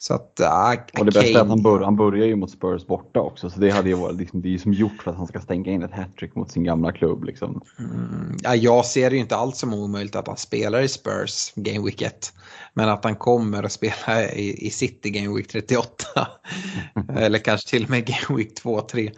så 0.00 0.14
att, 0.14 0.40
äh, 0.40 0.70
och 0.98 1.04
det 1.06 1.12
bästa 1.12 1.38
är 1.38 1.42
att 1.42 1.48
han, 1.48 1.62
bör, 1.62 1.80
han 1.80 1.96
börjar 1.96 2.26
ju 2.26 2.36
mot 2.36 2.50
Spurs 2.50 2.86
borta 2.86 3.20
också, 3.20 3.50
så 3.50 3.60
det 3.60 3.70
hade 3.70 3.88
ju 3.88 3.94
varit 3.94 4.16
liksom, 4.16 4.42
det 4.42 4.48
är 4.48 4.50
ju 4.50 4.58
som 4.58 4.72
gjort 4.72 5.02
för 5.02 5.10
att 5.10 5.16
han 5.16 5.26
ska 5.26 5.40
stänga 5.40 5.72
in 5.72 5.82
ett 5.82 5.94
hattrick 5.94 6.34
mot 6.34 6.50
sin 6.50 6.64
gamla 6.64 6.92
klubb. 6.92 7.24
Liksom. 7.24 7.62
Mm, 7.78 8.36
ja, 8.42 8.54
jag 8.54 8.86
ser 8.86 9.10
det 9.10 9.16
ju 9.16 9.22
inte 9.22 9.36
alls 9.36 9.58
som 9.58 9.74
omöjligt 9.74 10.16
att 10.16 10.26
han 10.26 10.36
spelar 10.36 10.80
i 10.80 10.88
Spurs 10.88 11.52
Game 11.54 11.84
Week 11.84 12.02
1. 12.02 12.32
Men 12.74 12.88
att 12.88 13.04
han 13.04 13.16
kommer 13.16 13.62
att 13.62 13.72
spela 13.72 14.32
i, 14.32 14.66
i 14.66 14.70
City 14.70 15.10
Game 15.10 15.36
Week 15.36 15.48
38. 15.48 16.28
Eller 17.16 17.38
kanske 17.38 17.70
till 17.70 17.84
och 17.84 17.90
med 17.90 18.06
Game 18.06 18.38
Week 18.38 18.60
2-3. 18.62 19.10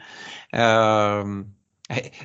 Um, 1.22 1.54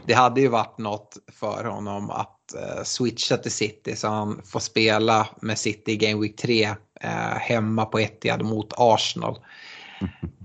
det 0.05 0.13
hade 0.13 0.41
ju 0.41 0.47
varit 0.47 0.77
något 0.77 1.17
för 1.31 1.63
honom 1.63 2.09
att 2.09 2.55
uh, 2.55 2.83
switcha 2.83 3.37
till 3.37 3.51
City 3.51 3.95
så 3.95 4.07
han 4.07 4.41
får 4.45 4.59
spela 4.59 5.27
med 5.41 5.57
City 5.57 5.91
i 5.91 5.97
Game 5.97 6.21
Week 6.21 6.35
3 6.35 6.65
uh, 6.65 6.75
hemma 7.39 7.85
på 7.85 7.99
Etihad 7.99 8.43
mot 8.43 8.73
Arsenal. 8.77 9.39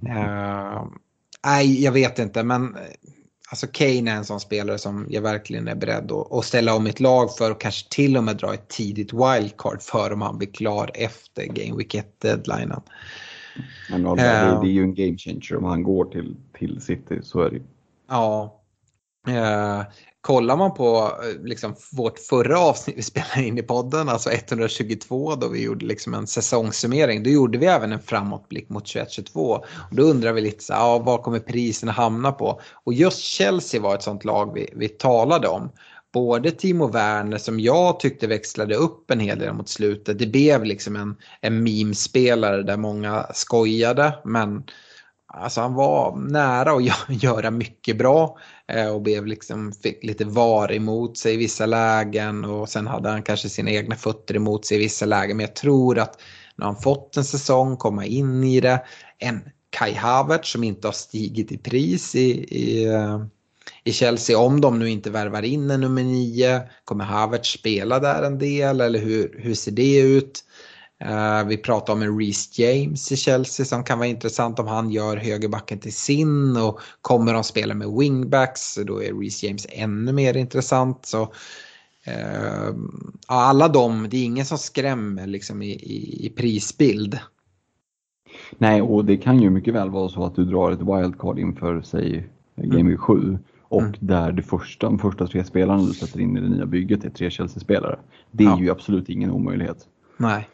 Uh, 0.06 0.84
nej, 1.44 1.84
jag 1.84 1.92
vet 1.92 2.18
inte 2.18 2.42
men 2.42 2.76
alltså 3.50 3.66
Kane 3.66 4.10
är 4.10 4.16
en 4.16 4.24
sån 4.24 4.40
spelare 4.40 4.78
som 4.78 5.06
jag 5.10 5.22
verkligen 5.22 5.68
är 5.68 5.74
beredd 5.74 6.12
att, 6.12 6.32
att 6.32 6.44
ställa 6.44 6.74
om 6.74 6.84
mitt 6.84 7.00
lag 7.00 7.36
för 7.36 7.50
och 7.50 7.60
kanske 7.60 7.88
till 7.88 8.16
och 8.16 8.24
med 8.24 8.36
dra 8.36 8.54
ett 8.54 8.68
tidigt 8.68 9.12
wildcard 9.12 9.82
för 9.82 10.12
om 10.12 10.22
han 10.22 10.38
blir 10.38 10.48
klar 10.48 10.90
efter 10.94 11.44
Game 11.44 11.78
Week 11.78 11.94
1-deadlinen. 11.94 12.82
Men 13.90 14.02
det, 14.02 14.22
är 14.22 14.64
ju 14.64 14.82
en 14.82 14.94
game 14.94 15.18
changer 15.18 15.56
om 15.56 15.64
han 15.64 15.82
går 15.82 16.04
till, 16.04 16.36
till 16.58 16.80
City, 16.80 17.20
så 17.22 17.40
är 17.40 17.50
det 17.50 17.56
ju. 17.56 17.62
Ja. 18.08 18.60
Kollar 20.20 20.56
man 20.56 20.74
på 20.74 21.12
eh, 21.22 21.44
liksom, 21.44 21.74
vårt 21.92 22.18
förra 22.18 22.58
avsnitt 22.58 22.96
vi 22.98 23.02
spelade 23.12 23.44
in 23.44 23.58
i 23.58 23.62
podden, 23.62 24.08
alltså 24.08 24.30
122 24.30 25.34
då 25.34 25.48
vi 25.48 25.62
gjorde 25.62 25.86
liksom 25.86 26.14
en 26.14 26.26
säsongssummering, 26.26 27.22
då 27.22 27.30
gjorde 27.30 27.58
vi 27.58 27.66
även 27.66 27.92
en 27.92 28.02
framåtblick 28.02 28.68
mot 28.68 28.84
21-22. 28.84 29.30
Och 29.36 29.64
då 29.90 30.02
undrar 30.02 30.32
vi 30.32 30.40
lite 30.40 30.64
så 30.64 30.72
ja, 30.72 30.98
vad 30.98 31.22
kommer 31.22 31.38
priserna 31.38 31.92
hamna 31.92 32.32
på? 32.32 32.60
Och 32.84 32.92
just 32.92 33.20
Chelsea 33.20 33.80
var 33.80 33.94
ett 33.94 34.02
sånt 34.02 34.24
lag 34.24 34.54
vi, 34.54 34.72
vi 34.76 34.88
talade 34.88 35.48
om. 35.48 35.72
Både 36.12 36.50
Timo 36.50 36.86
Werner 36.86 37.38
som 37.38 37.60
jag 37.60 38.00
tyckte 38.00 38.26
växlade 38.26 38.74
upp 38.74 39.10
en 39.10 39.20
hel 39.20 39.38
del 39.38 39.54
mot 39.54 39.68
slutet. 39.68 40.18
Det 40.18 40.26
blev 40.26 40.64
liksom 40.64 40.96
en, 40.96 41.16
en 41.40 41.62
meme-spelare 41.62 42.62
där 42.62 42.76
många 42.76 43.26
skojade. 43.34 44.18
Men 44.24 44.62
Alltså 45.32 45.60
han 45.60 45.74
var 45.74 46.16
nära 46.16 46.72
att 46.72 46.82
göra 47.22 47.50
mycket 47.50 47.98
bra 47.98 48.38
eh, 48.68 48.88
och 48.88 49.02
blev 49.02 49.26
liksom, 49.26 49.72
fick 49.72 50.04
lite 50.04 50.24
var 50.24 50.72
emot 50.72 51.18
sig 51.18 51.34
i 51.34 51.36
vissa 51.36 51.66
lägen 51.66 52.44
och 52.44 52.68
sen 52.68 52.86
hade 52.86 53.08
han 53.08 53.22
kanske 53.22 53.48
sina 53.48 53.70
egna 53.70 53.96
fötter 53.96 54.36
emot 54.36 54.66
sig 54.66 54.76
i 54.76 54.80
vissa 54.80 55.06
lägen. 55.06 55.36
Men 55.36 55.46
jag 55.46 55.56
tror 55.56 55.98
att 55.98 56.20
när 56.56 56.66
han 56.66 56.76
fått 56.76 57.16
en 57.16 57.24
säsong, 57.24 57.76
komma 57.76 58.06
in 58.06 58.44
i 58.44 58.60
det, 58.60 58.82
en 59.18 59.40
Kai 59.70 59.94
Havertz 59.94 60.52
som 60.52 60.64
inte 60.64 60.88
har 60.88 60.92
stigit 60.92 61.52
i 61.52 61.58
pris 61.58 62.14
i, 62.14 62.30
i, 62.44 62.84
eh, 62.84 63.24
i 63.84 63.92
Chelsea. 63.92 64.38
Om 64.38 64.60
de 64.60 64.78
nu 64.78 64.90
inte 64.90 65.10
värvar 65.10 65.42
in 65.42 65.70
en 65.70 65.80
nummer 65.80 66.02
nio, 66.02 66.62
kommer 66.84 67.04
Havertz 67.04 67.48
spela 67.48 67.98
där 67.98 68.22
en 68.22 68.38
del 68.38 68.80
eller 68.80 68.98
hur, 68.98 69.36
hur 69.38 69.54
ser 69.54 69.72
det 69.72 70.00
ut? 70.00 70.44
Uh, 71.04 71.48
vi 71.48 71.56
pratar 71.56 71.92
om 71.92 72.02
en 72.02 72.18
Reece 72.18 72.58
James 72.58 73.12
i 73.12 73.16
Chelsea 73.16 73.66
som 73.66 73.84
kan 73.84 73.98
vara 73.98 74.08
intressant 74.08 74.58
om 74.58 74.66
han 74.66 74.90
gör 74.90 75.16
högerbacken 75.16 75.78
till 75.78 75.92
sin 75.92 76.56
och 76.56 76.80
kommer 77.00 77.34
de 77.34 77.44
spela 77.44 77.74
med 77.74 77.88
wingbacks 77.88 78.78
då 78.86 79.02
är 79.02 79.14
Reece 79.14 79.42
James 79.42 79.66
ännu 79.70 80.12
mer 80.12 80.36
intressant. 80.36 81.06
Så, 81.06 81.22
uh, 81.22 82.74
alla 83.26 83.68
de, 83.68 84.08
det 84.10 84.16
är 84.16 84.24
ingen 84.24 84.46
som 84.46 84.58
skrämmer 84.58 85.26
liksom 85.26 85.62
i, 85.62 85.70
i, 85.70 86.26
i, 86.26 86.30
prisbild. 86.30 87.18
Nej, 88.58 88.82
och 88.82 89.04
det 89.04 89.16
kan 89.16 89.42
ju 89.42 89.50
mycket 89.50 89.74
väl 89.74 89.90
vara 89.90 90.08
så 90.08 90.24
att 90.24 90.34
du 90.34 90.44
drar 90.44 90.70
ett 90.70 90.80
wildcard 90.80 91.38
inför, 91.38 91.82
säg, 91.82 92.28
Game 92.56 92.90
Week 92.90 93.00
7 93.00 93.38
och 93.68 93.82
mm. 93.82 93.94
där 94.00 94.32
det 94.32 94.42
första, 94.42 94.86
de 94.86 94.98
första 94.98 95.26
tre 95.26 95.44
spelarna 95.44 95.82
du 95.82 95.94
sätter 95.94 96.20
in 96.20 96.36
i 96.36 96.40
det 96.40 96.48
nya 96.48 96.66
bygget 96.66 97.04
är 97.04 97.10
tre 97.10 97.30
Chelsea-spelare. 97.30 97.98
Det 98.30 98.44
är 98.44 98.48
ja. 98.48 98.60
ju 98.60 98.70
absolut 98.70 99.08
ingen 99.08 99.30
omöjlighet. 99.30 99.86
Nej. 100.16 100.48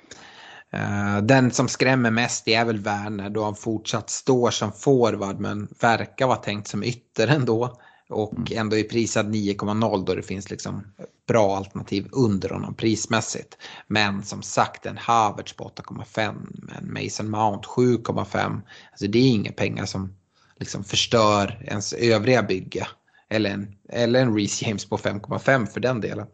Uh, 0.77 1.19
den 1.23 1.51
som 1.51 1.69
skrämmer 1.69 2.11
mest 2.11 2.49
är 2.49 2.65
väl 2.65 2.79
Werner 2.79 3.31
då 3.31 3.45
han 3.45 3.55
fortsatt 3.55 4.11
står 4.11 4.51
som 4.51 4.73
forward 4.73 5.41
men 5.41 5.69
verkar 5.81 6.27
vara 6.27 6.37
tänkt 6.37 6.69
som 6.69 6.85
ytter 6.85 7.29
ändå. 7.29 7.81
Och 8.09 8.33
mm. 8.33 8.59
ändå 8.59 8.77
är 8.77 8.83
prisad 8.83 9.35
9,0 9.35 10.05
då 10.07 10.15
det 10.15 10.23
finns 10.23 10.51
liksom 10.51 10.85
bra 11.29 11.57
alternativ 11.57 12.09
under 12.13 12.49
honom 12.49 12.75
prismässigt. 12.75 13.57
Men 13.87 14.23
som 14.23 14.43
sagt 14.43 14.87
en 14.87 14.99
Havertz 14.99 15.53
på 15.53 15.73
8,5, 15.77 16.35
en 16.79 16.93
Mason 16.93 17.31
Mount 17.31 17.69
7,5. 17.69 18.61
Alltså 18.91 19.07
det 19.07 19.19
är 19.19 19.29
inga 19.29 19.53
pengar 19.53 19.87
som 19.87 20.15
liksom 20.57 20.85
förstör 20.85 21.65
ens 21.65 21.93
övriga 21.93 22.43
bygge. 22.43 22.87
Eller 23.29 23.51
en, 23.51 23.77
eller 23.89 24.23
en 24.23 24.37
Reece 24.37 24.63
James 24.63 24.89
på 24.89 24.97
5,5 24.97 25.67
för 25.67 25.81
den 25.81 26.01
delen. 26.01 26.27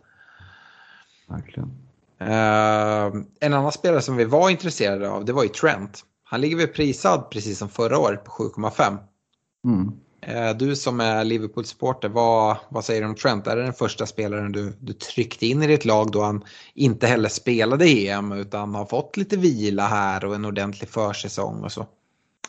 Verkligen. 1.29 1.92
Uh, 2.29 3.23
en 3.41 3.55
annan 3.55 3.73
spelare 3.73 4.03
som 4.03 4.17
vi 4.17 4.25
var 4.25 4.51
intresserade 4.51 5.11
av 5.11 5.25
det 5.25 5.33
var 5.33 5.43
ju 5.43 5.49
Trent. 5.49 6.05
Han 6.25 6.41
ligger 6.41 6.57
väl 6.57 6.67
prisad 6.67 7.31
precis 7.31 7.59
som 7.59 7.69
förra 7.69 7.99
året 7.99 8.25
på 8.25 8.31
7,5. 8.31 8.97
Mm. 9.65 9.93
Uh, 10.29 10.59
du 10.59 10.77
som 10.77 11.01
är 11.01 11.25
Liverpool-supporter, 11.25 12.09
vad, 12.09 12.57
vad 12.69 12.85
säger 12.85 13.03
du 13.03 13.09
om 13.09 13.15
Trent? 13.15 13.47
Är 13.47 13.57
det 13.57 13.63
den 13.63 13.73
första 13.73 14.07
spelaren 14.07 14.53
du, 14.53 14.73
du 14.81 14.93
tryckte 14.93 15.47
in 15.47 15.63
i 15.63 15.67
ditt 15.67 15.85
lag 15.85 16.11
då 16.11 16.23
han 16.23 16.45
inte 16.75 17.07
heller 17.07 17.29
spelade 17.29 17.85
EM 17.85 18.33
utan 18.33 18.75
har 18.75 18.85
fått 18.85 19.17
lite 19.17 19.37
vila 19.37 19.87
här 19.87 20.25
och 20.25 20.35
en 20.35 20.45
ordentlig 20.45 20.89
försäsong 20.89 21.65
och 21.65 21.73
så? 21.73 21.87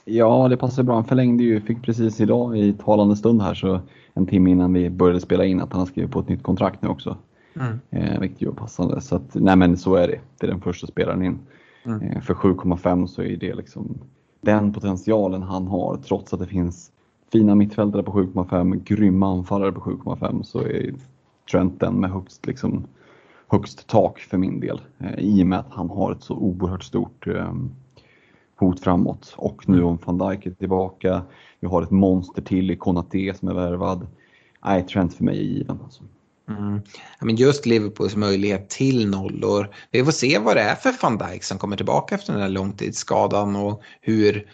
Ja, 0.06 0.48
det 0.48 0.58
passar 0.58 0.84
bra. 0.84 0.96
Han 0.96 1.06
förlängde 1.06 1.44
ju, 1.44 1.62
fick 1.62 1.82
precis 1.82 2.22
idag 2.22 2.58
i 2.58 2.74
talande 2.74 3.16
stund 3.16 3.42
här, 3.42 3.54
så 3.54 3.82
en 4.14 4.28
timme 4.28 4.52
innan 4.52 4.74
vi 4.74 4.90
började 4.90 5.22
spela 5.22 5.46
in, 5.46 5.62
att 5.62 5.72
han 5.72 5.80
har 5.80 5.88
skrivit 5.88 6.12
på 6.12 6.20
ett 6.20 6.30
nytt 6.30 6.44
kontrakt 6.44 6.82
nu 6.82 6.90
också. 6.90 7.18
Mm. 7.56 7.80
Eh, 7.90 8.20
vilket 8.20 8.42
ju 8.42 8.48
är 8.48 8.52
passande. 8.52 9.02
Så 9.02 9.16
att, 9.16 9.36
nej 9.36 9.56
men 9.56 9.78
så 9.78 9.96
är 9.96 10.08
det. 10.08 10.20
Det 10.40 10.48
är 10.48 10.52
den 10.52 10.62
första 10.62 10.88
spelaren 10.88 11.24
in. 11.24 11.40
Mm. 11.86 12.02
Eh, 12.02 12.22
för 12.22 12.34
7,5 12.34 13.08
så 13.08 13.22
är 13.22 13.38
det 13.38 13.56
liksom 13.56 13.98
den 14.42 14.74
potentialen 14.74 15.44
han 15.44 15.68
har, 15.68 15.98
trots 15.98 16.34
att 16.34 16.40
det 16.40 16.48
finns 16.48 16.92
fina 17.32 17.56
mittfältare 17.56 18.04
på 18.04 18.12
7,5, 18.12 18.84
grymma 18.84 19.32
anfallare 19.32 19.72
på 19.72 19.82
7,5 19.82 20.44
så 20.44 20.60
är 20.60 20.94
Trent 21.52 21.80
den 21.80 21.94
med 21.94 22.12
högst, 22.12 22.46
liksom, 22.46 22.84
högst 23.48 23.88
tak 23.88 24.20
för 24.20 24.38
min 24.38 24.60
del. 24.60 24.82
Eh, 24.98 25.20
I 25.20 25.44
och 25.44 25.48
med 25.48 25.60
att 25.60 25.72
han 25.74 25.90
har 25.90 26.12
ett 26.12 26.24
så 26.24 26.36
oerhört 26.36 26.84
stort 26.84 27.28
eh, 27.28 27.54
hot 28.56 28.80
framåt. 28.80 29.34
Och 29.38 29.70
nu 29.70 29.84
om 29.84 29.98
van 30.06 30.18
Dijk 30.18 30.46
är 30.46 30.52
tillbaka, 30.52 31.22
vi 31.60 31.68
har 31.68 31.82
ett 31.82 31.92
monster 31.92 32.42
till 32.42 32.72
i 32.72 32.76
Konaté 32.76 33.34
som 33.34 33.48
är 33.48 33.54
värvad. 33.54 34.08
Nej, 34.66 34.84
Trent 34.84 35.14
för 35.14 35.24
mig 35.24 35.38
är 35.38 35.44
given. 35.44 35.80
Alltså. 35.84 36.04
Mm. 36.50 36.82
men 37.22 37.36
just 37.36 37.66
Liverpools 37.66 38.16
möjlighet 38.16 38.70
till 38.70 39.10
nollor. 39.10 39.76
Vi 39.92 40.04
får 40.06 40.12
se 40.12 40.40
vad 40.40 40.56
det 40.56 40.62
är 40.62 40.76
för 40.76 40.94
van 41.02 41.18
Dijk 41.18 41.44
som 41.44 41.58
kommer 41.58 41.78
tillbaka 41.78 42.16
efter 42.16 42.34
den 42.34 42.42
här 42.42 42.50
långtidsskadan 42.50 43.56
och 43.56 43.82
hur, 44.02 44.48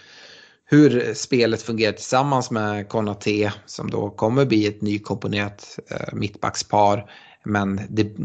hur 0.66 1.14
spelet 1.14 1.62
fungerar 1.62 1.94
tillsammans 1.94 2.52
med 2.52 2.90
Konaté 2.90 3.52
som 3.66 3.90
då 3.92 4.10
kommer 4.10 4.46
bli 4.46 4.68
ett 4.68 4.82
nykomponerat 4.82 5.80
eh, 5.92 6.14
mittbackspar. 6.14 7.12
Men 7.44 7.82
det, 7.90 8.18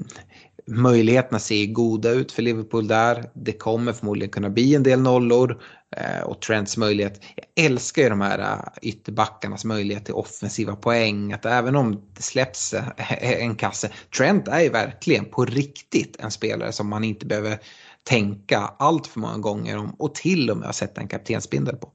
möjligheterna 0.66 1.38
ser 1.38 1.66
goda 1.66 2.10
ut 2.10 2.32
för 2.32 2.42
Liverpool 2.42 2.88
där. 2.88 3.30
Det 3.34 3.52
kommer 3.52 3.92
förmodligen 3.92 4.30
kunna 4.30 4.50
bli 4.50 4.74
en 4.74 4.82
del 4.82 5.00
nollor 5.00 5.62
eh, 5.96 6.26
och 6.26 6.40
Trents 6.40 6.76
möjlighet. 6.76 7.20
Jag 7.36 7.64
älskar 7.64 8.02
ju 8.02 8.08
de 8.08 8.20
här 8.20 8.38
eh, 8.38 8.88
ytterbackarnas 8.88 9.64
möjlighet 9.64 10.04
till 10.04 10.14
offensiva 10.14 10.76
poäng. 10.76 11.32
Att 11.32 11.44
även 11.44 11.76
om 11.76 12.02
det 12.14 12.22
släpps 12.22 12.74
eh, 12.74 13.42
en 13.42 13.54
kasse. 13.54 13.90
Trent 14.18 14.48
är 14.48 14.60
ju 14.60 14.68
verkligen 14.68 15.24
på 15.24 15.44
riktigt 15.44 16.16
en 16.20 16.30
spelare 16.30 16.72
som 16.72 16.88
man 16.88 17.04
inte 17.04 17.26
behöver 17.26 17.58
tänka 18.04 18.58
allt 18.58 19.06
för 19.06 19.20
många 19.20 19.38
gånger 19.38 19.78
om 19.78 19.94
och 19.98 20.14
till 20.14 20.50
och 20.50 20.56
med 20.56 20.66
ha 20.66 20.72
sett 20.72 20.98
en 20.98 21.08
kaptensbindel 21.08 21.76
på. 21.76 21.90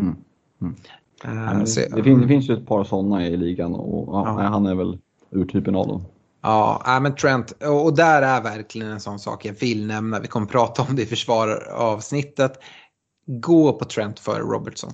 Mm. 0.00 0.16
Mm. 0.60 0.74
Uh, 1.24 1.64
så, 1.64 1.80
det, 1.80 2.02
finns, 2.02 2.22
det, 2.22 2.28
finns, 2.28 2.50
ju 2.50 2.54
ett 2.54 2.66
par 2.66 2.84
sådana 2.84 3.26
i 3.26 3.36
ligan 3.36 3.74
och 3.74 4.14
ja, 4.14 4.42
ja. 4.42 4.48
han 4.48 4.66
är 4.66 4.74
väl 4.74 4.98
urtypen 5.30 5.74
av 5.74 5.88
dem. 5.88 6.04
Ja, 6.42 6.98
men 7.02 7.14
Trent, 7.14 7.52
och 7.62 7.96
där 7.96 8.22
är 8.22 8.40
verkligen 8.40 8.90
en 8.90 9.00
sån 9.00 9.18
sak 9.18 9.44
jag 9.44 9.52
vill 9.52 9.86
nämna. 9.86 10.20
Vi 10.20 10.28
kommer 10.28 10.46
prata 10.46 10.82
om 10.82 10.96
det 10.96 11.02
i 11.02 11.06
försvaravsnittet. 11.06 12.52
Gå 13.26 13.72
på 13.72 13.84
Trent 13.84 14.20
för 14.20 14.40
Robertson. 14.40 14.92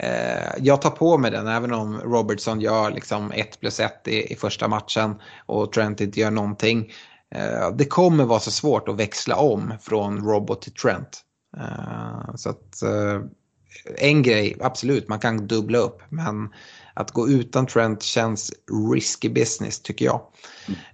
Eh, 0.00 0.52
jag 0.58 0.82
tar 0.82 0.90
på 0.90 1.18
mig 1.18 1.30
den 1.30 1.46
även 1.46 1.72
om 1.72 2.00
Robertson 2.00 2.60
gör 2.60 2.90
liksom 2.90 3.32
1 3.32 3.60
plus 3.60 3.80
1 3.80 4.08
i, 4.08 4.32
i 4.32 4.36
första 4.36 4.68
matchen 4.68 5.20
och 5.46 5.72
Trent 5.72 6.00
inte 6.00 6.20
gör 6.20 6.30
någonting. 6.30 6.92
Eh, 7.34 7.70
det 7.76 7.84
kommer 7.84 8.24
vara 8.24 8.40
så 8.40 8.50
svårt 8.50 8.88
att 8.88 8.96
växla 8.96 9.36
om 9.36 9.72
från 9.80 10.24
Robot 10.24 10.62
till 10.62 10.74
Trent. 10.74 11.20
Eh, 11.56 12.34
så 12.34 12.50
att 12.50 12.82
en 13.96 14.22
grej, 14.22 14.56
absolut, 14.60 15.08
man 15.08 15.18
kan 15.18 15.46
dubbla 15.46 15.78
upp. 15.78 16.02
Men 16.08 16.48
att 16.98 17.12
gå 17.12 17.28
utan 17.28 17.66
Trent 17.66 18.02
känns 18.02 18.52
risky 18.94 19.28
business 19.28 19.80
tycker 19.80 20.04
jag. 20.04 20.20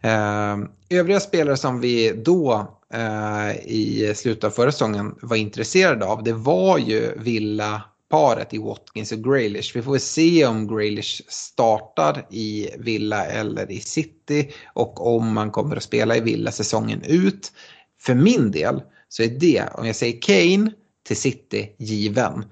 Mm. 0.02 0.68
övriga 0.90 1.20
spelare 1.20 1.57
som 1.57 1.80
vi 1.80 2.12
då 2.24 2.68
eh, 2.94 3.57
i 3.57 4.12
slutet 4.16 4.44
av 4.44 4.50
förra 4.50 4.72
säsongen 4.72 5.14
var 5.22 5.36
intresserade 5.36 6.07
av 6.07 6.22
det 6.22 6.32
var 6.32 6.78
ju 6.78 7.18
Villa 7.18 7.82
paret 8.11 8.55
i 8.55 8.59
Watkins 8.59 9.12
och 9.12 9.24
Graylish. 9.24 9.76
Vi 9.76 9.82
får 9.82 9.98
se 9.98 10.46
om 10.46 10.68
Graylish 10.68 11.22
startar 11.28 12.26
i 12.30 12.70
Villa 12.78 13.26
eller 13.26 13.72
i 13.72 13.80
City 13.80 14.50
och 14.74 15.16
om 15.16 15.32
man 15.32 15.50
kommer 15.50 15.76
att 15.76 15.82
spela 15.82 16.16
i 16.16 16.20
Villa 16.20 16.50
säsongen 16.50 17.02
ut. 17.02 17.52
För 18.00 18.14
min 18.14 18.50
del 18.50 18.82
så 19.09 19.22
är 19.22 19.28
det, 19.28 19.68
om 19.74 19.86
jag 19.86 19.96
säger 19.96 20.20
Kane 20.20 20.72
till 21.07 21.16
City, 21.16 21.70
given. 21.78 22.44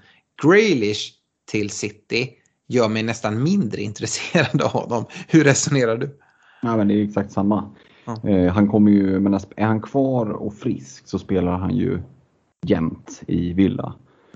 Graylish 0.43 1.11
till 1.51 1.69
City 1.69 2.29
gör 2.73 2.89
mig 2.89 3.03
nästan 3.03 3.43
mindre 3.43 3.81
intresserad 3.81 4.61
av 4.61 4.71
honom. 4.71 5.05
Hur 5.27 5.43
resonerar 5.43 5.97
du? 5.97 6.17
Ja, 6.61 6.77
men 6.77 6.87
det 6.87 6.93
är 6.93 7.03
exakt 7.03 7.31
samma. 7.31 7.69
Eh, 8.23 8.53
han 8.53 8.67
kommer 8.67 8.91
ju, 8.91 9.19
men 9.19 9.33
är 9.33 9.65
han 9.65 9.81
kvar 9.81 10.29
och 10.29 10.53
frisk 10.53 11.07
så 11.07 11.19
spelar 11.19 11.57
han 11.57 11.75
ju 11.75 11.99
jämt 12.61 13.21
i 13.27 13.53
Villa. 13.53 13.93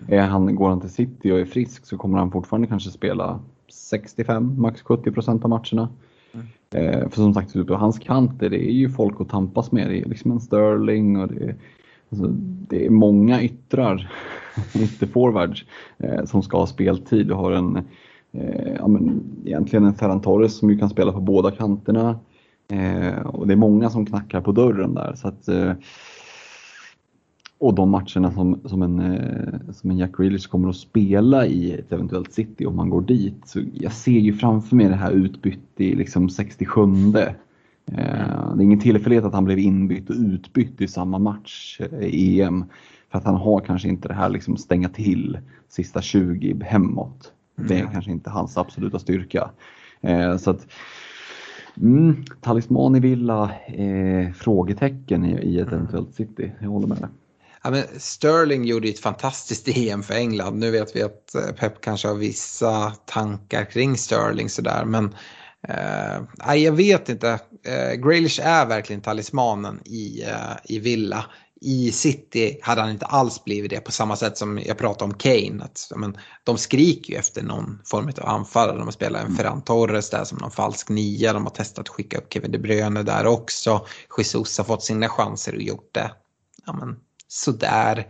Är 0.07 0.21
han, 0.21 0.55
går 0.55 0.69
han 0.69 0.81
till 0.81 0.89
City 0.89 1.31
och 1.31 1.39
är 1.39 1.45
frisk 1.45 1.85
så 1.85 1.97
kommer 1.97 2.17
han 2.17 2.31
fortfarande 2.31 2.67
kanske 2.67 2.89
spela 2.89 3.39
65, 3.71 4.61
max 4.61 4.81
70 4.81 5.11
procent 5.11 5.43
av 5.43 5.49
matcherna. 5.49 5.89
Mm. 6.33 6.47
Eh, 6.71 7.09
för 7.09 7.15
som 7.15 7.33
sagt, 7.33 7.67
på 7.67 7.75
hans 7.75 7.99
kanter, 7.99 8.49
det 8.49 8.69
är 8.69 8.73
ju 8.73 8.89
folk 8.89 9.21
att 9.21 9.29
tampas 9.29 9.71
med. 9.71 9.89
Det 9.89 9.99
är 9.99 10.05
liksom 10.05 10.31
en 10.31 10.39
Sterling 10.39 11.17
och 11.17 11.27
det 11.27 11.43
är, 11.43 11.55
alltså, 12.09 12.27
det 12.69 12.85
är 12.85 12.89
många 12.89 13.41
yttrar, 13.41 14.11
ytterforwards, 14.75 15.65
eh, 15.97 16.25
som 16.25 16.43
ska 16.43 16.57
ha 16.57 16.67
speltid. 16.67 17.27
Du 17.27 17.33
har 17.33 17.51
en 17.51 17.87
eh, 18.31 18.73
ja, 18.77 18.87
men 18.87 19.23
egentligen 19.45 19.85
en 19.85 19.93
Ferran 19.93 20.21
Torres 20.21 20.57
som 20.57 20.69
ju 20.69 20.77
kan 20.77 20.89
spela 20.89 21.11
på 21.11 21.19
båda 21.19 21.51
kanterna. 21.51 22.19
Eh, 22.71 23.19
och 23.25 23.47
det 23.47 23.53
är 23.53 23.57
många 23.57 23.89
som 23.89 24.05
knackar 24.05 24.41
på 24.41 24.51
dörren 24.51 24.93
där. 24.93 25.13
Så 25.15 25.27
att, 25.27 25.47
eh, 25.47 25.73
och 27.59 27.73
de 27.73 27.89
matcherna 27.89 28.31
som, 28.31 28.59
som, 28.65 28.81
en, 28.81 28.99
eh, 28.99 29.71
som 29.73 29.91
en 29.91 29.97
Jack 29.97 30.17
Grealish 30.17 30.49
kommer 30.49 30.69
att 30.69 30.75
spela 30.75 31.45
i 31.45 31.73
ett 31.73 31.91
eventuellt 31.91 32.33
City 32.33 32.65
om 32.65 32.75
man 32.75 32.89
går 32.89 33.01
dit. 33.01 33.41
Så 33.45 33.59
jag 33.73 33.91
ser 33.91 34.11
ju 34.11 34.33
framför 34.33 34.75
mig 34.75 34.89
det 34.89 34.95
här 34.95 35.11
utbytt 35.11 35.69
i 35.77 35.95
liksom 35.95 36.29
67. 36.29 36.81
Eh, 37.91 38.55
det 38.55 38.61
är 38.61 38.61
ingen 38.61 38.79
tillfällighet 38.79 39.25
att 39.25 39.33
han 39.33 39.45
blev 39.45 39.59
inbytt 39.59 40.09
och 40.09 40.15
utbytt 40.15 40.81
i 40.81 40.87
samma 40.87 41.19
match 41.19 41.81
eh, 41.81 42.07
i 42.07 42.41
EM. 42.41 42.65
För 43.11 43.17
att 43.17 43.25
han 43.25 43.35
har 43.35 43.59
kanske 43.59 43.87
inte 43.87 44.07
det 44.07 44.13
här 44.13 44.29
liksom 44.29 44.57
stänga 44.57 44.89
till 44.89 45.37
sista 45.69 46.01
20 46.01 46.59
hemåt. 46.61 47.33
Det 47.57 47.79
är 47.79 47.89
kanske 47.93 48.11
inte 48.11 48.29
hans 48.29 48.57
absoluta 48.57 48.99
styrka. 48.99 49.49
Eh, 50.01 50.37
så 50.37 50.51
att, 50.51 50.67
mm, 51.77 52.25
talisman 52.41 52.95
i 52.95 52.99
Villa, 52.99 53.51
eh, 53.67 54.33
frågetecken 54.33 55.25
i, 55.25 55.31
i 55.31 55.59
ett 55.59 55.67
mm. 55.67 55.79
eventuellt 55.79 56.15
City. 56.15 56.51
Jag 56.59 56.69
håller 56.69 56.87
med 56.87 56.97
dig. 56.97 57.09
Ja, 57.63 57.69
men 57.69 57.83
Sterling 57.97 58.65
gjorde 58.65 58.87
ett 58.87 58.99
fantastiskt 58.99 59.67
EM 59.77 60.03
för 60.03 60.13
England. 60.13 60.59
Nu 60.59 60.71
vet 60.71 60.95
vi 60.95 61.03
att 61.03 61.35
eh, 61.35 61.55
Pep 61.59 61.81
kanske 61.81 62.07
har 62.07 62.15
vissa 62.15 62.91
tankar 63.05 63.65
kring 63.65 63.97
Sterling 63.97 64.49
sådär. 64.49 64.85
Men 64.85 65.15
eh, 65.67 66.55
jag 66.55 66.71
vet 66.71 67.09
inte. 67.09 67.39
Eh, 67.63 67.93
Grealish 67.93 68.39
är 68.43 68.65
verkligen 68.65 69.01
talismanen 69.01 69.79
i, 69.85 70.23
eh, 70.23 70.57
i 70.63 70.79
Villa. 70.79 71.25
I 71.61 71.91
City 71.91 72.59
hade 72.61 72.81
han 72.81 72.89
inte 72.89 73.05
alls 73.05 73.43
blivit 73.43 73.71
det 73.71 73.79
på 73.79 73.91
samma 73.91 74.15
sätt 74.15 74.37
som 74.37 74.59
jag 74.65 74.77
pratade 74.77 75.11
om 75.11 75.17
Kane. 75.17 75.63
Att, 75.63 75.91
men, 75.95 76.17
de 76.43 76.57
skriker 76.57 77.13
ju 77.13 77.19
efter 77.19 77.43
någon 77.43 77.81
form 77.85 78.11
av 78.21 78.29
anfallare. 78.29 78.77
De 78.77 78.83
har 78.83 78.91
spelat 78.91 79.25
en 79.25 79.35
Ferran 79.35 79.61
Torres 79.61 80.09
där 80.09 80.23
som 80.23 80.37
någon 80.37 80.51
falsk 80.51 80.89
nia. 80.89 81.33
De 81.33 81.43
har 81.43 81.53
testat 81.53 81.79
att 81.79 81.89
skicka 81.89 82.17
upp 82.17 82.33
Kevin 82.33 82.51
De 82.51 82.57
Bruyne 82.57 83.03
där 83.03 83.25
också. 83.25 83.85
Jesus 84.17 84.57
har 84.57 84.65
fått 84.65 84.83
sina 84.83 85.09
chanser 85.09 85.55
och 85.55 85.61
gjort 85.61 85.89
det 85.93 86.11
ja, 86.65 86.73
men, 86.73 86.95
sådär. 87.27 88.07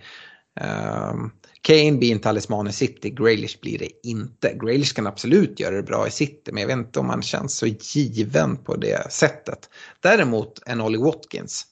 Um, 0.61 1.31
Kane 1.61 1.91
blir 1.91 2.11
en 2.11 2.19
talisman 2.19 2.67
i 2.67 2.73
City, 2.73 3.09
Graylish 3.09 3.59
blir 3.61 3.79
det 3.79 4.07
inte. 4.07 4.53
Graylish 4.61 4.95
kan 4.95 5.07
absolut 5.07 5.59
göra 5.59 5.75
det 5.75 5.83
bra 5.83 6.07
i 6.07 6.11
City 6.11 6.51
men 6.51 6.61
jag 6.61 6.67
vet 6.67 6.77
inte 6.77 6.99
om 6.99 7.09
han 7.09 7.21
känns 7.21 7.57
så 7.57 7.67
given 7.67 8.57
på 8.57 8.75
det 8.75 9.11
sättet. 9.11 9.69
Däremot 9.99 10.61
en 10.65 10.81
Ollie 10.81 10.97
Watkins. 10.97 11.65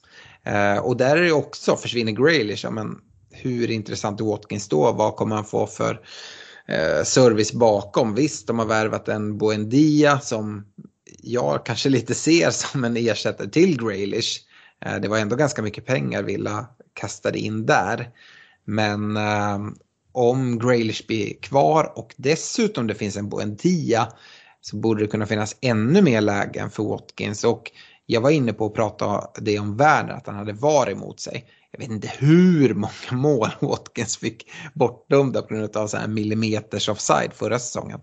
Eh, 0.45 0.77
och 0.77 0.97
där 0.97 1.17
är 1.17 1.21
det 1.21 1.31
också, 1.31 1.75
försvinner 1.75 2.11
Graylish, 2.11 2.47
liksom, 2.47 2.77
ja, 2.77 2.83
men 2.83 2.97
hur 3.31 3.71
intressant 3.71 4.21
är 4.21 4.25
Watkins 4.25 4.67
då? 4.67 4.91
Vad 4.91 5.15
kommer 5.15 5.35
han 5.35 5.45
få 5.45 5.67
för 5.67 6.01
eh, 6.67 7.03
service 7.03 7.53
bakom? 7.53 8.15
Visst, 8.15 8.47
de 8.47 8.59
har 8.59 8.65
värvat 8.65 9.07
en 9.07 9.37
Boendia 9.37 10.19
som 10.19 10.65
jag 11.21 11.65
kanske 11.65 11.89
lite 11.89 12.15
ser 12.15 12.49
som 12.51 12.83
en 12.83 12.97
ersättare 12.97 13.49
till 13.49 13.81
Graylish. 13.81 14.39
Eh, 14.85 14.95
det 14.95 15.07
var 15.07 15.17
ändå 15.17 15.35
ganska 15.35 15.61
mycket 15.61 15.85
pengar 15.85 16.23
Villa 16.23 16.67
kastade 16.93 17.39
in 17.39 17.65
där. 17.65 18.09
Men 18.65 19.17
eh, 19.17 19.59
om 20.11 20.59
Graylish 20.59 21.07
blir 21.07 21.41
kvar 21.41 21.93
och 21.95 22.13
dessutom 22.17 22.87
det 22.87 22.95
finns 22.95 23.17
en 23.17 23.29
Buendia 23.29 24.07
så 24.61 24.75
borde 24.75 25.03
det 25.03 25.07
kunna 25.07 25.25
finnas 25.25 25.57
ännu 25.61 26.01
mer 26.01 26.21
lägen 26.21 26.69
för 26.69 26.83
Watkins. 26.83 27.43
Och 27.43 27.71
jag 28.05 28.21
var 28.21 28.29
inne 28.29 28.53
på 28.53 28.65
att 28.65 28.73
prata 28.73 29.21
det 29.41 29.59
om 29.59 29.77
Werner, 29.77 30.13
att 30.13 30.27
han 30.27 30.35
hade 30.35 30.53
VAR 30.53 30.91
emot 30.91 31.19
sig. 31.19 31.45
Jag 31.71 31.79
vet 31.79 31.91
inte 31.91 32.11
hur 32.19 32.73
många 32.73 32.91
mål 33.21 33.47
Watkins 33.61 34.17
fick 34.17 34.45
bortdömda 34.73 35.41
på 35.41 35.53
grund 35.53 35.77
av 35.77 35.87
så 35.87 35.97
här 35.97 36.07
millimeters 36.07 36.89
offside 36.89 37.33
förra 37.33 37.59
säsongen. 37.59 37.99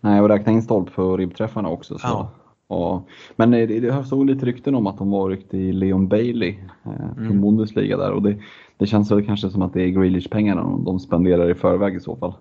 Nej, 0.00 0.20
och 0.20 0.28
räkna 0.28 0.52
in 0.52 0.62
stolp 0.62 0.98
och 0.98 1.18
ribbträffarna 1.18 1.68
också. 1.68 1.98
Så. 1.98 2.06
Ja. 2.06 2.30
Ja, 2.68 3.04
men 3.36 3.50
det, 3.50 3.66
det 3.66 4.04
såg 4.04 4.26
lite 4.26 4.46
rykten 4.46 4.74
om 4.74 4.86
att 4.86 4.98
de 4.98 5.10
var 5.10 5.30
rykt 5.30 5.54
i 5.54 5.72
Leon 5.72 6.08
Bailey 6.08 6.58
eh, 6.84 7.14
från 7.14 7.26
mm. 7.26 7.40
Bundesliga 7.40 7.96
där 7.96 8.10
och 8.10 8.22
det, 8.22 8.36
det 8.76 8.86
känns 8.86 9.10
väl 9.10 9.26
kanske 9.26 9.50
som 9.50 9.62
att 9.62 9.74
det 9.74 9.82
är 9.82 9.88
Grealish-pengarna 9.88 10.78
de 10.84 10.98
spenderar 10.98 11.50
i 11.50 11.54
förväg 11.54 11.96
i 11.96 12.00
så 12.00 12.16
fall. 12.16 12.34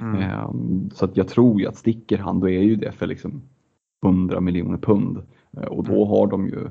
Mm. 0.00 0.22
Eh, 0.22 0.50
så 0.94 1.04
att 1.04 1.16
jag 1.16 1.28
tror 1.28 1.60
ju 1.60 1.66
att 1.66 1.76
sticker 1.76 2.18
han, 2.18 2.40
då 2.40 2.48
är 2.48 2.62
ju 2.62 2.76
det 2.76 2.92
för 2.92 3.06
liksom 3.06 3.42
100 4.04 4.40
miljoner 4.40 4.78
pund 4.78 5.22
eh, 5.56 5.62
och 5.62 5.84
då 5.84 5.94
mm. 5.94 6.08
har 6.08 6.26
de 6.26 6.46
ju 6.46 6.70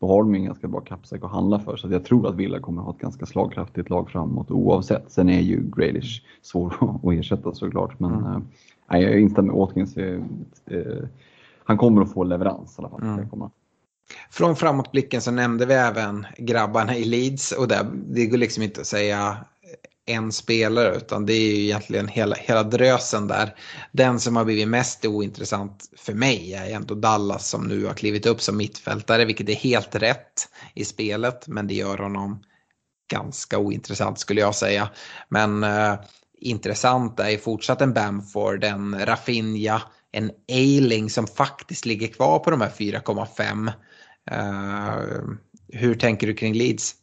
då 0.00 0.06
har 0.06 0.22
de 0.22 0.34
en 0.34 0.44
ganska 0.44 0.68
bra 0.68 0.80
kappsäck 0.80 1.24
att 1.24 1.30
handla 1.30 1.58
för 1.58 1.76
så 1.76 1.92
jag 1.92 2.04
tror 2.04 2.28
att 2.28 2.34
Villa 2.34 2.60
kommer 2.60 2.80
att 2.80 2.86
ha 2.86 2.94
ett 2.94 3.00
ganska 3.00 3.26
slagkraftigt 3.26 3.90
lag 3.90 4.10
framåt 4.10 4.50
oavsett. 4.50 5.12
Sen 5.12 5.28
är 5.28 5.40
ju 5.40 5.70
Grealish 5.76 6.22
svår 6.42 6.74
att 7.02 7.12
ersätta 7.12 7.54
såklart 7.54 8.00
men 8.00 8.14
mm. 8.14 8.42
eh, 8.92 9.00
jag 9.00 9.20
instämmer 9.20 9.48
med 9.48 9.58
Watkins. 9.58 9.96
Eh, 9.96 10.20
han 11.64 11.78
kommer 11.78 12.02
att 12.02 12.12
få 12.12 12.24
leverans 12.24 12.78
i 12.78 12.82
alla 12.82 12.88
fall. 12.88 13.02
Mm. 13.02 13.50
Från 14.30 14.56
framåtblicken 14.56 15.20
så 15.20 15.30
nämnde 15.30 15.66
vi 15.66 15.74
även 15.74 16.26
grabbarna 16.38 16.96
i 16.96 17.04
Leeds 17.04 17.52
och 17.52 17.68
där, 17.68 17.86
det 17.92 18.26
går 18.26 18.38
liksom 18.38 18.62
inte 18.62 18.80
att 18.80 18.86
säga 18.86 19.36
en 20.08 20.32
spelare 20.32 20.96
utan 20.96 21.26
det 21.26 21.32
är 21.32 21.56
ju 21.56 21.64
egentligen 21.64 22.08
hela, 22.08 22.36
hela 22.36 22.62
drösen 22.62 23.28
där. 23.28 23.54
Den 23.92 24.20
som 24.20 24.36
har 24.36 24.44
blivit 24.44 24.68
mest 24.68 25.04
ointressant 25.04 25.90
för 25.96 26.14
mig 26.14 26.54
är 26.54 26.70
ändå 26.70 26.94
Dallas 26.94 27.48
som 27.48 27.64
nu 27.64 27.84
har 27.84 27.94
klivit 27.94 28.26
upp 28.26 28.42
som 28.42 28.56
mittfältare 28.56 29.24
vilket 29.24 29.48
är 29.48 29.54
helt 29.54 29.94
rätt 29.94 30.48
i 30.74 30.84
spelet 30.84 31.48
men 31.48 31.66
det 31.66 31.74
gör 31.74 31.98
honom 31.98 32.42
ganska 33.10 33.58
ointressant 33.58 34.18
skulle 34.18 34.40
jag 34.40 34.54
säga. 34.54 34.88
Men 35.28 35.64
eh, 35.64 35.94
intressant 36.40 37.20
är 37.20 37.38
fortsatt 37.38 37.80
en 37.80 37.94
Bamford, 37.94 38.64
en 38.64 39.06
Rafinha, 39.06 39.82
en 40.12 40.30
Ailing 40.48 41.10
som 41.10 41.26
faktiskt 41.26 41.86
ligger 41.86 42.08
kvar 42.08 42.38
på 42.38 42.50
de 42.50 42.60
här 42.60 42.70
4,5. 42.70 43.72
Eh, 44.30 45.22
hur 45.72 45.94
tänker 45.94 46.26
du 46.26 46.34
kring 46.34 46.54
Leeds? 46.54 46.94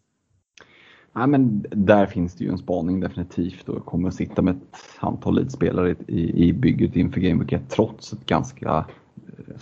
Ja, 1.16 1.28
men 1.28 1.66
där 1.70 2.06
finns 2.06 2.36
det 2.36 2.44
ju 2.44 2.50
en 2.50 2.58
spaning 2.58 3.00
definitivt 3.00 3.70
och 3.70 3.86
kommer 3.86 4.08
att 4.08 4.16
sitta 4.16 4.42
med 4.42 4.56
ett 4.56 4.80
antal 5.00 5.36
Leeds-spelare 5.36 5.96
i, 6.08 6.48
i 6.48 6.54
bygget 6.54 6.96
inför 6.96 7.22
Game 7.22 7.44
Week 7.44 7.54
1 7.54 7.70
trots 7.70 8.14
ett 8.14 8.26
ganska 8.26 8.86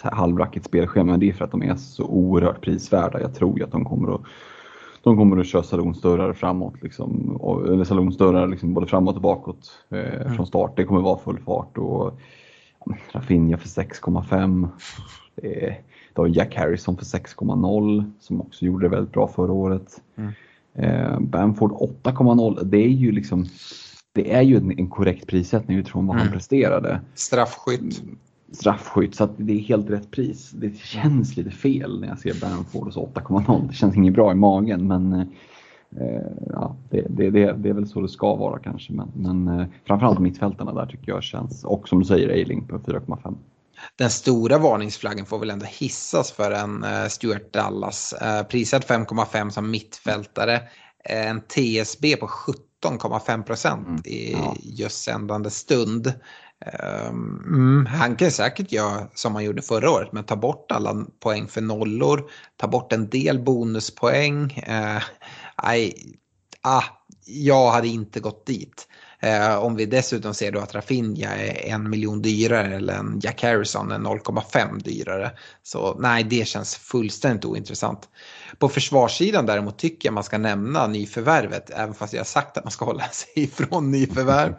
eh, 0.04 0.14
halvrackigt 0.14 0.66
spelschema. 0.66 1.18
Det 1.18 1.30
är 1.30 1.34
för 1.34 1.46
att 1.46 1.52
de 1.52 1.64
är 1.64 1.76
så 1.76 2.06
oerhört 2.06 2.62
prisvärda. 2.62 3.22
Jag 3.22 3.36
tror 3.36 3.58
ju 3.58 3.64
att 3.64 3.72
de 3.72 3.86
kommer 3.86 4.16
att 4.16 4.22
de 5.04 5.18
kommer 5.18 5.38
att 5.38 5.48
köra 5.48 5.64
salonsdörrar 5.64 6.34
framåt, 6.34 6.74
liksom, 6.82 7.40
eller 7.68 7.84
salonsdörrar 7.84 8.48
liksom 8.48 8.74
både 8.74 8.88
framåt 8.88 9.16
och 9.16 9.22
bakåt 9.22 9.72
eh, 9.90 10.22
mm. 10.22 10.36
från 10.36 10.48
start. 10.48 10.74
Det 10.76 10.84
kommer 10.84 11.02
vara 11.02 11.18
full 11.18 11.40
fart. 11.40 11.78
Och, 11.78 12.20
Rafinha 13.12 13.58
för 13.58 13.68
6,5. 13.68 14.68
Det 15.36 16.22
har 16.22 16.28
Jack 16.28 16.56
Harrison 16.56 16.98
för 16.98 17.06
6,0 17.06 18.12
som 18.20 18.42
också 18.42 18.66
gjorde 18.66 18.86
det 18.86 18.90
väldigt 18.90 19.14
bra 19.14 19.28
förra 19.28 19.52
året. 19.52 20.02
Mm. 20.16 20.32
Eh, 20.76 21.20
Bamford 21.20 21.72
8,0. 21.72 22.64
Det 22.64 22.86
är 22.86 22.90
ju 22.90 23.12
liksom 23.12 23.46
det 24.14 24.34
är 24.34 24.42
ju 24.42 24.58
en, 24.58 24.80
en 24.80 24.90
korrekt 24.90 25.28
prissättning 25.28 25.78
utifrån 25.78 26.08
vad 26.08 26.16
mm. 26.16 26.28
han 26.28 26.34
presterade. 26.34 27.02
Straffskytt. 27.16 28.04
Straffskytt, 28.52 29.16
så 29.16 29.24
att 29.24 29.32
det 29.38 29.54
är 29.54 29.60
helt 29.60 29.90
rätt 29.90 30.12
pris. 30.12 30.52
Det 30.52 30.78
känns 30.78 31.38
lite 31.38 31.52
fel 31.52 32.00
när 32.00 32.08
jag 32.08 32.20
ser 32.20 32.42
Bamford 32.42 32.88
och 32.88 32.94
så 32.94 33.10
8,0. 33.14 33.68
Det 33.68 33.74
känns 33.74 33.98
inget 33.98 34.14
bra 34.14 34.32
i 34.32 34.36
magen 34.36 34.88
men 34.88 35.26
Eh, 36.00 36.22
ja, 36.50 36.76
det, 36.90 37.06
det, 37.10 37.30
det, 37.30 37.54
det, 37.54 37.70
är 37.70 37.74
väl 37.74 37.88
så 37.88 38.02
det 38.02 38.10
ska 38.10 38.36
vara 38.36 38.60
kanske, 38.60 38.94
men, 38.94 39.12
men 39.16 39.60
eh, 39.60 39.68
framförallt 39.86 40.20
mittfältarna 40.20 40.74
där 40.74 40.86
tycker 40.86 41.12
jag 41.12 41.24
känns, 41.24 41.64
och 41.64 41.90
som 41.90 42.00
du 42.00 42.06
säger, 42.06 42.30
Eiling 42.30 42.68
på 42.68 42.80
4,5. 42.80 43.36
Den 43.96 44.10
stora 44.10 44.58
varningsflaggen 44.58 45.26
får 45.26 45.40
väl 45.40 45.50
ändå 45.50 45.66
hissas 45.66 46.32
för 46.32 46.52
en 46.52 46.84
uh, 46.84 47.08
Stuart 47.08 47.54
Dallas. 47.54 48.14
Uh, 48.22 48.44
prisad 48.44 48.84
5,5 48.84 49.50
som 49.50 49.72
mittfältare. 49.72 50.56
Uh, 50.56 51.30
en 51.30 51.42
TSB 51.42 52.16
på 52.16 52.28
17,5 52.28 53.44
procent 53.44 53.88
mm, 53.88 54.02
i 54.06 54.32
ja. 54.32 54.56
just 54.60 55.04
sändande 55.04 55.50
stund. 55.50 56.14
Um, 57.10 57.86
han 57.90 58.16
kan 58.16 58.32
säkert 58.32 58.72
göra 58.72 59.08
som 59.14 59.36
han 59.36 59.44
gjorde 59.44 59.62
förra 59.62 59.92
året, 59.92 60.10
men 60.12 60.24
ta 60.24 60.36
bort 60.36 60.72
alla 60.72 61.06
poäng 61.20 61.48
för 61.48 61.62
nollor, 61.62 62.30
ta 62.58 62.68
bort 62.68 62.94
en 62.94 63.10
del 63.10 63.40
bonuspoäng. 63.40 64.44
Uh, 64.70 65.04
nej, 65.64 66.16
ah, 66.62 66.84
jag 67.26 67.72
hade 67.72 67.88
inte 67.88 68.20
gått 68.20 68.46
dit. 68.46 68.88
Eh, 69.24 69.58
om 69.58 69.76
vi 69.76 69.86
dessutom 69.86 70.34
ser 70.34 70.52
då 70.52 70.60
att 70.60 70.76
Rafinha 70.76 71.36
är 71.36 71.74
en 71.74 71.90
miljon 71.90 72.22
dyrare 72.22 72.76
eller 72.76 72.94
en 72.94 73.20
Jack 73.24 73.44
Harrison 73.44 73.92
är 73.92 73.98
0,5 73.98 74.84
dyrare. 74.84 75.32
Så 75.64 75.96
nej, 76.00 76.24
det 76.24 76.48
känns 76.48 76.76
fullständigt 76.76 77.46
ointressant. 77.46 78.10
På 78.58 78.70
försvarssidan 78.70 79.46
däremot 79.46 79.78
tycker 79.78 80.08
jag 80.08 80.14
man 80.14 80.24
ska 80.24 80.38
nämna 80.38 80.88
nyförvärvet, 80.88 81.70
även 81.70 81.94
fast 81.94 82.14
jag 82.14 82.20
har 82.20 82.26
sagt 82.26 82.58
att 82.58 82.64
man 82.64 82.72
ska 82.72 82.86
hålla 82.92 83.08
sig 83.08 83.44
ifrån 83.44 83.92
nyförvärv. 83.92 84.56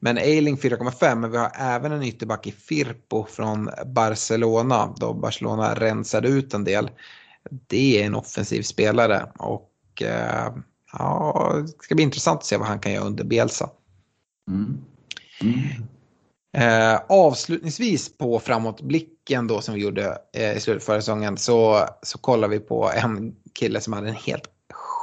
Men 0.00 0.18
Eiling 0.18 0.56
4,5, 0.56 1.14
men 1.14 1.30
vi 1.30 1.36
har 1.38 1.52
även 1.58 1.92
en 1.92 2.02
ytterback 2.02 2.46
i 2.46 2.52
Firpo 2.52 3.26
från 3.30 3.70
Barcelona, 3.86 4.94
då 4.96 5.14
Barcelona 5.14 5.74
rensade 5.74 6.28
ut 6.28 6.54
en 6.54 6.64
del. 6.64 6.90
Det 7.66 8.02
är 8.02 8.06
en 8.06 8.14
offensiv 8.14 8.62
spelare 8.62 9.26
och 9.38 9.64
Eh, 10.00 10.52
ja, 10.92 11.52
det 11.62 11.82
ska 11.82 11.94
bli 11.94 12.04
intressant 12.04 12.38
att 12.38 12.46
se 12.46 12.56
vad 12.56 12.68
han 12.68 12.78
kan 12.78 12.92
göra 12.92 13.04
under 13.04 13.24
Bielsa. 13.24 13.70
Mm. 14.48 14.78
Mm. 15.40 15.88
Eh, 16.56 17.00
avslutningsvis 17.08 18.18
på 18.18 18.40
framåtblicken 18.40 19.46
då 19.46 19.60
som 19.60 19.74
vi 19.74 19.80
gjorde 19.80 20.18
eh, 20.36 20.56
i 20.56 20.60
slutet 20.60 20.84
förra 20.84 21.00
säsongen 21.00 21.36
så, 21.36 21.86
så 22.02 22.18
kollar 22.18 22.48
vi 22.48 22.58
på 22.58 22.90
en 22.94 23.34
kille 23.54 23.80
som 23.80 23.92
hade 23.92 24.08
en 24.08 24.14
helt 24.14 24.50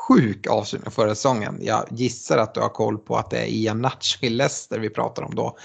sjuk 0.07 0.47
avslutning 0.47 0.91
förra 0.91 1.15
säsongen. 1.15 1.57
Jag 1.61 1.85
gissar 1.91 2.37
att 2.37 2.53
du 2.53 2.61
har 2.61 2.69
koll 2.69 2.97
på 2.97 3.17
att 3.17 3.29
det 3.29 3.37
är 3.37 3.45
Ian 3.45 3.81
Natch 3.81 4.17
i 4.21 4.29
Leicester 4.29 4.79
vi 4.79 4.89
pratar 4.89 5.23
om 5.23 5.35
då. 5.35 5.57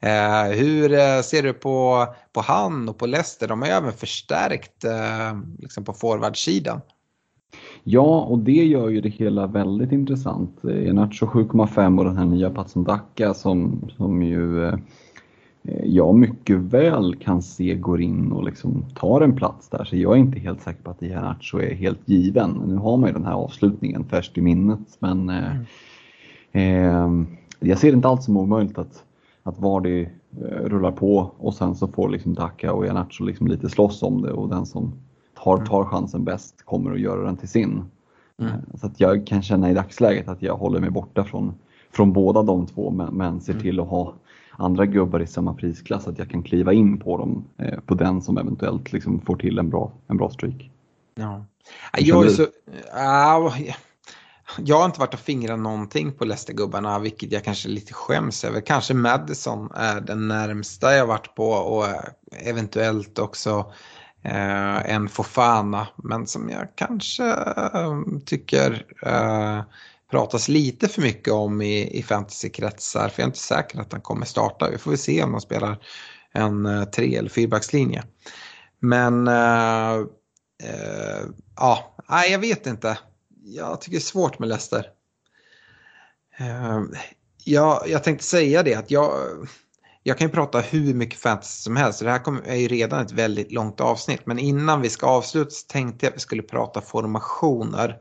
Eh, 0.00 0.44
hur 0.44 0.92
eh, 0.92 1.20
ser 1.20 1.42
du 1.42 1.52
på, 1.52 2.06
på 2.32 2.40
han 2.40 2.88
och 2.88 2.98
på 2.98 3.06
Leicester? 3.06 3.48
De 3.48 3.62
har 3.62 3.68
ju 3.68 3.74
även 3.74 3.92
förstärkt 3.92 4.84
eh, 4.84 5.38
liksom 5.58 5.84
på 5.84 5.92
forwardsidan. 5.92 6.80
Ja, 7.90 8.20
och 8.20 8.38
det 8.38 8.64
gör 8.64 8.88
ju 8.88 9.00
det 9.00 9.08
hela 9.08 9.46
väldigt 9.46 9.92
intressant. 9.92 10.64
Enacho 10.64 11.26
7,5 11.26 11.98
och 11.98 12.04
den 12.04 12.16
här 12.16 12.24
nya 12.24 12.50
Patson 12.50 12.84
Dacca 12.84 13.34
som, 13.34 13.80
som 13.96 14.22
ju 14.22 14.64
eh, 14.64 14.74
jag 15.84 16.14
mycket 16.14 16.56
väl 16.56 17.16
kan 17.16 17.42
se 17.42 17.74
går 17.74 18.00
in 18.00 18.32
och 18.32 18.44
liksom 18.44 18.84
tar 18.94 19.20
en 19.20 19.36
plats 19.36 19.68
där. 19.68 19.84
Så 19.84 19.96
jag 19.96 20.12
är 20.12 20.16
inte 20.16 20.38
helt 20.38 20.60
säker 20.60 20.82
på 20.82 20.90
att 20.90 21.02
Iheanacho 21.02 21.58
är 21.58 21.74
helt 21.74 22.08
given. 22.08 22.62
Nu 22.66 22.76
har 22.76 22.96
man 22.96 23.08
ju 23.08 23.12
den 23.12 23.24
här 23.24 23.32
avslutningen 23.32 24.04
färskt 24.04 24.38
i 24.38 24.40
minnet 24.40 24.96
men 24.98 25.30
eh, 25.30 25.50
mm. 25.50 25.64
Eh, 26.52 27.26
jag 27.60 27.78
ser 27.78 27.90
det 27.90 27.96
inte 27.96 28.08
alls 28.08 28.24
som 28.24 28.36
omöjligt 28.36 28.78
att, 28.78 29.04
att 29.42 29.60
Vardy 29.60 30.02
eh, 30.02 30.64
rullar 30.64 30.92
på 30.92 31.32
och 31.38 31.54
sen 31.54 31.74
så 31.74 31.88
får 31.88 32.08
liksom 32.08 32.34
Daka 32.34 32.72
och 32.72 32.86
Janacho 32.86 33.24
liksom 33.24 33.46
lite 33.46 33.68
slåss 33.68 34.02
om 34.02 34.22
det 34.22 34.32
och 34.32 34.48
den 34.48 34.66
som 34.66 34.92
tar, 35.44 35.54
Mm. 35.56 35.66
tar 35.66 35.84
chansen 35.84 36.24
bäst 36.24 36.62
kommer 36.64 36.92
att 36.92 37.00
göra 37.00 37.22
den 37.22 37.36
till 37.36 37.48
sin. 37.48 37.84
Mm. 38.40 38.52
Eh, 38.52 38.58
Så 38.80 38.86
att 38.86 39.00
jag 39.00 39.26
kan 39.26 39.42
känna 39.42 39.70
i 39.70 39.74
dagsläget 39.74 40.28
att 40.28 40.42
jag 40.42 40.56
håller 40.56 40.80
mig 40.80 40.90
borta 40.90 41.24
från, 41.24 41.54
från 41.92 42.12
båda 42.12 42.42
de 42.42 42.66
två 42.66 42.90
men, 42.90 43.14
men 43.14 43.40
ser 43.40 43.52
Mm. 43.52 43.62
till 43.62 43.80
att 43.80 43.88
ha 43.88 44.14
andra 44.56 44.86
gubbar 44.86 45.20
i 45.20 45.26
samma 45.26 45.54
prisklass 45.54 46.06
att 46.08 46.18
jag 46.18 46.30
kan 46.30 46.42
kliva 46.42 46.72
in 46.72 46.98
på 46.98 47.18
dem 47.18 47.44
eh, 47.58 47.80
på 47.86 47.94
den 47.94 48.22
som 48.22 48.38
eventuellt 48.38 48.92
liksom 48.92 49.20
får 49.20 49.36
till 49.36 49.58
en 49.58 49.70
bra, 49.70 49.92
en 50.06 50.16
bra 50.16 50.30
streak. 50.30 50.70
Ja. 51.14 51.44
Jag, 51.98 52.24
är 52.26 52.28
så, 52.30 52.46
ja, 52.94 53.52
jag 54.58 54.78
har 54.78 54.84
inte 54.86 55.00
varit 55.00 55.14
och 55.14 55.20
fingrat 55.20 55.58
någonting 55.58 56.12
på 56.12 56.24
Leicester-gubbarna, 56.24 56.98
vilket 56.98 57.32
jag 57.32 57.44
kanske 57.44 57.68
lite 57.68 57.92
skäms 57.94 58.44
över. 58.44 58.60
Kanske 58.60 58.94
Madison 58.94 59.70
är 59.74 60.00
den 60.00 60.28
närmsta 60.28 60.94
jag 60.94 61.06
varit 61.06 61.34
på 61.34 61.48
och 61.50 61.84
eventuellt 62.44 63.18
också 63.18 63.72
eh, 64.22 64.94
en 64.94 65.08
Fofana. 65.08 65.88
Men 65.96 66.26
som 66.26 66.50
jag 66.50 66.68
kanske 66.74 67.24
eh, 67.24 68.02
tycker 68.26 68.86
eh, 69.06 69.62
pratas 70.10 70.48
lite 70.48 70.88
för 70.88 71.02
mycket 71.02 71.32
om 71.32 71.62
i, 71.62 71.98
i 71.98 72.02
fantasykretsar. 72.02 73.08
För 73.08 73.22
jag 73.22 73.24
är 73.24 73.28
inte 73.28 73.38
säker 73.38 73.80
att 73.80 73.92
han 73.92 74.00
kommer 74.00 74.26
starta. 74.26 74.70
Vi 74.70 74.78
får 74.78 74.90
väl 74.90 74.98
se 74.98 75.22
om 75.22 75.32
de 75.32 75.40
spelar 75.40 75.78
en 76.32 76.66
eh, 76.66 76.84
tre 76.84 77.16
eller 77.16 77.30
fyrbackslinje. 77.30 78.04
Men 78.80 79.28
eh, 79.28 79.94
eh, 80.62 81.24
ja, 81.56 81.96
nej, 82.08 82.32
jag 82.32 82.38
vet 82.38 82.66
inte. 82.66 82.98
Jag 83.44 83.80
tycker 83.80 83.96
det 83.96 83.98
är 83.98 84.00
svårt 84.00 84.38
med 84.38 84.48
Leicester. 84.48 84.86
Eh, 86.38 86.82
jag, 87.44 87.82
jag 87.86 88.04
tänkte 88.04 88.24
säga 88.24 88.62
det 88.62 88.74
att 88.74 88.90
jag, 88.90 89.12
jag 90.08 90.18
kan 90.18 90.26
ju 90.26 90.32
prata 90.32 90.60
hur 90.60 90.94
mycket 90.94 91.20
fantasy 91.20 91.62
som 91.62 91.76
helst. 91.76 92.00
Det 92.00 92.10
här 92.10 92.48
är 92.48 92.56
ju 92.56 92.68
redan 92.68 93.00
ett 93.00 93.12
väldigt 93.12 93.52
långt 93.52 93.80
avsnitt. 93.80 94.20
Men 94.24 94.38
innan 94.38 94.80
vi 94.80 94.90
ska 94.90 95.06
avsluta 95.06 95.50
så 95.50 95.66
tänkte 95.66 96.06
jag 96.06 96.10
att 96.10 96.16
vi 96.16 96.20
skulle 96.20 96.42
prata 96.42 96.80
formationer. 96.80 97.96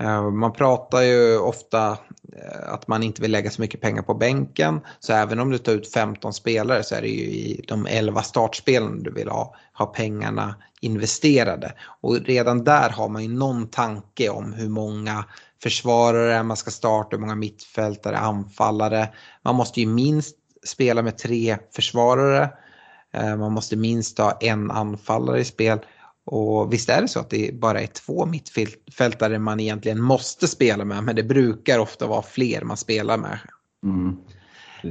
Eh, 0.00 0.30
man 0.30 0.52
pratar 0.52 1.02
ju 1.02 1.38
ofta 1.38 1.98
eh, 2.36 2.72
att 2.72 2.88
man 2.88 3.02
inte 3.02 3.22
vill 3.22 3.30
lägga 3.30 3.50
så 3.50 3.60
mycket 3.60 3.80
pengar 3.80 4.02
på 4.02 4.14
bänken. 4.14 4.80
Så 4.98 5.12
även 5.12 5.40
om 5.40 5.50
du 5.50 5.58
tar 5.58 5.72
ut 5.72 5.92
15 5.92 6.32
spelare 6.32 6.82
så 6.82 6.94
är 6.94 7.00
det 7.00 7.08
ju 7.08 7.24
i 7.24 7.64
de 7.68 7.86
11 7.86 8.22
startspelen 8.22 9.02
du 9.02 9.10
vill 9.10 9.28
ha, 9.28 9.54
ha 9.72 9.86
pengarna 9.86 10.54
investerade. 10.80 11.72
Och 12.00 12.20
redan 12.20 12.64
där 12.64 12.90
har 12.90 13.08
man 13.08 13.22
ju 13.22 13.28
någon 13.28 13.68
tanke 13.68 14.28
om 14.28 14.52
hur 14.52 14.68
många 14.68 15.24
försvarare 15.62 16.42
man 16.42 16.56
ska 16.56 16.70
starta, 16.70 17.08
hur 17.16 17.20
många 17.20 17.34
mittfältare, 17.34 18.18
anfallare. 18.18 19.08
Man 19.42 19.54
måste 19.54 19.80
ju 19.80 19.86
minst 19.86 20.36
spela 20.66 21.02
med 21.02 21.18
tre 21.18 21.58
försvarare. 21.74 22.50
Eh, 23.12 23.36
Man 23.36 23.52
måste 23.52 23.76
minst 23.76 24.18
ha 24.18 24.38
en 24.40 24.70
anfallare 24.70 25.40
i 25.40 25.44
spel. 25.44 25.78
Och 26.24 26.72
visst 26.72 26.88
är 26.88 27.02
det 27.02 27.08
så 27.08 27.20
att 27.20 27.30
det 27.30 27.54
bara 27.60 27.80
är 27.80 27.86
två 27.86 28.26
mittfältare 28.26 29.38
man 29.38 29.60
egentligen 29.60 30.02
måste 30.02 30.48
spela 30.48 30.84
med, 30.84 31.04
men 31.04 31.16
det 31.16 31.22
brukar 31.22 31.78
ofta 31.78 32.06
vara 32.06 32.22
fler 32.22 32.62
man 32.62 32.76
spelar 32.76 33.16
med. 33.18 33.38
Mm. 33.84 34.16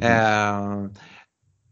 Eh, 0.04 0.92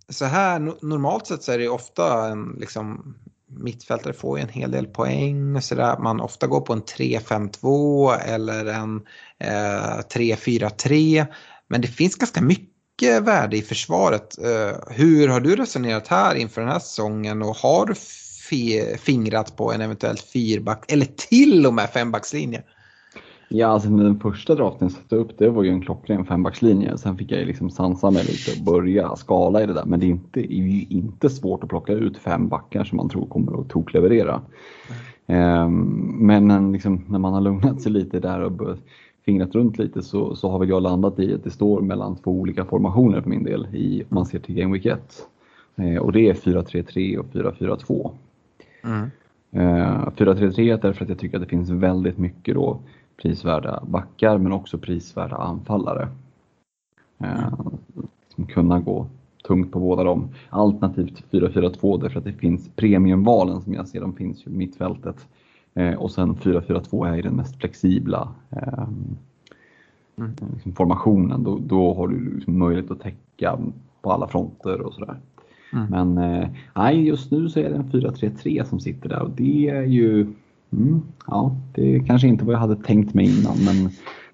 så 0.10 0.26
här, 0.26 0.60
no- 0.60 0.78
normalt 0.86 1.28
sett 1.28 1.44
så 1.44 1.52
är 1.52 1.57
det 1.57 1.69
ofta 1.69 2.28
en 2.28 2.56
liksom, 2.60 3.15
mittfältare 3.49 4.14
får 4.14 4.38
ju 4.38 4.44
en 4.44 4.49
hel 4.49 4.72
del 4.72 4.86
poäng 4.88 5.56
och 5.56 5.64
sådär. 5.64 5.98
Man 5.98 6.22
ofta 6.22 6.48
går 6.48 6.61
på 6.61 6.74
en 6.74 6.84
3-5-2 6.84 8.15
eller 8.19 8.65
en 8.65 9.02
eh, 9.40 9.99
3-4-3. 10.15 11.26
Men 11.68 11.82
det 11.82 11.88
finns 11.88 12.15
ganska 12.15 12.41
mycket 12.41 12.76
värde 13.02 13.57
i 13.57 13.61
försvaret. 13.61 14.38
Eh, 14.38 14.95
hur 14.95 15.28
har 15.28 15.40
du 15.40 15.56
resonerat 15.56 16.07
här 16.07 16.36
inför 16.36 16.61
den 16.61 16.69
här 16.69 16.80
säsongen 16.80 17.41
och 17.41 17.56
har 17.56 17.86
du 17.86 17.94
fi- 18.49 18.98
fingrat 18.99 19.57
på 19.57 19.74
en 19.74 19.82
eventuellt 19.82 20.22
fyrback 20.22 20.91
eller 20.91 21.06
till 21.06 21.65
och 21.65 21.74
med 21.74 21.90
fembackslinje? 21.90 22.64
Ja, 23.49 23.68
alltså 23.68 23.90
den 23.90 24.19
första 24.19 24.56
draften 24.56 24.88
jag 24.88 24.91
satte 24.91 25.15
upp 25.15 25.38
det 25.38 25.49
var 25.49 25.64
ju 25.64 25.69
en 25.69 25.82
klockren 25.82 26.26
fembackslinje. 26.26 26.98
Sen 26.98 27.18
fick 27.18 27.32
jag 27.32 27.48
liksom 27.48 27.69
sansa 27.69 28.11
mig 28.11 28.24
lite 28.24 28.52
och 28.60 28.65
börja 28.65 29.15
skala 29.15 29.64
i 29.64 29.65
det 29.65 29.74
där. 29.74 29.86
Men 29.86 29.99
det 29.99 30.06
är, 30.06 30.10
inte, 30.10 30.40
det 30.40 30.53
är 30.53 30.57
ju 30.57 30.86
inte 30.90 31.30
svårt 31.30 31.64
att 31.64 31.69
plocka 31.69 31.94
ut 31.94 32.18
fem 32.18 32.48
backar 32.48 32.84
som 32.84 32.98
man 32.98 33.10
tror 33.10 33.28
kommer 33.28 33.61
att 33.61 33.69
tokleverera. 33.69 34.41
Ehm, 35.28 35.82
men 36.19 36.52
en, 36.52 36.72
liksom, 36.72 37.06
när 37.07 37.19
man 37.19 37.34
har 37.34 37.41
lugnat 37.41 37.82
sig 37.82 37.91
lite 37.91 38.19
där 38.19 38.41
och 38.41 38.52
börjat 38.52 38.80
fingrat 39.27 39.55
runt 39.55 39.77
lite 39.77 40.01
så, 40.01 40.35
så 40.35 40.49
har 40.49 40.59
väl 40.59 40.69
jag 40.69 40.83
landat 40.83 41.19
i 41.19 41.33
att 41.33 41.43
det 41.43 41.49
står 41.49 41.81
mellan 41.81 42.15
två 42.15 42.31
olika 42.31 42.65
formationer 42.65 43.21
för 43.21 43.29
min 43.29 43.43
del 43.43 43.67
i, 43.75 44.01
om 44.01 44.15
man 44.15 44.25
ser 44.25 44.39
till 44.39 44.55
Game 44.55 44.73
Week 44.73 44.85
1. 44.85 45.27
Eh, 45.75 45.97
och 45.97 46.11
det 46.11 46.29
är 46.29 46.33
4-3-3 46.33 47.17
och 47.17 47.25
4-4-2. 47.25 48.11
Mm. 48.83 49.09
Eh, 49.51 50.09
4-3-3 50.15 50.81
därför 50.81 51.03
att 51.03 51.09
jag 51.09 51.19
tycker 51.19 51.37
att 51.37 51.43
det 51.43 51.49
finns 51.49 51.69
väldigt 51.69 52.17
mycket 52.17 52.55
då 52.55 52.79
prisvärda 53.21 53.83
backar 53.87 54.37
men 54.37 54.51
också 54.51 54.77
prisvärda 54.77 55.35
anfallare. 55.35 56.07
Eh, 57.19 57.49
som 58.35 58.45
kunna 58.45 58.79
gå 58.79 59.07
tungt 59.47 59.71
på 59.71 59.79
båda 59.79 60.03
dem. 60.03 60.29
Alternativt 60.49 61.23
4-4-2 61.31 62.01
därför 62.01 62.19
att 62.19 62.25
det 62.25 62.33
finns 62.33 62.69
premiumvalen 62.75 63.61
som 63.61 63.73
jag 63.73 63.87
ser, 63.87 64.01
de 64.01 64.15
finns 64.15 64.47
ju 64.47 64.51
i 64.51 64.55
mittfältet. 64.55 65.27
Eh, 65.77 65.93
och 65.93 66.11
sen 66.11 66.35
4-4-2 66.35 67.07
är 67.07 67.15
ju 67.15 67.21
den 67.21 67.35
mest 67.35 67.59
flexibla 67.59 68.29
eh, 68.49 68.87
Mm. 70.19 70.31
liksom 70.53 70.73
formationen. 70.73 71.43
Då, 71.43 71.59
då 71.67 71.93
har 71.93 72.07
du 72.07 72.35
liksom 72.35 72.59
möjlighet 72.59 72.91
att 72.91 73.01
täcka 73.01 73.59
på 74.01 74.11
alla 74.11 74.27
fronter 74.27 74.81
och 74.81 74.93
sådär. 74.93 75.17
Mm. 75.73 75.85
Men 75.89 76.17
eh, 76.17 76.49
nej, 76.75 77.07
just 77.07 77.31
nu 77.31 77.49
så 77.49 77.59
är 77.59 77.69
det 77.69 77.75
en 77.75 77.91
4-3-3 77.91 78.63
som 78.63 78.79
sitter 78.79 79.09
där 79.09 79.21
och 79.21 79.29
det 79.29 79.69
är 79.69 79.81
ju, 79.83 80.21
mm, 80.71 81.01
ja, 81.27 81.55
det 81.75 81.95
är 81.95 82.05
kanske 82.05 82.27
inte 82.27 82.45
vad 82.45 82.55
jag 82.55 82.59
hade 82.59 82.75
tänkt 82.75 83.13
mig 83.13 83.39
innan 83.39 83.57
men 83.65 83.89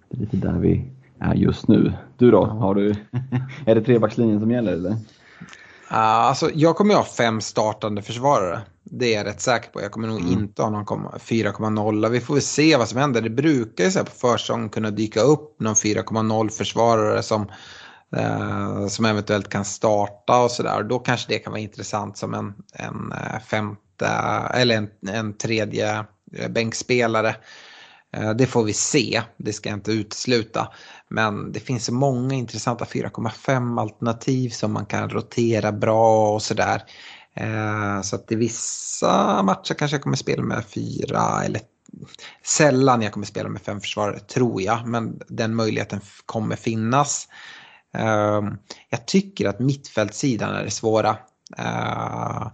det 0.10 0.18
är 0.18 0.20
lite 0.20 0.38
där 0.38 0.60
vi 0.60 0.86
är 1.20 1.36
just 1.36 1.68
nu. 1.68 1.94
Du 2.18 2.32
då, 2.32 2.46
har 2.46 2.76
du, 2.76 2.90
är 3.66 3.76
det 3.76 3.82
trebackslinjen 3.82 4.40
som 4.40 4.52
gäller 4.52 4.74
eller? 4.74 4.96
Alltså, 5.96 6.52
jag 6.54 6.76
kommer 6.76 6.94
ju 6.94 6.98
ha 6.98 7.06
fem 7.06 7.42
startande 7.42 8.02
försvarare. 8.02 8.62
Det 8.84 9.14
är 9.14 9.18
jag 9.18 9.26
rätt 9.26 9.42
säker 9.42 9.70
på. 9.70 9.82
Jag 9.82 9.92
kommer 9.92 10.08
nog 10.08 10.20
inte 10.32 10.62
ha 10.62 10.70
någon 10.70 10.86
komma- 10.86 11.20
4,0. 11.20 12.10
Vi 12.10 12.20
får 12.20 12.34
väl 12.34 12.44
se 12.44 12.78
vad 12.78 12.90
som 12.90 13.00
händer. 13.00 13.22
Det 13.22 13.30
brukar 13.30 13.84
ju 13.84 13.92
så 13.92 14.00
här 14.00 14.06
på 14.06 14.12
försäsong 14.12 14.70
kunna 14.70 14.92
dyka 14.92 15.22
upp 15.22 15.60
någon 15.60 15.76
4,0 15.76 16.50
försvarare 16.50 17.24
som, 17.24 17.52
eh, 18.16 18.88
som 18.88 19.06
eventuellt 19.06 19.50
kan 19.50 19.66
starta 19.66 20.44
och 20.44 20.52
sådär. 20.52 20.84
Då 20.84 21.00
kanske 21.00 21.34
det 21.34 21.40
kan 21.40 21.52
vara 21.52 21.62
intressant 21.62 22.18
som 22.18 22.34
en, 22.34 22.54
en 22.74 23.12
eh, 23.12 23.40
femte 23.40 24.08
eller 24.54 24.76
en, 24.78 24.90
en 25.10 25.38
tredje 25.38 26.06
eh, 26.38 26.50
bänkspelare. 26.50 27.36
Det 28.36 28.46
får 28.46 28.64
vi 28.64 28.74
se, 28.74 29.22
det 29.38 29.54
ska 29.54 29.70
jag 29.70 29.78
inte 29.78 29.92
utesluta. 29.92 30.68
Men 31.14 31.52
det 31.52 31.60
finns 31.60 31.86
så 31.86 31.94
många 31.94 32.36
intressanta 32.36 32.86
4,5 32.86 33.82
alternativ 33.82 34.50
som 34.50 34.74
man 34.74 34.86
kan 34.86 35.10
rotera 35.10 35.72
bra 35.72 36.34
och 36.34 36.42
sådär. 36.42 36.84
Eh, 37.34 38.02
Så 38.02 38.16
att 38.16 38.32
i 38.32 38.36
vissa 38.36 39.44
matcher 39.44 39.74
kanske 39.74 39.96
jag 39.96 40.04
kommer 40.04 40.18
spela 40.18 40.44
med 40.44 40.66
fyra 40.66 41.44
eller 41.46 41.62
sällan 42.46 43.02
jag 43.02 43.12
kommer 43.12 43.26
spela 43.26 43.50
med 43.50 43.62
fem 43.62 43.82
försvarare 43.82 44.20
tror 44.20 44.62
jag. 44.62 44.88
Men 44.88 45.20
den 45.28 45.56
möjligheten 45.56 46.02
kommer 46.26 46.56
finnas. 46.56 47.28
Eh, 47.98 48.42
Jag 48.90 49.06
tycker 49.06 49.50
att 49.50 49.60
mittfältssidan 49.60 50.56
är 50.56 50.64
det 50.64 50.72
svåra. 50.72 51.18
Eh, 51.58 52.48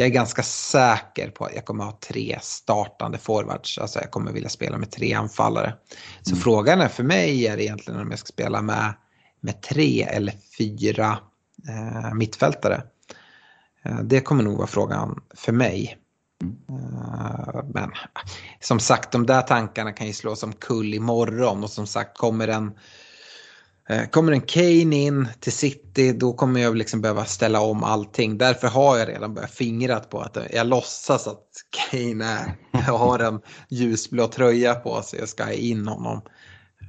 jag 0.00 0.06
är 0.06 0.12
ganska 0.12 0.42
säker 0.42 1.30
på 1.30 1.44
att 1.44 1.54
jag 1.54 1.64
kommer 1.64 1.84
ha 1.84 1.98
tre 2.00 2.38
startande 2.42 3.18
forwards. 3.18 3.78
Alltså 3.78 4.00
jag 4.00 4.10
kommer 4.10 4.32
vilja 4.32 4.48
spela 4.48 4.78
med 4.78 4.90
tre 4.90 5.14
anfallare. 5.14 5.74
Så 6.22 6.36
frågan 6.36 6.80
är 6.80 6.88
för 6.88 7.02
mig 7.02 7.46
är 7.46 7.60
egentligen 7.60 8.00
om 8.00 8.10
jag 8.10 8.18
ska 8.18 8.26
spela 8.26 8.62
med, 8.62 8.94
med 9.40 9.62
tre 9.62 10.02
eller 10.02 10.34
fyra 10.58 11.18
eh, 11.68 12.14
mittfältare. 12.14 12.82
Eh, 13.84 14.00
det 14.00 14.20
kommer 14.20 14.42
nog 14.42 14.56
vara 14.56 14.66
frågan 14.66 15.22
för 15.34 15.52
mig. 15.52 15.98
Eh, 16.68 17.64
men 17.74 17.90
som 18.60 18.80
sagt, 18.80 19.12
de 19.12 19.26
där 19.26 19.42
tankarna 19.42 19.92
kan 19.92 20.06
ju 20.06 20.12
slå 20.12 20.36
som 20.36 20.52
kull 20.52 20.94
imorgon. 20.94 21.64
Och 21.64 21.70
som 21.70 21.86
sagt, 21.86 22.18
kommer 22.18 22.48
en 22.48 22.66
Eh, 22.66 22.74
Kommer 24.10 24.32
en 24.32 24.40
Kane 24.40 24.96
in 24.96 25.28
till 25.40 25.52
City 25.52 26.12
då 26.12 26.32
kommer 26.32 26.60
jag 26.60 26.76
liksom 26.76 27.00
behöva 27.00 27.24
ställa 27.24 27.60
om 27.60 27.84
allting. 27.84 28.38
Därför 28.38 28.68
har 28.68 28.98
jag 28.98 29.08
redan 29.08 29.34
börjat 29.34 29.50
fingrat 29.50 30.10
på 30.10 30.20
att 30.20 30.36
jag 30.52 30.66
låtsas 30.66 31.26
att 31.26 31.46
Kane 31.90 32.24
är, 32.24 32.56
jag 32.72 32.80
har 32.98 33.18
en 33.18 33.40
ljusblå 33.68 34.26
tröja 34.26 34.74
på 34.74 35.02
sig 35.02 35.18
jag 35.18 35.28
ska 35.28 35.44
ha 35.44 35.52
in 35.52 35.88
honom. 35.88 36.22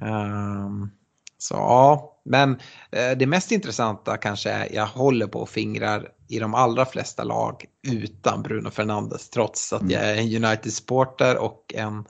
Ehm, 0.02 0.90
så 1.38 1.54
ja, 1.54 2.20
men 2.24 2.50
eh, 2.90 3.10
det 3.18 3.26
mest 3.26 3.52
intressanta 3.52 4.16
kanske 4.16 4.50
är 4.50 4.74
jag 4.74 4.86
håller 4.86 5.26
på 5.26 5.40
och 5.40 5.48
fingrar 5.48 6.08
i 6.28 6.38
de 6.38 6.54
allra 6.54 6.86
flesta 6.86 7.24
lag 7.24 7.64
utan 7.88 8.42
Bruno 8.42 8.70
Fernandes 8.70 9.30
trots 9.30 9.72
att 9.72 9.90
jag 9.90 10.02
är 10.02 10.16
en 10.16 10.44
United-supporter 10.44 11.36
och 11.36 11.74
en 11.74 12.04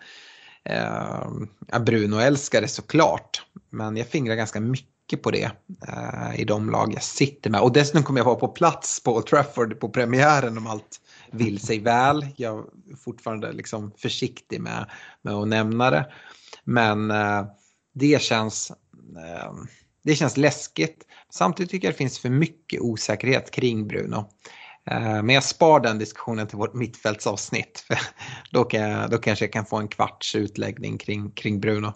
eh, 0.65 1.29
ja, 1.69 1.79
Bruno-älskare 1.79 2.69
såklart 2.69 3.43
men 3.73 3.97
jag 3.97 4.07
fingrar 4.07 4.35
ganska 4.35 4.61
mycket 4.61 5.23
på 5.23 5.31
det 5.31 5.51
eh, 5.89 6.41
i 6.41 6.45
de 6.45 6.71
lag 6.71 6.93
jag 6.95 7.03
sitter 7.03 7.51
med. 7.51 7.61
Och 7.61 7.73
dessutom 7.73 8.03
kommer 8.03 8.21
jag 8.21 8.25
vara 8.25 8.37
på 8.37 8.49
plats 8.49 9.03
på 9.03 9.15
Old 9.15 9.27
Trafford 9.27 9.81
på 9.81 9.89
premiären 9.89 10.59
om 10.59 10.67
allt 10.67 11.01
vill 11.31 11.61
sig 11.61 11.79
väl. 11.79 12.27
Jag 12.37 12.59
är 12.59 12.97
fortfarande 12.97 13.53
liksom 13.53 13.93
försiktig 13.99 14.61
med, 14.61 14.91
med 15.23 15.35
att 15.35 15.49
nämna 15.49 15.91
det. 15.91 16.13
Men 16.65 17.11
eh, 17.11 17.45
det 17.95 18.23
känns 18.23 18.71
eh, 19.17 19.53
det 20.05 20.15
känns 20.15 20.37
läskigt. 20.37 21.07
Samtidigt 21.31 21.71
tycker 21.71 21.89
jag 21.89 21.95
det 21.95 21.99
finns 21.99 22.19
för 22.19 22.31
mycket 22.31 22.81
osäkerhet 22.81 23.51
kring 23.51 23.87
Bruno. 23.87 24.29
Eh, 24.91 25.23
men 25.23 25.29
jag 25.29 25.45
spar 25.45 25.81
den 25.81 25.99
diskussionen 25.99 26.47
till 26.47 26.59
vårt 26.59 26.75
mittfältsavsnitt. 26.75 27.81
För 27.87 27.99
då, 28.51 28.65
kan 28.65 28.81
jag, 28.81 29.11
då 29.11 29.19
kanske 29.19 29.45
jag 29.45 29.53
kan 29.53 29.67
få 29.67 29.77
en 29.77 29.89
kvarts 29.89 30.35
utläggning 30.35 30.99
kring, 30.99 31.31
kring 31.31 31.61
Bruno. 31.61 31.93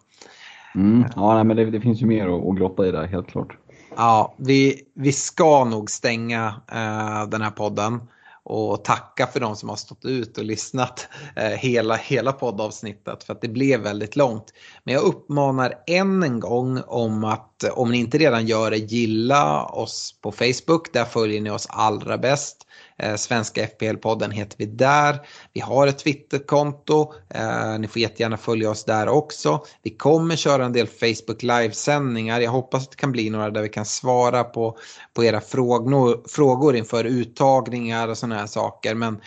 Mm, 0.77 1.05
ja, 1.17 1.35
nej, 1.35 1.45
men 1.45 1.57
det, 1.57 1.71
det, 1.71 1.81
finns 1.81 2.03
ju 2.03 2.07
mer 2.07 2.29
att, 2.29 2.47
att 2.47 2.57
grotta 2.57 2.87
i 2.87 2.91
där, 2.91 3.07
helt 3.07 3.27
klart. 3.27 3.57
Ja, 3.97 4.35
vi, 4.37 4.83
vi 4.95 5.13
ska 5.13 5.65
nog 5.65 5.91
stänga 5.91 6.47
uh, 6.49 7.29
den 7.29 7.43
här 7.43 7.51
podden 7.51 8.01
och 8.49 8.85
tacka 8.85 9.27
för 9.27 9.41
de 9.41 9.57
som 9.57 9.69
har 9.69 9.77
stått 9.77 10.05
ut 10.05 10.39
och 10.39 10.45
lyssnat 10.45 11.09
eh, 11.37 11.45
hela, 11.45 11.97
hela 11.97 12.33
poddavsnittet 12.33 13.25
för 13.25 13.33
att 13.33 13.41
det 13.41 13.49
blev 13.49 13.81
väldigt 13.81 14.17
långt. 14.17 14.53
Men 14.85 14.95
jag 14.95 15.05
uppmanar 15.05 15.75
än 15.87 16.23
en 16.23 16.41
gång 16.41 16.81
om 16.87 17.25
att 17.25 17.65
om 17.73 17.91
ni 17.91 17.99
inte 17.99 18.19
redan 18.19 18.47
gör 18.47 18.71
det, 18.71 18.77
gilla 18.77 19.65
oss 19.65 20.19
på 20.23 20.33
Facebook. 20.33 20.93
Där 20.93 21.05
följer 21.05 21.41
ni 21.41 21.51
oss 21.51 21.67
allra 21.71 22.19
bäst. 22.19 22.67
Eh, 22.99 23.17
Svenska 23.17 23.67
FPL-podden 23.67 24.31
heter 24.31 24.59
vi 24.59 24.67
där. 24.67 25.21
Vi 25.53 25.61
har 25.61 25.87
ett 25.87 25.99
Twitterkonto. 25.99 27.13
Eh, 27.35 27.79
ni 27.79 27.89
får 27.89 28.03
jättegärna 28.03 28.37
följa 28.37 28.71
oss 28.71 28.85
där 28.85 29.09
också. 29.09 29.65
Vi 29.83 29.91
kommer 29.91 30.37
köra 30.37 30.65
en 30.65 30.73
del 30.73 30.87
Facebook 30.87 31.43
livesändningar. 31.43 32.41
Jag 32.41 32.51
hoppas 32.51 32.85
att 32.85 32.91
det 32.91 32.97
kan 32.97 33.13
bli 33.13 33.31
några 33.31 33.51
där 33.51 33.63
vi 33.63 33.69
kan 33.69 33.87
svara 33.87 34.45
på, 34.45 34.79
på 35.15 35.25
era 35.25 35.41
frågor, 35.41 36.29
frågor 36.29 36.77
inför 36.77 37.05
uttagningar 37.05 38.09
och 38.09 38.19
sådana 38.19 38.39
här 38.39 38.47
saker. 38.47 38.95
Men 38.95 39.21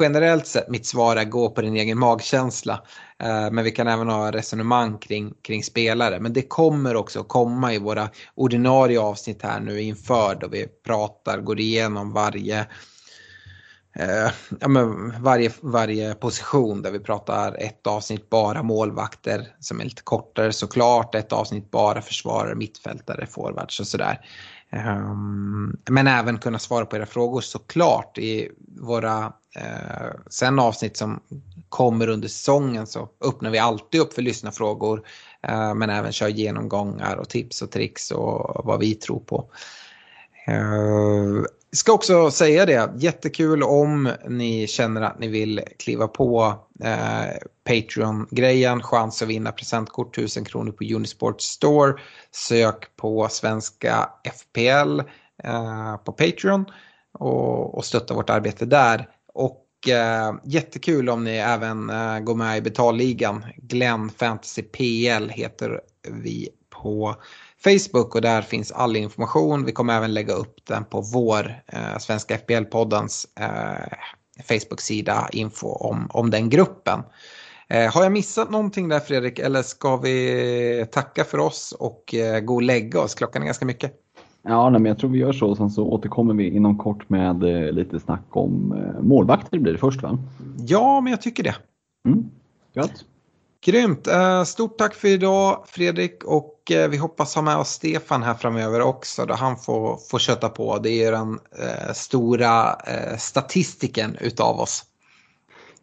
generellt 0.00 0.46
sett 0.46 0.68
mitt 0.68 0.86
svar 0.86 1.16
är 1.16 1.24
gå 1.24 1.50
på 1.50 1.60
din 1.60 1.76
egen 1.76 1.98
magkänsla. 1.98 2.82
Eh, 3.22 3.50
men 3.50 3.64
vi 3.64 3.70
kan 3.70 3.86
även 3.86 4.08
ha 4.08 4.32
resonemang 4.32 4.98
kring, 4.98 5.34
kring 5.42 5.64
spelare. 5.64 6.20
Men 6.20 6.32
det 6.32 6.42
kommer 6.42 6.96
också 6.96 7.22
komma 7.24 7.74
i 7.74 7.78
våra 7.78 8.08
ordinarie 8.34 9.00
avsnitt 9.00 9.42
här 9.42 9.60
nu 9.60 9.80
inför 9.80 10.34
då 10.40 10.48
vi 10.48 10.66
pratar, 10.86 11.40
går 11.40 11.60
igenom 11.60 12.12
varje 12.12 12.66
eh, 13.92 14.30
ja, 14.60 14.68
men 14.68 15.14
varje, 15.22 15.52
varje 15.60 16.14
position 16.14 16.82
där 16.82 16.90
vi 16.90 16.98
pratar 16.98 17.56
ett 17.58 17.86
avsnitt 17.86 18.30
bara 18.30 18.62
målvakter 18.62 19.48
som 19.60 19.80
är 19.80 19.84
lite 19.84 20.02
kortare 20.02 20.52
såklart, 20.52 21.14
ett 21.14 21.32
avsnitt 21.32 21.70
bara 21.70 22.02
försvarare, 22.02 22.54
mittfältare, 22.54 23.26
forwards 23.26 23.80
och 23.80 23.86
sådär. 23.86 24.20
Eh, 24.72 25.14
men 25.90 26.06
även 26.06 26.38
kunna 26.38 26.58
svara 26.58 26.86
på 26.86 26.96
era 26.96 27.06
frågor 27.06 27.40
såklart 27.40 28.18
i 28.18 28.48
våra 28.80 29.32
eh, 29.56 30.10
sen 30.30 30.58
avsnitt 30.58 30.96
som 30.96 31.20
kommer 31.68 32.08
under 32.08 32.28
säsongen 32.28 32.86
så 32.86 33.08
öppnar 33.24 33.50
vi 33.50 33.58
alltid 33.58 34.00
upp 34.00 34.12
för 34.12 34.22
lyssnarfrågor 34.22 35.06
eh, 35.42 35.74
men 35.74 35.90
även 35.90 36.12
kör 36.12 36.28
genomgångar 36.28 37.16
och 37.16 37.28
tips 37.28 37.62
och 37.62 37.70
tricks 37.70 38.10
och 38.10 38.64
vad 38.64 38.80
vi 38.80 38.94
tror 38.94 39.20
på. 39.20 39.50
Uh, 40.48 41.44
ska 41.72 41.92
också 41.92 42.30
säga 42.30 42.66
det, 42.66 42.90
jättekul 42.96 43.62
om 43.62 44.12
ni 44.28 44.66
känner 44.66 45.02
att 45.02 45.18
ni 45.18 45.28
vill 45.28 45.60
kliva 45.78 46.08
på 46.08 46.54
eh, 46.84 47.36
Patreon-grejen, 47.64 48.82
chans 48.82 49.22
att 49.22 49.28
vinna 49.28 49.52
presentkort 49.52 50.18
1000 50.18 50.44
kronor 50.44 50.72
på 50.72 50.84
Unisport 50.84 51.40
Store. 51.40 51.94
Sök 52.30 52.96
på 52.96 53.28
svenska 53.30 54.10
FPL 54.24 55.00
eh, 55.44 55.96
på 55.96 56.12
Patreon 56.12 56.64
och, 57.12 57.74
och 57.74 57.84
stötta 57.84 58.14
vårt 58.14 58.30
arbete 58.30 58.66
där. 58.66 59.08
Och 59.34 59.88
eh, 59.88 60.34
jättekul 60.44 61.08
om 61.08 61.24
ni 61.24 61.36
även 61.36 61.90
eh, 61.90 62.18
går 62.18 62.34
med 62.34 62.58
i 62.58 62.60
betalligan. 62.60 63.44
Glenn 63.56 64.10
Fantasy 64.10 64.62
PL 64.62 65.28
heter 65.28 65.80
vi 66.08 66.48
på 66.82 67.16
Facebook 67.64 68.14
och 68.14 68.20
där 68.20 68.42
finns 68.42 68.72
all 68.72 68.96
information. 68.96 69.64
Vi 69.64 69.72
kommer 69.72 69.96
även 69.96 70.14
lägga 70.14 70.34
upp 70.34 70.54
den 70.64 70.84
på 70.84 71.00
vår 71.00 71.62
eh, 71.66 71.98
Svenska 71.98 72.36
FBL-poddens 72.36 73.26
eh, 73.40 73.98
Facebook-sida, 74.44 75.28
info 75.32 75.68
om, 75.68 76.10
om 76.10 76.30
den 76.30 76.50
gruppen. 76.50 77.00
Eh, 77.68 77.92
har 77.92 78.02
jag 78.02 78.12
missat 78.12 78.50
någonting 78.50 78.88
där 78.88 79.00
Fredrik 79.00 79.38
eller 79.38 79.62
ska 79.62 79.96
vi 79.96 80.86
tacka 80.92 81.24
för 81.24 81.38
oss 81.38 81.74
och 81.78 82.14
eh, 82.14 82.40
gå 82.40 82.54
och 82.54 82.62
lägga 82.62 83.00
oss? 83.00 83.14
Klockan 83.14 83.42
är 83.42 83.46
ganska 83.46 83.66
mycket. 83.66 83.92
Ja, 84.42 84.70
nej, 84.70 84.80
men 84.80 84.88
jag 84.88 84.98
tror 84.98 85.10
vi 85.10 85.18
gör 85.18 85.32
så. 85.32 85.56
Sen 85.56 85.70
så 85.70 85.84
återkommer 85.84 86.34
vi 86.34 86.50
inom 86.50 86.78
kort 86.78 87.08
med 87.08 87.42
eh, 87.42 87.72
lite 87.72 88.00
snack 88.00 88.24
om 88.30 88.72
eh, 88.72 89.02
målvakter 89.02 89.58
blir 89.58 89.72
det 89.72 89.78
först 89.78 90.02
va? 90.02 90.18
Ja, 90.66 91.00
men 91.00 91.10
jag 91.10 91.22
tycker 91.22 91.42
det. 91.42 91.54
Mm. 92.08 92.30
Gött. 92.72 93.04
Grymt! 93.64 94.06
Eh, 94.06 94.44
stort 94.44 94.78
tack 94.78 94.94
för 94.94 95.08
idag 95.08 95.64
Fredrik 95.66 96.24
och 96.24 96.70
eh, 96.70 96.90
vi 96.90 96.96
hoppas 96.96 97.34
ha 97.34 97.42
med 97.42 97.56
oss 97.56 97.68
Stefan 97.68 98.22
här 98.22 98.34
framöver 98.34 98.80
också 98.80 99.26
då 99.26 99.34
han 99.34 99.56
får, 99.56 99.96
får 100.10 100.18
köta 100.18 100.48
på. 100.48 100.78
Det 100.78 101.04
är 101.04 101.12
den 101.12 101.38
eh, 101.58 101.92
stora 101.92 102.74
eh, 102.74 103.16
statistiken 103.18 104.16
utav 104.20 104.60
oss. 104.60 104.84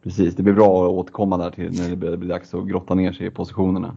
Precis, 0.03 0.35
det 0.35 0.43
blir 0.43 0.53
bra 0.53 0.85
att 0.85 0.91
återkomma 0.91 1.37
där 1.37 1.51
till 1.51 1.71
när 1.81 1.89
det 1.89 1.95
blir, 1.95 2.17
blir 2.17 2.29
dags 2.29 2.53
att 2.53 2.67
grotta 2.67 2.93
ner 2.93 3.13
sig 3.13 3.25
i 3.25 3.29
positionerna. 3.31 3.95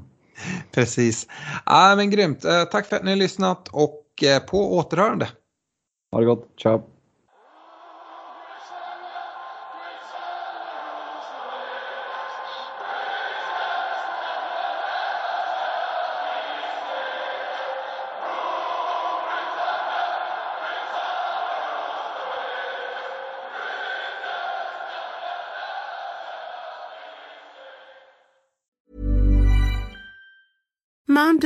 Precis. 0.73 1.27
Ja, 1.67 1.95
men 1.97 2.11
grymt. 2.11 2.41
tack 2.73 2.87
för 2.87 2.97
att 2.97 3.05
ni 3.05 3.11
har 3.11 3.17
lyssnat 3.17 3.69
och 3.69 4.05
på 4.51 4.77
återhörande. 4.77 5.29
Ha 6.13 6.21
det 6.21 6.27
gott, 6.27 6.49
ciao! 6.63 6.83